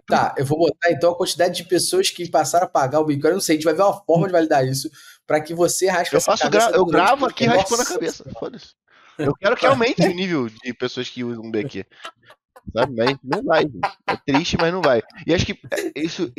Tá, 0.06 0.36
eu 0.38 0.46
vou 0.46 0.60
botar 0.60 0.92
então 0.92 1.12
a 1.12 1.16
quantidade 1.16 1.56
de 1.56 1.64
pessoas 1.64 2.10
que 2.10 2.30
passaram 2.30 2.66
a 2.66 2.70
pagar 2.70 3.00
o 3.00 3.06
BigQuery. 3.06 3.32
Eu 3.32 3.36
não 3.36 3.42
sei, 3.42 3.56
a 3.56 3.58
gente 3.58 3.66
vai 3.66 3.74
ver 3.74 3.84
uma 3.84 4.04
forma 4.06 4.28
de 4.28 4.34
validar 4.34 4.66
isso 4.66 4.90
para 5.26 5.42
que 5.42 5.54
você 5.54 5.88
raspe 5.88 6.16
eu 6.16 6.22
faço 6.22 6.50
gra 6.50 6.72
Eu 6.74 6.86
gravo 6.86 7.26
aqui 7.26 7.46
raspando 7.46 7.82
a 7.82 7.86
cabeça. 7.86 8.26
Foda-se. 8.38 8.74
Eu 9.18 9.34
quero 9.34 9.56
que 9.56 9.66
aumente 9.66 10.02
o 10.04 10.14
nível 10.14 10.48
de 10.48 10.74
pessoas 10.74 11.10
que 11.10 11.24
usam 11.24 11.50
BQ. 11.50 11.86
Sabe? 12.74 12.96
Mas 12.96 13.18
não 13.24 13.44
vai. 13.44 13.66
É 14.08 14.16
triste, 14.16 14.58
mas 14.60 14.74
não 14.74 14.82
vai. 14.82 15.02
E 15.26 15.34
acho 15.34 15.46
que 15.46 15.60
isso, 15.96 16.32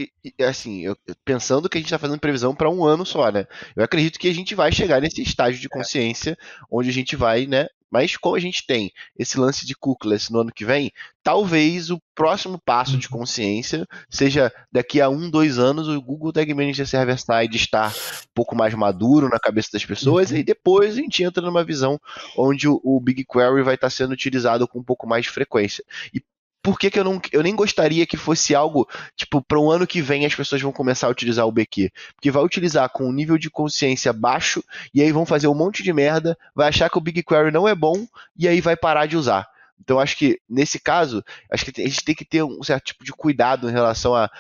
assim, 0.47 0.81
eu, 0.81 0.97
pensando 1.25 1.69
que 1.69 1.79
a 1.79 1.81
gente 1.81 1.87
está 1.87 1.99
fazendo 1.99 2.21
previsão 2.21 2.55
para 2.55 2.71
um 2.71 2.85
ano 2.85 3.05
só, 3.05 3.31
né? 3.31 3.47
Eu 3.75 3.85
acredito 3.85 4.19
que 4.19 4.29
a 4.29 4.35
gente 4.35 4.55
vai 4.55 4.71
chegar 4.73 5.01
nesse 5.01 5.23
estágio 5.23 5.61
de 5.61 5.69
consciência 5.69 6.37
onde 6.71 6.91
a 6.91 6.93
gente 6.93 7.17
vai, 7.17 7.47
né, 7.47 7.67
mas 7.91 8.17
como 8.17 8.37
a 8.37 8.41
gente 8.41 8.67
tem 8.67 8.93
esse 9.19 9.39
lance 9.39 9.67
de 9.67 9.75
cookies 9.75 10.31
no 10.31 10.41
ano 10.41 10.53
que 10.53 10.65
vem, 10.65 10.93
talvez 11.23 11.91
o 11.91 12.01
próximo 12.15 12.61
passo 12.65 12.97
de 12.97 13.07
uhum. 13.07 13.19
consciência 13.19 13.87
seja 14.09 14.53
daqui 14.73 15.01
a 15.01 15.09
um, 15.09 15.31
dois 15.31 15.59
anos 15.59 15.89
o 15.89 16.01
Google 16.01 16.33
Tag 16.33 16.53
Manager 16.53 16.87
Server 16.87 17.19
Side 17.19 17.57
estar 17.57 17.91
um 17.91 18.33
pouco 18.35 18.57
mais 18.57 18.75
maduro 18.75 19.29
na 19.29 19.39
cabeça 19.39 19.71
das 19.73 19.85
pessoas 19.85 20.31
uhum. 20.31 20.39
e 20.39 20.43
depois 20.43 20.95
a 20.95 21.01
gente 21.01 21.23
entra 21.23 21.43
numa 21.45 21.65
visão 21.65 21.99
onde 22.37 22.69
o, 22.69 22.81
o 22.83 23.01
BigQuery 23.01 23.63
vai 23.63 23.75
estar 23.75 23.91
sendo 23.91 24.13
utilizado 24.13 24.67
com 24.67 24.79
um 24.79 24.85
pouco 24.85 25.07
mais 25.07 25.25
de 25.25 25.31
frequência. 25.31 25.85
E 26.13 26.23
por 26.69 26.79
que, 26.79 26.91
que 26.91 26.99
eu, 26.99 27.05
não, 27.05 27.19
eu 27.33 27.43
nem 27.43 27.57
gostaria 27.57 28.05
que 28.05 28.19
fosse 28.19 28.55
algo, 28.55 28.87
tipo, 29.17 29.41
para 29.41 29.59
um 29.59 29.71
ano 29.71 29.87
que 29.87 30.03
vem 30.03 30.27
as 30.27 30.35
pessoas 30.35 30.61
vão 30.61 30.71
começar 30.71 31.07
a 31.07 31.11
utilizar 31.11 31.47
o 31.47 31.51
BQ? 31.51 31.91
Porque 32.15 32.31
vai 32.31 32.43
utilizar 32.43 32.91
com 32.91 33.09
um 33.09 33.13
nível 33.13 33.39
de 33.39 33.49
consciência 33.49 34.13
baixo 34.13 34.63
e 34.93 35.01
aí 35.01 35.11
vão 35.11 35.25
fazer 35.25 35.49
um 35.49 35.55
monte 35.55 35.83
de 35.83 35.95
merda, 35.95 36.37
vai 36.55 36.69
achar 36.69 36.91
que 36.91 36.99
o 36.99 37.01
BigQuery 37.01 37.51
não 37.51 37.67
é 37.67 37.75
bom 37.75 38.07
e 38.37 38.47
aí 38.47 38.61
vai 38.61 38.77
parar 38.77 39.07
de 39.07 39.17
usar. 39.17 39.49
Então 39.81 39.99
acho 39.99 40.15
que 40.19 40.39
nesse 40.47 40.79
caso, 40.79 41.25
acho 41.51 41.65
que 41.65 41.81
a 41.81 41.85
gente 41.87 42.05
tem 42.05 42.15
que 42.15 42.25
ter 42.25 42.43
um 42.43 42.63
certo 42.63 42.85
tipo 42.85 43.03
de 43.03 43.13
cuidado 43.13 43.71
em 43.71 43.73
relação 43.73 44.15
a 44.15 44.31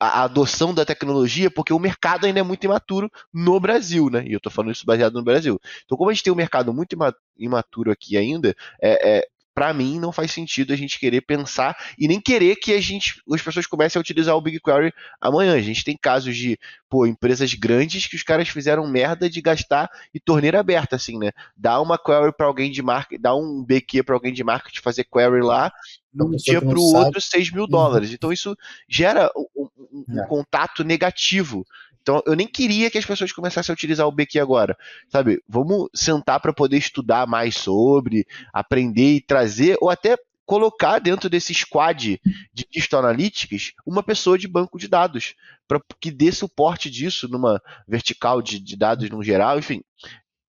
a 0.00 0.24
adoção 0.24 0.74
da 0.74 0.84
tecnologia, 0.84 1.50
porque 1.50 1.72
o 1.72 1.78
mercado 1.78 2.26
ainda 2.26 2.40
é 2.40 2.42
muito 2.42 2.64
imaturo 2.64 3.10
no 3.32 3.58
Brasil, 3.58 4.10
né? 4.10 4.24
E 4.26 4.32
eu 4.32 4.38
estou 4.38 4.52
falando 4.52 4.72
isso 4.72 4.84
baseado 4.84 5.14
no 5.14 5.22
Brasil. 5.22 5.58
Então, 5.84 5.96
como 5.96 6.10
a 6.10 6.12
gente 6.12 6.22
tem 6.22 6.32
um 6.32 6.36
mercado 6.36 6.72
muito 6.74 6.96
imaturo 7.38 7.90
aqui 7.90 8.16
ainda, 8.16 8.54
é, 8.80 9.18
é, 9.18 9.28
para 9.54 9.72
mim 9.72 10.00
não 10.00 10.10
faz 10.10 10.32
sentido 10.32 10.72
a 10.72 10.76
gente 10.76 10.98
querer 10.98 11.20
pensar 11.20 11.76
e 11.98 12.08
nem 12.08 12.20
querer 12.20 12.56
que 12.56 12.72
a 12.72 12.80
gente, 12.80 13.22
as 13.32 13.40
pessoas 13.40 13.66
comecem 13.66 13.98
a 13.98 14.00
utilizar 14.00 14.36
o 14.36 14.40
BigQuery 14.40 14.92
amanhã. 15.20 15.54
A 15.54 15.60
gente 15.60 15.84
tem 15.84 15.96
casos 15.96 16.36
de, 16.36 16.58
pô, 16.90 17.06
empresas 17.06 17.54
grandes 17.54 18.06
que 18.06 18.16
os 18.16 18.22
caras 18.22 18.48
fizeram 18.48 18.86
merda 18.88 19.30
de 19.30 19.40
gastar 19.40 19.88
e 20.12 20.18
torneira 20.18 20.58
aberta, 20.58 20.96
assim, 20.96 21.18
né? 21.18 21.30
Dá 21.56 21.80
uma 21.80 21.96
query 21.96 22.32
para 22.36 22.46
alguém 22.46 22.70
de 22.70 22.82
marketing, 22.82 23.22
dá 23.22 23.34
um 23.34 23.62
BQ 23.62 24.02
para 24.02 24.16
alguém 24.16 24.32
de 24.32 24.42
marketing 24.42 24.80
fazer 24.80 25.04
query 25.04 25.40
lá, 25.40 25.72
de 26.12 26.22
um 26.22 26.30
dia 26.30 26.60
para 26.60 26.78
o 26.78 26.94
outro 26.94 27.20
6 27.20 27.52
mil 27.52 27.66
dólares. 27.66 28.12
Então 28.12 28.32
isso 28.32 28.56
gera 28.88 29.30
um, 29.36 29.68
um, 29.78 30.04
um 30.08 30.20
é. 30.20 30.26
contato 30.26 30.82
negativo 30.82 31.66
então 32.04 32.22
eu 32.26 32.36
nem 32.36 32.46
queria 32.46 32.90
que 32.90 32.98
as 32.98 33.06
pessoas 33.06 33.32
começassem 33.32 33.72
a 33.72 33.74
utilizar 33.74 34.06
o 34.06 34.12
BQ 34.12 34.38
agora, 34.38 34.76
sabe? 35.08 35.42
Vamos 35.48 35.88
sentar 35.94 36.38
para 36.38 36.52
poder 36.52 36.76
estudar 36.76 37.26
mais 37.26 37.56
sobre, 37.56 38.26
aprender 38.52 39.14
e 39.14 39.20
trazer, 39.22 39.78
ou 39.80 39.88
até 39.88 40.18
colocar 40.44 40.98
dentro 40.98 41.30
desse 41.30 41.54
squad 41.54 42.20
de 42.52 42.66
Digital 42.70 43.00
Analytics 43.00 43.72
uma 43.86 44.02
pessoa 44.02 44.36
de 44.36 44.46
banco 44.46 44.78
de 44.78 44.86
dados, 44.86 45.34
para 45.66 45.80
que 45.98 46.10
dê 46.10 46.30
suporte 46.30 46.90
disso 46.90 47.26
numa 47.26 47.58
vertical 47.88 48.42
de, 48.42 48.60
de 48.60 48.76
dados 48.76 49.08
no 49.08 49.22
geral, 49.22 49.58
enfim. 49.58 49.82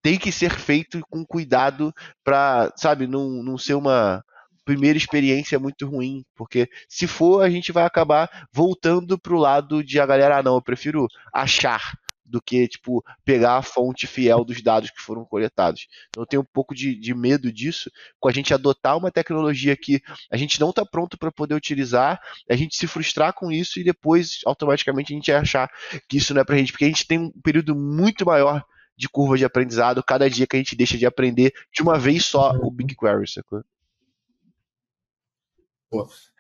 Tem 0.01 0.19
que 0.19 0.33
ser 0.33 0.51
feito 0.51 0.99
com 1.09 1.25
cuidado 1.25 1.95
para, 2.21 2.73
sabe, 2.75 3.07
não, 3.07 3.41
não 3.41 3.57
ser 3.57 3.75
uma, 3.75 4.25
primeira 4.66 4.97
experiência 4.97 5.55
é 5.55 5.59
muito 5.59 5.88
ruim, 5.88 6.26
porque 6.36 6.68
se 6.89 7.07
for, 7.07 7.43
a 7.43 7.49
gente 7.49 7.72
vai 7.72 7.86
acabar 7.86 8.47
voltando 8.51 9.18
pro 9.18 9.38
lado 9.38 9.84
de 9.84 9.99
a 9.99 10.05
galera, 10.05 10.39
ah, 10.39 10.43
não, 10.43 10.55
eu 10.55 10.61
prefiro 10.61 11.07
achar 11.32 11.93
do 12.26 12.41
que, 12.41 12.68
tipo, 12.68 13.03
pegar 13.24 13.57
a 13.57 13.61
fonte 13.61 14.07
fiel 14.07 14.43
dos 14.43 14.61
dados 14.61 14.89
que 14.89 14.99
foram 14.99 15.24
coletados. 15.24 15.88
Então, 16.09 16.24
eu 16.24 16.28
tenho 16.28 16.41
um 16.41 16.47
pouco 16.51 16.74
de, 16.74 16.95
de 16.95 17.13
medo 17.13 17.51
disso, 17.53 17.91
com 18.20 18.28
a 18.28 18.32
gente 18.32 18.53
adotar 18.53 18.97
uma 18.97 19.11
tecnologia 19.11 19.78
que 19.78 20.01
a 20.32 20.36
gente 20.36 20.59
não 20.59 20.72
está 20.72 20.84
pronto 20.84 21.18
para 21.18 21.32
poder 21.32 21.53
utilizar, 21.53 22.20
a 22.49 22.55
gente 22.55 22.76
se 22.76 22.88
frustrar 22.88 23.34
com 23.34 23.51
isso 23.51 23.80
e 23.80 23.84
depois, 23.84 24.39
automaticamente, 24.45 25.13
a 25.13 25.16
gente 25.16 25.32
achar 25.32 25.70
que 26.09 26.18
isso 26.18 26.34
não 26.34 26.41
é 26.41 26.43
para 26.43 26.55
a 26.55 26.57
gente, 26.57 26.72
porque 26.72 26.86
a 26.86 26.89
gente 26.89 27.05
tem 27.05 27.20
um 27.20 27.32
período 27.43 27.76
muito 27.76 28.26
maior 28.26 28.66
de 28.97 29.07
curva 29.07 29.38
de 29.38 29.45
aprendizado 29.45 30.03
cada 30.03 30.30
dia 30.30 30.47
que 30.47 30.55
a 30.55 30.59
gente 30.59 30.76
deixa 30.76 30.97
de 30.97 31.05
aprender 31.05 31.53
de 31.72 31.84
uma 31.84 31.99
vez 31.99 32.26
só 32.26 32.51
o 32.51 32.72
BigQuery, 32.72 33.30
sacou? 33.30 33.63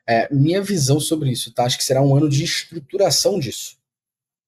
É, 0.07 0.31
minha 0.33 0.61
visão 0.61 0.99
sobre 0.99 1.31
isso, 1.31 1.51
tá? 1.51 1.63
Acho 1.63 1.77
que 1.77 1.83
será 1.83 2.01
um 2.01 2.15
ano 2.15 2.29
de 2.29 2.43
estruturação 2.43 3.39
disso. 3.39 3.77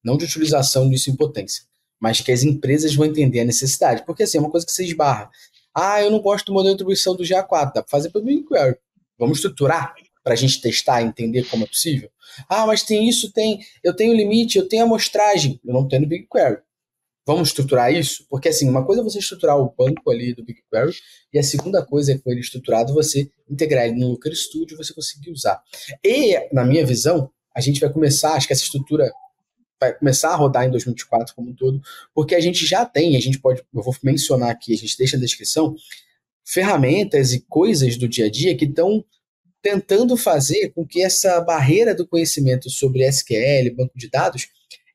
Não 0.04 0.18
de 0.18 0.26
utilização 0.26 0.90
disso 0.90 1.10
em 1.10 1.16
potência. 1.16 1.64
Mas 2.00 2.22
que 2.22 2.32
as 2.32 2.44
empresas 2.44 2.94
vão 2.94 3.06
entender 3.06 3.40
a 3.40 3.46
necessidade. 3.46 4.06
Porque 4.06 4.24
assim, 4.24 4.38
é 4.38 4.42
uma 4.42 4.52
coisa 4.52 4.66
que 4.66 4.72
você 4.72 4.86
esbarra. 4.86 5.30
Ah, 5.74 6.02
eu 6.02 6.12
não 6.12 6.20
gosto 6.20 6.48
do 6.48 6.54
modelo 6.54 6.76
de 6.76 6.76
atribuição 6.76 7.16
do 7.16 7.24
GA4. 7.24 7.74
Dá 7.74 7.82
para 7.82 7.88
fazer 7.88 8.10
pelo 8.10 8.26
BigQuery. 8.26 8.78
Vamos 9.18 9.40
estruturar 9.40 9.96
para 10.24 10.34
a 10.34 10.38
gente 10.38 10.62
testar 10.62 11.02
entender 11.02 11.44
como 11.50 11.64
é 11.64 11.68
possível? 11.68 12.10
Ah, 12.48 12.68
mas 12.68 12.84
tem 12.84 13.08
isso, 13.08 13.32
tem. 13.32 13.60
Eu 13.84 13.96
tenho 13.96 14.16
limite, 14.16 14.58
eu 14.58 14.68
tenho 14.68 14.84
amostragem. 14.84 15.60
Eu 15.66 15.74
não 15.74 15.88
tenho 15.88 16.04
no 16.04 16.08
BigQuery. 16.08 16.62
Vamos 17.28 17.50
estruturar 17.50 17.94
isso? 17.94 18.26
Porque, 18.30 18.48
assim, 18.48 18.70
uma 18.70 18.86
coisa 18.86 19.02
é 19.02 19.04
você 19.04 19.20
estruturar 19.20 19.58
o 19.58 19.70
banco 19.78 20.10
ali 20.10 20.34
do 20.34 20.46
BigQuery, 20.46 20.94
e 21.34 21.38
a 21.38 21.44
segunda 21.44 21.86
coisa 21.86 22.14
é, 22.14 22.18
com 22.18 22.32
ele 22.32 22.40
estruturado, 22.40 22.94
você 22.94 23.30
integrar 23.50 23.86
ele 23.86 24.00
no 24.00 24.12
Looker 24.12 24.34
Studio 24.34 24.78
você 24.78 24.94
conseguir 24.94 25.30
usar. 25.32 25.62
E, 26.02 26.48
na 26.54 26.64
minha 26.64 26.86
visão, 26.86 27.30
a 27.54 27.60
gente 27.60 27.82
vai 27.82 27.92
começar, 27.92 28.32
acho 28.32 28.48
que 28.48 28.54
essa 28.54 28.64
estrutura 28.64 29.12
vai 29.78 29.94
começar 29.94 30.30
a 30.30 30.36
rodar 30.38 30.66
em 30.66 30.72
2024 30.72 31.36
como 31.36 31.50
um 31.50 31.54
todo, 31.54 31.82
porque 32.16 32.34
a 32.34 32.40
gente 32.40 32.66
já 32.66 32.86
tem, 32.86 33.18
a 33.18 33.20
gente 33.20 33.40
pode, 33.40 33.62
eu 33.76 33.84
vou 33.84 33.94
mencionar 34.02 34.50
aqui, 34.50 34.74
a 34.74 34.78
gente 34.78 34.98
deixa 34.98 35.18
na 35.18 35.22
descrição, 35.22 35.76
ferramentas 36.46 37.34
e 37.34 37.42
coisas 37.42 37.98
do 37.98 38.08
dia 38.08 38.28
a 38.28 38.32
dia 38.32 38.56
que 38.56 38.64
estão 38.64 39.04
tentando 39.62 40.16
fazer 40.16 40.70
com 40.70 40.88
que 40.88 41.04
essa 41.04 41.42
barreira 41.42 41.94
do 41.94 42.08
conhecimento 42.08 42.70
sobre 42.70 43.06
SQL, 43.06 43.76
banco 43.76 43.98
de 43.98 44.10
dados, 44.10 44.48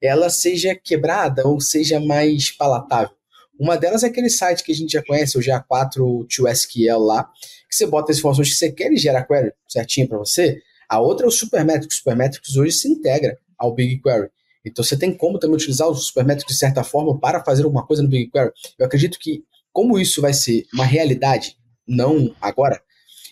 ela 0.03 0.29
seja 0.29 0.75
quebrada 0.75 1.47
ou 1.47 1.61
seja 1.61 2.01
mais 2.01 2.51
palatável. 2.51 3.15
Uma 3.59 3.77
delas 3.77 4.03
é 4.03 4.07
aquele 4.07 4.29
site 4.29 4.65
que 4.65 4.73
a 4.73 4.75
gente 4.75 4.93
já 4.93 5.03
conhece, 5.03 5.39
o 5.39 5.41
GA4 5.41 6.27
to 6.27 6.49
SQL 6.49 6.99
lá, 6.99 7.31
que 7.71 7.77
você 7.77 7.87
bota 7.87 8.11
as 8.11 8.19
informações 8.19 8.49
que 8.49 8.57
você 8.57 8.73
quer 8.73 8.91
e 8.93 8.97
gera 8.97 9.21
a 9.21 9.25
query 9.25 9.53
certinho 9.69 10.09
para 10.09 10.19
você. 10.19 10.61
A 10.89 11.01
outra 11.01 11.27
é 11.27 11.29
o 11.29 11.31
Supermetrics. 11.31 11.97
O 11.97 11.99
Supermetrics 11.99 12.57
hoje 12.57 12.73
se 12.73 12.89
integra 12.89 13.39
ao 13.57 13.73
BigQuery. 13.73 14.29
Então 14.65 14.85
você 14.85 14.97
tem 14.97 15.17
como 15.17 15.39
também 15.39 15.57
utilizar 15.57 15.89
o 15.89 15.95
Supermetrics 15.95 16.53
de 16.53 16.59
certa 16.59 16.83
forma 16.83 17.19
para 17.19 17.45
fazer 17.45 17.63
alguma 17.63 17.87
coisa 17.87 18.03
no 18.03 18.09
BigQuery. 18.09 18.51
Eu 18.79 18.87
acredito 18.87 19.19
que, 19.21 19.45
como 19.73 19.99
isso 19.99 20.21
vai 20.21 20.33
ser 20.33 20.67
uma 20.75 20.85
realidade, 20.85 21.57
não 21.87 22.35
agora, 22.41 22.83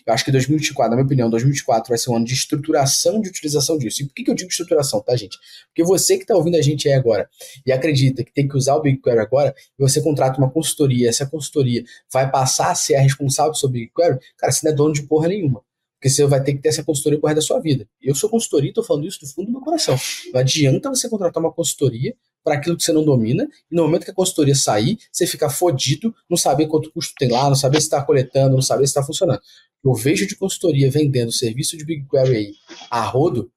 Eu 0.05 0.13
acho 0.13 0.25
que 0.25 0.31
2024, 0.31 0.89
na 0.89 0.95
minha 0.95 1.05
opinião, 1.05 1.29
2024 1.29 1.89
vai 1.89 1.97
ser 1.97 2.09
um 2.09 2.15
ano 2.15 2.25
de 2.25 2.33
estruturação 2.33 3.21
de 3.21 3.29
utilização 3.29 3.77
disso. 3.77 4.01
E 4.01 4.05
por 4.07 4.13
que, 4.13 4.23
que 4.23 4.31
eu 4.31 4.35
digo 4.35 4.49
estruturação, 4.49 5.01
tá, 5.01 5.15
gente? 5.15 5.37
Porque 5.67 5.83
você 5.83 6.17
que 6.17 6.23
está 6.23 6.35
ouvindo 6.35 6.57
a 6.57 6.61
gente 6.61 6.87
aí 6.87 6.93
agora 6.93 7.29
e 7.65 7.71
acredita 7.71 8.23
que 8.23 8.33
tem 8.33 8.47
que 8.47 8.57
usar 8.57 8.75
o 8.75 8.81
BigQuery 8.81 9.19
agora, 9.19 9.55
e 9.77 9.81
você 9.81 10.01
contrata 10.01 10.37
uma 10.37 10.49
consultoria, 10.49 11.09
essa 11.09 11.25
consultoria 11.25 11.83
vai 12.11 12.29
passar 12.29 12.71
a 12.71 12.75
ser 12.75 12.95
a 12.95 13.01
responsável 13.01 13.53
sobre 13.53 13.79
o 13.79 13.81
BigQuery, 13.81 14.19
cara, 14.37 14.51
você 14.51 14.65
não 14.65 14.73
é 14.73 14.75
dono 14.75 14.93
de 14.93 15.03
porra 15.03 15.27
nenhuma. 15.27 15.63
Porque 16.01 16.09
você 16.09 16.25
vai 16.25 16.43
ter 16.43 16.53
que 16.53 16.59
ter 16.59 16.69
essa 16.69 16.83
consultoria 16.83 17.19
por 17.19 17.31
da 17.35 17.41
sua 17.41 17.59
vida. 17.59 17.87
Eu 18.01 18.15
sou 18.15 18.27
consultoria 18.27 18.69
e 18.69 18.71
estou 18.71 18.83
falando 18.83 19.07
isso 19.07 19.19
do 19.19 19.27
fundo 19.27 19.45
do 19.45 19.51
meu 19.51 19.61
coração. 19.61 19.95
Não 20.33 20.39
adianta 20.39 20.89
você 20.89 21.07
contratar 21.07 21.43
uma 21.43 21.51
consultoria 21.51 22.15
para 22.43 22.55
aquilo 22.55 22.75
que 22.75 22.83
você 22.83 22.91
não 22.91 23.03
domina, 23.03 23.47
e 23.71 23.75
no 23.75 23.83
momento 23.83 24.05
que 24.05 24.11
a 24.11 24.13
consultoria 24.13 24.55
sair, 24.55 24.97
você 25.11 25.27
ficar 25.27 25.49
fodido, 25.49 26.13
não 26.29 26.37
saber 26.37 26.67
quanto 26.67 26.91
custo 26.91 27.13
tem 27.17 27.29
lá, 27.29 27.47
não 27.47 27.55
saber 27.55 27.77
se 27.79 27.87
está 27.87 28.01
coletando, 28.01 28.55
não 28.55 28.61
saber 28.61 28.85
se 28.87 28.91
está 28.91 29.03
funcionando. 29.03 29.41
Eu 29.83 29.93
vejo 29.93 30.27
de 30.27 30.35
consultoria 30.35 30.89
vendendo 30.89 31.31
serviço 31.31 31.77
de 31.77 31.85
BigQuery 31.85 32.35
aí 32.35 32.53
a 32.89 33.01
rodo, 33.01 33.51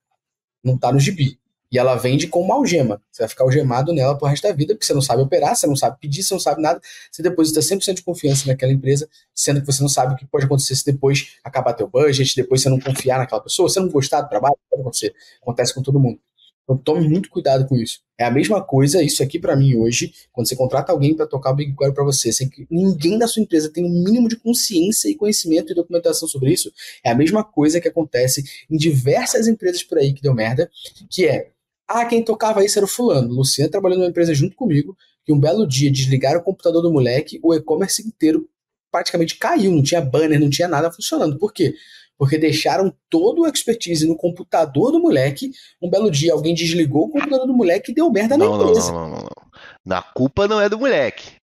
não 0.63 0.75
está 0.75 0.93
no 0.93 0.99
gibi. 0.99 1.39
E 1.75 1.79
ela 1.79 1.97
vende 1.97 2.29
com 2.29 2.41
uma 2.41 2.55
algema. 2.55 3.03
Você 3.11 3.23
vai 3.23 3.29
ficar 3.29 3.43
algemado 3.43 3.93
nela 3.93 4.17
pro 4.17 4.29
resto 4.29 4.45
da 4.45 4.53
vida, 4.53 4.75
porque 4.75 4.87
você 4.87 4.95
não 4.95 5.03
sabe 5.03 5.23
operar, 5.23 5.57
você 5.57 5.67
não 5.67 5.75
sabe 5.75 5.99
pedir, 6.01 6.23
você 6.23 6.33
não 6.33 6.39
sabe 6.39 6.63
nada. 6.63 6.81
Você 7.11 7.21
deposita 7.21 7.59
100% 7.59 7.95
de 7.95 8.03
confiança 8.03 8.47
naquela 8.47 8.73
empresa, 8.73 9.09
sendo 9.35 9.61
que 9.61 9.67
você 9.67 9.83
não 9.83 9.89
sabe 9.89 10.15
o 10.15 10.17
que 10.17 10.25
pode 10.25 10.45
acontecer 10.45 10.77
se 10.77 10.85
depois 10.85 11.37
acabar 11.43 11.73
teu 11.73 11.89
budget, 11.89 12.37
depois 12.37 12.63
você 12.63 12.69
não 12.69 12.79
confiar 12.79 13.19
naquela 13.19 13.41
pessoa, 13.41 13.69
você 13.69 13.81
não 13.81 13.89
gostar 13.89 14.21
do 14.21 14.29
trabalho, 14.29 14.55
pode 14.71 14.83
acontecer. 14.83 15.15
Acontece 15.43 15.75
com 15.75 15.83
todo 15.83 15.99
mundo. 15.99 16.21
Então 16.65 16.77
tome 16.77 17.07
muito 17.09 17.29
cuidado 17.29 17.67
com 17.67 17.77
isso. 17.77 18.01
É 18.19 18.25
a 18.25 18.31
mesma 18.31 18.63
coisa, 18.63 19.03
isso 19.03 19.23
aqui 19.23 19.39
para 19.39 19.55
mim 19.55 19.77
hoje, 19.77 20.13
quando 20.33 20.49
você 20.49 20.57
contrata 20.57 20.93
alguém 20.93 21.15
para 21.15 21.27
tocar 21.27 21.51
o 21.51 21.55
BigQuery 21.55 21.95
para 21.95 22.05
você, 22.05 22.33
sem 22.33 22.49
que 22.49 22.67
ninguém 22.71 23.19
da 23.19 23.27
sua 23.27 23.43
empresa 23.43 23.71
tenha 23.71 23.87
um 23.87 24.05
mínimo 24.05 24.29
de 24.29 24.37
consciência 24.37 25.09
e 25.09 25.15
conhecimento 25.15 25.73
e 25.73 25.75
documentação 25.75 26.27
sobre 26.27 26.53
isso, 26.53 26.73
é 27.05 27.11
a 27.11 27.15
mesma 27.15 27.45
coisa 27.45 27.81
que 27.81 27.89
acontece 27.89 28.43
em 28.71 28.77
diversas 28.77 29.47
empresas 29.47 29.83
por 29.83 29.99
aí 29.99 30.13
que 30.13 30.23
deu 30.23 30.35
merda, 30.35 30.71
que 31.11 31.27
é, 31.27 31.51
ah, 31.87 32.05
quem 32.07 32.25
tocava 32.25 32.65
isso 32.65 32.79
era 32.79 32.87
o 32.87 32.89
fulano. 32.89 33.33
Luciano 33.33 33.71
trabalhando 33.71 33.99
numa 33.99 34.11
empresa 34.11 34.33
junto 34.35 34.57
comigo, 34.57 34.97
que 35.25 35.33
um 35.33 35.41
belo 35.41 35.67
dia 35.67 35.91
desligaram 35.91 36.41
o 36.41 36.43
computador 36.43 36.83
do 36.83 36.93
moleque, 36.93 37.39
o 37.43 37.55
e-commerce 37.55 38.07
inteiro 38.07 38.49
praticamente 38.91 39.37
caiu, 39.37 39.73
não 39.73 39.83
tinha 39.83 40.01
banner, 40.01 40.39
não 40.39 40.49
tinha 40.49 40.69
nada 40.69 40.91
funcionando. 40.91 41.37
Por 41.37 41.53
quê? 41.53 41.75
Porque 42.19 42.39
deixaram 42.39 42.95
todo 43.11 43.43
o 43.43 43.47
expertise 43.47 44.07
no 44.07 44.17
computador 44.17 44.93
do 44.93 45.01
moleque. 45.01 45.51
Um 45.83 45.91
belo 45.91 46.11
dia 46.11 46.33
alguém 46.33 46.55
desligou 46.55 47.07
o 47.07 47.11
computador 47.11 47.47
do 47.47 47.55
moleque 47.55 47.93
e 47.93 47.95
deu 47.95 48.11
merda 48.11 48.37
na 48.37 48.45
não, 48.45 48.61
empresa. 48.61 48.93
Não, 48.93 49.01
não, 49.01 49.09
não, 49.09 49.19
não. 49.19 49.31
Na 49.85 50.03
culpa 50.03 50.49
não 50.49 50.61
é 50.61 50.69
do 50.69 50.79
moleque. 50.79 51.37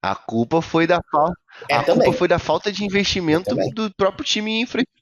A 0.00 0.14
culpa 0.14 0.62
foi 0.62 0.86
da 0.86 1.00
falta. 1.10 1.34
É, 1.68 1.74
a 1.74 1.82
também. 1.82 2.04
culpa 2.04 2.18
foi 2.18 2.28
da 2.28 2.38
falta 2.38 2.70
de 2.70 2.84
investimento 2.84 3.54
do 3.74 3.92
próprio 3.96 4.24
time 4.24 4.52
em 4.52 4.62
infraestrutura 4.62 4.98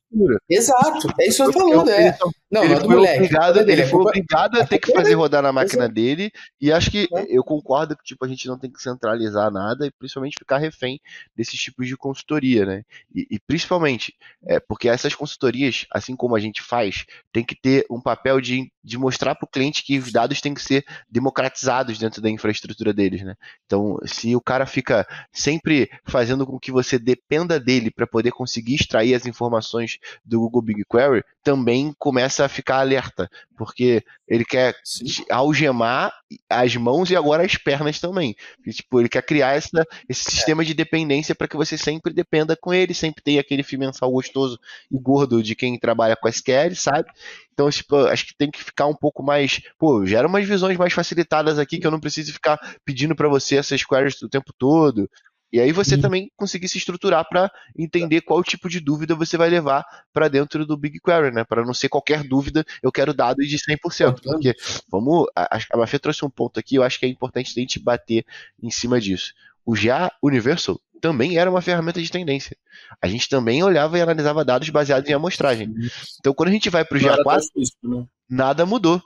Exato, 0.49 1.09
é 1.21 1.29
isso 1.29 1.43
que 1.43 1.49
eu 1.49 1.53
tô 1.53 1.69
falando, 1.69 1.91
é. 1.91 2.17
Não, 2.51 2.63
ele, 2.63 2.77
foi 2.77 2.89
moleque, 2.89 3.17
obrigado, 3.17 3.59
ele 3.59 3.87
foi 3.87 4.01
obrigado 4.01 4.61
a 4.61 4.67
ter 4.67 4.79
que 4.79 4.93
fazer 4.93 5.15
rodar 5.15 5.43
na 5.43 5.53
máquina 5.53 5.85
Exato. 5.85 5.95
dele, 5.95 6.31
e 6.61 6.71
acho 6.71 6.91
que 6.93 7.09
é. 7.13 7.27
eu 7.29 7.43
concordo 7.43 7.97
que 7.97 8.05
tipo, 8.05 8.25
a 8.25 8.29
gente 8.29 8.47
não 8.47 8.57
tem 8.57 8.71
que 8.71 8.81
centralizar 8.81 9.51
nada 9.51 9.85
e 9.85 9.91
principalmente 9.91 10.37
ficar 10.39 10.59
refém 10.59 11.01
desses 11.35 11.59
tipos 11.59 11.89
de 11.89 11.97
consultoria, 11.97 12.65
né? 12.65 12.83
E, 13.13 13.27
e 13.33 13.41
principalmente, 13.41 14.15
é, 14.47 14.61
porque 14.61 14.89
essas 14.89 15.15
consultorias, 15.15 15.87
assim 15.93 16.15
como 16.15 16.37
a 16.37 16.41
gente 16.41 16.63
faz, 16.63 17.05
tem 17.33 17.45
que 17.45 17.57
ter 17.57 17.85
um 17.91 18.01
papel 18.01 18.41
de, 18.41 18.71
de 18.83 18.97
mostrar 18.97 19.35
para 19.35 19.47
o 19.47 19.51
cliente 19.51 19.83
que 19.83 19.99
os 19.99 20.13
dados 20.13 20.41
têm 20.41 20.55
que 20.55 20.63
ser 20.63 20.85
democratizados 21.11 21.99
dentro 21.99 22.23
da 22.23 22.31
infraestrutura 22.31 22.93
deles, 22.93 23.23
né? 23.23 23.35
Então, 23.65 23.99
se 24.05 24.37
o 24.37 24.41
cara 24.41 24.67
fica 24.67 25.05
sempre 25.33 25.91
fazendo 26.05 26.47
com 26.47 26.61
que 26.61 26.71
você 26.71 26.97
dependa 26.97 27.59
dele 27.59 27.91
para 27.91 28.07
poder 28.07 28.31
conseguir 28.31 28.77
extrair 28.77 29.15
as 29.15 29.27
informações 29.27 29.99
do 30.25 30.39
Google 30.39 30.63
BigQuery, 30.63 31.25
também 31.43 31.93
começa 31.99 32.36
a 32.45 32.49
ficar 32.49 32.79
alerta, 32.79 33.31
porque 33.57 34.03
ele 34.29 34.45
quer 34.45 34.75
Sim. 34.85 35.25
algemar 35.31 36.13
as 36.49 36.75
mãos 36.77 37.11
e 37.11 37.17
agora 37.17 37.45
as 37.45 37.57
pernas 37.57 38.01
também. 38.01 38.35
E, 38.67 38.73
tipo, 38.73 39.01
ele 39.01 39.09
quer 39.09 39.23
criar 39.23 39.55
essa, 39.55 39.87
esse 40.09 40.29
é. 40.29 40.31
sistema 40.31 40.65
de 40.65 40.75
dependência 40.75 41.35
para 41.35 41.49
que 41.49 41.57
você 41.57 41.79
sempre 41.79 42.13
dependa 42.13 42.57
com 42.57 42.75
ele, 42.75 42.95
sempre 42.95 43.23
tenha 43.23 43.41
aquele 43.41 43.63
fio 43.63 43.79
mensal 43.79 44.11
gostoso 44.11 44.59
e 44.91 44.99
gordo 44.99 45.43
de 45.43 45.55
quem 45.55 45.79
trabalha 45.79 46.17
com 46.17 46.29
SQL, 46.29 46.75
sabe? 46.75 47.09
Então, 47.53 47.71
tipo, 47.71 47.97
acho 48.07 48.27
que 48.27 48.37
tem 48.37 48.51
que 48.51 48.63
ficar 48.63 48.87
um 48.87 48.95
pouco 48.95 49.23
mais. 49.23 49.61
Pô, 49.79 50.05
gera 50.05 50.29
umas 50.29 50.47
visões 50.47 50.77
mais 50.77 50.93
facilitadas 50.93 51.59
aqui 51.59 51.79
que 51.79 51.87
eu 51.87 51.91
não 51.91 52.01
preciso 52.01 52.33
ficar 52.33 52.59
pedindo 52.85 53.17
para 53.17 53.29
você 53.29 53.57
essas 53.57 53.85
queries 53.85 54.21
o 54.21 54.29
tempo 54.29 54.53
todo. 54.59 55.09
E 55.53 55.61
aí 55.61 55.73
você 55.73 55.97
também 55.97 56.31
conseguir 56.37 56.69
se 56.69 56.77
estruturar 56.77 57.27
para 57.29 57.51
entender 57.79 58.21
qual 58.21 58.43
tipo 58.43 58.69
de 58.69 58.81
dúvida 58.81 59.15
você 59.15 59.37
vai 59.37 59.49
levar 59.49 59.85
para 60.13 60.29
dentro 60.29 60.67
do 60.67 60.77
BigQuery, 60.77 61.33
né? 61.33 61.45
Para 61.45 61.65
não 61.65 61.73
ser 61.73 61.89
qualquer 61.89 62.25
dúvida, 62.25 62.65
eu 62.83 62.91
quero 62.91 63.15
dados 63.15 63.49
de 63.49 63.57
100%. 63.57 64.21
Porque, 64.23 64.55
vamos, 64.91 65.27
a, 65.35 65.59
a 65.73 65.77
Mafê 65.77 65.99
trouxe 65.99 66.25
um 66.25 66.31
ponto 66.31 66.59
aqui, 66.59 66.77
eu 66.77 66.83
acho 66.83 66.99
que 66.99 67.07
é 67.07 67.09
importante 67.09 67.53
a 67.57 67.61
gente 67.61 67.79
bater 67.79 68.25
em 68.63 68.71
cima 68.71 69.01
disso. 69.01 69.33
O 69.65 69.75
GA 69.75 70.13
Universal 70.23 70.81
também 71.01 71.39
era 71.39 71.51
uma 71.51 71.63
ferramenta 71.63 72.03
de 72.03 72.11
tendência. 72.11 72.57
A 73.01 73.07
gente 73.07 73.29
também 73.29 73.63
olhava 73.63 73.99
e 73.99 74.01
analisava 74.01 74.45
dados 74.45 74.69
baseados 74.71 75.09
em 75.09 75.13
amostragem. 75.13 75.73
Então, 76.19 76.35
quando 76.35 76.49
a 76.49 76.53
gente 76.53 76.71
vai 76.71 76.85
para 76.85 76.99
o 76.99 77.01
GA4, 77.01 77.43
né? 77.83 78.07
nada 78.29 78.67
mudou. 78.67 79.01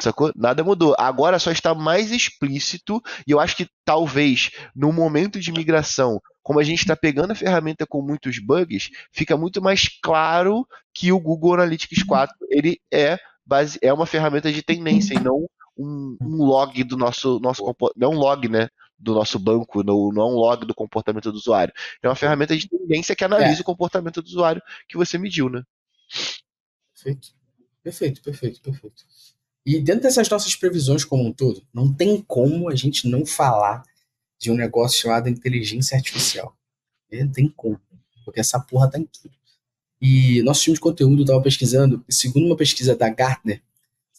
Sacou? 0.00 0.32
Nada 0.36 0.62
mudou. 0.62 0.94
Agora 0.96 1.38
só 1.38 1.50
está 1.50 1.74
mais 1.74 2.12
explícito, 2.12 3.02
e 3.26 3.32
eu 3.32 3.40
acho 3.40 3.56
que 3.56 3.68
talvez 3.84 4.50
no 4.74 4.92
momento 4.92 5.40
de 5.40 5.50
migração, 5.50 6.20
como 6.42 6.60
a 6.60 6.64
gente 6.64 6.78
está 6.80 6.94
pegando 6.94 7.32
a 7.32 7.34
ferramenta 7.34 7.84
com 7.84 8.00
muitos 8.00 8.38
bugs, 8.38 8.90
fica 9.12 9.36
muito 9.36 9.60
mais 9.60 9.88
claro 10.00 10.66
que 10.94 11.10
o 11.10 11.18
Google 11.18 11.54
Analytics 11.54 12.04
4 12.04 12.36
ele 12.48 12.80
é, 12.92 13.18
base, 13.44 13.78
é 13.82 13.92
uma 13.92 14.06
ferramenta 14.06 14.52
de 14.52 14.62
tendência 14.62 15.14
e 15.14 15.20
não 15.20 15.48
um, 15.76 16.16
um 16.20 16.44
log 16.44 16.84
do 16.84 16.96
nosso, 16.96 17.40
nosso 17.40 17.62
não 17.96 18.12
um 18.12 18.18
log, 18.18 18.48
né? 18.48 18.68
Do 18.96 19.14
nosso 19.14 19.38
banco, 19.38 19.82
não, 19.84 20.10
não 20.12 20.22
é 20.22 20.26
um 20.26 20.34
log 20.34 20.64
do 20.64 20.74
comportamento 20.74 21.30
do 21.30 21.38
usuário. 21.38 21.72
É 22.02 22.08
uma 22.08 22.16
ferramenta 22.16 22.56
de 22.56 22.68
tendência 22.68 23.14
que 23.14 23.24
analisa 23.24 23.60
é. 23.60 23.62
o 23.62 23.64
comportamento 23.64 24.22
do 24.22 24.26
usuário 24.26 24.62
que 24.88 24.96
você 24.96 25.18
mediu, 25.18 25.48
né? 25.48 25.62
Perfeito. 26.94 27.28
Perfeito, 27.82 28.22
perfeito, 28.22 28.60
perfeito. 28.60 29.04
E 29.68 29.78
dentro 29.78 30.04
dessas 30.04 30.30
nossas 30.30 30.56
previsões 30.56 31.04
como 31.04 31.26
um 31.26 31.30
todo, 31.30 31.62
não 31.74 31.92
tem 31.92 32.24
como 32.26 32.70
a 32.70 32.74
gente 32.74 33.06
não 33.06 33.26
falar 33.26 33.82
de 34.40 34.50
um 34.50 34.54
negócio 34.54 34.98
chamado 34.98 35.28
inteligência 35.28 35.94
artificial. 35.94 36.56
Não 37.12 37.30
tem 37.30 37.52
como, 37.54 37.78
porque 38.24 38.40
essa 38.40 38.58
porra 38.58 38.90
tá 38.90 38.98
em 38.98 39.04
tudo. 39.04 39.34
E 40.00 40.40
nosso 40.40 40.62
time 40.62 40.72
de 40.72 40.80
conteúdo 40.80 41.20
estava 41.20 41.42
pesquisando, 41.42 42.02
segundo 42.08 42.46
uma 42.46 42.56
pesquisa 42.56 42.96
da 42.96 43.10
Gartner, 43.10 43.60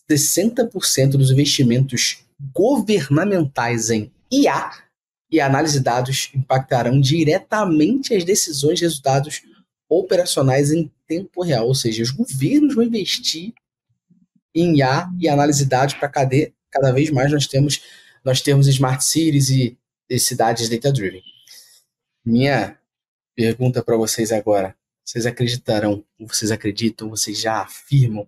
60% 0.08 1.14
dos 1.14 1.32
investimentos 1.32 2.24
governamentais 2.54 3.90
em 3.90 4.12
IA 4.32 4.70
e 5.32 5.42
análise 5.42 5.80
de 5.80 5.84
dados 5.84 6.30
impactarão 6.36 7.02
diretamente 7.02 8.14
as 8.14 8.24
decisões 8.24 8.80
e 8.80 8.84
resultados 8.84 9.42
operacionais 9.90 10.72
em 10.72 10.92
tempo 11.08 11.42
real. 11.42 11.66
Ou 11.66 11.74
seja, 11.74 12.04
os 12.04 12.12
governos 12.12 12.76
vão 12.76 12.84
investir 12.84 13.52
em 14.60 14.78
IA 14.78 15.10
e 15.20 15.28
análise 15.30 15.64
de 15.64 15.70
dados 15.70 15.96
para 15.96 16.10
cada, 16.10 16.36
cada 16.70 16.92
vez 16.92 17.10
mais 17.10 17.32
nós 17.32 17.48
temos 17.48 17.82
nós 18.24 18.42
temos 18.42 18.68
smart 18.68 19.04
cities 19.04 19.50
e, 19.50 19.78
e 20.10 20.20
cidades 20.20 20.70
data 20.70 20.92
driven. 20.92 21.24
Minha 22.26 22.78
pergunta 23.36 23.82
para 23.82 23.96
vocês 23.96 24.32
agora, 24.32 24.76
vocês 25.06 25.26
acreditarão, 25.26 26.04
vocês 26.20 26.52
acreditam, 26.52 27.10
vocês 27.10 27.40
já 27.40 27.62
afirmam 27.62 28.28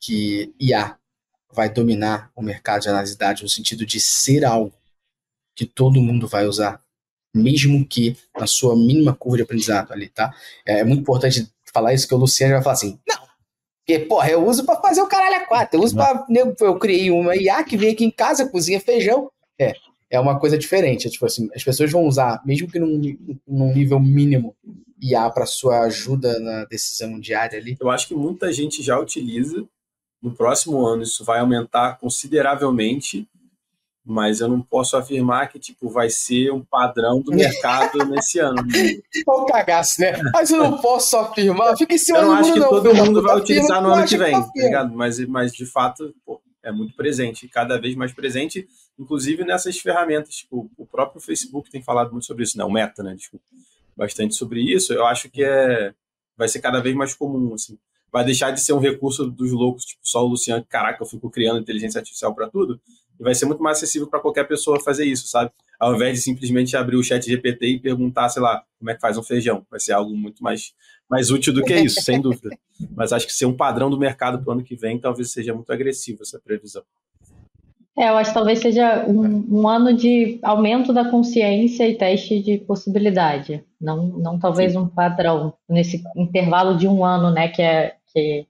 que 0.00 0.54
IA 0.58 0.98
vai 1.52 1.68
dominar 1.68 2.30
o 2.34 2.42
mercado 2.42 2.82
de 2.82 2.88
análise 2.88 3.12
de 3.12 3.18
dados 3.18 3.42
no 3.42 3.48
sentido 3.48 3.84
de 3.84 4.00
ser 4.00 4.44
algo 4.44 4.72
que 5.54 5.66
todo 5.66 6.00
mundo 6.00 6.26
vai 6.26 6.46
usar, 6.46 6.82
mesmo 7.34 7.86
que 7.86 8.16
na 8.38 8.46
sua 8.46 8.74
mínima 8.74 9.14
curva 9.14 9.36
de 9.36 9.42
aprendizado 9.42 9.92
ali, 9.92 10.08
tá? 10.08 10.34
É, 10.64 10.80
é 10.80 10.84
muito 10.84 11.02
importante 11.02 11.52
falar 11.72 11.92
isso 11.92 12.08
que 12.08 12.14
o 12.14 12.18
Luciano 12.18 12.54
vai 12.54 12.62
falar 12.62 12.74
assim, 12.74 12.98
não, 13.06 13.28
porque, 13.90 13.98
porra, 14.06 14.30
eu 14.30 14.46
uso 14.46 14.64
para 14.64 14.80
fazer 14.80 15.02
o 15.02 15.06
caralho 15.06 15.36
a 15.36 15.46
quatro. 15.46 15.78
Eu 15.78 15.84
uso 15.84 15.96
para. 15.96 16.26
Eu 16.60 16.78
criei 16.78 17.10
uma 17.10 17.36
IA 17.36 17.64
que 17.64 17.76
vem 17.76 17.90
aqui 17.90 18.04
em 18.04 18.10
casa, 18.10 18.48
cozinha 18.48 18.80
feijão. 18.80 19.30
É. 19.58 19.72
É 20.08 20.18
uma 20.18 20.38
coisa 20.38 20.58
diferente. 20.58 21.06
É, 21.06 21.10
tipo 21.10 21.24
assim, 21.24 21.48
as 21.54 21.62
pessoas 21.62 21.90
vão 21.90 22.04
usar, 22.04 22.42
mesmo 22.44 22.68
que 22.68 22.78
num, 22.78 23.00
num 23.46 23.72
nível 23.72 24.00
mínimo, 24.00 24.56
IA 25.00 25.30
para 25.30 25.46
sua 25.46 25.82
ajuda 25.82 26.38
na 26.40 26.64
decisão 26.64 27.18
diária 27.18 27.58
ali. 27.58 27.76
Eu 27.80 27.90
acho 27.90 28.08
que 28.08 28.14
muita 28.14 28.52
gente 28.52 28.82
já 28.82 28.98
utiliza. 28.98 29.64
No 30.20 30.34
próximo 30.34 30.84
ano, 30.84 31.02
isso 31.02 31.24
vai 31.24 31.40
aumentar 31.40 31.98
consideravelmente 31.98 33.26
mas 34.10 34.40
eu 34.40 34.48
não 34.48 34.60
posso 34.60 34.96
afirmar 34.96 35.48
que 35.48 35.58
tipo 35.58 35.88
vai 35.88 36.10
ser 36.10 36.52
um 36.52 36.60
padrão 36.60 37.20
do 37.20 37.32
mercado 37.32 37.98
nesse 38.10 38.38
ano. 38.38 38.62
É 38.74 39.30
um 39.30 39.46
cagaço, 39.46 40.00
né? 40.00 40.20
Mas 40.32 40.50
eu 40.50 40.58
não 40.58 40.78
posso 40.78 41.16
afirmar, 41.16 41.76
fica 41.76 41.94
em 41.94 41.98
cima 41.98 42.18
Eu 42.18 42.26
não 42.26 42.32
acho 42.32 42.52
que 42.52 42.58
não, 42.58 42.68
todo 42.68 42.94
mundo 42.94 43.22
vai 43.22 43.36
utilizar 43.36 43.82
no 43.82 43.92
ano 43.92 44.06
que 44.06 44.16
vem, 44.16 44.32
tá 44.32 44.50
ligado? 44.54 44.94
Mas, 44.94 45.18
mas 45.26 45.52
de 45.52 45.64
fato, 45.64 46.14
pô, 46.26 46.40
é 46.62 46.72
muito 46.72 46.94
presente, 46.94 47.48
cada 47.48 47.80
vez 47.80 47.94
mais 47.94 48.12
presente, 48.12 48.66
inclusive 48.98 49.44
nessas 49.44 49.78
ferramentas. 49.78 50.34
Tipo, 50.34 50.70
o 50.76 50.84
próprio 50.84 51.20
Facebook 51.20 51.70
tem 51.70 51.82
falado 51.82 52.10
muito 52.12 52.26
sobre 52.26 52.42
isso, 52.42 52.58
né? 52.58 52.64
O 52.64 52.70
Meta, 52.70 53.02
né? 53.02 53.14
Desculpa, 53.14 53.44
bastante 53.96 54.34
sobre 54.34 54.60
isso. 54.60 54.92
Eu 54.92 55.06
acho 55.06 55.30
que 55.30 55.44
é 55.44 55.94
vai 56.36 56.48
ser 56.48 56.60
cada 56.60 56.80
vez 56.80 56.96
mais 56.96 57.14
comum, 57.14 57.52
assim. 57.52 57.78
Vai 58.10 58.24
deixar 58.24 58.50
de 58.50 58.60
ser 58.60 58.72
um 58.72 58.78
recurso 58.78 59.30
dos 59.30 59.52
loucos, 59.52 59.84
tipo 59.84 60.00
só 60.02 60.24
o 60.24 60.28
Luciano, 60.28 60.64
caraca, 60.66 61.02
eu 61.02 61.06
fico 61.06 61.30
criando 61.30 61.60
inteligência 61.60 61.98
artificial 61.98 62.34
para 62.34 62.48
tudo, 62.48 62.80
e 63.20 63.22
vai 63.22 63.34
ser 63.34 63.44
muito 63.44 63.62
mais 63.62 63.76
acessível 63.76 64.08
para 64.08 64.18
qualquer 64.18 64.48
pessoa 64.48 64.80
fazer 64.80 65.04
isso, 65.04 65.28
sabe? 65.28 65.50
Ao 65.78 65.94
invés 65.94 66.16
de 66.16 66.22
simplesmente 66.22 66.74
abrir 66.74 66.96
o 66.96 67.04
chat 67.04 67.22
GPT 67.22 67.66
e 67.66 67.78
perguntar, 67.78 68.30
sei 68.30 68.40
lá, 68.40 68.64
como 68.78 68.90
é 68.90 68.94
que 68.94 69.00
faz 69.00 69.18
um 69.18 69.22
feijão. 69.22 69.64
Vai 69.70 69.78
ser 69.78 69.92
algo 69.92 70.16
muito 70.16 70.42
mais, 70.42 70.72
mais 71.08 71.30
útil 71.30 71.52
do 71.52 71.62
que 71.62 71.74
isso, 71.74 72.00
sem 72.00 72.18
dúvida. 72.18 72.56
Mas 72.96 73.12
acho 73.12 73.26
que 73.26 73.32
ser 73.34 73.44
um 73.44 73.54
padrão 73.56 73.90
do 73.90 73.98
mercado 73.98 74.42
para 74.42 74.48
o 74.48 74.52
ano 74.52 74.64
que 74.64 74.74
vem 74.74 74.98
talvez 74.98 75.30
seja 75.30 75.52
muito 75.52 75.70
agressivo 75.70 76.22
essa 76.22 76.40
previsão. 76.40 76.82
É, 77.98 78.08
eu 78.08 78.16
acho 78.16 78.30
que 78.30 78.34
talvez 78.34 78.60
seja 78.60 79.04
um, 79.06 79.60
um, 79.60 79.68
ano 79.68 79.94
de 79.94 80.38
aumento 80.42 80.90
da 80.90 81.10
consciência 81.10 81.86
e 81.86 81.98
teste 81.98 82.40
de 82.40 82.56
possibilidade. 82.56 83.62
Não, 83.78 84.06
não 84.06 84.38
talvez 84.38 84.72
Sim. 84.72 84.78
um 84.78 84.88
padrão 84.88 85.52
nesse 85.68 86.02
intervalo 86.16 86.78
de 86.78 86.88
um 86.88 87.04
ano, 87.04 87.30
né? 87.30 87.48
Que 87.48 87.60
é, 87.60 87.96
que 88.10 88.46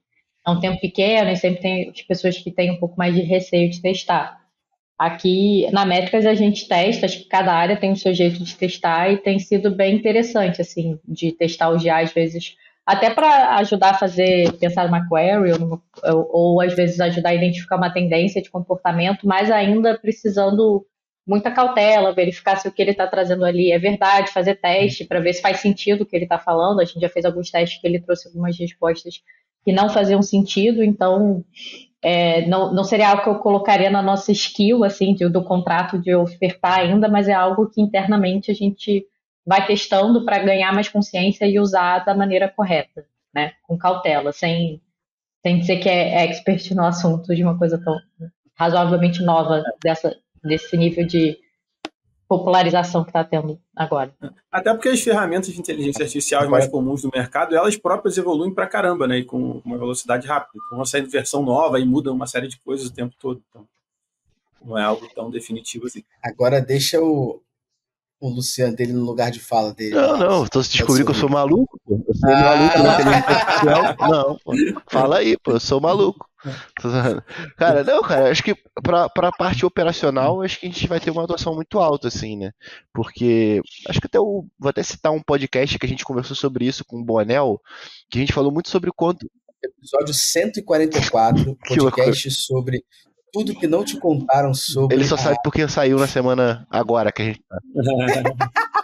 é 0.47 0.49
um 0.49 0.59
tempo 0.61 0.79
pequeno 0.79 1.29
e 1.29 1.35
sempre 1.35 1.61
tem 1.61 1.89
as 1.89 2.01
pessoas 2.03 2.37
que 2.37 2.51
têm 2.51 2.71
um 2.71 2.79
pouco 2.79 2.95
mais 2.97 3.13
de 3.13 3.21
receio 3.21 3.69
de 3.69 3.81
testar. 3.81 4.40
Aqui 5.01 5.67
na 5.71 5.83
Métricas 5.83 6.27
a 6.27 6.35
gente 6.35 6.67
testa, 6.67 7.07
acho 7.07 7.23
que 7.23 7.27
cada 7.27 7.51
área 7.51 7.75
tem 7.75 7.91
o 7.91 7.95
seu 7.95 8.13
jeito 8.13 8.43
de 8.43 8.55
testar 8.55 9.11
e 9.11 9.17
tem 9.17 9.39
sido 9.39 9.75
bem 9.75 9.95
interessante, 9.95 10.61
assim, 10.61 10.99
de 11.07 11.31
testar 11.31 11.69
o 11.71 11.83
GA 11.83 12.01
às 12.01 12.13
vezes 12.13 12.55
até 12.85 13.09
para 13.09 13.55
ajudar 13.55 13.91
a 13.91 13.97
fazer, 13.97 14.53
pensar 14.59 14.85
uma 14.85 15.07
query, 15.09 15.53
ou, 15.53 15.81
ou, 16.03 16.29
ou, 16.31 16.61
às 16.61 16.75
vezes 16.75 16.99
ajudar 16.99 17.29
a 17.29 17.33
identificar 17.33 17.77
uma 17.77 17.91
tendência 17.91 18.43
de 18.43 18.51
comportamento, 18.51 19.25
mas 19.25 19.49
ainda 19.49 19.97
precisando 19.97 20.85
muita 21.25 21.49
cautela, 21.49 22.13
verificar 22.13 22.57
se 22.57 22.67
o 22.67 22.71
que 22.71 22.79
ele 22.79 22.91
está 22.91 23.07
trazendo 23.07 23.43
ali 23.43 23.71
é 23.71 23.79
verdade, 23.79 24.31
fazer 24.31 24.61
teste 24.61 25.03
para 25.05 25.19
ver 25.19 25.33
se 25.33 25.41
faz 25.41 25.61
sentido 25.61 26.01
o 26.01 26.05
que 26.05 26.15
ele 26.15 26.25
está 26.25 26.37
falando. 26.37 26.79
A 26.79 26.85
gente 26.85 26.99
já 26.99 27.09
fez 27.09 27.25
alguns 27.25 27.49
testes 27.49 27.81
que 27.81 27.87
ele 27.87 27.99
trouxe 27.99 28.27
algumas 28.27 28.55
respostas 28.55 29.23
que 29.65 29.73
não 29.73 29.89
faziam 29.89 30.21
sentido, 30.21 30.83
então 30.83 31.43
é, 32.03 32.45
não, 32.47 32.73
não 32.73 32.83
seria 32.83 33.09
algo 33.09 33.23
que 33.23 33.29
eu 33.29 33.39
colocaria 33.39 33.89
na 33.89 34.01
nossa 34.01 34.31
skill, 34.31 34.83
assim, 34.83 35.13
de, 35.13 35.29
do 35.29 35.43
contrato 35.43 35.99
de 35.99 36.13
ofertar 36.15 36.79
ainda, 36.79 37.07
mas 37.07 37.27
é 37.27 37.33
algo 37.33 37.69
que 37.69 37.81
internamente 37.81 38.49
a 38.49 38.53
gente 38.53 39.05
vai 39.45 39.65
testando 39.65 40.25
para 40.25 40.39
ganhar 40.39 40.73
mais 40.73 40.89
consciência 40.89 41.45
e 41.45 41.59
usar 41.59 41.99
da 41.99 42.15
maneira 42.15 42.49
correta, 42.49 43.05
né? 43.33 43.53
Com 43.67 43.77
cautela, 43.77 44.31
sem, 44.31 44.81
sem 45.45 45.59
dizer 45.59 45.77
que 45.77 45.89
é, 45.89 46.25
expert 46.25 46.71
no 46.73 46.85
assunto 46.85 47.35
de 47.35 47.43
uma 47.43 47.57
coisa 47.57 47.77
tão 47.83 47.95
razoavelmente 48.55 49.23
nova 49.23 49.63
dessa, 49.83 50.15
desse 50.43 50.75
nível 50.77 51.05
de 51.05 51.37
popularização 52.31 53.03
que 53.03 53.09
está 53.09 53.25
tendo 53.25 53.59
agora. 53.75 54.15
Até 54.49 54.73
porque 54.73 54.87
as 54.87 55.01
ferramentas 55.01 55.53
de 55.53 55.59
inteligência 55.59 56.03
artificial 56.03 56.49
mais 56.49 56.65
comuns 56.65 57.01
do 57.01 57.11
mercado, 57.13 57.53
elas 57.53 57.75
próprias 57.75 58.17
evoluem 58.17 58.53
para 58.53 58.65
caramba, 58.67 59.05
né? 59.05 59.17
E 59.17 59.25
com 59.25 59.61
uma 59.65 59.77
velocidade 59.77 60.25
rápida. 60.25 60.53
Então, 60.55 60.77
vão 60.77 60.85
saindo 60.85 61.09
versão 61.09 61.43
nova 61.43 61.77
e 61.77 61.85
muda 61.85 62.09
uma 62.09 62.25
série 62.25 62.47
de 62.47 62.57
coisas 62.57 62.87
o 62.87 62.93
tempo 62.93 63.13
todo. 63.19 63.41
Então, 63.49 63.67
não 64.63 64.77
é 64.77 64.83
algo 64.83 65.05
tão 65.13 65.29
definitivo 65.29 65.87
assim. 65.87 66.05
Agora 66.23 66.61
deixa 66.61 67.01
o, 67.01 67.41
o 68.21 68.29
Luciano 68.29 68.77
dele 68.77 68.93
no 68.93 69.03
lugar 69.03 69.29
de 69.29 69.41
fala 69.41 69.73
dele. 69.73 69.95
Não, 69.95 70.17
não, 70.17 70.47
tô 70.47 70.61
descobrindo 70.61 71.03
que 71.03 71.11
eu 71.11 71.15
sou 71.15 71.29
maluco, 71.29 71.77
pô. 71.85 72.01
Eu 72.07 72.15
sou 72.15 72.29
ah. 72.29 72.41
maluco 72.41 72.77
na 72.77 72.93
inteligência 72.93 73.29
artificial. 73.29 74.09
Não, 74.09 74.37
pô. 74.37 74.53
Fala 74.89 75.17
aí, 75.17 75.37
pô, 75.37 75.51
eu 75.51 75.59
sou 75.59 75.81
maluco. 75.81 76.30
Cara, 77.57 77.83
não, 77.83 78.01
cara, 78.01 78.31
acho 78.31 78.43
que 78.43 78.55
pra, 78.81 79.07
pra 79.09 79.31
parte 79.31 79.65
operacional, 79.65 80.41
acho 80.41 80.59
que 80.59 80.65
a 80.65 80.69
gente 80.69 80.87
vai 80.87 80.99
ter 80.99 81.11
uma 81.11 81.23
atuação 81.23 81.53
muito 81.53 81.79
alta, 81.79 82.07
assim, 82.07 82.37
né? 82.37 82.51
Porque 82.93 83.61
acho 83.87 83.99
que 83.99 84.07
até 84.07 84.19
o. 84.19 84.45
Vou 84.59 84.69
até 84.69 84.81
citar 84.81 85.11
um 85.11 85.21
podcast 85.21 85.77
que 85.77 85.85
a 85.85 85.89
gente 85.89 86.03
conversou 86.03 86.35
sobre 86.35 86.65
isso 86.65 86.83
com 86.83 86.99
o 86.99 87.03
Bonel, 87.03 87.61
que 88.09 88.17
a 88.17 88.21
gente 88.21 88.33
falou 88.33 88.51
muito 88.51 88.69
sobre 88.69 88.89
o 88.89 88.93
quanto. 88.93 89.29
Episódio 89.63 90.13
144, 90.13 91.55
podcast 91.67 92.31
sobre 92.31 92.83
tudo 93.31 93.55
que 93.55 93.67
não 93.67 93.83
te 93.83 93.97
contaram 93.97 94.53
sobre. 94.53 94.95
Ele 94.95 95.05
só 95.05 95.17
sabe 95.17 95.37
porque 95.43 95.67
saiu 95.67 95.97
na 95.97 96.07
semana 96.07 96.65
agora 96.69 97.11
que 97.11 97.21
a 97.21 97.25
gente 97.25 97.41
tá. 97.47 97.57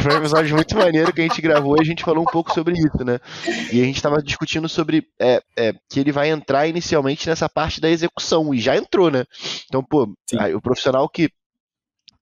Foi 0.00 0.14
um 0.14 0.18
episódio 0.18 0.54
muito 0.54 0.76
maneiro 0.76 1.12
que 1.12 1.20
a 1.20 1.24
gente 1.24 1.40
gravou 1.40 1.76
e 1.76 1.80
a 1.80 1.84
gente 1.84 2.04
falou 2.04 2.22
um 2.22 2.30
pouco 2.30 2.52
sobre 2.52 2.74
isso, 2.74 3.04
né? 3.04 3.18
E 3.72 3.80
a 3.80 3.84
gente 3.84 3.96
estava 3.96 4.22
discutindo 4.22 4.68
sobre 4.68 5.06
é, 5.18 5.42
é, 5.56 5.72
que 5.88 6.00
ele 6.00 6.12
vai 6.12 6.30
entrar 6.30 6.66
inicialmente 6.66 7.28
nessa 7.28 7.48
parte 7.48 7.80
da 7.80 7.90
execução, 7.90 8.54
e 8.54 8.60
já 8.60 8.76
entrou, 8.76 9.10
né? 9.10 9.24
Então, 9.66 9.82
pô, 9.82 10.12
aí, 10.38 10.54
o 10.54 10.60
profissional 10.60 11.08
que 11.08 11.30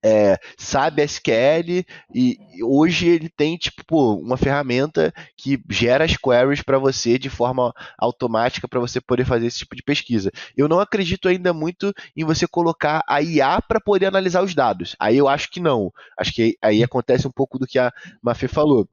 é, 0.04 0.38
sabe 0.56 1.02
SQL 1.02 1.84
e 2.14 2.38
hoje 2.62 3.08
ele 3.08 3.28
tem 3.28 3.56
tipo 3.56 3.84
pô, 3.84 4.14
uma 4.14 4.36
ferramenta 4.36 5.12
que 5.36 5.60
gera 5.68 6.04
as 6.04 6.16
queries 6.16 6.62
para 6.62 6.78
você 6.78 7.18
de 7.18 7.28
forma 7.28 7.72
automática 7.98 8.68
para 8.68 8.80
você 8.80 9.00
poder 9.00 9.24
fazer 9.24 9.46
esse 9.46 9.58
tipo 9.58 9.74
de 9.74 9.82
pesquisa. 9.82 10.30
Eu 10.56 10.68
não 10.68 10.80
acredito 10.80 11.28
ainda 11.28 11.52
muito 11.52 11.92
em 12.16 12.24
você 12.24 12.46
colocar 12.46 13.02
a 13.08 13.20
IA 13.22 13.60
para 13.62 13.80
poder 13.80 14.06
analisar 14.06 14.42
os 14.42 14.54
dados. 14.54 14.94
Aí 14.98 15.16
eu 15.16 15.28
acho 15.28 15.50
que 15.50 15.60
não. 15.60 15.92
Acho 16.18 16.32
que 16.32 16.56
aí 16.62 16.82
acontece 16.82 17.26
um 17.26 17.32
pouco 17.32 17.58
do 17.58 17.66
que 17.66 17.78
a 17.78 17.92
Mafê 18.22 18.48
falou 18.48 18.88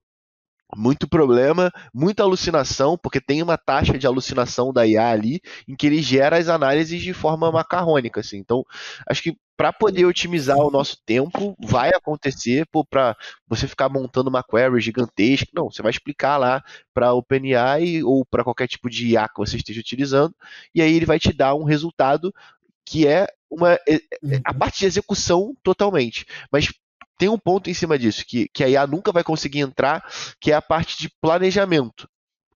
muito 0.76 1.08
problema, 1.08 1.72
muita 1.94 2.24
alucinação, 2.24 2.98
porque 2.98 3.22
tem 3.22 3.42
uma 3.42 3.58
taxa 3.58 3.98
de 3.98 4.08
alucinação 4.08 4.74
da 4.74 4.86
IA 4.86 5.10
ali, 5.12 5.42
em 5.68 5.76
que 5.76 5.88
ele 5.88 6.02
gera 6.02 6.38
as 6.38 6.50
análises 6.50 7.02
de 7.02 7.14
forma 7.14 7.52
macarrônica, 7.52 8.20
assim. 8.20 8.38
Então, 8.38 8.66
acho 9.10 9.22
que 9.22 9.38
para 9.58 9.72
poder 9.72 10.06
otimizar 10.06 10.58
o 10.58 10.70
nosso 10.70 10.98
tempo, 11.06 11.56
vai 11.60 11.90
acontecer 11.90 12.68
para 12.90 13.16
você 13.48 13.68
ficar 13.68 13.90
montando 13.90 14.30
uma 14.30 14.44
query 14.44 14.82
gigantesca. 14.82 15.48
Não, 15.54 15.72
você 15.72 15.82
vai 15.82 15.92
explicar 15.92 16.38
lá 16.38 16.64
para 16.94 17.14
OpenAI 17.14 18.04
ou 18.04 18.26
para 18.26 18.44
qualquer 18.44 18.68
tipo 18.68 18.90
de 18.90 19.08
IA 19.08 19.28
que 19.28 19.38
você 19.38 19.58
esteja 19.58 19.80
utilizando, 19.80 20.36
e 20.74 20.82
aí 20.82 20.94
ele 20.94 21.06
vai 21.06 21.20
te 21.20 21.32
dar 21.32 21.56
um 21.56 21.64
resultado 21.64 22.34
que 22.86 23.08
é 23.08 23.28
uma 23.50 23.74
é, 23.74 23.96
é, 23.96 24.00
a 24.44 24.52
uhum. 24.52 24.60
parte 24.60 24.80
de 24.80 24.86
execução 24.86 25.56
totalmente. 25.64 26.26
Mas 26.52 26.72
tem 27.18 27.30
um 27.30 27.40
ponto 27.40 27.70
em 27.70 27.74
cima 27.74 27.98
disso, 27.98 28.26
que, 28.28 28.50
que 28.50 28.64
a 28.64 28.70
IA 28.70 28.86
nunca 28.86 29.12
vai 29.12 29.24
conseguir 29.24 29.60
entrar, 29.60 30.06
que 30.40 30.52
é 30.52 30.56
a 30.56 30.62
parte 30.62 30.98
de 31.00 31.10
planejamento. 31.22 32.10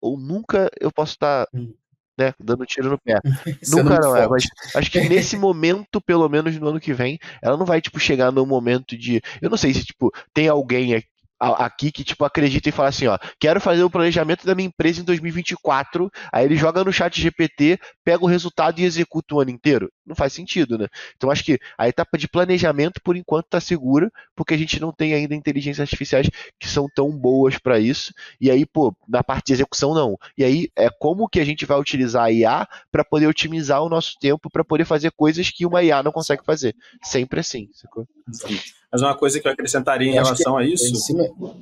Ou 0.02 0.18
nunca 0.18 0.70
eu 0.80 0.92
posso 0.92 1.14
estar 1.14 1.48
hum. 1.54 1.74
Né, 2.18 2.34
dando 2.40 2.66
tiro 2.66 2.90
no 2.90 2.98
pé. 2.98 3.20
nunca 3.70 3.96
é 3.96 4.00
não, 4.00 4.16
é, 4.16 4.28
mas 4.28 4.46
acho 4.76 4.92
que 4.92 5.08
nesse 5.08 5.38
momento, 5.38 6.02
pelo 6.02 6.28
menos 6.28 6.58
no 6.58 6.70
ano 6.70 6.80
que 6.80 6.94
vem, 6.94 7.20
ela 7.42 7.58
não 7.58 7.66
vai, 7.66 7.82
tipo, 7.82 8.00
chegar 8.00 8.32
no 8.32 8.46
momento 8.46 8.98
de. 8.98 9.22
Eu 9.42 9.50
não 9.50 9.58
sei 9.58 9.74
se, 9.74 9.86
tipo, 9.86 10.12
tem 10.34 10.48
alguém 10.48 11.02
aqui 11.40 11.92
que, 11.92 12.04
tipo, 12.04 12.26
acredita 12.26 12.70
e 12.70 12.72
fala 12.72 12.90
assim, 12.90 13.08
ó, 13.08 13.18
quero 13.40 13.62
fazer 13.62 13.84
o 13.84 13.90
planejamento 13.90 14.46
da 14.46 14.56
minha 14.56 14.68
empresa 14.68 15.02
em 15.02 15.04
2024, 15.04 16.10
aí 16.34 16.46
ele 16.46 16.56
joga 16.56 16.84
no 16.84 16.92
chat 16.92 17.22
GPT, 17.22 17.80
pega 18.04 18.24
o 18.24 18.28
resultado 18.28 18.80
e 18.80 18.84
executa 18.84 19.36
o 19.36 19.40
ano 19.40 19.52
inteiro. 19.52 19.90
Não 20.08 20.16
faz 20.16 20.32
sentido, 20.32 20.78
né? 20.78 20.88
Então 21.18 21.30
acho 21.30 21.44
que 21.44 21.60
a 21.78 21.88
etapa 21.88 22.18
de 22.18 22.30
planejamento, 22.30 23.02
por 23.04 23.18
enquanto, 23.18 23.46
está 23.46 23.60
segura, 23.60 24.10
porque 24.34 24.54
a 24.54 24.58
gente 24.58 24.80
não 24.80 24.94
tem 24.94 25.14
ainda 25.14 25.36
inteligências 25.36 25.82
artificiais 25.82 26.30
que 26.58 26.68
são 26.68 26.88
tão 26.96 27.12
boas 27.12 27.58
para 27.58 27.78
isso, 27.78 28.14
e 28.40 28.50
aí, 28.50 28.66
pô, 28.66 28.96
na 29.08 29.22
parte 29.22 29.48
de 29.48 29.54
execução, 29.54 29.94
não. 29.94 30.18
E 30.38 30.46
aí, 30.46 30.70
é 30.78 30.90
como 30.90 31.28
que 31.28 31.42
a 31.42 31.46
gente 31.46 31.66
vai 31.66 31.78
utilizar 31.78 32.24
a 32.24 32.32
IA 32.32 32.68
para 32.90 33.04
poder 33.04 33.28
otimizar 33.28 33.84
o 33.84 33.90
nosso 33.90 34.18
tempo, 34.20 34.50
para 34.50 34.64
poder 34.64 34.86
fazer 34.86 35.12
coisas 35.12 35.50
que 35.50 35.66
uma 35.66 35.84
IA 35.84 36.02
não 36.02 36.12
consegue 36.14 36.44
fazer. 36.46 36.74
Sempre 37.04 37.42
assim, 37.42 37.70
sacou? 37.74 38.08
Sim. 38.32 38.58
Mas 38.90 39.02
uma 39.02 39.16
coisa 39.18 39.40
que 39.42 39.48
eu 39.48 39.52
acrescentaria 39.52 40.10
em 40.10 40.14
relação 40.14 40.58
a 40.58 40.64
é 40.64 40.68
isso 40.68 40.86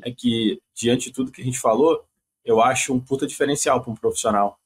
é 0.03 0.11
que, 0.11 0.59
diante 0.75 1.05
de 1.05 1.13
tudo 1.13 1.31
que 1.31 1.41
a 1.41 1.45
gente 1.45 1.59
falou, 1.59 2.05
eu 2.43 2.61
acho 2.61 2.93
um 2.93 2.99
puta 2.99 3.25
diferencial 3.25 3.81
para 3.81 3.91
um 3.91 3.95
profissional 3.95 4.59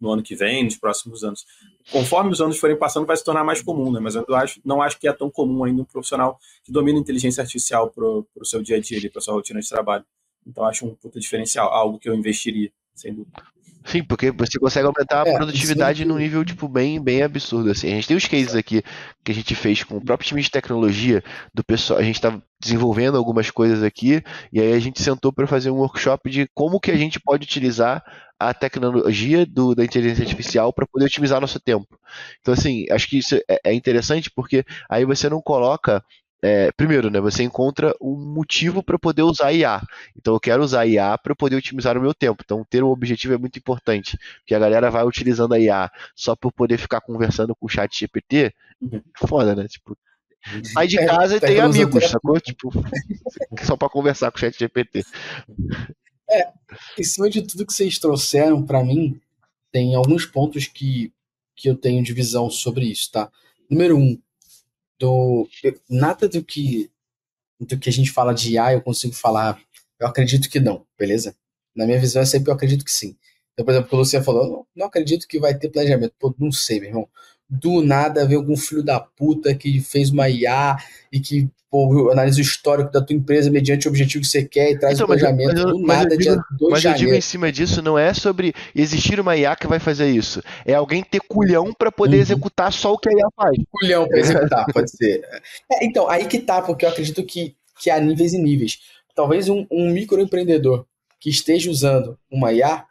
no 0.00 0.10
ano 0.10 0.22
que 0.22 0.34
vem, 0.34 0.64
nos 0.64 0.76
próximos 0.76 1.24
anos. 1.24 1.44
Conforme 1.90 2.30
os 2.30 2.40
anos 2.40 2.58
forem 2.58 2.76
passando, 2.76 3.06
vai 3.06 3.16
se 3.16 3.24
tornar 3.24 3.44
mais 3.44 3.62
comum, 3.62 3.92
né? 3.92 4.00
Mas 4.00 4.14
eu 4.14 4.34
acho, 4.34 4.60
não 4.64 4.82
acho 4.82 4.98
que 4.98 5.08
é 5.08 5.12
tão 5.12 5.30
comum 5.30 5.64
ainda 5.64 5.82
um 5.82 5.84
profissional 5.84 6.38
que 6.62 6.72
domina 6.72 6.98
inteligência 6.98 7.42
artificial 7.42 7.90
para 7.90 8.04
o 8.04 8.44
seu 8.44 8.62
dia 8.62 8.76
a 8.76 8.80
dia, 8.80 9.10
para 9.10 9.20
sua 9.20 9.34
rotina 9.34 9.60
de 9.60 9.68
trabalho. 9.68 10.04
Então, 10.46 10.64
acho 10.64 10.86
um 10.86 10.94
puta 10.94 11.18
diferencial, 11.18 11.68
algo 11.72 11.98
que 11.98 12.08
eu 12.08 12.14
investiria, 12.14 12.70
sem 12.94 13.14
dúvida. 13.14 13.42
Sim, 13.84 14.02
porque 14.02 14.30
você 14.30 14.58
consegue 14.58 14.86
aumentar 14.86 15.26
a 15.26 15.28
é, 15.28 15.36
produtividade 15.36 16.06
num 16.06 16.16
nível, 16.16 16.42
tipo, 16.42 16.66
bem, 16.66 16.98
bem 16.98 17.22
absurdo, 17.22 17.70
assim. 17.70 17.88
A 17.88 17.94
gente 17.96 18.08
tem 18.08 18.16
os 18.16 18.26
cases 18.26 18.54
aqui 18.54 18.82
que 19.22 19.30
a 19.30 19.34
gente 19.34 19.54
fez 19.54 19.84
com 19.84 19.98
o 19.98 20.04
próprio 20.04 20.26
time 20.26 20.40
de 20.40 20.50
tecnologia 20.50 21.22
do 21.52 21.62
pessoal, 21.62 21.98
a 21.98 22.02
gente 22.02 22.14
estava 22.14 22.42
desenvolvendo 22.58 23.18
algumas 23.18 23.50
coisas 23.50 23.82
aqui, 23.82 24.22
e 24.50 24.58
aí 24.58 24.72
a 24.72 24.78
gente 24.78 25.02
sentou 25.02 25.30
para 25.30 25.46
fazer 25.46 25.70
um 25.70 25.76
workshop 25.76 26.30
de 26.30 26.48
como 26.54 26.80
que 26.80 26.90
a 26.90 26.96
gente 26.96 27.20
pode 27.20 27.44
utilizar 27.44 28.02
a 28.48 28.54
tecnologia 28.54 29.46
do, 29.46 29.74
da 29.74 29.84
inteligência 29.84 30.22
artificial 30.22 30.72
para 30.72 30.86
poder 30.86 31.06
otimizar 31.06 31.40
nosso 31.40 31.60
tempo. 31.60 31.98
Então, 32.40 32.54
assim, 32.54 32.86
acho 32.90 33.08
que 33.08 33.18
isso 33.18 33.36
é, 33.48 33.60
é 33.64 33.74
interessante 33.74 34.30
porque 34.30 34.64
aí 34.88 35.04
você 35.04 35.28
não 35.28 35.40
coloca 35.40 36.02
é, 36.44 36.70
primeiro, 36.72 37.08
né, 37.08 37.18
você 37.22 37.42
encontra 37.42 37.94
um 37.98 38.16
motivo 38.16 38.82
para 38.82 38.98
poder 38.98 39.22
usar 39.22 39.50
IA. 39.50 39.80
Então, 40.14 40.34
eu 40.34 40.40
quero 40.40 40.62
usar 40.62 40.84
IA 40.84 41.16
para 41.16 41.34
poder 41.34 41.56
otimizar 41.56 41.96
o 41.96 42.02
meu 42.02 42.12
tempo. 42.12 42.42
Então, 42.44 42.62
ter 42.68 42.84
um 42.84 42.88
objetivo 42.88 43.32
é 43.32 43.38
muito 43.38 43.58
importante, 43.58 44.18
porque 44.40 44.54
a 44.54 44.58
galera 44.58 44.90
vai 44.90 45.04
utilizando 45.04 45.54
a 45.54 45.58
IA 45.58 45.90
só 46.14 46.36
por 46.36 46.52
poder 46.52 46.76
ficar 46.76 47.00
conversando 47.00 47.56
com 47.56 47.64
o 47.64 47.68
chat 47.68 47.98
GPT. 47.98 48.52
Uhum. 48.78 49.00
Foda, 49.26 49.54
né? 49.56 49.66
Tipo, 49.66 49.96
sai 50.64 50.86
de 50.86 50.98
casa 51.06 51.34
é, 51.34 51.36
e 51.38 51.40
tem 51.40 51.60
amigos, 51.60 52.10
sacou? 52.10 52.38
Tipo, 52.38 52.70
só 53.64 53.74
para 53.74 53.88
conversar 53.88 54.30
com 54.30 54.36
o 54.36 54.40
chat 54.40 54.58
GPT. 54.58 55.02
É, 56.30 56.52
em 56.98 57.04
cima 57.04 57.28
de 57.28 57.42
tudo 57.42 57.66
que 57.66 57.72
vocês 57.72 57.98
trouxeram 57.98 58.64
para 58.64 58.82
mim, 58.82 59.20
tem 59.70 59.94
alguns 59.94 60.24
pontos 60.24 60.66
que, 60.66 61.12
que 61.54 61.68
eu 61.68 61.76
tenho 61.76 62.02
de 62.02 62.12
visão 62.12 62.48
sobre 62.48 62.86
isso, 62.86 63.10
tá? 63.10 63.30
Número 63.70 63.96
um, 63.96 64.18
do, 64.98 65.48
nada 65.88 66.28
do 66.28 66.42
que, 66.42 66.90
do 67.60 67.78
que 67.78 67.88
a 67.88 67.92
gente 67.92 68.10
fala 68.10 68.32
de 68.32 68.52
IA 68.52 68.74
eu 68.74 68.82
consigo 68.82 69.14
falar, 69.14 69.60
eu 69.98 70.06
acredito 70.06 70.48
que 70.48 70.60
não, 70.60 70.86
beleza? 70.98 71.36
Na 71.74 71.86
minha 71.86 71.98
visão 71.98 72.22
é 72.22 72.26
sempre 72.26 72.50
eu 72.50 72.54
acredito 72.54 72.84
que 72.84 72.92
sim. 72.92 73.16
Então, 73.52 73.64
por 73.64 73.72
exemplo, 73.72 73.88
o 73.92 73.96
Luciano 73.96 74.24
falou, 74.24 74.48
não, 74.48 74.66
não 74.74 74.86
acredito 74.86 75.28
que 75.28 75.38
vai 75.38 75.56
ter 75.56 75.70
planejamento. 75.70 76.14
Pô, 76.18 76.34
não 76.38 76.50
sei, 76.50 76.80
meu 76.80 76.88
irmão. 76.88 77.08
Do 77.48 77.82
nada 77.82 78.26
vem 78.26 78.36
algum 78.36 78.56
filho 78.56 78.82
da 78.82 78.98
puta 78.98 79.54
que 79.54 79.80
fez 79.80 80.10
uma 80.10 80.28
IA 80.28 80.76
e 81.12 81.20
que 81.20 81.48
pô, 81.74 82.08
analisa 82.12 82.38
o 82.38 82.40
histórico 82.40 82.92
da 82.92 83.02
tua 83.02 83.16
empresa 83.16 83.50
mediante 83.50 83.88
o 83.88 83.90
objetivo 83.90 84.22
que 84.22 84.30
você 84.30 84.44
quer 84.44 84.70
e 84.70 84.78
traz 84.78 84.94
então, 84.94 85.04
o 85.04 85.08
planejamento 85.08 85.54
mas, 85.54 85.64
do 85.64 85.80
mas 85.80 85.98
nada, 85.98 86.16
dia 86.16 86.36
2 86.58 86.72
Mas 86.72 86.84
eu 86.84 86.94
digo 86.94 87.12
em 87.12 87.20
cima 87.20 87.50
disso, 87.50 87.82
não 87.82 87.98
é 87.98 88.14
sobre 88.14 88.54
existir 88.72 89.18
uma 89.18 89.36
IA 89.36 89.56
que 89.56 89.66
vai 89.66 89.80
fazer 89.80 90.08
isso. 90.08 90.40
É 90.64 90.72
alguém 90.72 91.02
ter 91.02 91.20
culhão 91.20 91.72
para 91.72 91.90
poder 91.90 92.16
uhum. 92.16 92.22
executar 92.22 92.72
só 92.72 92.92
o 92.92 92.98
que 92.98 93.08
a 93.08 93.12
IA 93.12 93.28
faz. 93.36 93.56
Culhão 93.72 94.06
para 94.06 94.18
executar, 94.20 94.66
pode 94.72 94.90
ser. 94.90 95.26
É, 95.72 95.84
então, 95.84 96.08
aí 96.08 96.26
que 96.26 96.38
tá, 96.38 96.62
porque 96.62 96.84
eu 96.84 96.90
acredito 96.90 97.24
que, 97.24 97.56
que 97.80 97.90
há 97.90 97.98
níveis 97.98 98.32
e 98.32 98.38
níveis. 98.38 98.78
Talvez 99.12 99.48
um, 99.48 99.66
um 99.68 99.90
microempreendedor 99.90 100.86
que 101.18 101.28
esteja 101.28 101.70
usando 101.70 102.16
uma 102.30 102.52
IA, 102.52 102.84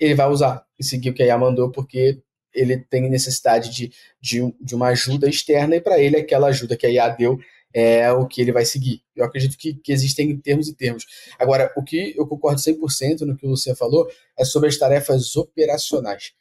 ele 0.00 0.14
vai 0.16 0.26
usar 0.28 0.64
e 0.76 0.82
seguir 0.82 1.10
o 1.10 1.14
que 1.14 1.22
a 1.22 1.26
IA 1.26 1.38
mandou, 1.38 1.70
porque 1.70 2.18
ele 2.54 2.78
tem 2.78 3.08
necessidade 3.08 3.70
de, 3.70 3.92
de, 4.20 4.54
de 4.60 4.74
uma 4.74 4.88
ajuda 4.88 5.28
externa 5.28 5.76
e 5.76 5.80
para 5.80 5.98
ele 5.98 6.16
aquela 6.16 6.48
ajuda 6.48 6.76
que 6.76 6.86
a 6.86 6.90
IA 6.90 7.08
deu 7.08 7.38
é 7.74 8.10
o 8.12 8.26
que 8.26 8.40
ele 8.40 8.52
vai 8.52 8.64
seguir. 8.64 9.02
Eu 9.16 9.24
acredito 9.24 9.58
que, 9.58 9.74
que 9.74 9.92
existem 9.92 10.36
termos 10.38 10.68
e 10.68 10.74
termos. 10.74 11.04
Agora, 11.38 11.72
o 11.76 11.82
que 11.82 12.14
eu 12.16 12.24
concordo 12.24 12.60
100% 12.60 13.22
no 13.22 13.36
que 13.36 13.46
você 13.48 13.74
falou 13.74 14.08
é 14.38 14.44
sobre 14.44 14.68
as 14.68 14.78
tarefas 14.78 15.34
operacionais. 15.34 16.32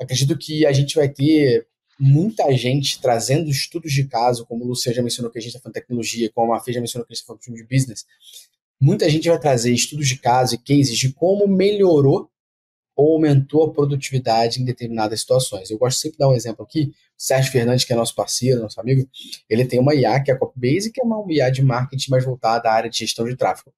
Acredito 0.00 0.38
que 0.38 0.64
a 0.64 0.72
gente 0.72 0.94
vai 0.94 1.08
ter 1.08 1.66
muita 1.98 2.48
gente 2.52 3.00
trazendo 3.00 3.50
estudos 3.50 3.92
de 3.92 4.04
caso, 4.04 4.46
como 4.46 4.64
o 4.64 4.68
Luciano 4.68 4.94
já 4.94 5.02
mencionou 5.02 5.32
que 5.32 5.38
a 5.38 5.42
gente 5.42 5.50
está 5.50 5.60
falando 5.60 5.74
de 5.74 5.80
tecnologia, 5.80 6.30
como 6.32 6.54
a 6.54 6.60
Fê 6.60 6.72
já 6.72 6.80
mencionou 6.80 7.04
que 7.04 7.12
a 7.12 7.14
gente 7.14 7.22
está 7.22 7.34
falando 7.34 7.56
de 7.56 7.76
business. 7.76 8.06
Muita 8.80 9.10
gente 9.10 9.28
vai 9.28 9.40
trazer 9.40 9.72
estudos 9.72 10.06
de 10.06 10.16
caso 10.16 10.54
e 10.54 10.58
cases 10.58 10.96
de 10.96 11.12
como 11.12 11.48
melhorou 11.48 12.30
ou 12.98 13.12
aumentou 13.12 13.62
a 13.62 13.72
produtividade 13.72 14.60
em 14.60 14.64
determinadas 14.64 15.20
situações. 15.20 15.70
Eu 15.70 15.78
gosto 15.78 16.00
sempre 16.00 16.16
de 16.16 16.18
dar 16.18 16.30
um 16.30 16.34
exemplo 16.34 16.64
aqui. 16.64 16.92
Sérgio 17.16 17.52
Fernandes, 17.52 17.84
que 17.84 17.92
é 17.92 17.96
nosso 17.96 18.12
parceiro, 18.12 18.60
nosso 18.60 18.80
amigo, 18.80 19.08
ele 19.48 19.64
tem 19.64 19.78
uma 19.78 19.94
IA 19.94 20.20
que 20.20 20.32
é 20.32 20.34
a 20.34 20.36
Copybase, 20.36 20.90
que 20.90 21.00
é 21.00 21.04
uma 21.04 21.24
IA 21.32 21.48
de 21.48 21.62
marketing 21.62 22.10
mais 22.10 22.24
voltada 22.24 22.68
à 22.68 22.72
área 22.72 22.90
de 22.90 22.98
gestão 22.98 23.24
de 23.24 23.36
tráfego. 23.36 23.72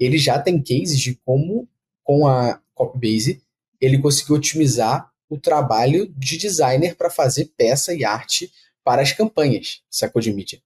Ele 0.00 0.16
já 0.16 0.38
tem 0.38 0.62
cases 0.62 0.98
de 0.98 1.14
como, 1.26 1.68
com 2.02 2.26
a 2.26 2.58
Copybase, 2.74 3.42
ele 3.78 3.98
conseguiu 3.98 4.36
otimizar 4.36 5.12
o 5.28 5.38
trabalho 5.38 6.10
de 6.16 6.38
designer 6.38 6.96
para 6.96 7.10
fazer 7.10 7.52
peça 7.58 7.92
e 7.92 8.02
arte 8.02 8.50
para 8.82 9.02
as 9.02 9.12
campanhas, 9.12 9.82
sacou 9.90 10.22
de 10.22 10.32
mídia. 10.32 10.58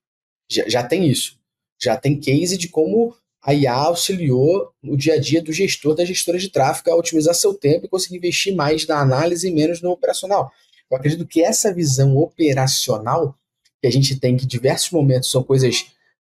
Já, 0.48 0.68
já 0.68 0.84
tem 0.84 1.08
isso. 1.08 1.36
Já 1.80 1.96
tem 1.96 2.20
case 2.20 2.56
de 2.56 2.68
como 2.68 3.16
a 3.48 3.54
IA 3.54 3.72
auxiliou 3.72 4.74
o 4.84 4.94
dia 4.94 5.14
a 5.14 5.18
dia 5.18 5.40
do 5.40 5.50
gestor, 5.54 5.94
da 5.94 6.04
gestora 6.04 6.38
de 6.38 6.50
tráfego 6.50 6.90
a 6.90 6.96
otimizar 6.96 7.34
seu 7.34 7.54
tempo 7.54 7.86
e 7.86 7.88
conseguir 7.88 8.18
investir 8.18 8.54
mais 8.54 8.86
na 8.86 9.00
análise 9.00 9.48
e 9.48 9.50
menos 9.50 9.80
no 9.80 9.90
operacional. 9.90 10.52
Eu 10.90 10.98
acredito 10.98 11.26
que 11.26 11.42
essa 11.42 11.72
visão 11.72 12.14
operacional 12.18 13.34
que 13.80 13.86
a 13.86 13.90
gente 13.90 14.20
tem, 14.20 14.36
que 14.36 14.44
em 14.44 14.46
diversos 14.46 14.90
momentos 14.90 15.30
são 15.30 15.42
coisas 15.42 15.86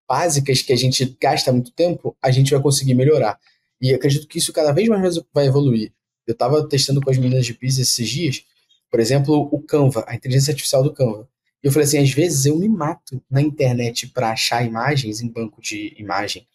básicas 0.09 0.64
que 0.64 0.74
a 0.74 0.76
gente 0.76 1.16
gasta 1.22 1.53
muito 1.53 1.70
tempo, 1.74 2.18
a 2.20 2.32
gente 2.32 2.49
vai 2.49 2.59
conseguir 2.59 2.95
melhorar. 2.95 3.39
E 3.80 3.93
acredito 3.93 4.28
que 4.28 4.39
isso 4.39 4.51
cada 4.51 4.72
vez 4.72 4.89
mais 4.89 5.20
vai 5.32 5.45
evoluir. 5.45 5.93
Eu 6.26 6.34
estava 6.34 6.68
testando 6.68 6.99
com 6.99 7.11
as 7.11 7.18
meninas 7.20 7.45
de 7.45 7.53
business 7.53 7.89
esses 7.89 8.09
dias, 8.09 8.43
por 8.89 8.99
exemplo, 8.99 9.49
o 9.51 9.61
Canva, 9.61 10.03
a 10.07 10.16
inteligência 10.16 10.49
artificial 10.49 10.82
do 10.82 10.91
Canva. 10.91 11.30
E 11.64 11.68
eu 11.68 11.72
falei 11.72 11.86
assim, 11.88 11.99
às 11.99 12.09
vezes 12.09 12.47
eu 12.47 12.57
me 12.57 12.68
mato 12.68 13.22
na 13.30 13.39
internet 13.39 14.07
para 14.07 14.32
achar 14.32 14.66
imagens 14.66 15.22
em 15.22 15.28
banco 15.28 15.61
de 15.61 15.93
imagem 15.99 16.47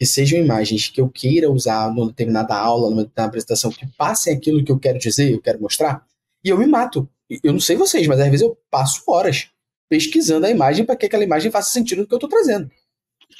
que 0.00 0.06
sejam 0.06 0.38
imagens 0.38 0.88
que 0.88 0.98
eu 0.98 1.10
queira 1.10 1.50
usar 1.50 1.92
numa 1.92 2.06
determinada 2.06 2.56
aula, 2.56 2.88
numa 2.88 3.02
determinada 3.02 3.28
apresentação, 3.28 3.70
que 3.70 3.86
passem 3.98 4.34
aquilo 4.34 4.64
que 4.64 4.72
eu 4.72 4.78
quero 4.78 4.98
dizer, 4.98 5.30
eu 5.30 5.42
quero 5.42 5.60
mostrar, 5.60 6.06
e 6.42 6.48
eu 6.48 6.56
me 6.56 6.66
mato. 6.66 7.06
Eu 7.44 7.52
não 7.52 7.60
sei 7.60 7.76
vocês, 7.76 8.06
mas 8.06 8.18
às 8.18 8.26
vezes 8.30 8.40
eu 8.40 8.56
passo 8.70 9.02
horas 9.06 9.50
pesquisando 9.90 10.46
a 10.46 10.50
imagem 10.50 10.86
para 10.86 10.96
que 10.96 11.04
aquela 11.04 11.22
imagem 11.22 11.50
faça 11.50 11.70
sentido 11.70 11.98
no 11.98 12.06
que 12.06 12.14
eu 12.14 12.16
estou 12.16 12.30
trazendo. 12.30 12.70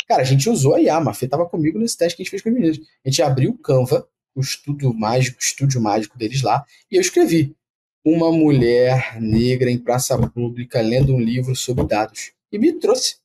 Cara, 0.06 0.20
a 0.20 0.24
gente 0.24 0.50
usou 0.50 0.74
a 0.74 0.82
IA, 0.82 0.96
a 0.96 1.00
Mafê 1.00 1.24
estava 1.24 1.46
comigo 1.46 1.78
nesse 1.78 1.96
teste 1.96 2.14
que 2.14 2.22
a 2.22 2.24
gente 2.24 2.30
fez 2.30 2.42
com 2.42 2.50
os 2.50 2.54
meninos. 2.54 2.78
A 3.06 3.08
gente 3.08 3.22
abriu 3.22 3.52
o 3.52 3.58
Canva, 3.58 4.06
o 4.34 4.42
estudo 4.42 4.92
mágico, 4.92 5.38
o 5.38 5.42
estúdio 5.42 5.80
mágico 5.80 6.18
deles 6.18 6.42
lá, 6.42 6.62
e 6.90 6.96
eu 6.96 7.00
escrevi 7.00 7.56
uma 8.04 8.30
mulher 8.30 9.18
negra 9.18 9.70
em 9.70 9.78
praça 9.78 10.18
pública 10.28 10.82
lendo 10.82 11.14
um 11.14 11.20
livro 11.20 11.56
sobre 11.56 11.86
dados. 11.86 12.32
E 12.52 12.58
me 12.58 12.70
trouxe 12.74 13.16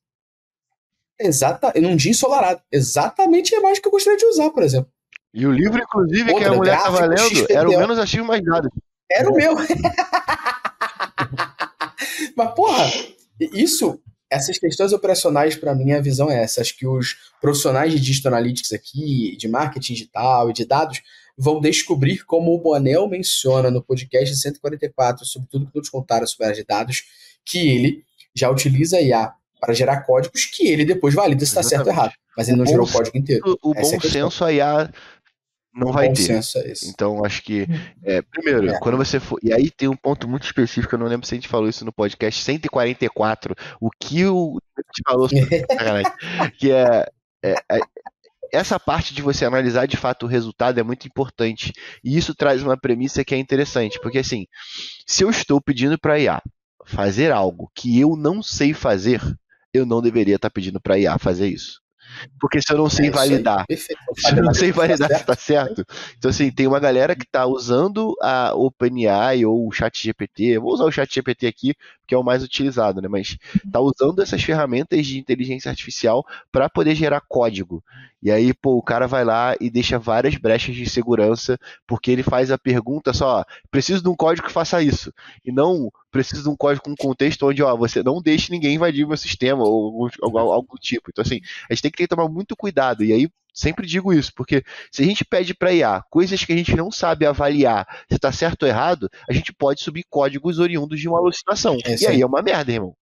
Exata, 1.19 1.73
num 1.79 1.95
dia 1.95 2.11
ensolarado. 2.11 2.61
Exatamente 2.71 3.55
a 3.55 3.59
imagem 3.59 3.81
que 3.81 3.87
eu 3.87 3.91
gostaria 3.91 4.17
de 4.17 4.25
usar, 4.25 4.49
por 4.49 4.63
exemplo. 4.63 4.91
E 5.33 5.45
o 5.45 5.51
livro, 5.51 5.81
inclusive, 5.81 6.31
Outra, 6.31 6.47
que 6.47 6.53
a 6.53 6.57
mulher 6.57 6.77
estava 6.77 7.05
lendo, 7.05 7.45
era 7.49 7.69
o 7.69 7.77
menos 7.77 7.99
ativo 7.99 8.25
mais 8.25 8.41
nada. 8.41 8.69
Era 9.11 9.29
o 9.29 9.35
meu. 9.35 9.53
Mas, 12.35 12.53
porra, 12.53 12.91
isso, 13.53 13.99
essas 14.29 14.57
questões 14.57 14.93
operacionais, 14.93 15.55
para 15.55 15.75
mim, 15.75 15.91
a 15.91 16.01
visão 16.01 16.29
é 16.29 16.41
essa. 16.43 16.61
Acho 16.61 16.77
que 16.77 16.87
os 16.87 17.17
profissionais 17.41 17.91
de 17.91 17.99
Digital 17.99 18.33
Analytics 18.33 18.71
aqui, 18.73 19.35
de 19.37 19.47
marketing 19.47 19.93
digital 19.93 20.49
e 20.49 20.53
de 20.53 20.65
dados, 20.65 21.01
vão 21.37 21.59
descobrir, 21.59 22.25
como 22.25 22.53
o 22.53 22.59
Bonel 22.59 23.07
menciona 23.07 23.69
no 23.69 23.83
podcast 23.83 24.35
144, 24.35 25.25
sobre 25.25 25.49
tudo 25.49 25.65
que 25.65 25.73
todos 25.73 25.89
contaram 25.89 26.25
sobre 26.25 26.45
a 26.45 26.47
área 26.47 26.61
de 26.61 26.65
dados, 26.65 27.03
que 27.43 27.67
ele 27.67 28.05
já 28.33 28.49
utiliza 28.49 29.01
IA 29.01 29.33
para 29.59 29.73
gerar 29.73 30.01
códigos 30.01 30.45
que 30.45 30.67
ele 30.67 30.85
depois 30.85 31.13
valida 31.13 31.39
se 31.45 31.51
está 31.51 31.63
certo 31.63 31.87
ou 31.87 31.93
errado. 31.93 32.13
Mas 32.37 32.49
ele 32.49 32.57
não 32.57 32.65
gerou 32.65 32.85
o 32.85 32.91
código 32.91 33.17
inteiro. 33.17 33.57
O, 33.61 33.73
bom 33.73 33.79
é 33.79 33.99
senso 33.99 34.43
a 34.43 34.51
IA 34.51 34.91
não 35.73 35.91
vai 35.91 36.11
ter. 36.13 36.31
É 36.31 36.73
então, 36.85 37.23
acho 37.25 37.43
que, 37.43 37.67
é, 38.03 38.21
primeiro, 38.21 38.69
é. 38.69 38.79
quando 38.79 38.97
você 38.97 39.19
for. 39.19 39.37
E 39.43 39.53
aí 39.53 39.69
tem 39.69 39.89
um 39.89 39.95
ponto 39.95 40.27
muito 40.27 40.45
específico, 40.45 40.95
eu 40.95 40.99
não 40.99 41.07
lembro 41.07 41.27
se 41.27 41.33
a 41.33 41.37
gente 41.37 41.49
falou 41.49 41.67
isso 41.67 41.83
no 41.83 41.91
podcast 41.91 42.41
144, 42.41 43.53
o 43.81 43.89
que 43.89 44.25
o 44.25 44.57
gente 44.77 45.03
falou 45.05 45.29
sobre 45.29 45.65
que 46.57 46.71
é, 46.71 47.05
é, 47.43 47.55
é, 47.71 47.79
essa 48.53 48.79
parte 48.79 49.13
de 49.13 49.21
você 49.21 49.45
analisar 49.45 49.85
de 49.85 49.97
fato 49.97 50.23
o 50.23 50.29
resultado 50.29 50.79
é 50.79 50.83
muito 50.83 51.07
importante. 51.07 51.73
E 52.03 52.17
isso 52.17 52.33
traz 52.33 52.63
uma 52.63 52.77
premissa 52.77 53.25
que 53.25 53.35
é 53.35 53.37
interessante, 53.37 53.99
porque 54.01 54.19
assim, 54.19 54.45
se 55.05 55.23
eu 55.23 55.29
estou 55.29 55.61
pedindo 55.61 55.99
para 55.99 56.13
a 56.13 56.19
IA 56.19 56.41
fazer 56.85 57.31
algo 57.31 57.69
que 57.75 57.99
eu 57.99 58.15
não 58.15 58.41
sei 58.41 58.73
fazer, 58.73 59.21
eu 59.77 59.85
não 59.85 60.01
deveria 60.01 60.35
estar 60.35 60.49
tá 60.49 60.53
pedindo 60.53 60.79
para 60.79 60.95
a 60.95 60.99
IA 60.99 61.17
fazer 61.17 61.47
isso. 61.47 61.85
Porque 62.39 62.61
se 62.61 62.71
eu 62.71 62.77
não 62.77 62.89
sei 62.89 63.07
é 63.07 63.11
validar, 63.11 63.65
se 63.71 63.93
eu 64.29 64.43
não 64.43 64.53
sei 64.53 64.71
validar 64.71 65.09
se 65.09 65.15
está 65.15 65.35
certo. 65.35 65.85
Então, 66.17 66.29
assim, 66.29 66.51
tem 66.51 66.67
uma 66.67 66.79
galera 66.79 67.15
que 67.15 67.23
está 67.23 67.45
usando 67.45 68.15
a 68.21 68.53
OpenAI 68.55 69.45
ou 69.45 69.67
o 69.67 69.71
ChatGPT. 69.71 70.57
Vou 70.59 70.73
usar 70.73 70.85
o 70.85 70.91
ChatGPT 70.91 71.47
aqui, 71.47 71.73
porque 72.01 72.15
é 72.15 72.17
o 72.17 72.23
mais 72.23 72.43
utilizado, 72.43 73.01
né? 73.01 73.07
Mas 73.07 73.37
está 73.65 73.79
usando 73.79 74.21
essas 74.21 74.41
ferramentas 74.43 75.05
de 75.05 75.19
inteligência 75.19 75.69
artificial 75.69 76.25
para 76.51 76.69
poder 76.69 76.95
gerar 76.95 77.21
código. 77.21 77.83
E 78.21 78.31
aí, 78.31 78.53
pô, 78.53 78.77
o 78.77 78.81
cara 78.81 79.07
vai 79.07 79.23
lá 79.23 79.55
e 79.59 79.69
deixa 79.69 79.99
várias 79.99 80.35
brechas 80.35 80.75
de 80.75 80.89
segurança, 80.89 81.59
porque 81.85 82.09
ele 82.09 82.23
faz 82.23 82.49
a 82.49 82.57
pergunta 82.57 83.13
só, 83.13 83.43
preciso 83.69 84.01
de 84.01 84.09
um 84.09 84.15
código 84.15 84.47
que 84.47 84.53
faça 84.53 84.81
isso. 84.81 85.13
E 85.45 85.51
não 85.51 85.91
preciso 86.15 86.43
de 86.43 86.49
um 86.49 86.55
código 86.55 86.85
com 86.85 86.95
contexto 86.95 87.45
onde, 87.45 87.61
ó, 87.61 87.75
você 87.75 88.01
não 88.01 88.21
deixe 88.21 88.49
ninguém 88.49 88.75
invadir 88.75 89.03
o 89.03 89.09
meu 89.09 89.17
sistema 89.17 89.65
ou 89.65 90.07
algo, 90.21 90.37
algo 90.37 90.67
do 90.71 90.79
tipo. 90.79 91.09
Então, 91.09 91.21
assim, 91.21 91.41
a 91.69 91.73
gente 91.73 91.81
tem 91.81 91.91
que 91.91 92.07
tomar 92.07 92.29
muito 92.29 92.55
cuidado. 92.55 93.03
E 93.03 93.11
aí, 93.11 93.29
sempre 93.53 93.85
digo 93.85 94.13
isso, 94.13 94.31
porque 94.33 94.63
se 94.89 95.03
a 95.03 95.05
gente 95.05 95.25
pede 95.25 95.53
para 95.53 95.73
IA 95.73 96.01
coisas 96.09 96.41
que 96.45 96.53
a 96.53 96.55
gente 96.55 96.73
não 96.73 96.89
sabe 96.89 97.25
avaliar 97.25 97.85
se 98.07 98.15
está 98.15 98.31
certo 98.31 98.63
ou 98.63 98.69
errado, 98.69 99.09
a 99.29 99.33
gente 99.33 99.51
pode 99.51 99.81
subir 99.81 100.05
códigos 100.09 100.57
oriundos 100.57 101.01
de 101.01 101.09
uma 101.09 101.17
alucinação. 101.17 101.77
É 101.83 101.97
e 102.01 102.07
aí 102.07 102.21
é 102.21 102.25
uma 102.25 102.41
merda, 102.41 102.71
irmão. 102.71 102.95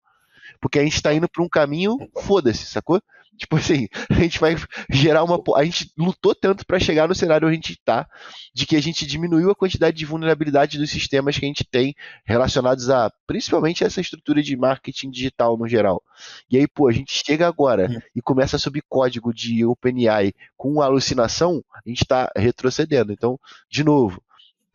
Porque 0.61 0.79
a 0.79 0.85
gente 0.85 0.95
está 0.95 1.13
indo 1.13 1.29
para 1.29 1.43
um 1.43 1.49
caminho, 1.49 1.97
foda-se, 2.23 2.65
sacou? 2.67 3.03
Tipo 3.41 3.57
assim, 3.57 3.89
a 4.11 4.15
gente 4.15 4.39
vai 4.39 4.55
gerar 4.91 5.25
uma. 5.25 5.43
A 5.57 5.65
gente 5.65 5.91
lutou 5.97 6.35
tanto 6.35 6.67
para 6.67 6.79
chegar 6.79 7.09
no 7.09 7.15
cenário 7.15 7.49
onde 7.49 7.55
a 7.55 7.57
gente 7.57 7.73
está, 7.73 8.07
de 8.55 8.67
que 8.67 8.77
a 8.77 8.83
gente 8.83 9.07
diminuiu 9.07 9.51
a 9.51 9.55
quantidade 9.55 9.97
de 9.97 10.05
vulnerabilidade 10.05 10.79
dos 10.79 10.91
sistemas 10.91 11.39
que 11.39 11.47
a 11.47 11.49
gente 11.49 11.65
tem 11.65 11.95
relacionados 12.27 12.91
a, 12.91 13.11
principalmente, 13.27 13.83
essa 13.83 14.01
estrutura 14.01 14.43
de 14.43 14.55
marketing 14.57 15.11
digital 15.11 15.57
no 15.57 15.67
geral. 15.67 16.03
E 16.51 16.59
aí, 16.59 16.69
pô, 16.69 16.87
a 16.87 16.93
gente 16.93 17.23
chega 17.27 17.49
agora 17.49 17.89
e 18.15 18.21
começa 18.21 18.57
a 18.57 18.59
subir 18.59 18.85
código 18.87 19.33
de 19.33 19.65
OpenAI 19.65 20.35
com 20.55 20.83
alucinação, 20.83 21.65
a 21.75 21.89
gente 21.89 22.03
está 22.03 22.31
retrocedendo. 22.37 23.11
Então, 23.11 23.41
de 23.71 23.83
novo, 23.83 24.23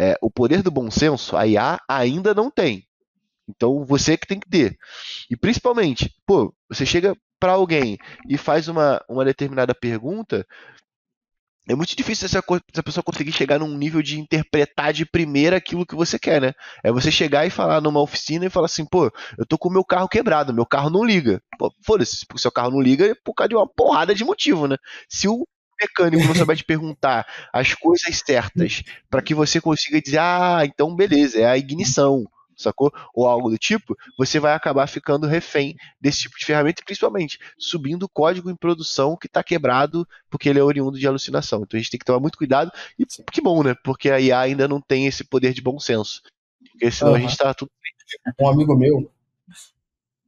é, 0.02 0.18
o 0.20 0.32
poder 0.32 0.64
do 0.64 0.72
bom 0.72 0.90
senso, 0.90 1.38
a 1.38 1.46
IA 1.46 1.80
ainda 1.88 2.34
não 2.34 2.50
tem. 2.50 2.88
Então 3.48 3.86
você 3.86 4.18
que 4.18 4.28
tem 4.28 4.40
que 4.40 4.50
ter. 4.50 4.78
E 5.30 5.38
principalmente, 5.38 6.14
pô, 6.26 6.54
você 6.70 6.86
chega 6.86 7.16
para 7.40 7.54
alguém 7.54 7.98
e 8.28 8.38
faz 8.38 8.68
uma, 8.68 9.04
uma 9.10 9.26
determinada 9.26 9.76
pergunta, 9.76 10.46
é 11.68 11.74
muito 11.74 11.96
difícil 11.96 12.26
essa, 12.28 12.44
essa 12.72 12.84
pessoa 12.84 13.04
conseguir 13.04 13.32
chegar 13.32 13.60
num 13.60 13.76
nível 13.76 14.02
de 14.02 14.20
interpretar 14.20 14.94
de 14.94 15.06
primeira 15.06 15.58
aquilo 15.58 15.86
que 15.86 15.96
você 15.96 16.20
quer, 16.20 16.40
né? 16.40 16.54
É 16.84 16.92
você 16.92 17.12
chegar 17.12 17.46
e 17.46 17.50
falar 17.50 17.82
numa 17.82 18.02
oficina 18.02 18.46
e 18.46 18.52
falar 18.52 18.68
assim, 18.68 18.86
pô, 18.86 19.12
eu 19.38 19.46
tô 19.48 19.58
com 19.58 19.70
o 19.70 19.72
meu 19.72 19.84
carro 19.84 20.08
quebrado, 20.08 20.54
meu 20.54 20.66
carro 20.66 20.92
não 20.92 21.04
liga. 21.04 21.42
Pô, 21.58 21.74
foda-se, 21.84 22.18
se 22.18 22.26
o 22.32 22.38
seu 22.38 22.52
carro 22.52 22.70
não 22.72 22.82
liga 22.82 23.08
é 23.08 23.16
por 23.16 23.34
causa 23.34 23.50
de 23.50 23.56
uma 23.56 23.68
porrada 23.68 24.14
de 24.14 24.24
motivo, 24.24 24.68
né? 24.68 24.78
Se 25.10 25.28
o 25.28 25.44
mecânico 25.82 26.28
não 26.28 26.36
souber 26.36 26.56
te 26.56 26.64
perguntar 26.64 27.26
as 27.52 27.74
coisas 27.74 28.22
certas 28.24 28.84
para 29.10 29.22
que 29.22 29.34
você 29.34 29.60
consiga 29.60 30.00
dizer, 30.00 30.20
ah, 30.20 30.62
então 30.64 30.96
beleza, 30.96 31.40
é 31.40 31.46
a 31.46 31.58
ignição 31.58 32.26
sacou? 32.56 32.92
Ou 33.14 33.28
algo 33.28 33.50
do 33.50 33.58
tipo, 33.58 33.96
você 34.18 34.40
vai 34.40 34.54
acabar 34.54 34.88
ficando 34.88 35.28
refém 35.28 35.76
desse 36.00 36.22
tipo 36.22 36.38
de 36.38 36.46
ferramenta 36.46 36.82
e 36.82 36.86
principalmente 36.86 37.40
subindo 37.58 38.10
código 38.10 38.50
em 38.50 38.56
produção 38.56 39.16
que 39.16 39.28
está 39.28 39.44
quebrado 39.44 40.08
porque 40.30 40.50
ele 40.50 40.60
é 40.60 40.64
oriundo 40.64 40.98
de 40.98 41.08
alucinação. 41.08 41.64
Então 41.64 41.78
a 41.78 41.82
gente 41.82 41.92
tem 41.92 42.00
que 42.00 42.06
tomar 42.06 42.20
muito 42.20 42.38
cuidado 42.38 42.72
e 42.98 43.06
que 43.06 43.42
bom, 43.42 43.64
né? 43.64 43.76
Porque 43.84 44.10
a 44.10 44.20
IA 44.20 44.40
ainda 44.40 44.68
não 44.68 44.82
tem 44.82 45.08
esse 45.08 45.24
poder 45.24 45.54
de 45.54 45.62
bom 45.62 45.80
senso. 45.80 46.22
Porque 46.72 46.92
senão 46.92 47.12
uhum. 47.12 47.18
a 47.18 47.22
gente 47.22 47.32
está 47.32 47.54
tudo. 47.54 47.72
Um 48.40 48.50
amigo 48.50 48.76
meu, 48.76 49.12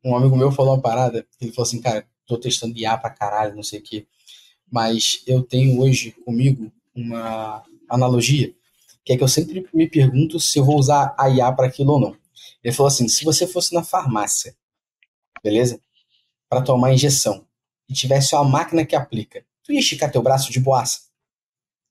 um 0.03 0.15
amigo 0.15 0.36
meu 0.36 0.51
falou 0.51 0.73
uma 0.73 0.82
parada, 0.82 1.25
ele 1.39 1.51
falou 1.51 1.67
assim, 1.67 1.82
cara, 1.82 2.07
tô 2.25 2.38
testando 2.38 2.78
IA 2.78 2.97
pra 2.97 3.09
caralho, 3.09 3.55
não 3.55 3.63
sei 3.63 3.80
o 3.80 3.84
quê. 3.84 4.05
Mas 4.69 5.23
eu 5.28 5.41
tenho 5.43 5.80
hoje 5.80 6.11
comigo 6.25 6.71
uma 6.95 7.63
analogia 7.89 8.53
que 9.08 9.14
é 9.14 9.18
que 9.18 9.24
eu 9.24 9.28
sempre 9.30 9.66
me 9.74 9.88
pergunto 9.88 10.38
se 10.38 10.60
eu 10.60 10.66
vou 10.66 10.78
usar 10.78 11.16
a 11.18 11.30
IA 11.30 11.49
para 11.53 11.68
aquilo 11.68 11.93
ou 11.93 11.99
não. 11.99 12.18
Ele 12.62 12.74
falou 12.74 12.89
assim: 12.89 13.08
se 13.08 13.24
você 13.24 13.47
fosse 13.47 13.74
na 13.74 13.82
farmácia, 13.82 14.53
beleza? 15.41 15.80
Para 16.49 16.62
tomar 16.62 16.91
injeção 16.91 17.45
e 17.89 17.93
tivesse 17.93 18.36
uma 18.36 18.43
máquina 18.43 18.86
que 18.86 18.97
aplica, 18.97 19.45
tu 19.64 19.72
ia 19.72 19.80
esticar 19.80 20.12
teu 20.12 20.22
braço 20.22 20.51
de 20.51 20.60
boaça? 20.60 21.03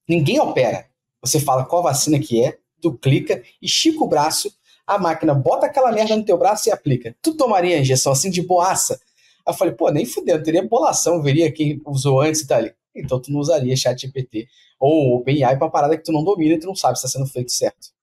Ninguém 0.06 0.38
opera. 0.38 0.90
Você 1.22 1.40
fala 1.40 1.64
qual 1.64 1.82
vacina 1.82 2.18
que 2.18 2.44
é, 2.44 2.58
tu 2.82 2.92
clica, 2.92 3.42
estica 3.62 4.04
o 4.04 4.06
braço, 4.06 4.54
a 4.86 4.98
máquina 4.98 5.34
bota 5.34 5.64
aquela 5.64 5.90
merda 5.90 6.14
no 6.14 6.24
teu 6.24 6.36
braço 6.36 6.68
e 6.68 6.72
aplica. 6.72 7.16
Tu 7.22 7.32
tomaria 7.32 7.76
a 7.76 7.80
injeção 7.80 8.12
assim 8.12 8.30
de 8.30 8.42
boaça? 8.42 9.00
Aí 9.46 9.54
eu 9.54 9.54
falei, 9.54 9.72
pô, 9.72 9.90
nem 9.90 10.04
fudendo, 10.04 10.44
teria 10.44 10.62
bolação, 10.62 11.22
veria 11.22 11.50
quem 11.50 11.80
usou 11.86 12.20
antes 12.20 12.42
e 12.42 12.46
tal. 12.46 12.62
Então 12.96 13.20
tu 13.20 13.32
não 13.32 13.40
usaria 13.40 13.76
chat 13.76 14.00
GPT 14.00 14.46
ou 14.78 15.16
OpenAI 15.16 15.56
pra 15.56 15.66
uma 15.66 15.72
parada 15.72 15.96
que 15.96 16.02
tu 16.02 16.12
não 16.12 16.24
domina 16.24 16.54
e 16.54 16.58
tu 16.58 16.66
não 16.66 16.74
sabe 16.74 16.98
se 16.98 17.06
está 17.06 17.18
sendo 17.18 17.30
feito 17.30 17.52
certo. 17.52 17.94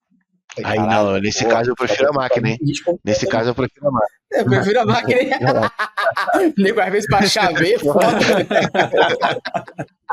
Aí 0.62 0.78
não, 0.78 1.18
nesse 1.18 1.44
caso 1.46 1.70
eu 1.70 1.74
prefiro 1.74 2.10
a 2.10 2.12
máquina, 2.12 2.50
hein? 2.50 2.58
Nesse 3.04 3.26
caso 3.26 3.50
eu 3.50 3.54
prefiro 3.54 3.88
a 3.88 3.90
máquina. 3.90 4.18
Eu 4.30 4.44
prefiro 4.44 4.80
a 4.80 4.86
máquina, 4.86 5.20
hein? 5.20 5.30
Nego, 6.56 6.80
às 6.80 6.92
vezes 6.92 7.08
pra 7.08 7.26
chaveiro, 7.26 7.80
foda. 7.80 8.04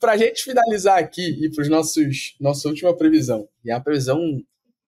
pra 0.00 0.16
gente 0.16 0.42
finalizar 0.42 0.98
aqui 0.98 1.44
e 1.44 1.50
pros 1.50 1.68
nossos 1.68 2.34
nossa 2.40 2.66
última 2.68 2.96
previsão. 2.96 3.48
E 3.64 3.70
é 3.70 3.74
a 3.74 3.80
previsão, 3.80 4.20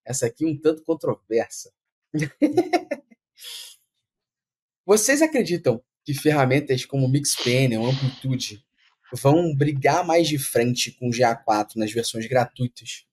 essa 0.04 0.26
aqui 0.26 0.44
um 0.44 0.58
tanto 0.58 0.82
controversa. 0.82 1.70
Vocês 4.84 5.22
acreditam 5.22 5.80
que 6.04 6.14
ferramentas 6.14 6.84
como 6.84 7.08
Mixpanel, 7.08 7.84
Amplitude 7.84 8.62
vão 9.12 9.54
brigar 9.54 10.04
mais 10.06 10.26
de 10.28 10.38
frente 10.38 10.90
com 10.92 11.08
o 11.08 11.12
GA4 11.12 11.76
nas 11.76 11.92
versões 11.92 12.26
gratuitas, 12.26 13.04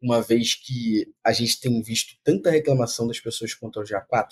uma 0.00 0.22
vez 0.22 0.54
que 0.54 1.12
a 1.24 1.32
gente 1.32 1.60
tem 1.60 1.82
visto 1.82 2.14
tanta 2.22 2.50
reclamação 2.50 3.06
das 3.06 3.20
pessoas 3.20 3.52
quanto 3.52 3.78
ao 3.78 3.84
GA4? 3.84 4.28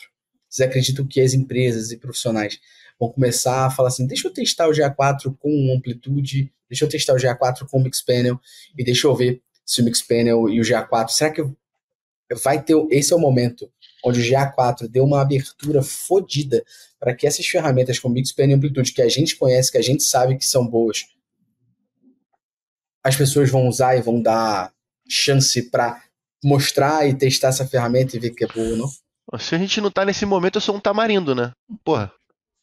Vocês 0.49 0.67
acreditam 0.67 1.07
que 1.07 1.21
as 1.21 1.35
empresas 1.35 1.91
e 1.91 1.99
profissionais 1.99 2.59
vão 2.99 3.11
começar 3.11 3.67
a 3.67 3.71
falar 3.71 3.89
assim: 3.89 4.07
deixa 4.07 4.29
eu 4.29 4.33
testar 4.33 4.69
o 4.69 4.73
GA4 4.73 5.37
com 5.39 5.75
amplitude, 5.77 6.51
deixa 6.69 6.85
eu 6.85 6.89
testar 6.89 7.15
o 7.15 7.19
GA4 7.19 7.67
com 7.69 7.79
o 7.79 7.83
Mixpanel 7.83 8.41
e 8.77 8.83
deixa 8.83 9.07
eu 9.07 9.15
ver 9.15 9.43
se 9.67 9.83
o 9.83 9.85
Mixpanel 9.85 10.49
e 10.49 10.61
o 10.61 10.65
GA4, 10.65 11.11
será 11.11 11.31
que 11.31 11.45
vai 12.43 12.63
ter 12.63 12.75
esse 12.91 13.13
é 13.13 13.17
o 13.17 13.19
momento 13.19 13.71
onde 14.05 14.21
o 14.21 14.25
GA4 14.25 14.89
deu 14.89 15.05
uma 15.05 15.21
abertura 15.21 15.83
fodida 15.83 16.65
para 16.99 17.15
que 17.15 17.27
essas 17.27 17.47
ferramentas 17.47 17.99
como 17.99 18.15
Mixpanel 18.15 18.53
e 18.53 18.55
Amplitude, 18.55 18.93
que 18.93 19.03
a 19.03 19.09
gente 19.09 19.37
conhece, 19.37 19.71
que 19.71 19.79
a 19.79 19.83
gente 19.83 20.03
sabe 20.03 20.37
que 20.37 20.45
são 20.45 20.67
boas, 20.67 21.05
as 23.05 23.17
pessoas 23.17 23.51
vão 23.51 23.69
usar 23.69 23.97
e 23.97 24.03
vão 24.03 24.21
dar 24.21 24.73
chance 25.09 25.71
para 25.71 26.03
mostrar 26.45 27.09
e 27.09 27.15
testar 27.15 27.49
essa 27.49 27.67
ferramenta 27.67 28.17
e 28.17 28.21
ver 28.21 28.31
que 28.31 28.45
é 28.45 28.49
boa 28.49 28.71
ou 28.71 28.77
não? 28.77 29.39
Se 29.39 29.55
a 29.55 29.59
gente 29.59 29.81
não 29.81 29.91
tá 29.91 30.05
nesse 30.05 30.25
momento, 30.25 30.57
eu 30.57 30.61
sou 30.61 30.77
um 30.77 30.81
tamarindo, 30.81 31.35
né? 31.35 31.53
Porra. 31.85 32.13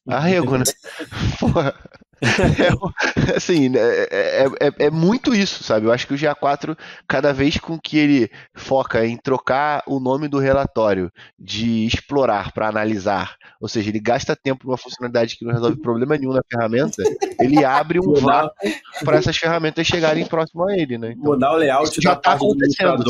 Arrego, 0.08 0.58
né? 0.58 0.64
Porra. 1.40 1.74
É, 2.22 3.36
assim, 3.36 3.72
é, 3.76 4.08
é, 4.12 4.46
é, 4.68 4.86
é, 4.86 4.90
muito 4.90 5.34
isso, 5.34 5.64
sabe? 5.64 5.86
Eu 5.86 5.92
acho 5.92 6.08
que 6.08 6.14
o 6.14 6.18
GA4, 6.18 6.78
cada 7.08 7.34
vez 7.34 7.58
com 7.58 7.80
que 7.80 7.98
ele 7.98 8.32
foca 8.54 9.06
em 9.06 9.18
trocar 9.18 9.84
o 9.88 10.00
nome 10.00 10.28
do 10.28 10.40
relatório 10.40 11.12
de 11.38 11.86
explorar 11.86 12.52
para 12.52 12.68
analisar, 12.68 13.36
ou 13.60 13.68
seja, 13.68 13.90
ele 13.90 14.00
gasta 14.00 14.36
tempo 14.36 14.66
numa 14.66 14.78
funcionalidade 14.78 15.38
que 15.38 15.46
não 15.46 15.54
resolve 15.54 15.82
problema 15.82 16.18
nenhum 16.18 16.34
na 16.34 16.42
ferramenta, 16.50 17.04
ele 17.40 17.64
abre 17.64 18.00
um 18.00 18.14
vácuo 18.14 18.56
para 19.04 19.18
essas 19.18 19.38
ferramentas 19.38 19.86
chegarem 19.86 20.26
próximo 20.26 20.68
a 20.68 20.78
ele, 20.78 20.98
né? 20.98 21.12
Então, 21.12 21.34
Mudar 21.34 21.54
o 21.54 21.58
layout 21.58 22.02
já 22.02 22.16
tá 22.16 22.34
acontecendo. 22.34 23.04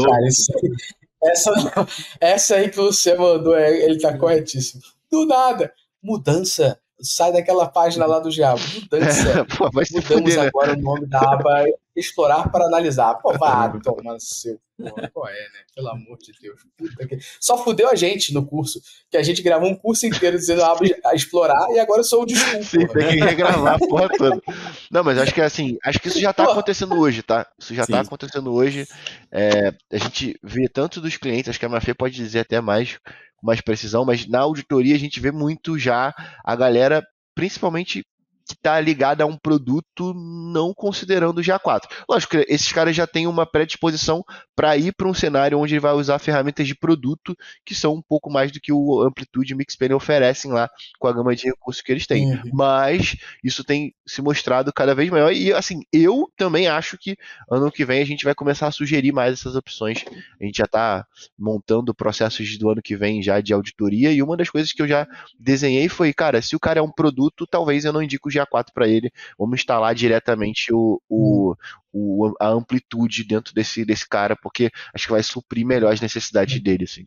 Essa, 1.24 1.52
essa 2.20 2.56
aí 2.56 2.70
que 2.70 2.78
você 2.78 3.16
mandou, 3.16 3.56
é, 3.56 3.72
ele 3.84 4.00
tá 4.00 4.16
corretíssimo. 4.18 4.82
Do 5.10 5.26
nada, 5.26 5.72
mudança 6.04 6.78
sai 7.02 7.32
daquela 7.32 7.68
página 7.68 8.06
lá 8.06 8.20
do 8.20 8.30
diabo. 8.30 8.62
Mudança. 8.74 9.30
É, 9.30 9.44
pô, 9.58 9.66
Mudamos 9.66 10.06
fuder, 10.06 10.38
né? 10.38 10.48
agora 10.48 10.76
né? 10.76 10.80
o 10.80 10.82
nome 10.82 11.06
da 11.08 11.20
aba 11.20 11.66
explorar 11.96 12.52
para 12.52 12.66
analisar. 12.66 13.16
Pô, 13.16 13.34
vá, 13.38 13.70
toma 13.84 14.18
seu. 14.20 14.60
Porra, 14.78 15.10
qual 15.14 15.30
é, 15.30 15.32
né? 15.32 15.60
Pelo 15.74 15.88
amor 15.88 16.18
de 16.18 16.34
Deus. 16.42 16.60
Que... 17.08 17.18
Só 17.40 17.58
fudeu 17.58 17.90
a 17.90 17.96
gente 17.96 18.34
no 18.34 18.46
curso, 18.46 18.82
que 19.10 19.16
a 19.16 19.24
gente 19.24 19.42
gravou 19.42 19.70
um 19.70 19.76
curso 19.76 20.06
inteiro 20.06 20.38
dizendo 20.38 20.64
a, 20.64 20.72
aba 20.72 20.82
a 21.06 21.16
explorar 21.16 21.70
e 21.72 21.80
agora 21.80 22.02
eu 22.02 22.04
sou 22.04 22.24
o 22.24 22.26
desculpa. 22.26 22.64
Sim, 22.64 22.86
tem 22.88 23.08
que 23.08 23.24
regravar 23.24 23.76
a 23.76 23.80
porra 23.80 24.10
toda. 24.10 24.42
Não, 24.92 25.02
mas 25.02 25.18
acho 25.18 25.34
que 25.34 25.40
assim, 25.40 25.78
acho 25.82 26.00
que 26.00 26.10
isso 26.10 26.20
já 26.20 26.34
tá 26.34 26.44
acontecendo 26.44 27.00
hoje, 27.00 27.24
tá? 27.24 27.48
Isso 27.58 27.74
já 27.74 27.84
tá 27.84 27.86
Sim. 27.86 27.94
tá 27.94 28.02
acontecendo 28.02 28.54
hoje. 28.54 28.86
É, 29.32 29.74
a 29.94 29.98
gente 29.98 30.38
vê 30.44 30.68
tanto 30.68 31.00
dos 31.00 31.16
clientes, 31.16 31.50
acho 31.50 31.60
que 31.60 31.66
a 31.66 31.70
Mafê 31.70 31.94
pode 31.94 32.14
dizer 32.14 32.40
até 32.40 32.60
mais 32.60 33.00
mais 33.46 33.62
precisão, 33.62 34.04
mas 34.04 34.28
na 34.28 34.40
auditoria 34.40 34.96
a 34.96 35.00
gente 35.00 35.20
vê 35.20 35.32
muito 35.32 35.78
já 35.78 36.14
a 36.44 36.56
galera, 36.56 37.06
principalmente 37.36 38.04
que 38.48 38.54
está 38.54 38.80
ligada 38.80 39.24
a 39.24 39.28
um 39.28 39.38
produto 39.38 40.14
não 40.14 40.74
considerando 40.74 41.40
o 41.40 41.42
GA4. 41.42 41.84
Lógico 42.08 42.38
que 42.38 42.46
esses 42.48 42.72
caras 42.72 42.96
já 42.96 43.08
têm 43.08 43.28
uma 43.28 43.46
predisposição 43.46 44.24
para 44.56 44.78
ir 44.78 44.94
para 44.94 45.08
um 45.08 45.14
cenário 45.14 45.60
onde 45.60 45.74
ele 45.74 45.80
vai 45.80 45.94
usar 45.94 46.20
ferramentas 46.20 46.68
de 46.68 46.76
produto 46.76 47.36
que 47.66 47.74
são 47.74 47.96
um 47.96 48.02
pouo 48.02 48.22
mais 48.32 48.52
do 48.52 48.60
que 48.60 48.72
o 48.72 49.02
Amplitude 49.02 49.54
e 49.54 49.56
Mixpanel 49.56 49.98
oferecem 49.98 50.52
lá 50.52 50.70
com 51.00 51.08
a 51.08 51.14
gama 51.14 51.36
de 51.36 51.46
recursos 51.46 51.82
que 51.82 51.92
eles 51.92 52.06
têm. 52.06 52.32
Uhum. 52.32 52.52
Mas 52.54 53.16
isso 53.44 53.64
tem 53.64 53.94
se 54.06 54.22
mostrado 54.22 54.72
cada 54.72 54.94
vez 54.94 55.10
maior 55.10 55.34
e 55.34 55.52
assim, 55.52 55.82
eu 55.92 56.32
também 56.38 56.68
acho 56.68 56.98
que 56.98 57.18
ano 57.50 57.72
que 57.72 57.84
vem 57.84 58.02
a 58.02 58.06
gente 58.06 58.24
vai 58.24 58.36
começar 58.36 58.68
a 58.68 58.72
sugerir 58.72 59.12
mais 59.12 59.34
essas 59.34 59.56
opções. 59.56 60.06
A 60.40 60.46
gente 60.46 60.58
já 60.58 60.66
está 60.66 61.06
montando 61.38 61.96
processos 61.96 62.58
do 62.58 62.70
ano 62.70 62.82
que 62.82 62.96
vem 62.96 63.24
já 63.24 63.42
de 63.42 63.54
auditoria 63.54 64.12
e 64.12 64.22
uma 64.22 64.38
das 64.38 64.50
coisas 64.50 64.72
que 64.72 64.82
eu 64.82 64.88
já 64.88 65.08
desenhei 65.40 65.90
foi, 65.90 66.14
cara, 66.14 66.42
se 66.42 66.56
o 66.56 66.60
cara 66.60 66.80
é 66.80 66.84
um 66.84 66.92
produto, 66.92 67.48
talvez 67.48 67.86
eu 67.86 67.94
não 67.94 68.04
indico 68.04 68.30
GA4 68.40 68.68
para 68.74 68.88
ele, 68.88 69.12
vamos 69.38 69.60
instalar 69.60 69.94
diretamente 69.94 70.74
o, 70.74 71.02
o, 71.10 71.56
o, 71.92 72.34
a 72.40 72.50
amplitude 72.50 73.24
dentro 73.24 73.54
desse, 73.54 73.86
desse 73.86 74.08
cara, 74.08 74.36
porque 74.36 74.70
acho 74.94 75.06
que 75.06 75.12
vai 75.12 75.24
suprir 75.24 75.66
melhor 75.66 75.94
as 75.94 76.02
necessidades 76.02 76.62
dele. 76.62 76.86
Assim. 76.86 77.06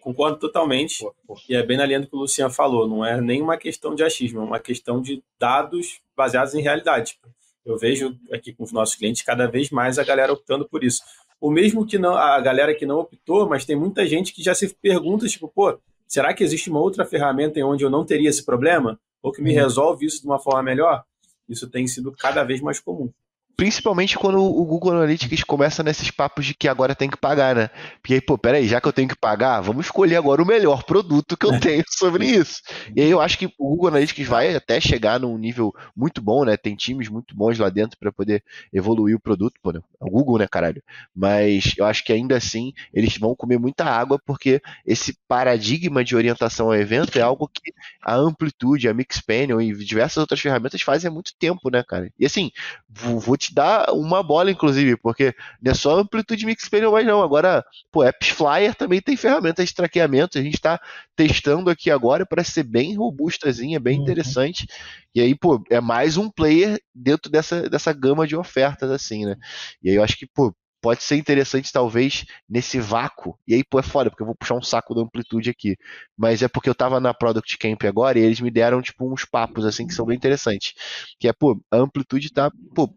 Concordo 0.00 0.38
totalmente. 0.38 1.04
E 1.48 1.56
é 1.56 1.62
bem 1.62 1.76
na 1.76 1.86
linha 1.86 2.00
do 2.00 2.06
que 2.06 2.14
o 2.14 2.20
Luciano 2.20 2.52
falou. 2.52 2.88
Não 2.88 3.04
é 3.04 3.20
nem 3.20 3.42
uma 3.42 3.56
questão 3.56 3.94
de 3.94 4.04
achismo, 4.04 4.40
é 4.40 4.44
uma 4.44 4.60
questão 4.60 5.00
de 5.00 5.22
dados 5.38 6.00
baseados 6.16 6.54
em 6.54 6.62
realidade. 6.62 7.18
Eu 7.64 7.78
vejo 7.78 8.16
aqui 8.30 8.52
com 8.52 8.62
os 8.62 8.72
nossos 8.72 8.94
clientes 8.94 9.22
cada 9.22 9.46
vez 9.46 9.70
mais 9.70 9.98
a 9.98 10.04
galera 10.04 10.32
optando 10.32 10.68
por 10.68 10.84
isso. 10.84 11.02
O 11.40 11.50
mesmo 11.50 11.86
que 11.86 11.98
não, 11.98 12.14
a 12.16 12.40
galera 12.40 12.74
que 12.74 12.86
não 12.86 12.98
optou, 12.98 13.48
mas 13.48 13.64
tem 13.64 13.76
muita 13.76 14.06
gente 14.06 14.32
que 14.32 14.42
já 14.42 14.54
se 14.54 14.74
pergunta, 14.74 15.26
tipo, 15.26 15.48
pô, 15.48 15.78
será 16.06 16.32
que 16.32 16.44
existe 16.44 16.70
uma 16.70 16.80
outra 16.80 17.04
ferramenta 17.04 17.58
em 17.58 17.62
onde 17.62 17.84
eu 17.84 17.90
não 17.90 18.04
teria 18.04 18.28
esse 18.28 18.44
problema? 18.44 19.00
Ou 19.24 19.32
que 19.32 19.40
me 19.40 19.54
resolve 19.54 20.04
isso 20.04 20.20
de 20.20 20.26
uma 20.26 20.38
forma 20.38 20.62
melhor, 20.62 21.02
isso 21.48 21.70
tem 21.70 21.86
sido 21.86 22.12
cada 22.12 22.44
vez 22.44 22.60
mais 22.60 22.78
comum. 22.78 23.10
Principalmente 23.56 24.18
quando 24.18 24.42
o 24.42 24.64
Google 24.64 24.92
Analytics 24.92 25.44
começa 25.44 25.82
nesses 25.82 26.10
papos 26.10 26.44
de 26.44 26.54
que 26.54 26.68
agora 26.68 26.94
tem 26.94 27.08
que 27.08 27.16
pagar, 27.16 27.54
né? 27.54 27.70
Porque 28.02 28.14
aí, 28.14 28.20
pô, 28.20 28.36
peraí, 28.36 28.66
já 28.66 28.80
que 28.80 28.88
eu 28.88 28.92
tenho 28.92 29.08
que 29.08 29.16
pagar, 29.16 29.60
vamos 29.60 29.86
escolher 29.86 30.16
agora 30.16 30.42
o 30.42 30.46
melhor 30.46 30.82
produto 30.82 31.36
que 31.36 31.46
eu 31.46 31.58
tenho 31.60 31.84
sobre 31.88 32.26
isso. 32.26 32.60
E 32.94 33.00
aí 33.00 33.10
eu 33.10 33.20
acho 33.20 33.38
que 33.38 33.46
o 33.46 33.68
Google 33.70 33.88
Analytics 33.88 34.26
vai 34.26 34.54
até 34.54 34.80
chegar 34.80 35.20
num 35.20 35.38
nível 35.38 35.72
muito 35.96 36.20
bom, 36.20 36.44
né? 36.44 36.56
Tem 36.56 36.74
times 36.74 37.08
muito 37.08 37.36
bons 37.36 37.58
lá 37.58 37.68
dentro 37.68 37.98
para 37.98 38.10
poder 38.10 38.42
evoluir 38.72 39.16
o 39.16 39.20
produto, 39.20 39.54
pô, 39.62 39.72
né? 39.72 39.80
É 40.00 40.04
o 40.04 40.10
Google, 40.10 40.38
né, 40.38 40.48
caralho? 40.48 40.82
Mas 41.14 41.72
eu 41.76 41.86
acho 41.86 42.04
que 42.04 42.12
ainda 42.12 42.36
assim 42.36 42.72
eles 42.92 43.16
vão 43.16 43.36
comer 43.36 43.58
muita 43.58 43.84
água 43.84 44.18
porque 44.24 44.60
esse 44.84 45.16
paradigma 45.28 46.04
de 46.04 46.16
orientação 46.16 46.66
ao 46.66 46.74
evento 46.74 47.18
é 47.18 47.22
algo 47.22 47.48
que 47.48 47.72
a 48.02 48.14
Amplitude, 48.14 48.88
a 48.88 48.94
Mixpanel 48.94 49.60
e 49.60 49.72
diversas 49.84 50.18
outras 50.18 50.40
ferramentas 50.40 50.82
fazem 50.82 51.08
há 51.08 51.12
muito 51.12 51.32
tempo, 51.38 51.70
né, 51.70 51.82
cara? 51.86 52.10
E 52.18 52.26
assim, 52.26 52.50
vou 52.88 53.36
te 53.36 53.43
dar 53.52 53.92
uma 53.92 54.22
bola, 54.22 54.50
inclusive, 54.50 54.96
porque 54.96 55.34
não 55.60 55.72
é 55.72 55.74
só 55.74 55.98
amplitude 55.98 56.46
Mixpanel 56.46 56.92
mais 56.92 57.06
não. 57.06 57.22
Agora, 57.22 57.64
pô, 57.90 58.04
Apps 58.04 58.28
Flyer 58.28 58.74
também 58.74 59.00
tem 59.00 59.16
ferramentas 59.16 59.68
de 59.68 59.74
traqueamento. 59.74 60.38
A 60.38 60.42
gente 60.42 60.54
está 60.54 60.80
testando 61.16 61.70
aqui 61.70 61.90
agora 61.90 62.24
para 62.24 62.44
ser 62.44 62.62
bem 62.62 62.96
robustazinha, 62.96 63.80
bem 63.80 63.96
uhum. 63.96 64.02
interessante. 64.02 64.66
E 65.14 65.20
aí, 65.20 65.34
pô, 65.34 65.62
é 65.70 65.80
mais 65.80 66.16
um 66.16 66.30
player 66.30 66.80
dentro 66.94 67.30
dessa, 67.30 67.68
dessa 67.68 67.92
gama 67.92 68.26
de 68.26 68.36
ofertas, 68.36 68.90
assim, 68.90 69.26
né? 69.26 69.36
E 69.82 69.90
aí 69.90 69.96
eu 69.96 70.02
acho 70.02 70.16
que, 70.16 70.26
pô, 70.26 70.54
pode 70.84 71.02
ser 71.02 71.16
interessante, 71.16 71.72
talvez, 71.72 72.26
nesse 72.46 72.78
vácuo. 72.78 73.38
E 73.48 73.54
aí, 73.54 73.64
pô, 73.64 73.80
é 73.80 73.82
foda, 73.82 74.10
porque 74.10 74.22
eu 74.22 74.26
vou 74.26 74.34
puxar 74.34 74.54
um 74.54 74.60
saco 74.60 74.94
da 74.94 75.00
amplitude 75.00 75.48
aqui. 75.48 75.78
Mas 76.14 76.42
é 76.42 76.48
porque 76.48 76.68
eu 76.68 76.74
tava 76.74 77.00
na 77.00 77.14
Product 77.14 77.56
Camp 77.56 77.82
agora 77.84 78.18
e 78.18 78.22
eles 78.22 78.38
me 78.38 78.50
deram, 78.50 78.82
tipo, 78.82 79.10
uns 79.10 79.24
papos, 79.24 79.64
assim, 79.64 79.86
que 79.86 79.94
são 79.94 80.04
bem 80.04 80.14
interessantes. 80.14 80.74
Que 81.18 81.26
é, 81.26 81.32
pô, 81.32 81.58
a 81.70 81.78
amplitude 81.78 82.30
tá, 82.30 82.52
pô, 82.74 82.94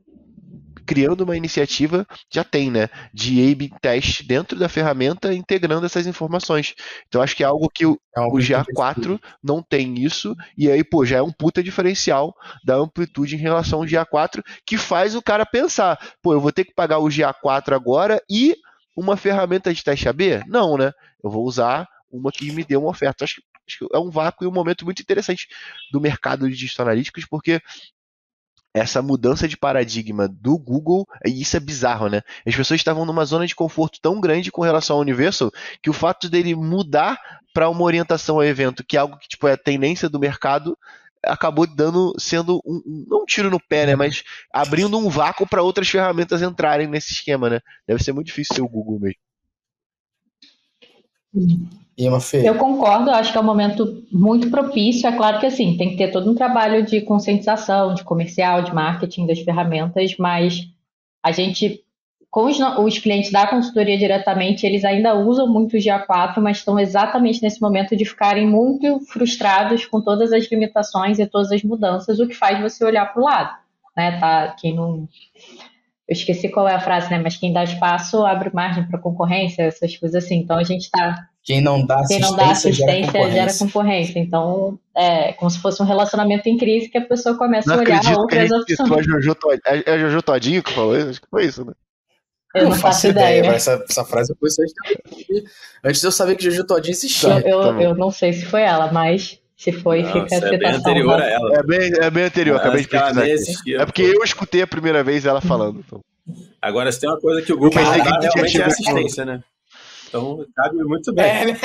criando 0.88 1.22
uma 1.22 1.36
iniciativa, 1.36 2.08
já 2.32 2.44
tem, 2.44 2.72
né, 2.72 2.88
de 3.14 3.52
A-B 3.52 3.70
test 3.82 4.24
dentro 4.26 4.58
da 4.58 4.70
ferramenta, 4.70 5.34
integrando 5.34 5.86
essas 5.86 6.08
informações. 6.08 6.74
Então 7.08 7.22
acho 7.22 7.36
que 7.36 7.44
é 7.44 7.46
algo 7.46 7.70
que 7.70 7.86
o, 7.86 8.00
é 8.16 8.22
o 8.22 8.32
GA4 8.32 9.20
não 9.44 9.62
tem 9.62 10.00
isso, 10.00 10.34
e 10.58 10.72
aí, 10.72 10.84
pô, 10.84 11.06
já 11.06 11.18
é 11.18 11.22
um 11.22 11.32
puta 11.32 11.62
diferencial 11.62 12.34
da 12.64 12.76
amplitude 12.76 13.36
em 13.36 13.40
relação 13.40 13.80
ao 13.80 13.86
GA4, 13.86 14.42
que 14.66 14.78
faz 14.78 15.14
o 15.14 15.22
cara 15.22 15.46
pensar, 15.46 16.00
pô, 16.22 16.34
eu 16.34 16.40
vou 16.40 16.52
ter 16.52 16.64
que 16.64 16.74
pagar 16.74 17.00
o 17.00 17.10
GA4 17.10 17.76
agora 17.76 18.22
e 18.30 18.56
uma 18.96 19.18
ferramenta 19.18 19.74
de 19.74 19.84
teste 19.84 20.08
AB? 20.08 20.42
Não, 20.48 20.78
né? 20.78 20.92
Eu 21.24 21.30
vou 21.30 21.46
usar 21.46 21.88
uma 22.10 22.32
que 22.32 22.52
me 22.52 22.64
deu 22.64 22.80
uma 22.80 22.90
oferta. 22.90 23.26
Acho 23.26 23.36
que, 23.36 23.42
acho 23.68 23.78
que 23.80 23.96
é 23.96 24.00
um 24.00 24.10
vácuo 24.10 24.46
e 24.46 24.48
um 24.48 24.52
momento 24.52 24.86
muito 24.86 25.02
interessante 25.02 25.48
do 25.92 26.00
mercado 26.00 26.50
de 26.50 26.56
digital 26.56 26.88
analíticos, 26.88 27.26
porque 27.26 27.62
essa 28.74 29.02
mudança 29.02 29.48
de 29.48 29.58
paradigma 29.58 30.28
do 30.28 30.58
Google, 30.58 31.06
e 31.26 31.42
isso 31.42 31.58
é 31.58 31.60
bizarro, 31.60 32.10
né? 32.10 32.22
As 32.46 32.56
pessoas 32.56 32.80
estavam 32.80 33.06
numa 33.06 33.26
zona 33.26 33.48
de 33.48 33.56
conforto 33.56 34.00
tão 34.02 34.20
grande 34.20 34.52
com 34.52 34.62
relação 34.62 34.96
ao 34.96 35.02
Universal 35.02 35.52
que 35.82 35.90
o 35.90 35.94
fato 35.94 36.30
dele 36.30 36.56
mudar 36.56 37.20
para 37.54 37.70
uma 37.70 37.84
orientação 37.84 38.36
ao 38.36 38.44
evento, 38.44 38.84
que 38.84 38.96
é 38.96 39.00
algo 39.00 39.18
que 39.18 39.28
tipo, 39.28 39.48
é 39.48 39.54
a 39.54 39.58
tendência 39.58 40.08
do 40.08 40.20
mercado, 40.20 40.78
acabou 41.24 41.66
dando 41.66 42.14
sendo 42.20 42.62
um, 42.66 42.82
um, 42.86 43.06
não 43.10 43.24
um 43.24 43.26
tiro 43.26 43.50
no 43.50 43.60
pé, 43.60 43.88
né, 43.88 43.96
mas 43.96 44.24
abrindo 44.54 44.98
um 44.98 45.10
vácuo 45.10 45.48
para 45.48 45.64
outras 45.64 45.90
ferramentas 45.90 46.42
entrarem 46.42 46.88
nesse 46.88 47.14
esquema, 47.14 47.50
né? 47.50 47.60
Deve 47.88 48.04
ser 48.04 48.14
muito 48.14 48.28
difícil 48.28 48.56
ser 48.56 48.62
o 48.62 48.70
Google 48.70 49.00
mesmo. 49.00 49.27
Eu 52.46 52.56
concordo, 52.56 53.10
acho 53.10 53.32
que 53.32 53.38
é 53.38 53.42
um 53.42 53.46
momento 53.46 54.04
muito 54.12 54.52
propício. 54.52 55.08
É 55.08 55.12
claro 55.12 55.40
que 55.40 55.48
assim, 55.48 55.76
tem 55.78 55.90
que 55.90 55.98
ter 55.98 56.12
todo 56.12 56.30
um 56.30 56.36
trabalho 56.36 56.86
de 56.86 57.02
conscientização, 57.02 57.94
de 57.96 58.04
comercial, 58.04 58.62
de 58.62 58.74
marketing 58.74 59.26
das 59.26 59.40
ferramentas, 59.40 60.16
mas 60.18 60.68
a 61.24 61.32
gente, 61.32 61.84
com 62.30 62.46
os, 62.46 62.60
os 62.60 63.00
clientes 63.00 63.32
da 63.32 63.48
consultoria 63.48 63.98
diretamente, 63.98 64.64
eles 64.64 64.86
ainda 64.86 65.16
usam 65.16 65.48
muito 65.48 65.76
o 65.76 65.80
GA4, 65.80 66.40
mas 66.40 66.58
estão 66.58 66.80
exatamente 66.80 67.42
nesse 67.42 67.60
momento 67.60 67.96
de 67.96 68.06
ficarem 68.06 68.48
muito 68.48 69.00
frustrados 69.08 69.84
com 69.86 70.00
todas 70.00 70.32
as 70.32 70.50
limitações 70.52 71.18
e 71.18 71.26
todas 71.26 71.52
as 71.52 71.64
mudanças, 71.64 72.20
o 72.20 72.28
que 72.28 72.36
faz 72.36 72.62
você 72.62 72.86
olhar 72.86 73.12
para 73.12 73.22
o 73.22 73.26
lado. 73.26 73.58
Né, 73.96 74.20
tá, 74.20 74.56
quem 74.60 74.76
não 74.76 75.10
eu 76.08 76.14
esqueci 76.14 76.50
qual 76.50 76.68
é 76.68 76.74
a 76.74 76.80
frase, 76.80 77.10
né? 77.12 77.20
Mas 77.20 77.36
quem 77.36 77.52
dá 77.52 77.64
espaço 77.64 78.26
abre 78.26 78.50
margem 78.54 78.88
para 78.88 78.98
concorrência, 79.00 79.64
essas 79.64 79.96
coisas 79.98 80.24
assim. 80.24 80.38
Então 80.38 80.58
a 80.58 80.64
gente 80.64 80.84
está 80.84 81.28
quem 81.48 81.62
não 81.62 81.86
dá 81.86 81.96
assistência, 82.02 82.20
Quem 82.20 82.30
não 82.30 82.38
dá 82.38 82.52
assistência 82.52 82.86
gera, 82.86 83.06
concorrência. 83.06 83.32
gera 83.32 83.58
concorrência. 83.58 84.20
Então, 84.20 84.80
é 84.94 85.32
como 85.32 85.50
se 85.50 85.60
fosse 85.60 85.82
um 85.82 85.86
relacionamento 85.86 86.50
em 86.50 86.58
crise 86.58 86.90
que 86.90 86.98
a 86.98 87.06
pessoa 87.06 87.38
começa 87.38 87.70
não 87.70 87.78
a 87.78 87.80
olhar 87.80 88.18
outras 88.18 88.52
opções. 88.52 88.92
A 88.92 89.02
Jojo, 89.02 89.34
é 89.66 89.92
a 89.94 89.98
Jojo 89.98 90.22
Todinho 90.22 90.62
que 90.62 90.74
falou 90.74 90.98
isso? 90.98 91.10
Acho 91.10 91.22
que 91.22 91.30
foi 91.30 91.46
isso, 91.46 91.64
né? 91.64 91.72
Eu 92.54 92.64
não, 92.64 92.70
não 92.72 92.78
faço 92.78 93.08
ideia. 93.08 93.40
ideia. 93.40 93.56
Essa, 93.56 93.82
essa 93.90 94.04
frase 94.04 94.34
eu 94.34 94.36
conheci 94.36 94.62
antes 95.86 96.02
de 96.02 96.08
eu 96.08 96.12
saber 96.12 96.36
que 96.36 96.44
Jojo 96.44 96.66
Todinho 96.66 96.92
existia. 96.92 97.40
Eu, 97.40 97.62
eu, 97.62 97.62
tá 97.62 97.82
eu, 97.82 97.96
não 97.96 98.12
sei 98.12 98.34
se 98.34 98.46
foi 98.46 98.64
ela, 98.64 98.92
mas 98.92 99.40
se 99.58 99.72
foi, 99.72 100.04
não, 100.04 100.14
fica. 100.14 100.36
É 100.36 100.58
bem 100.58 100.70
anterior 100.70 101.20
a 101.20 101.26
ela. 101.26 101.58
É 101.58 101.64
bem, 101.64 101.92
é 102.00 102.10
bem 102.12 102.24
anterior, 102.26 102.58
acabei 102.58 102.82
de 102.82 102.88
pesquisar. 102.88 103.28
É 103.28 103.86
porque 103.86 104.04
eu 104.04 104.24
escutei 104.24 104.62
a 104.62 104.68
primeira 104.68 105.04
vez 105.04 105.26
ela 105.26 105.42
falando. 105.42 105.80
Então. 105.80 106.00
Agora, 106.62 106.92
se 106.92 107.00
tem 107.00 107.10
uma 107.10 107.20
coisa 107.20 107.42
que 107.42 107.52
o 107.52 107.58
Google 107.58 107.84
dá, 107.84 107.92
realmente 107.92 108.62
é 108.62 108.66
assistência, 108.66 109.26
né? 109.26 109.44
Então, 110.08 110.46
cabe 110.56 110.78
muito 110.84 111.12
bem. 111.12 111.26
É, 111.26 111.46
né? 111.46 111.60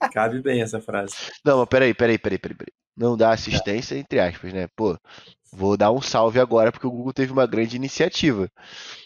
cabe 0.12 0.42
bem 0.42 0.60
essa 0.60 0.80
frase. 0.80 1.14
Não, 1.44 1.58
mas 1.58 1.68
peraí, 1.68 1.94
peraí, 1.94 2.18
peraí, 2.18 2.38
peraí. 2.38 2.56
peraí. 2.56 2.72
Não 2.96 3.16
dá 3.16 3.30
assistência, 3.30 3.94
é. 3.94 3.98
entre 3.98 4.18
aspas, 4.18 4.52
né? 4.52 4.66
Pô, 4.74 4.98
vou 5.52 5.76
dar 5.76 5.92
um 5.92 6.00
salve 6.00 6.40
agora 6.40 6.72
porque 6.72 6.86
o 6.88 6.90
Google 6.90 7.12
teve 7.12 7.30
uma 7.32 7.46
grande 7.46 7.76
iniciativa. 7.76 8.50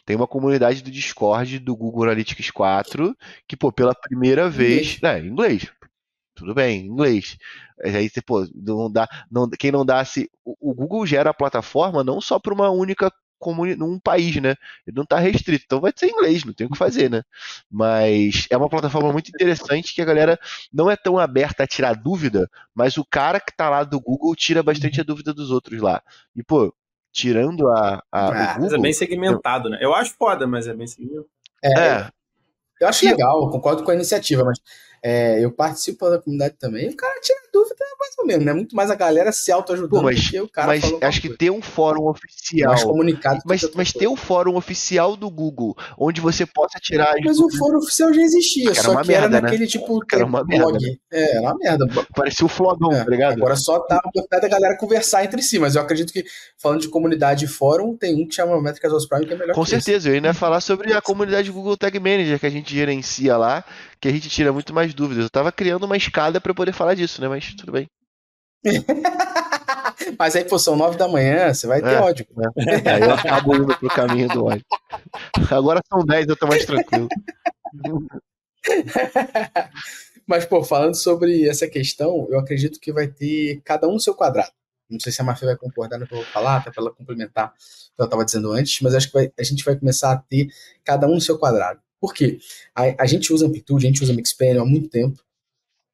Tem 0.06 0.16
uma 0.16 0.26
comunidade 0.26 0.82
do 0.82 0.90
Discord 0.90 1.58
do 1.58 1.76
Google 1.76 2.04
Analytics 2.04 2.50
4 2.50 3.14
que, 3.46 3.56
pô, 3.58 3.70
pela 3.70 3.94
primeira 3.94 4.48
vez. 4.48 4.96
Inglês. 4.96 5.02
É, 5.02 5.26
inglês. 5.26 5.79
Tudo 6.34 6.54
bem, 6.54 6.86
inglês. 6.86 7.36
Aí, 7.82 8.10
pô, 8.24 8.46
não 8.54 8.90
dá, 8.90 9.08
não, 9.30 9.48
quem 9.50 9.70
não 9.70 9.84
dá 9.84 10.04
se 10.04 10.30
o, 10.44 10.70
o 10.70 10.74
Google 10.74 11.06
gera 11.06 11.30
a 11.30 11.34
plataforma 11.34 12.04
não 12.04 12.20
só 12.20 12.38
para 12.38 12.54
uma 12.54 12.70
única 12.70 13.10
num 13.76 13.98
país, 13.98 14.36
né? 14.36 14.54
Ele 14.86 14.96
não 14.96 15.02
está 15.02 15.18
restrito, 15.18 15.64
então 15.64 15.80
vai 15.80 15.92
ser 15.96 16.10
inglês, 16.10 16.44
não 16.44 16.52
tem 16.52 16.66
o 16.66 16.70
que 16.70 16.76
fazer, 16.76 17.10
né? 17.10 17.22
Mas 17.70 18.46
é 18.50 18.56
uma 18.56 18.68
plataforma 18.68 19.12
muito 19.12 19.28
interessante 19.28 19.94
que 19.94 20.02
a 20.02 20.04
galera 20.04 20.38
não 20.72 20.90
é 20.90 20.96
tão 20.96 21.18
aberta 21.18 21.64
a 21.64 21.66
tirar 21.66 21.94
dúvida, 21.94 22.48
mas 22.74 22.98
o 22.98 23.04
cara 23.04 23.40
que 23.40 23.50
está 23.50 23.70
lá 23.70 23.82
do 23.82 23.98
Google 24.00 24.34
tira 24.36 24.62
bastante 24.62 25.00
a 25.00 25.04
dúvida 25.04 25.32
dos 25.32 25.50
outros 25.50 25.80
lá. 25.80 26.02
E, 26.36 26.42
pô, 26.42 26.74
tirando 27.12 27.66
a. 27.68 28.02
a 28.12 28.28
ah, 28.28 28.52
Google, 28.54 28.62
mas 28.62 28.72
é 28.72 28.78
bem 28.78 28.92
segmentado, 28.92 29.68
eu... 29.68 29.70
né? 29.72 29.78
Eu 29.80 29.94
acho 29.94 30.14
foda, 30.18 30.46
mas 30.46 30.66
é 30.66 30.74
bem 30.74 30.86
segmentado. 30.86 31.26
É, 31.64 31.80
é. 31.80 32.10
Eu 32.80 32.88
acho 32.88 33.04
legal, 33.04 33.50
concordo 33.50 33.84
com 33.84 33.90
a 33.90 33.94
iniciativa, 33.94 34.42
mas 34.42 34.58
é, 35.02 35.42
eu 35.42 35.50
participo 35.50 36.08
da 36.10 36.18
comunidade 36.18 36.56
também. 36.58 36.88
O 36.90 36.96
cara 36.96 37.18
tira 37.20 37.38
dúvida 37.52 37.84
mais 37.98 38.14
ou 38.18 38.26
menos, 38.26 38.44
né? 38.44 38.52
Muito 38.52 38.76
mais 38.76 38.90
a 38.90 38.94
galera 38.94 39.32
se 39.32 39.50
autoajudando 39.50 40.02
mas, 40.02 40.22
do 40.22 40.30
que 40.30 40.40
o 40.40 40.48
cara 40.48 40.68
Mas 40.68 40.84
acho 41.02 41.20
que 41.20 41.36
ter 41.36 41.50
um 41.50 41.62
fórum 41.62 42.08
oficial. 42.08 42.72
Mais 42.72 42.84
comunicado. 42.84 43.40
Mas, 43.46 43.70
mas 43.74 43.92
ter 43.92 44.06
um 44.06 44.16
fórum 44.16 44.56
oficial 44.56 45.16
do 45.16 45.30
Google, 45.30 45.74
onde 45.98 46.20
você 46.20 46.44
possa 46.44 46.78
tirar. 46.80 47.14
Mas 47.24 47.38
o 47.38 47.48
fórum 47.56 47.78
oficial 47.78 48.12
já 48.12 48.20
existia, 48.20 48.74
só 48.74 49.00
que 49.00 49.08
merda, 49.08 49.26
era 49.26 49.28
né? 49.28 49.40
naquele 49.40 49.66
tipo 49.66 50.00
era 50.12 50.24
uma 50.24 50.44
blog. 50.44 50.72
Merda, 50.72 50.78
né? 50.80 50.96
É, 51.12 51.30
era 51.36 51.40
uma 51.40 51.56
merda. 51.56 51.86
Parecia 52.14 52.44
o 52.44 52.48
flogão, 52.48 52.92
é, 52.92 53.04
tá 53.04 53.10
ligado? 53.10 53.32
Agora 53.32 53.56
só 53.56 53.78
tá 53.80 53.96
a 53.96 54.08
oportunidade 54.08 54.42
da 54.42 54.48
galera 54.48 54.76
conversar 54.76 55.24
entre 55.24 55.42
si, 55.42 55.58
mas 55.58 55.76
eu 55.76 55.82
acredito 55.82 56.12
que, 56.12 56.24
falando 56.58 56.80
de 56.80 56.88
comunidade 56.88 57.44
e 57.46 57.48
fórum, 57.48 57.96
tem 57.96 58.22
um 58.22 58.26
que 58.26 58.34
chama 58.34 58.60
Métricas 58.60 59.06
Prime 59.06 59.26
que 59.26 59.32
é 59.32 59.36
melhor 59.36 59.54
Com 59.54 59.64
certeza, 59.64 59.98
esse. 59.98 60.08
eu 60.08 60.14
ainda 60.14 60.28
ia 60.28 60.34
falar 60.34 60.60
sobre 60.60 60.92
a 60.92 61.00
comunidade 61.00 61.50
Google 61.50 61.76
Tag 61.76 61.98
Manager 61.98 62.38
que 62.38 62.46
a 62.46 62.50
gente 62.50 62.74
gerencia 62.74 63.36
lá, 63.36 63.64
que 64.00 64.08
a 64.08 64.12
gente 64.12 64.28
tira 64.28 64.52
muito 64.52 64.72
mais 64.72 64.94
dúvidas. 64.94 65.24
Eu 65.24 65.30
tava 65.30 65.52
criando 65.52 65.84
uma 65.84 65.96
escada 65.96 66.40
para 66.40 66.54
poder 66.54 66.72
falar 66.72 66.94
disso, 66.94 67.20
né? 67.20 67.28
Mas 67.28 67.54
tudo 67.54 67.72
bem. 67.72 67.86
Mas 70.18 70.34
aí, 70.36 70.44
pô, 70.44 70.58
são 70.58 70.76
nove 70.76 70.96
da 70.96 71.08
manhã, 71.08 71.52
você 71.52 71.66
vai 71.66 71.80
ter 71.80 71.92
é, 71.94 72.00
ódio. 72.00 72.26
É. 72.56 72.90
Aí 72.90 73.02
eu 73.02 73.12
acabo 73.12 73.54
indo 73.56 73.78
pro 73.78 73.88
caminho 73.88 74.28
do 74.28 74.46
ódio. 74.46 74.64
Agora 75.50 75.80
são 75.88 76.04
dez, 76.04 76.26
eu 76.26 76.36
tô 76.36 76.46
mais 76.46 76.64
tranquilo. 76.64 77.08
Mas, 80.26 80.44
pô, 80.44 80.62
falando 80.62 80.94
sobre 80.94 81.48
essa 81.48 81.66
questão, 81.66 82.26
eu 82.30 82.38
acredito 82.38 82.78
que 82.78 82.92
vai 82.92 83.08
ter 83.08 83.60
cada 83.64 83.88
um 83.88 83.98
seu 83.98 84.14
quadrado. 84.14 84.52
Não 84.88 84.98
sei 84.98 85.12
se 85.12 85.20
a 85.20 85.24
Mafia 85.24 85.48
vai 85.48 85.56
concordar 85.56 85.98
no 85.98 86.06
que 86.06 86.14
eu 86.14 86.18
vou 86.18 86.26
falar, 86.26 86.56
até 86.56 86.70
para 86.70 86.82
ela 86.82 86.92
complementar 86.92 87.48
o 87.48 87.96
que 87.96 88.02
eu 88.02 88.04
estava 88.04 88.24
dizendo 88.24 88.52
antes, 88.52 88.80
mas 88.80 88.94
acho 88.94 89.08
que 89.08 89.14
vai, 89.14 89.32
a 89.38 89.42
gente 89.42 89.64
vai 89.64 89.76
começar 89.76 90.12
a 90.12 90.16
ter 90.16 90.48
cada 90.84 91.06
um 91.06 91.20
seu 91.20 91.38
quadrado. 91.38 91.80
Por 92.00 92.14
quê? 92.14 92.38
A, 92.74 93.02
a 93.02 93.06
gente 93.06 93.32
usa 93.32 93.46
Amplitude, 93.46 93.86
a 93.86 93.88
gente 93.88 94.02
usa 94.02 94.12
Mixpanel 94.12 94.62
há 94.62 94.66
muito 94.66 94.88
tempo, 94.88 95.22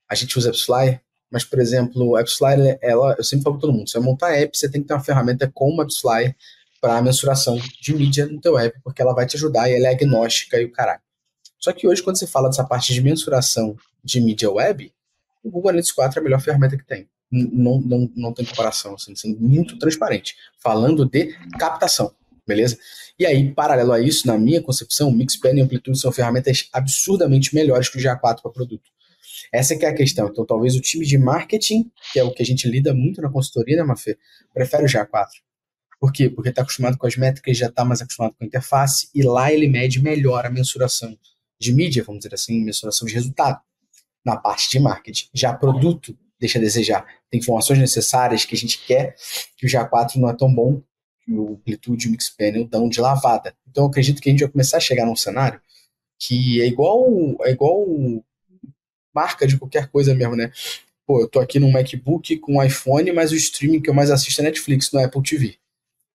a 0.09 0.15
gente 0.15 0.39
usa 0.39 0.51
AppsFlyer, 0.51 1.03
mas, 1.31 1.45
por 1.45 1.59
exemplo, 1.59 2.07
o 2.07 2.17
AppsFlyer, 2.17 2.79
ela, 2.81 3.15
eu 3.19 3.25
sempre 3.25 3.43
falo 3.43 3.57
para 3.57 3.63
todo 3.63 3.73
mundo, 3.73 3.89
você 3.89 3.99
vai 3.99 4.07
montar 4.07 4.37
app, 4.37 4.57
você 4.57 4.71
tem 4.71 4.81
que 4.81 4.89
ter 4.89 4.95
uma 4.95 5.03
ferramenta 5.03 5.51
como 5.53 5.79
o 5.79 5.81
AppsFlyer 5.83 6.37
para 6.81 7.03
mensuração 7.03 7.59
de 7.81 7.95
mídia 7.95 8.27
no 8.27 8.41
teu 8.41 8.57
app, 8.57 8.79
porque 8.83 9.03
ela 9.03 9.13
vai 9.13 9.27
te 9.27 9.37
ajudar 9.37 9.69
e 9.69 9.75
ela 9.75 9.89
é 9.89 9.91
agnóstica 9.91 10.61
e 10.61 10.65
o 10.65 10.73
caralho. 10.73 11.01
Só 11.59 11.73
que 11.73 11.89
hoje, 11.89 12.03
quando 12.03 12.19
você 12.19 12.27
fala 12.27 12.49
dessa 12.49 12.65
parte 12.65 12.95
de 12.95 13.01
mensuração 13.01 13.77
de 14.05 14.21
mídia 14.21 14.51
web, 14.51 14.93
o 15.43 15.51
Google 15.51 15.71
Analytics 15.71 15.95
4 15.95 16.19
é 16.19 16.21
a 16.21 16.25
melhor 16.25 16.41
ferramenta 16.41 16.77
que 16.77 16.85
tem. 16.85 17.09
não, 17.31 17.81
não, 17.81 18.13
não 18.15 18.33
tem 18.33 18.45
comparação, 18.45 18.95
assim, 18.95 19.17
sendo 19.17 19.41
muito 19.41 19.79
transparente, 19.79 20.37
falando 20.59 21.05
de 21.05 21.35
captação, 21.59 22.15
beleza? 22.47 22.79
E 23.19 23.27
aí, 23.27 23.53
paralelo 23.53 23.93
a 23.93 24.01
isso, 24.01 24.27
na 24.27 24.39
minha 24.39 24.63
concepção, 24.63 25.11
Mixpen 25.11 25.57
e 25.57 25.61
Amplitude 25.61 25.99
são 25.99 26.13
ferramentas 26.13 26.69
absurdamente 26.73 27.55
melhores 27.55 27.89
que 27.89 27.99
o 27.99 28.01
GA4 28.01 28.43
para 28.43 28.51
produto. 28.51 28.91
Essa 29.53 29.75
é 29.75 29.77
que 29.79 29.85
é 29.85 29.89
a 29.89 29.95
questão. 29.95 30.29
Então, 30.29 30.45
talvez 30.45 30.77
o 30.77 30.81
time 30.81 31.05
de 31.05 31.17
marketing, 31.17 31.91
que 32.13 32.19
é 32.19 32.25
o 32.25 32.33
que 32.33 32.43
a 32.43 32.47
gente 32.47 32.69
lida 32.69 32.93
muito 32.93 33.21
na 33.21 33.31
consultoria, 33.31 33.77
né, 33.77 33.83
Mafê, 33.83 34.19
prefere 34.53 34.85
o 34.85 34.87
GA4. 34.87 35.27
Por 35.99 36.13
quê? 36.13 36.29
Porque 36.29 36.51
está 36.51 36.63
acostumado 36.63 36.99
com 36.99 37.07
as 37.07 37.17
métricas, 37.17 37.57
já 37.57 37.69
está 37.69 37.85
mais 37.85 38.03
acostumado 38.03 38.35
com 38.39 38.45
a 38.45 38.47
interface, 38.47 39.09
e 39.15 39.23
lá 39.23 39.53
ele 39.53 39.67
mede 39.67 40.01
melhor 40.01 40.45
a 40.45 40.51
mensuração 40.51 41.17
de 41.59 41.73
mídia, 41.73 42.05
vamos 42.05 42.21
dizer 42.21 42.35
assim, 42.35 42.63
mensuração 42.63 43.09
de 43.09 43.15
resultado, 43.15 43.61
na 44.25 44.37
parte 44.37 44.69
de 44.71 44.79
marketing. 44.79 45.29
Já 45.33 45.55
produto 45.55 46.17
deixa 46.39 46.59
a 46.59 46.61
desejar. 46.61 47.07
Tem 47.31 47.41
informações 47.41 47.79
necessárias 47.79 48.45
que 48.45 48.55
a 48.55 48.59
gente 48.59 48.85
quer, 48.87 49.17
que 49.57 49.67
o 49.67 49.71
GA4 49.71 50.17
não 50.17 50.29
é 50.29 50.37
tão 50.37 50.53
bom, 50.53 50.83
que 51.27 51.33
o 51.33 51.55
Amplitude 51.55 52.07
e 52.07 52.09
o 52.09 52.13
Mixpanel 52.13 52.67
dão 52.67 52.89
de 52.89 53.01
lavada. 53.01 53.55
Então, 53.69 53.85
eu 53.85 53.89
acredito 53.89 54.23
que 54.23 54.29
a 54.29 54.33
gente 54.33 54.41
vai 54.41 54.51
começar 54.51 54.77
a 54.77 54.81
chegar 54.81 55.05
num 55.05 55.17
cenário 55.17 55.61
que 56.19 56.63
é 56.63 56.67
igual, 56.67 57.05
é 57.43 57.51
igual 57.51 57.85
marca 59.15 59.47
de 59.47 59.59
qualquer 59.59 59.89
coisa 59.89 60.15
mesmo, 60.15 60.37
né? 60.37 60.51
Pô, 61.07 61.21
eu 61.21 61.29
tô 61.29 61.41
aqui 61.41 61.59
num 61.59 61.71
MacBook 61.71 62.39
com 62.39 62.63
iPhone, 62.63 63.13
mas 63.13 63.33
o 63.33 63.37
streaming 63.37 63.81
que 63.81 63.91
eu 63.91 63.95
mais 63.95 64.11
assisto 64.11 64.41
é 64.41 64.45
Netflix, 64.45 64.91
no 64.93 65.01
Apple 65.01 65.23
TV. 65.23 65.57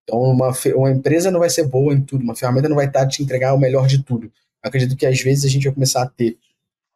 Então, 0.02 0.20
uma, 0.20 0.52
uma 0.74 0.90
empresa 0.90 1.30
não 1.30 1.40
vai 1.40 1.50
ser 1.50 1.66
boa 1.66 1.94
em 1.94 2.02
tudo, 2.02 2.22
uma 2.22 2.34
ferramenta 2.34 2.68
não 2.68 2.76
vai 2.76 2.86
estar 2.86 3.06
te 3.06 3.22
entregar 3.22 3.54
o 3.54 3.58
melhor 3.58 3.86
de 3.86 4.02
tudo. 4.02 4.26
Eu 4.26 4.68
acredito 4.68 4.96
que 4.96 5.06
às 5.06 5.20
vezes 5.20 5.44
a 5.44 5.48
gente 5.48 5.64
vai 5.64 5.72
começar 5.72 6.02
a 6.02 6.08
ter 6.08 6.36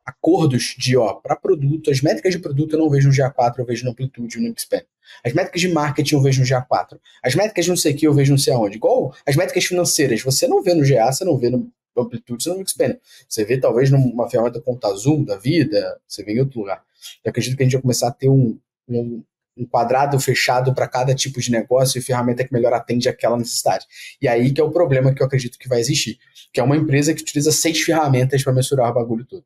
acordos 0.07 0.77
de, 0.79 0.97
ó, 0.97 1.15
para 1.15 1.35
produto, 1.35 1.91
as 1.91 2.01
métricas 2.01 2.33
de 2.33 2.39
produto 2.39 2.75
eu 2.75 2.79
não 2.79 2.89
vejo 2.89 3.09
no 3.09 3.15
GA4, 3.15 3.59
eu 3.59 3.67
vejo 3.67 3.85
no 3.85 3.91
Amplitude, 3.91 4.39
no 4.39 4.55
Xpen. 4.57 4.83
As 5.25 5.33
métricas 5.33 5.61
de 5.61 5.69
marketing 5.69 6.15
eu 6.15 6.23
vejo 6.23 6.41
no 6.41 6.47
GA4. 6.47 6.99
As 7.23 7.35
métricas 7.35 7.65
de 7.65 7.71
não 7.71 7.77
sei 7.77 7.93
o 7.93 7.97
que 7.97 8.07
eu 8.07 8.15
vejo 8.15 8.31
não 8.31 8.39
sei 8.39 8.55
aonde. 8.55 8.77
Igual 8.77 9.13
as 9.27 9.35
métricas 9.35 9.65
financeiras, 9.65 10.23
você 10.23 10.47
não 10.47 10.63
vê 10.63 10.75
no 10.75 10.87
GA, 10.87 11.11
você 11.11 11.25
não 11.25 11.37
vê 11.37 11.51
no 11.51 11.71
Amplitude, 11.97 12.43
você 12.43 12.49
não 12.49 12.57
vê 12.57 12.63
no 12.63 12.69
Xpen. 12.69 12.99
Você 13.29 13.45
vê 13.45 13.59
talvez 13.59 13.91
numa 13.91 14.31
ferramenta 14.31 14.61
conta 14.61 14.95
Zoom 14.95 15.25
da 15.25 15.37
vida, 15.37 15.99
você 16.07 16.23
vê 16.23 16.35
em 16.35 16.41
outro 16.41 16.61
lugar. 16.61 16.83
Eu 17.25 17.31
acredito 17.31 17.57
que 17.57 17.63
a 17.63 17.67
gente 17.67 17.73
vai 17.73 17.83
começar 17.83 18.09
a 18.09 18.13
ter 18.13 18.29
um, 18.29 18.59
um, 18.89 19.23
um 19.57 19.67
quadrado 19.67 20.19
fechado 20.21 20.73
para 20.75 20.87
cada 20.87 21.15
tipo 21.15 21.41
de 21.41 21.51
negócio 21.51 21.99
e 21.99 22.03
ferramenta 22.03 22.45
que 22.45 22.53
melhor 22.53 22.73
atende 22.73 23.09
aquela 23.09 23.37
necessidade. 23.37 23.87
E 24.21 24.29
aí 24.29 24.53
que 24.53 24.61
é 24.61 24.65
o 24.65 24.71
problema 24.71 25.13
que 25.13 25.23
eu 25.23 25.27
acredito 25.27 25.59
que 25.59 25.69
vai 25.69 25.81
existir, 25.81 26.19
que 26.53 26.61
é 26.61 26.63
uma 26.63 26.77
empresa 26.77 27.15
que 27.15 27.23
utiliza 27.23 27.51
seis 27.51 27.81
ferramentas 27.81 28.45
para 28.45 28.53
mensurar 28.53 28.91
o 28.91 28.95
bagulho 28.95 29.25
todo. 29.25 29.45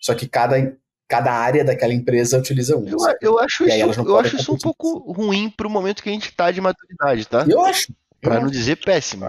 Só 0.00 0.14
que 0.14 0.28
cada, 0.28 0.76
cada 1.08 1.32
área 1.32 1.64
daquela 1.64 1.92
empresa 1.92 2.38
utiliza 2.38 2.76
uma. 2.76 2.88
Eu, 2.90 3.16
eu 3.20 3.38
acho 3.38 3.64
isso, 3.64 4.00
eu 4.00 4.18
acho 4.18 4.36
isso 4.36 4.52
um 4.52 4.58
pouco 4.58 5.12
ruim 5.12 5.50
para 5.50 5.66
o 5.66 5.70
momento 5.70 6.02
que 6.02 6.08
a 6.08 6.12
gente 6.12 6.28
está 6.28 6.50
de 6.50 6.60
maturidade, 6.60 7.26
tá? 7.26 7.44
Eu 7.48 7.64
acho. 7.64 7.92
Para 8.20 8.40
não 8.40 8.48
dizer 8.48 8.76
péssimo. 8.76 9.26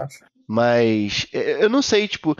Mas 0.48 1.28
eu 1.32 1.68
não 1.68 1.80
sei, 1.80 2.08
tipo, 2.08 2.36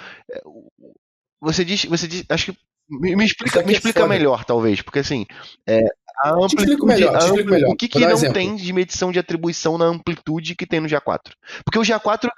você 1.40 1.64
diz, 1.64 1.84
você 1.84 2.08
diz, 2.08 2.24
acho 2.28 2.52
que 2.52 2.58
me, 2.90 3.14
me 3.14 3.24
explica, 3.24 3.62
me 3.62 3.72
é 3.72 3.76
explica 3.76 4.06
melhor, 4.06 4.44
talvez, 4.44 4.82
porque 4.82 4.98
assim, 4.98 5.24
é, 5.64 5.80
a 6.22 6.30
amplitude, 6.30 6.84
melhor, 6.84 7.16
a 7.16 7.32
melhor. 7.32 7.70
o 7.70 7.76
que, 7.76 7.88
que 7.88 7.98
não 7.98 8.10
exemplo. 8.10 8.34
tem 8.34 8.56
de 8.56 8.72
medição 8.72 9.10
de 9.12 9.18
atribuição 9.18 9.78
na 9.78 9.86
amplitude 9.86 10.54
que 10.54 10.66
tem 10.66 10.80
no 10.80 10.88
GA4? 10.88 11.30
Porque 11.64 11.78
o 11.78 11.82
GA4, 11.82 12.28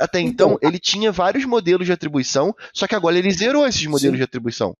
até 0.00 0.20
então, 0.20 0.52
então 0.52 0.58
ele 0.62 0.78
tinha 0.78 1.10
vários 1.10 1.44
modelos 1.44 1.86
de 1.86 1.92
atribuição, 1.92 2.54
só 2.74 2.86
que 2.86 2.94
agora 2.94 3.18
ele 3.18 3.32
zerou 3.32 3.66
esses 3.66 3.86
modelos 3.86 4.14
sim. 4.14 4.18
de 4.18 4.22
atribuição. 4.22 4.76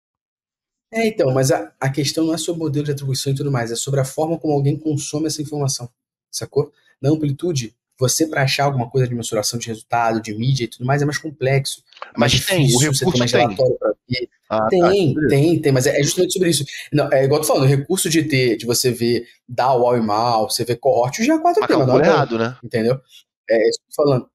É, 0.93 1.07
então, 1.07 1.33
mas 1.33 1.51
a, 1.51 1.73
a 1.81 1.89
questão 1.89 2.27
não 2.27 2.35
é 2.35 2.39
sobre 2.39 2.61
o 2.61 2.65
modelo 2.65 2.85
de 2.85 2.93
atribuição 2.93 3.33
e 3.33 3.37
tudo 3.37 3.51
mais, 3.51 3.73
é 3.73 3.77
sobre 3.77 3.99
a 4.01 4.05
forma 4.05 4.39
como 4.39 4.53
alguém 4.53 4.77
consome 4.77 5.27
essa 5.27 5.41
informação, 5.41 5.89
sacou? 6.31 6.71
Na 7.01 7.09
amplitude, 7.09 7.75
você 7.99 8.27
para 8.27 8.43
achar 8.43 8.65
alguma 8.65 8.91
coisa 8.91 9.09
de 9.09 9.15
mensuração 9.15 9.59
de 9.59 9.69
resultado, 9.69 10.21
de 10.21 10.35
mídia 10.35 10.65
e 10.65 10.69
tudo 10.69 10.85
mais, 10.85 11.01
é 11.01 11.05
mais 11.07 11.19
complexo. 11.19 11.83
É 12.15 12.19
mais 12.19 12.33
mas 12.33 12.33
difícil, 12.33 12.57
tem, 12.57 12.67
o 12.67 12.79
recurso 12.79 12.99
você 12.99 13.11
tem 13.11 13.19
mais 13.19 13.33
relatório 13.33 13.79
para 13.79 13.95
ver. 14.09 14.29
Ah, 14.51 14.59
tá, 14.59 14.69
tem, 14.69 15.15
tá. 15.15 15.21
tem, 15.29 15.63
tem, 15.63 15.73
mas 15.73 15.87
é 15.87 16.03
justamente 16.03 16.33
sobre 16.35 16.51
isso. 16.51 16.65
Não, 16.93 17.11
é 17.11 17.25
igual 17.25 17.41
eu 17.41 17.47
tô 17.47 17.53
falando, 17.55 17.65
o 17.65 17.75
recurso 17.75 18.11
de 18.11 18.25
ter, 18.25 18.57
de 18.57 18.67
você 18.67 18.91
ver 18.91 19.27
DAO, 19.49 19.97
e 19.97 20.01
mal, 20.01 20.51
você 20.51 20.65
ver 20.65 20.77
cohort, 20.77 21.23
já 21.23 21.35
é 21.35 21.39
quatro 21.39 21.67
temas. 21.67 21.87
Não 21.87 22.01
é 22.01 22.07
errado, 22.07 22.39
né? 22.39 22.57
Entendeu? 22.63 23.01
É 23.49 23.69
isso 23.69 23.79
que 23.79 23.85
eu 23.85 23.97
tô 23.97 24.03
falando. 24.03 24.29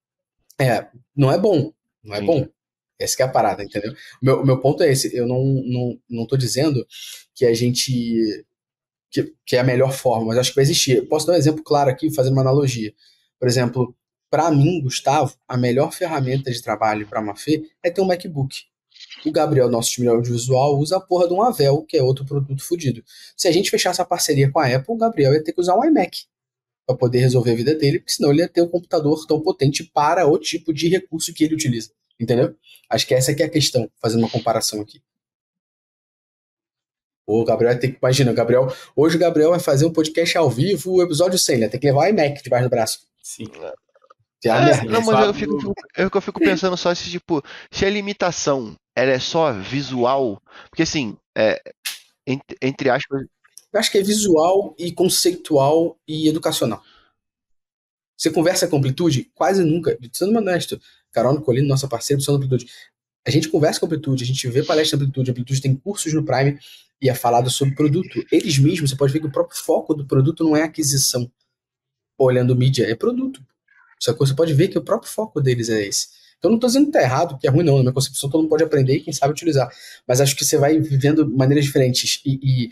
É, 0.59 0.87
não 1.15 1.31
é 1.31 1.37
bom, 1.37 1.71
não 2.03 2.15
é 2.15 2.19
Sim. 2.19 2.25
bom. 2.25 2.47
Essa 2.99 3.23
é 3.23 3.25
a 3.25 3.29
parada, 3.29 3.63
entendeu? 3.63 3.91
O 4.21 4.25
meu, 4.25 4.45
meu 4.45 4.59
ponto 4.59 4.83
é 4.83 4.91
esse. 4.91 5.15
Eu 5.15 5.27
não, 5.27 5.43
não, 5.43 5.99
não 6.09 6.27
tô 6.27 6.35
dizendo 6.35 6.85
que 7.35 7.45
a 7.45 7.53
gente. 7.53 8.45
Que, 9.09 9.33
que 9.45 9.55
é 9.55 9.59
a 9.59 9.63
melhor 9.63 9.93
forma, 9.93 10.27
mas 10.27 10.37
acho 10.37 10.49
que 10.49 10.55
vai 10.55 10.63
existir. 10.63 11.07
Posso 11.07 11.25
dar 11.25 11.33
um 11.33 11.37
exemplo 11.37 11.63
claro 11.63 11.89
aqui, 11.89 12.13
fazendo 12.13 12.33
uma 12.33 12.41
analogia. 12.41 12.93
Por 13.39 13.47
exemplo, 13.47 13.95
para 14.29 14.51
mim, 14.51 14.81
Gustavo, 14.81 15.33
a 15.47 15.55
melhor 15.55 15.93
ferramenta 15.93 16.51
de 16.51 16.61
trabalho 16.61 17.07
para 17.07 17.21
uma 17.21 17.35
Fê 17.35 17.63
é 17.81 17.89
ter 17.89 18.01
um 18.01 18.05
MacBook. 18.05 18.63
O 19.25 19.31
Gabriel, 19.31 19.69
nosso 19.69 19.91
time 19.91 20.07
audiovisual, 20.07 20.77
usa 20.77 20.97
a 20.97 20.99
porra 20.99 21.27
de 21.27 21.33
um 21.33 21.41
Avel, 21.41 21.83
que 21.83 21.97
é 21.97 22.03
outro 22.03 22.25
produto 22.25 22.63
fodido. 22.63 23.03
Se 23.35 23.47
a 23.47 23.51
gente 23.51 23.69
fechasse 23.69 24.01
a 24.01 24.05
parceria 24.05 24.51
com 24.51 24.59
a 24.59 24.65
Apple, 24.65 24.95
o 24.95 24.97
Gabriel 24.97 25.33
ia 25.33 25.43
ter 25.43 25.53
que 25.53 25.61
usar 25.61 25.77
um 25.77 25.85
iMac 25.85 26.25
para 26.85 26.95
poder 26.95 27.19
resolver 27.19 27.51
a 27.51 27.55
vida 27.55 27.75
dele, 27.75 27.99
porque 27.99 28.13
senão 28.13 28.31
ele 28.31 28.41
ia 28.41 28.47
ter 28.47 28.61
um 28.61 28.67
computador 28.67 29.25
tão 29.27 29.41
potente 29.41 29.83
para 29.83 30.25
o 30.25 30.37
tipo 30.37 30.73
de 30.73 30.87
recurso 30.87 31.33
que 31.33 31.43
ele 31.43 31.53
utiliza. 31.53 31.91
Entendeu? 32.19 32.55
Acho 32.89 33.05
que 33.05 33.13
essa 33.13 33.33
que 33.33 33.43
é 33.43 33.45
a 33.45 33.49
questão, 33.49 33.89
fazendo 34.01 34.19
uma 34.19 34.29
comparação 34.29 34.81
aqui. 34.81 35.01
O 37.25 37.43
Gabriel 37.43 37.77
ter 37.77 37.91
que. 37.91 37.97
Imagina, 38.01 38.31
o 38.31 38.33
Gabriel. 38.33 38.73
Hoje 38.95 39.17
o 39.17 39.19
Gabriel 39.19 39.49
vai 39.49 39.59
fazer 39.59 39.85
um 39.85 39.91
podcast 39.91 40.37
ao 40.37 40.49
vivo, 40.49 40.93
o 40.93 41.01
episódio 41.03 41.37
100, 41.37 41.57
né? 41.57 41.67
Tem 41.67 41.79
que 41.79 41.87
levar 41.87 42.05
o 42.05 42.07
iMac 42.07 42.41
debaixo 42.41 42.67
do 42.67 42.69
braço. 42.69 42.99
Sim. 43.21 43.47
É, 44.45 44.49
é, 44.49 44.83
não, 44.85 45.01
mas 45.01 45.25
eu 45.25 45.33
fico, 45.33 45.73
eu, 45.97 46.09
eu 46.13 46.21
fico 46.21 46.39
pensando 46.39 46.77
só 46.77 46.93
se, 46.93 47.09
tipo, 47.09 47.43
se 47.71 47.85
a 47.85 47.89
limitação 47.89 48.75
ela 48.95 49.11
é 49.11 49.19
só 49.19 49.51
visual, 49.51 50.41
porque 50.69 50.83
assim, 50.83 51.17
é, 51.35 51.61
entre, 52.25 52.57
entre 52.61 52.89
aspas. 52.89 53.25
Eu 53.73 53.79
acho 53.79 53.91
que 53.91 53.97
é 53.97 54.03
visual 54.03 54.73
e 54.77 54.91
conceitual 54.91 55.97
e 56.07 56.29
educacional. 56.29 56.81
Você 58.17 58.31
conversa 58.31 58.67
com 58.67 58.77
amplitude? 58.77 59.29
Quase 59.35 59.63
nunca. 59.63 59.95
Sendo 60.11 60.37
honesto, 60.37 60.81
Carol 61.17 61.33
Nicolino, 61.33 61.67
nossa 61.67 61.87
parceira 61.87 62.21
do 62.21 62.31
Amplitude. 62.31 62.67
A 63.25 63.31
gente 63.31 63.49
conversa 63.49 63.79
com 63.79 63.87
a 63.87 63.87
Amplitude, 63.87 64.23
a 64.23 64.27
gente 64.27 64.47
vê 64.47 64.61
palestra 64.61 64.99
da 64.99 65.03
Amplitude, 65.03 65.31
a 65.31 65.33
Amplitude 65.33 65.61
tem 65.61 65.75
cursos 65.75 66.13
no 66.13 66.23
Prime 66.23 66.59
e 67.01 67.09
é 67.09 67.15
falado 67.15 67.49
sobre 67.49 67.73
produto. 67.73 68.23
Eles 68.31 68.59
mesmos, 68.59 68.91
você 68.91 68.95
pode 68.95 69.11
ver 69.11 69.19
que 69.19 69.25
o 69.25 69.31
próprio 69.31 69.59
foco 69.59 69.95
do 69.95 70.05
produto 70.05 70.43
não 70.43 70.55
é 70.55 70.61
aquisição. 70.61 71.29
Olhando 72.19 72.55
mídia, 72.55 72.85
é 72.85 72.93
produto. 72.93 73.43
Você 73.99 74.35
pode 74.35 74.53
ver 74.53 74.67
que 74.67 74.77
o 74.77 74.83
próprio 74.83 75.11
foco 75.11 75.41
deles 75.41 75.69
é 75.69 75.87
esse. 75.87 76.09
Então 76.37 76.51
não 76.51 76.57
estou 76.57 76.67
dizendo 76.67 76.83
que 76.83 76.89
está 76.89 77.01
errado, 77.01 77.35
que 77.39 77.47
é 77.47 77.49
ruim 77.49 77.63
não, 77.63 77.77
na 77.77 77.81
minha 77.81 77.93
concepção 77.93 78.29
todo 78.29 78.41
mundo 78.41 78.49
pode 78.49 78.63
aprender 78.63 78.97
e 78.97 79.01
quem 79.01 79.11
sabe 79.11 79.33
utilizar. 79.33 79.71
Mas 80.07 80.21
acho 80.21 80.35
que 80.35 80.45
você 80.45 80.55
vai 80.55 80.77
vivendo 80.79 81.27
maneiras 81.27 81.65
diferentes. 81.65 82.21
E, 82.23 82.39
e, 82.43 82.69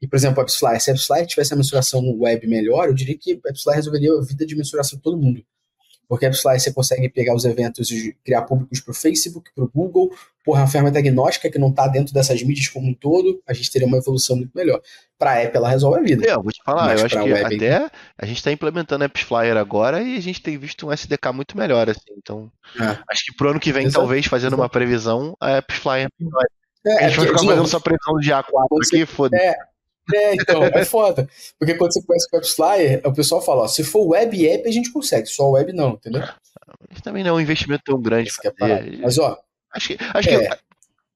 e 0.00 0.08
por 0.08 0.16
exemplo, 0.16 0.38
o 0.38 0.40
AppsFly, 0.40 0.80
se 0.80 0.90
a 0.90 0.94
AppsFly 0.94 1.26
tivesse 1.26 1.52
a 1.52 1.56
mensuração 1.56 2.02
web 2.18 2.46
melhor, 2.46 2.88
eu 2.88 2.94
diria 2.94 3.18
que 3.18 3.38
a 3.44 3.50
AppsFly 3.50 3.74
resolveria 3.74 4.12
a 4.14 4.22
vida 4.22 4.46
de 4.46 4.56
mensuração 4.56 4.96
de 4.96 5.02
todo 5.02 5.18
mundo. 5.18 5.44
Porque 6.08 6.26
a 6.26 6.28
AppsFly 6.28 6.60
você 6.60 6.72
consegue 6.72 7.08
pegar 7.08 7.34
os 7.34 7.44
eventos 7.44 7.90
e 7.90 8.16
criar 8.24 8.42
públicos 8.42 8.80
para 8.80 8.90
o 8.90 8.94
Facebook, 8.94 9.50
para 9.54 9.64
o 9.64 9.70
Google, 9.72 10.10
porra, 10.44 10.60
é 10.60 10.62
uma 10.62 10.68
ferramenta 10.68 10.98
agnóstica 10.98 11.50
que 11.50 11.58
não 11.58 11.70
está 11.70 11.86
dentro 11.88 12.12
dessas 12.12 12.42
mídias 12.42 12.68
como 12.68 12.88
um 12.88 12.94
todo, 12.94 13.40
a 13.46 13.52
gente 13.52 13.70
teria 13.70 13.86
uma 13.86 13.96
evolução 13.96 14.36
muito 14.36 14.50
melhor. 14.54 14.80
Para 15.18 15.32
a 15.32 15.42
app, 15.42 15.56
ela 15.56 15.68
resolve 15.68 16.00
a 16.00 16.02
vida. 16.02 16.26
É, 16.26 16.32
eu 16.32 16.42
vou 16.42 16.52
te 16.52 16.62
falar, 16.64 16.98
eu 16.98 17.06
acho 17.06 17.16
que 17.16 17.32
web, 17.32 17.56
até 17.56 17.90
a 18.18 18.26
gente 18.26 18.38
está 18.38 18.50
implementando 18.50 19.04
a 19.04 19.06
AppsFlyer 19.06 19.56
agora 19.56 20.02
e 20.02 20.16
a 20.16 20.20
gente 20.20 20.42
tem 20.42 20.58
visto 20.58 20.86
um 20.86 20.92
SDK 20.92 21.32
muito 21.32 21.56
melhor, 21.56 21.88
assim, 21.88 22.12
então 22.16 22.50
é. 22.78 22.98
acho 23.10 23.24
que 23.26 23.36
pro 23.36 23.50
ano 23.50 23.60
que 23.60 23.72
vem, 23.72 23.86
Exato. 23.86 24.00
talvez, 24.00 24.26
fazendo 24.26 24.48
Exato. 24.48 24.62
uma 24.62 24.68
previsão, 24.68 25.36
a 25.40 25.58
AppsFlyer 25.58 26.08
é, 26.84 27.04
a 27.04 27.08
gente 27.08 27.18
vai 27.18 27.26
ficar 27.28 27.38
fazendo 27.38 27.68
só 27.68 27.78
previsão 27.78 28.16
de 28.18 28.30
A4 28.30 28.66
aqui, 28.84 29.06
foda-se. 29.06 29.42
É, 29.42 29.54
é, 30.14 30.34
então, 30.34 30.64
é 30.64 30.84
foda. 30.84 31.28
Porque 31.58 31.74
quando 31.74 31.92
você 31.92 32.02
conhece 32.02 32.26
o 32.32 32.36
WebFlyer, 32.36 33.00
o 33.04 33.12
pessoal 33.12 33.42
fala, 33.42 33.62
ó, 33.62 33.68
se 33.68 33.84
for 33.84 34.08
web 34.08 34.48
app, 34.48 34.68
a 34.68 34.72
gente 34.72 34.92
consegue, 34.92 35.26
só 35.26 35.50
web 35.50 35.72
não, 35.72 35.90
entendeu? 35.90 36.22
Também 37.02 37.22
não 37.22 37.30
é 37.30 37.34
um 37.34 37.40
investimento 37.40 37.82
tão 37.84 38.00
grande. 38.00 38.30
É 38.44 38.96
Mas, 38.98 39.18
ó. 39.18 39.38
Acho 39.72 39.88
que, 39.88 39.98
acho 40.14 40.28
é. 40.28 40.48
que 40.48 40.62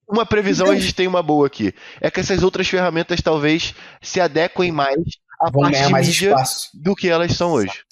uma 0.08 0.24
previsão 0.24 0.66
então, 0.66 0.76
a 0.76 0.80
gente 0.80 0.94
tem 0.94 1.06
uma 1.06 1.22
boa 1.22 1.46
aqui. 1.46 1.74
É 2.00 2.10
que 2.10 2.20
essas 2.20 2.42
outras 2.42 2.68
ferramentas 2.68 3.20
talvez 3.20 3.74
se 4.00 4.20
adequem 4.20 4.70
mais 4.70 4.96
à 5.40 5.50
Vão 5.50 5.62
parte 5.62 5.90
mais 5.90 6.06
mídia 6.06 6.30
espaço. 6.30 6.70
do 6.74 6.94
que 6.94 7.08
elas 7.08 7.32
são 7.32 7.52
hoje. 7.52 7.84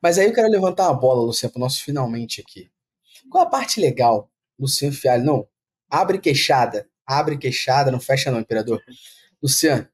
Mas 0.00 0.18
aí 0.18 0.26
eu 0.26 0.32
quero 0.32 0.48
levantar 0.48 0.88
a 0.88 0.94
bola, 0.94 1.22
Luciano, 1.22 1.52
para 1.52 1.58
o 1.58 1.62
nosso 1.62 1.82
finalmente 1.82 2.40
aqui. 2.40 2.70
Qual 3.30 3.44
a 3.44 3.50
parte 3.50 3.80
legal, 3.80 4.30
Luciano 4.58 4.94
Fialho? 4.94 5.24
Não, 5.24 5.48
abre 5.90 6.18
queixada, 6.18 6.88
abre 7.06 7.38
queixada, 7.38 7.90
não 7.90 8.00
fecha 8.00 8.30
não, 8.30 8.40
imperador. 8.40 8.82
Luciano, 9.42 9.88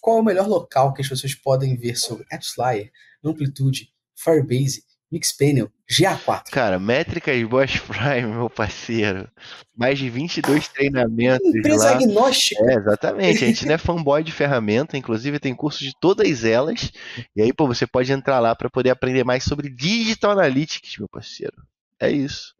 qual 0.00 0.18
é 0.18 0.20
o 0.20 0.24
melhor 0.24 0.46
local 0.46 0.92
que 0.92 1.02
as 1.02 1.08
pessoas 1.08 1.34
podem 1.34 1.76
ver 1.76 1.96
sobre 1.96 2.26
AppsFlyer, 2.30 2.90
Amplitude, 3.24 3.92
Firebase, 4.14 4.84
Mixpanel 5.12 5.70
GA4. 5.90 6.44
Cara, 6.50 6.78
métricas 6.78 7.42
Boss 7.44 7.78
Prime, 7.86 8.34
meu 8.34 8.48
parceiro. 8.48 9.28
Mais 9.76 9.98
de 9.98 10.08
22 10.08 10.68
treinamentos 10.68 11.54
Empresa 11.54 11.84
lá. 11.84 11.96
agnóstica. 11.96 12.64
É, 12.64 12.76
exatamente. 12.76 13.44
A 13.44 13.46
gente 13.46 13.66
não 13.66 13.74
é 13.74 13.78
fanboy 13.78 14.24
de 14.24 14.32
ferramenta, 14.32 14.96
inclusive 14.96 15.38
tem 15.38 15.54
cursos 15.54 15.80
de 15.80 15.92
todas 16.00 16.44
elas. 16.44 16.90
E 17.36 17.42
aí, 17.42 17.52
pô, 17.52 17.66
você 17.66 17.86
pode 17.86 18.10
entrar 18.10 18.40
lá 18.40 18.56
para 18.56 18.70
poder 18.70 18.88
aprender 18.88 19.22
mais 19.22 19.44
sobre 19.44 19.68
Digital 19.68 20.30
Analytics, 20.32 20.96
meu 20.98 21.08
parceiro. 21.08 21.56
É 22.00 22.10
isso. 22.10 22.54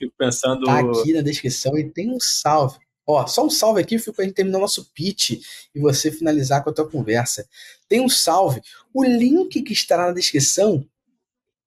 Fico 0.00 0.14
pensando. 0.16 0.64
Tá 0.64 0.80
aqui 0.80 1.12
na 1.12 1.20
descrição 1.20 1.76
e 1.76 1.84
tem 1.90 2.10
um 2.10 2.18
salve. 2.18 2.78
Ó, 3.06 3.26
só 3.26 3.44
um 3.44 3.50
salve 3.50 3.80
aqui, 3.80 3.98
fico 3.98 4.14
pra 4.14 4.24
gente 4.24 4.34
terminar 4.34 4.58
o 4.58 4.62
nosso 4.62 4.90
pitch 4.94 5.30
e 5.74 5.80
você 5.80 6.10
finalizar 6.10 6.64
com 6.64 6.70
a 6.70 6.72
tua 6.72 6.88
conversa. 6.88 7.46
Tem 7.88 8.00
um 8.00 8.08
salve. 8.08 8.62
O 8.94 9.04
link 9.04 9.62
que 9.62 9.72
estará 9.72 10.06
na 10.06 10.12
descrição 10.12 10.86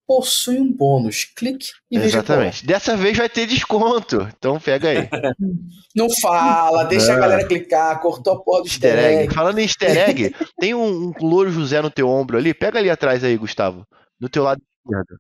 possui 0.07 0.60
um 0.60 0.72
bônus. 0.72 1.26
Clique 1.26 1.72
e 1.91 1.99
veja 1.99 2.23
qual. 2.23 2.38
Exatamente. 2.38 2.65
Dessa 2.65 2.95
vez 2.95 3.18
vai 3.18 3.30
ter 3.30 3.45
desconto. 3.45 4.27
Então 4.38 4.60
pega 4.60 4.89
aí. 4.89 5.10
Não 5.95 6.07
fala, 6.22 6.85
deixa 6.85 7.11
a 7.11 7.14
Não. 7.14 7.22
galera 7.22 7.47
clicar, 7.47 7.99
cortou 8.01 8.34
a 8.34 8.41
porra 8.41 8.61
do 8.61 8.68
Easter 8.68 8.93
easter 8.93 9.11
egg. 9.11 9.23
egg. 9.23 9.34
Falando 9.34 9.60
em 9.60 9.64
easter 9.64 9.97
egg, 10.10 10.35
tem 10.60 10.73
um, 10.73 11.10
um 11.10 11.14
louro 11.22 11.51
José 11.51 11.81
no 11.81 11.91
teu 11.91 12.07
ombro 12.10 12.38
ali. 12.38 12.53
Pega 12.53 12.80
ali 12.80 12.89
atrás 12.89 13.23
aí, 13.23 13.38
Gustavo. 13.38 13.85
No 14.19 14.27
teu 14.30 14.43
lado 14.43 14.61
esquerdo. 14.85 15.19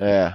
É. 0.00 0.34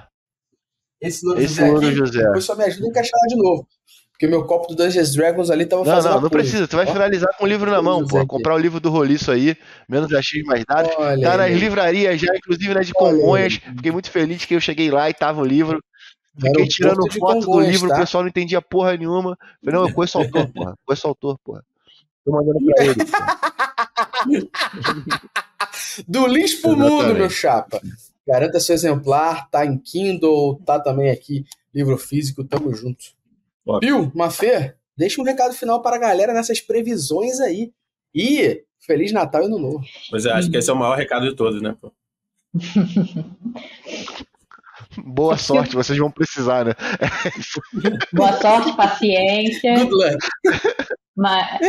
Esse 1.07 1.25
louro 1.25 1.41
Esse 1.41 1.55
José 1.55 1.67
louro 1.71 1.87
aqui, 1.87 1.95
José. 1.95 2.23
depois 2.23 2.45
só 2.45 2.55
me 2.55 2.63
ajuda 2.63 2.85
a 2.85 2.89
encaixar 2.89 3.19
lá 3.21 3.27
de 3.27 3.35
novo. 3.35 3.67
Porque 4.11 4.27
meu 4.27 4.45
copo 4.45 4.67
do 4.67 4.75
Dungeons 4.75 5.13
Dragons 5.15 5.49
ali 5.49 5.65
tava 5.65 5.83
Não, 5.83 5.91
fazendo 5.95 6.13
não, 6.13 6.21
não 6.21 6.29
coisa. 6.29 6.43
precisa. 6.45 6.67
Tu 6.67 6.75
vai 6.77 6.85
finalizar 6.85 7.35
com 7.37 7.43
o 7.45 7.47
livro 7.47 7.69
na 7.69 7.81
mão, 7.81 7.99
José 8.01 8.11
pô. 8.11 8.17
aqui. 8.19 8.27
Comprar 8.27 8.55
o 8.55 8.59
livro 8.59 8.79
do 8.79 8.89
Roliço 8.89 9.31
aí, 9.31 9.57
menos 9.89 10.13
a 10.13 10.21
X 10.21 10.43
mais 10.45 10.63
dados. 10.65 10.91
Olha 10.97 11.21
Tá 11.29 11.37
nas 11.37 11.47
aí. 11.47 11.55
livrarias 11.57 12.21
já, 12.21 12.33
inclusive 12.35 12.73
na 12.73 12.81
de 12.81 12.91
Olha 12.95 13.13
aí. 13.13 13.19
Congonhas. 13.19 13.53
Fiquei 13.55 13.91
muito 13.91 14.09
feliz 14.11 14.45
que 14.45 14.55
eu 14.55 14.61
cheguei 14.61 14.89
lá 14.91 15.09
e 15.09 15.13
tava 15.13 15.41
o 15.41 15.45
livro. 15.45 15.83
Fiquei 16.39 16.67
tirando 16.67 16.99
de 17.09 17.19
foto 17.19 17.39
do 17.41 17.45
Congonhas, 17.47 17.71
livro, 17.71 17.89
tá? 17.89 17.95
o 17.95 17.99
pessoal 17.99 18.23
não 18.23 18.29
entendia 18.29 18.61
porra 18.61 18.95
nenhuma. 18.95 19.37
Falei, 19.63 19.79
não, 19.79 19.87
eu 19.87 19.93
conheço 19.93 20.17
o 20.17 20.21
autor, 20.21 20.47
porra. 20.53 20.75
Conheço 20.85 21.07
o 21.07 21.09
autor, 21.09 21.37
porra. 21.43 21.63
Tô 22.23 22.31
mandando 22.31 22.59
pra 22.65 22.85
ele. 22.85 22.95
Do 26.07 26.25
lixo 26.27 26.61
pro 26.61 26.77
mundo, 26.77 27.13
meu 27.13 27.29
chapa. 27.29 27.81
Garanta 28.27 28.59
seu 28.59 28.73
exemplar, 28.73 29.49
tá 29.49 29.65
em 29.65 29.77
Kindle, 29.77 30.59
tá 30.65 30.79
também 30.79 31.09
aqui, 31.09 31.45
livro 31.73 31.97
físico, 31.97 32.43
tamo 32.43 32.73
junto. 32.73 33.03
Bill, 33.79 34.11
Mafê, 34.15 34.75
deixa 34.95 35.21
um 35.21 35.25
recado 35.25 35.53
final 35.53 35.81
para 35.81 35.95
a 35.95 35.99
galera 35.99 36.33
nessas 36.33 36.61
previsões 36.61 37.39
aí. 37.39 37.71
E 38.13 38.63
Feliz 38.79 39.11
Natal 39.11 39.43
e 39.43 39.45
Ano 39.45 39.59
Novo. 39.59 39.83
Pois 40.09 40.25
é, 40.25 40.31
acho 40.31 40.49
que 40.51 40.57
esse 40.57 40.69
é 40.69 40.73
o 40.73 40.77
maior 40.77 40.97
recado 40.97 41.29
de 41.29 41.35
todos, 41.35 41.61
né? 41.61 41.75
Boa 44.97 45.37
sorte, 45.37 45.75
vocês 45.75 45.97
vão 45.97 46.11
precisar, 46.11 46.65
né? 46.65 46.73
Boa 48.13 48.33
sorte, 48.33 48.75
paciência. 48.75 49.75
Good 49.75 49.91
luck. 49.93 50.17
Mas, 51.15 51.59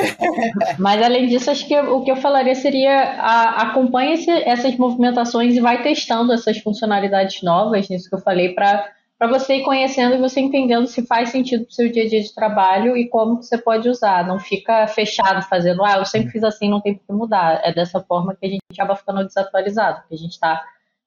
mas 0.78 1.02
além 1.02 1.26
disso, 1.28 1.50
acho 1.50 1.66
que 1.68 1.78
o 1.78 2.02
que 2.02 2.10
eu 2.10 2.16
falaria 2.16 2.54
seria 2.54 2.98
a, 3.20 3.62
acompanhe 3.68 4.14
esse- 4.14 4.30
essas 4.30 4.74
movimentações 4.76 5.54
e 5.54 5.60
vai 5.60 5.82
testando 5.82 6.32
essas 6.32 6.58
funcionalidades 6.58 7.42
novas, 7.42 7.88
nisso 7.90 8.08
que 8.08 8.14
eu 8.16 8.20
falei, 8.20 8.54
para 8.54 8.90
você 9.28 9.56
ir 9.56 9.62
conhecendo 9.62 10.14
e 10.14 10.18
você 10.18 10.40
entendendo 10.40 10.86
se 10.86 11.06
faz 11.06 11.28
sentido 11.28 11.64
para 11.64 11.70
o 11.70 11.74
seu 11.74 11.92
dia 11.92 12.04
a 12.04 12.08
dia 12.08 12.22
de 12.22 12.34
trabalho 12.34 12.96
e 12.96 13.06
como 13.08 13.42
você 13.42 13.58
pode 13.58 13.86
usar. 13.88 14.26
Não 14.26 14.38
fica 14.38 14.86
fechado 14.86 15.42
fazendo, 15.46 15.84
ah, 15.84 15.98
eu 15.98 16.06
sempre 16.06 16.30
fiz 16.30 16.42
assim, 16.42 16.70
não 16.70 16.80
tem 16.80 16.94
por 16.94 17.04
que 17.06 17.12
mudar. 17.12 17.60
É 17.62 17.72
dessa 17.72 18.00
forma 18.00 18.34
que 18.34 18.46
a 18.46 18.48
gente 18.48 18.62
acaba 18.72 18.96
ficando 18.96 19.24
desatualizado, 19.24 20.00
porque 20.00 20.14
a 20.14 20.18
gente 20.18 20.32
está, 20.32 20.62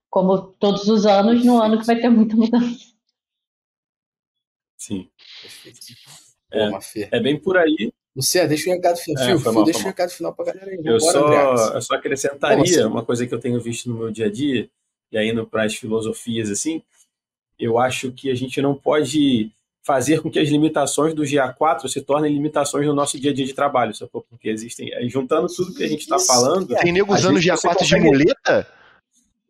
como 0.09 0.38
todos 0.59 0.88
os 0.88 1.05
anos, 1.05 1.43
no 1.45 1.61
ano 1.61 1.79
que 1.79 1.85
vai 1.85 1.99
ter 1.99 2.09
muita 2.09 2.35
mudança. 2.35 2.88
Sim. 4.77 5.09
É. 6.51 6.69
É 7.11 7.19
bem 7.19 7.39
por 7.39 7.57
aí. 7.57 7.91
Luciano, 8.15 8.49
deixa 8.49 8.69
o 8.69 8.73
recado 8.73 8.97
final. 8.97 9.23
É, 9.23 9.38
Fio, 9.38 9.53
mal, 9.53 9.63
deixa 9.63 9.79
o 9.79 9.84
recado 9.84 10.09
final 10.09 10.34
pra 10.34 10.45
galera 10.45 10.71
aí. 10.71 10.81
Eu 10.84 10.99
Vambora, 10.99 11.57
só, 11.57 11.73
eu 11.75 11.81
só 11.81 11.95
acrescentaria 11.95 12.63
assim? 12.63 12.84
uma 12.84 13.05
coisa 13.05 13.27
que 13.27 13.34
eu 13.34 13.39
tenho 13.39 13.59
visto 13.59 13.89
no 13.89 13.95
meu 13.95 14.11
dia 14.11 14.25
a 14.25 14.31
dia, 14.31 14.67
e 15.11 15.17
aí 15.17 15.29
indo 15.29 15.45
para 15.45 15.63
as 15.63 15.75
filosofias 15.75 16.49
assim, 16.49 16.81
eu 17.59 17.77
acho 17.77 18.11
que 18.11 18.31
a 18.31 18.35
gente 18.35 18.59
não 18.59 18.73
pode 18.73 19.51
fazer 19.84 20.21
com 20.21 20.31
que 20.31 20.39
as 20.39 20.49
limitações 20.49 21.13
do 21.13 21.23
GA4 21.23 21.88
se 21.88 22.01
tornem 22.01 22.34
limitações 22.34 22.85
no 22.85 22.93
nosso 22.93 23.19
dia 23.19 23.31
a 23.31 23.34
dia 23.34 23.45
de 23.45 23.53
trabalho, 23.53 23.93
sacou? 23.93 24.25
Porque 24.27 24.49
existem, 24.49 24.91
juntando 25.09 25.47
tudo 25.47 25.73
que 25.73 25.84
a 25.84 25.88
gente 25.88 26.01
está 26.01 26.17
falando, 26.19 26.75
Tem 26.75 26.91
nego 26.91 27.13
usando 27.13 27.39
você 27.39 27.49
GA4 27.49 27.85
de 27.85 27.95
muleta? 27.97 28.67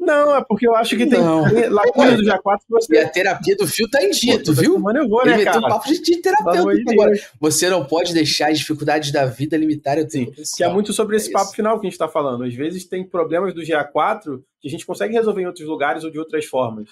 Não, 0.07 0.35
é 0.37 0.43
porque 0.47 0.67
eu 0.67 0.75
acho 0.75 0.95
que 0.97 1.05
tem 1.05 1.19
Não. 1.21 1.43
tem 1.47 1.69
lacunas 1.69 2.17
do 2.17 2.23
GA4 2.23 2.57
que 2.59 2.65
E 2.65 2.69
você. 2.69 2.97
a 2.97 3.09
terapia 3.09 3.55
do 3.55 3.67
Fio 3.67 3.89
tá 3.89 4.01
em 4.03 4.09
dia, 4.11 4.41
tu 4.41 4.53
viu? 4.53 4.73
semana 4.73 4.99
eu 4.99 5.07
vou, 5.07 5.21
Ele 5.21 5.31
né, 5.35 5.41
um 5.41 5.45
cara? 5.45 5.61
papo 5.61 5.87
de, 5.87 6.21
terapeuta 6.21 6.91
agora. 6.91 7.11
Deus. 7.11 7.27
Você 7.39 7.69
não 7.69 7.85
pode 7.85 8.13
deixar 8.13 8.49
as 8.51 8.59
dificuldades 8.59 9.11
da 9.11 9.25
vida 9.25 9.55
limitarem 9.57 10.03
o 10.03 10.07
teu 10.07 10.31
Que 10.55 10.63
é 10.63 10.69
muito 10.69 10.93
sobre 10.93 11.17
esse 11.17 11.29
É 11.29 11.33
papo 11.33 11.45
isso. 11.47 11.55
final 11.55 11.79
que 11.79 11.85
a 11.85 11.89
gente 11.89 11.93
está 11.93 12.07
falando. 12.07 12.43
Às 12.43 12.53
vezes 12.53 12.85
tem 12.85 13.03
problemas 13.03 13.53
do 13.53 13.61
GA4 13.61 14.41
que 14.61 14.67
a 14.67 14.71
gente 14.71 14.85
consegue 14.85 15.13
resolver 15.13 15.41
em 15.41 15.45
outros 15.47 15.67
lugares 15.67 16.03
ou 16.03 16.09
de 16.09 16.17
outras 16.17 16.45
formas. 16.45 16.89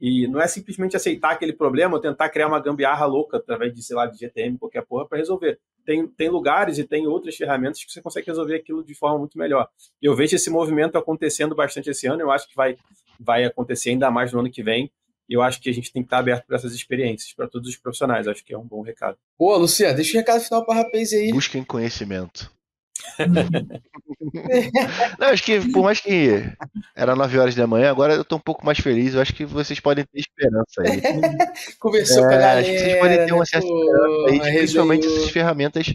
E 0.00 0.26
não 0.28 0.40
é 0.40 0.46
simplesmente 0.46 0.94
aceitar 0.96 1.30
aquele 1.30 1.54
problema 1.54 1.94
ou 1.94 2.00
tentar 2.00 2.28
criar 2.28 2.48
uma 2.48 2.60
gambiarra 2.60 3.06
louca 3.06 3.38
através 3.38 3.72
de, 3.72 3.82
sei 3.82 3.96
lá, 3.96 4.04
de 4.06 4.18
GTM, 4.18 4.58
qualquer 4.58 4.84
porra, 4.84 5.06
para 5.08 5.16
resolver. 5.18 5.58
Tem, 5.86 6.06
tem 6.06 6.28
lugares 6.28 6.78
e 6.78 6.84
tem 6.84 7.06
outras 7.06 7.36
ferramentas 7.36 7.82
que 7.84 7.92
você 7.92 8.02
consegue 8.02 8.26
resolver 8.26 8.56
aquilo 8.56 8.84
de 8.84 8.94
forma 8.94 9.18
muito 9.20 9.38
melhor. 9.38 9.68
Eu 10.02 10.16
vejo 10.16 10.34
esse 10.34 10.50
movimento 10.50 10.98
acontecendo 10.98 11.54
bastante 11.54 11.88
esse 11.88 12.08
ano. 12.08 12.20
Eu 12.20 12.30
acho 12.32 12.48
que 12.48 12.56
vai, 12.56 12.76
vai 13.20 13.44
acontecer 13.44 13.90
ainda 13.90 14.10
mais 14.10 14.32
no 14.32 14.40
ano 14.40 14.50
que 14.50 14.64
vem. 14.64 14.90
E 15.28 15.34
eu 15.34 15.42
acho 15.42 15.60
que 15.60 15.70
a 15.70 15.72
gente 15.72 15.92
tem 15.92 16.02
que 16.02 16.06
estar 16.06 16.18
aberto 16.18 16.44
para 16.46 16.56
essas 16.56 16.72
experiências, 16.72 17.32
para 17.32 17.48
todos 17.48 17.68
os 17.68 17.76
profissionais. 17.76 18.26
Acho 18.26 18.44
que 18.44 18.52
é 18.52 18.58
um 18.58 18.66
bom 18.66 18.82
recado. 18.82 19.16
Pô, 19.38 19.56
Luciano, 19.56 19.94
deixa 19.94 20.16
o 20.16 20.20
recado 20.20 20.40
final 20.40 20.64
pra 20.64 20.74
rapaz 20.74 21.12
aí. 21.12 21.30
Busquem 21.30 21.62
conhecimento. 21.64 22.50
Não, 25.18 25.28
acho 25.28 25.42
que 25.42 25.60
por 25.70 25.82
mais 25.84 26.00
que 26.00 26.44
era 26.94 27.14
9 27.16 27.38
horas 27.38 27.54
da 27.54 27.66
manhã, 27.66 27.90
agora 27.90 28.14
eu 28.14 28.24
tô 28.24 28.36
um 28.36 28.40
pouco 28.40 28.64
mais 28.64 28.78
feliz. 28.78 29.14
Eu 29.14 29.20
acho 29.20 29.34
que 29.34 29.44
vocês 29.44 29.80
podem 29.80 30.04
ter 30.04 30.20
esperança 30.20 30.82
aí. 30.82 31.02
Conversou 31.78 32.26
com 32.26 32.34
a 32.34 32.34
É, 32.34 32.38
galera. 32.38 32.60
acho 32.60 32.72
que 32.72 32.78
vocês 32.78 32.94
podem 32.94 33.20
ter 33.20 33.32
uma 33.32 33.40
né? 33.40 33.46
certa 33.46 33.66
Pô, 33.66 33.72
esperança 33.72 34.30
aí, 34.30 34.40
principalmente 34.40 34.40
resenhou. 34.40 35.02
essas 35.08 35.30
ferramentas 35.30 35.94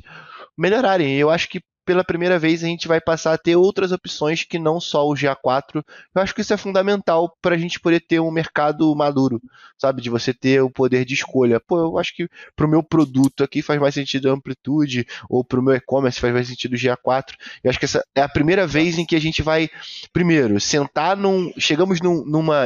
melhorarem. 0.57 1.17
Eu 1.17 1.29
acho 1.29 1.49
que 1.49 1.61
pela 1.85 2.03
primeira 2.03 2.37
vez 2.39 2.63
a 2.63 2.67
gente 2.67 2.87
vai 2.87 3.01
passar 3.01 3.33
a 3.33 3.37
ter 3.37 3.55
outras 3.55 3.91
opções 3.91 4.43
que 4.43 4.59
não 4.59 4.79
só 4.79 5.07
o 5.07 5.13
GA4. 5.13 5.83
Eu 6.15 6.21
acho 6.21 6.33
que 6.35 6.41
isso 6.41 6.53
é 6.53 6.57
fundamental 6.57 7.35
para 7.41 7.55
a 7.55 7.57
gente 7.57 7.79
poder 7.79 7.99
ter 8.01 8.19
um 8.19 8.31
mercado 8.31 8.93
maduro, 8.95 9.41
sabe? 9.77 10.01
De 10.01 10.09
você 10.09 10.33
ter 10.33 10.61
o 10.61 10.69
poder 10.69 11.05
de 11.05 11.13
escolha. 11.13 11.59
Pô, 11.59 11.79
eu 11.79 11.97
acho 11.97 12.15
que 12.15 12.29
para 12.55 12.65
o 12.65 12.69
meu 12.69 12.83
produto 12.83 13.43
aqui 13.43 13.61
faz 13.61 13.79
mais 13.79 13.93
sentido 13.93 14.29
a 14.29 14.33
amplitude, 14.33 15.05
ou 15.29 15.43
para 15.43 15.59
o 15.59 15.63
meu 15.63 15.73
e-commerce 15.75 16.19
faz 16.19 16.33
mais 16.33 16.47
sentido 16.47 16.73
o 16.73 16.77
GA4. 16.77 17.33
Eu 17.63 17.69
acho 17.69 17.79
que 17.79 17.85
essa 17.85 18.05
é 18.15 18.21
a 18.21 18.29
primeira 18.29 18.65
vez 18.67 18.97
em 18.97 19.05
que 19.05 19.15
a 19.15 19.21
gente 19.21 19.41
vai, 19.41 19.69
primeiro, 20.13 20.59
sentar 20.59 21.17
num. 21.17 21.51
Chegamos 21.57 21.99
num- 22.01 22.23
numa. 22.25 22.65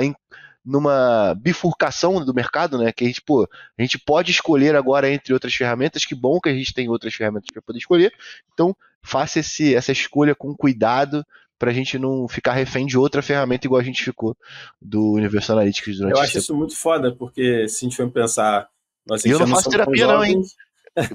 numa 0.64 1.36
bifurcação 1.36 2.24
do 2.26 2.34
mercado, 2.34 2.78
né? 2.78 2.92
Que 2.92 3.04
a 3.04 3.08
gente, 3.08 3.22
pô, 3.22 3.48
a 3.78 3.82
gente 3.82 4.00
pode 4.00 4.32
escolher 4.32 4.76
agora 4.76 5.10
entre 5.12 5.32
outras 5.34 5.54
ferramentas. 5.54 6.06
Que 6.06 6.16
bom 6.16 6.40
que 6.40 6.50
a 6.50 6.54
gente 6.54 6.74
tem 6.74 6.90
outras 6.90 7.14
ferramentas 7.14 7.50
para 7.54 7.62
poder 7.62 7.78
escolher. 7.78 8.12
Então, 8.54 8.76
faça 9.06 9.40
esse, 9.40 9.76
essa 9.76 9.92
escolha 9.92 10.36
com 10.36 10.56
cuidado 10.56 11.24
para 11.58 11.72
a 11.72 11.74
gente 11.74 11.98
não 11.98 12.28
ficar 12.28 12.54
refém 12.54 12.86
de 12.86 12.98
outra 12.98 13.22
ferramenta 13.22 13.66
igual 13.66 13.80
a 13.80 13.84
gente 13.84 14.04
ficou 14.04 14.36
do 14.82 15.14
Universal 15.14 15.58
Analytics 15.58 15.98
durante 15.98 16.18
Eu 16.18 16.22
acho 16.22 16.38
isso 16.38 16.56
muito 16.56 16.76
foda, 16.76 17.16
porque 17.16 17.68
se 17.70 17.86
a 17.86 17.90
gente 17.90 17.98
for 17.98 18.10
pensar. 18.12 18.68
Nós 19.08 19.24
E 19.24 19.30
eu 19.30 19.40
não 19.40 19.48
faço 19.48 19.70
terapia, 19.70 20.08
não, 20.08 20.24
hein? 20.24 20.34
jovens, 20.34 20.50
tempo. 20.50 20.65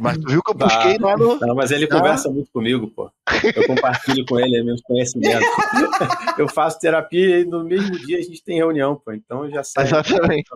Mas 0.00 0.18
tu 0.18 0.28
viu 0.28 0.42
que 0.42 0.50
eu 0.50 0.54
busquei 0.54 0.98
lá 0.98 1.16
no. 1.16 1.38
Não, 1.40 1.54
mas 1.54 1.70
ele 1.70 1.86
Ah. 1.86 1.88
conversa 1.88 2.28
muito 2.30 2.50
comigo, 2.52 2.88
pô. 2.88 3.10
Eu 3.56 3.66
compartilho 3.66 4.24
com 4.26 4.38
ele 4.38 4.62
meus 4.62 4.80
conhecimentos. 4.82 5.46
Eu 6.38 6.48
faço 6.48 6.78
terapia 6.80 7.40
e 7.40 7.44
no 7.44 7.64
mesmo 7.64 7.98
dia 7.98 8.18
a 8.18 8.22
gente 8.22 8.42
tem 8.42 8.56
reunião, 8.56 8.96
pô. 8.96 9.12
Então 9.12 9.48
já 9.50 9.62
sai. 9.64 9.84
Exatamente. 9.84 10.48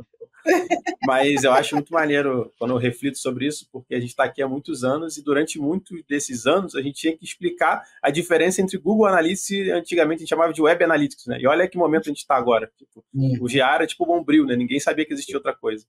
Mas 1.07 1.43
eu 1.45 1.53
acho 1.53 1.75
muito 1.75 1.93
maneiro 1.93 2.53
quando 2.59 2.73
eu 2.73 2.77
reflito 2.77 3.17
sobre 3.19 3.47
isso, 3.47 3.67
porque 3.73 3.95
a 3.95 4.01
gente 4.01 4.11
está 4.11 4.25
aqui 4.25 4.43
há 4.43 4.49
muitos 4.49 4.85
anos 4.85 5.17
e 5.17 5.23
durante 5.25 5.59
muitos 5.59 6.03
desses 6.07 6.47
anos 6.47 6.75
a 6.75 6.83
gente 6.83 6.97
tinha 7.01 7.17
que 7.17 7.25
explicar 7.25 7.83
a 8.03 8.11
diferença 8.11 8.61
entre 8.61 8.77
Google 8.77 9.07
Analytics 9.07 9.51
e 9.51 9.71
antigamente 9.71 10.19
a 10.19 10.21
gente 10.21 10.29
chamava 10.29 10.53
de 10.53 10.61
Web 10.61 10.85
Analytics, 10.85 11.27
né? 11.27 11.39
E 11.41 11.47
olha 11.47 11.67
que 11.67 11.79
momento 11.79 12.03
a 12.07 12.09
gente 12.09 12.19
está 12.19 12.37
agora. 12.37 12.71
Tipo, 12.77 13.03
Hum. 13.15 13.39
o 13.41 13.47
GA 13.49 13.75
era 13.75 13.87
tipo 13.87 14.05
bombril, 14.05 14.45
né? 14.45 14.55
Ninguém 14.57 14.79
sabia 14.81 15.07
que 15.07 15.13
existia 15.15 15.37
outra 15.37 15.55
coisa. 15.55 15.87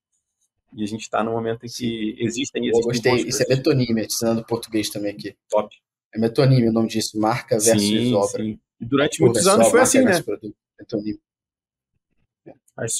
E 0.75 0.83
a 0.83 0.87
gente 0.87 1.01
está 1.01 1.23
no 1.23 1.31
momento 1.31 1.65
em 1.65 1.69
que 1.69 2.15
existem 2.19 2.65
e 2.65 2.69
Eu 2.69 2.81
gostei. 2.81 3.15
Isso 3.27 3.41
é 3.41 3.47
metonímia, 3.47 4.03
ensinando 4.03 4.45
português 4.45 4.89
também 4.89 5.13
aqui. 5.13 5.35
top. 5.49 5.73
É 6.13 6.19
metonímia 6.19 6.69
o 6.69 6.73
nome 6.73 6.89
disso, 6.89 7.17
marca 7.19 7.57
versus 7.57 7.81
Sim, 7.81 8.13
obra. 8.13 8.43
sim. 8.43 8.59
E 8.79 8.85
durante 8.85 9.21
muitos 9.21 9.47
anos 9.47 9.69
foi 9.69 9.81
assim, 9.81 10.01
né? 10.01 10.21
Metonímia. 10.77 11.19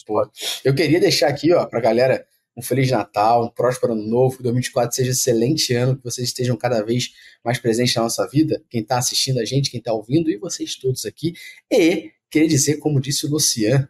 Pô, 0.06 0.30
Eu 0.64 0.74
queria 0.74 1.00
deixar 1.02 1.28
aqui, 1.28 1.52
ó, 1.52 1.66
pra 1.66 1.82
galera 1.82 2.26
um 2.58 2.62
Feliz 2.62 2.90
Natal, 2.90 3.46
um 3.46 3.50
próspero 3.50 3.92
ano 3.92 4.08
novo, 4.08 4.38
que 4.38 4.44
2024 4.44 4.96
seja 4.96 5.10
um 5.10 5.12
excelente 5.12 5.74
ano, 5.74 5.98
que 5.98 6.04
vocês 6.04 6.30
estejam 6.30 6.56
cada 6.56 6.82
vez 6.82 7.14
mais 7.44 7.60
presentes 7.60 7.94
na 7.96 8.04
nossa 8.04 8.26
vida, 8.28 8.64
quem 8.70 8.82
está 8.82 8.98
assistindo 8.98 9.40
a 9.40 9.46
gente, 9.46 9.70
quem 9.70 9.80
está 9.80 9.92
ouvindo, 9.92 10.32
e 10.32 10.38
vocês 10.38 10.76
todos 10.76 11.06
aqui, 11.06 11.34
e 11.70 12.12
queria 12.32 12.48
dizer, 12.48 12.78
como 12.78 13.02
disse 13.02 13.26
o 13.26 13.30
Lucian, 13.30 13.90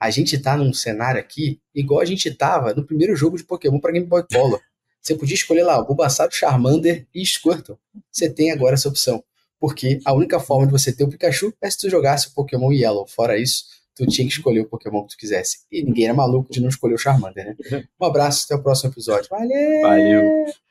a 0.00 0.10
gente 0.10 0.38
tá 0.38 0.56
num 0.56 0.72
cenário 0.72 1.20
aqui 1.20 1.60
igual 1.74 2.00
a 2.00 2.04
gente 2.04 2.30
tava 2.32 2.74
no 2.74 2.84
primeiro 2.84 3.16
jogo 3.16 3.36
de 3.36 3.44
Pokémon 3.44 3.80
para 3.80 3.92
Game 3.92 4.06
Boy 4.06 4.24
Color. 4.32 4.60
Você 5.00 5.14
podia 5.14 5.34
escolher 5.34 5.62
lá 5.62 5.78
o 5.78 5.86
Bulbasaur, 5.86 6.30
Charmander 6.30 7.06
e 7.14 7.24
Squirtle. 7.24 7.78
Você 8.10 8.28
tem 8.28 8.50
agora 8.50 8.74
essa 8.74 8.88
opção. 8.88 9.22
Porque 9.60 10.00
a 10.04 10.12
única 10.12 10.38
forma 10.38 10.66
de 10.66 10.72
você 10.72 10.92
ter 10.92 11.04
o 11.04 11.08
Pikachu 11.08 11.52
é 11.60 11.70
se 11.70 11.78
tu 11.78 11.90
jogasse 11.90 12.28
o 12.28 12.32
Pokémon 12.32 12.72
Yellow. 12.72 13.06
Fora 13.06 13.36
isso, 13.36 13.64
tu 13.94 14.06
tinha 14.06 14.26
que 14.26 14.32
escolher 14.32 14.60
o 14.60 14.68
Pokémon 14.68 15.02
que 15.02 15.14
tu 15.14 15.18
quisesse. 15.18 15.60
E 15.70 15.82
ninguém 15.82 16.04
era 16.04 16.14
maluco 16.14 16.52
de 16.52 16.60
não 16.60 16.68
escolher 16.68 16.94
o 16.94 16.98
Charmander, 16.98 17.44
né? 17.44 17.56
Um 18.00 18.06
abraço, 18.06 18.44
até 18.44 18.54
o 18.54 18.62
próximo 18.62 18.90
episódio. 18.90 19.28
Valeu! 19.30 19.82
Valeu! 19.82 20.67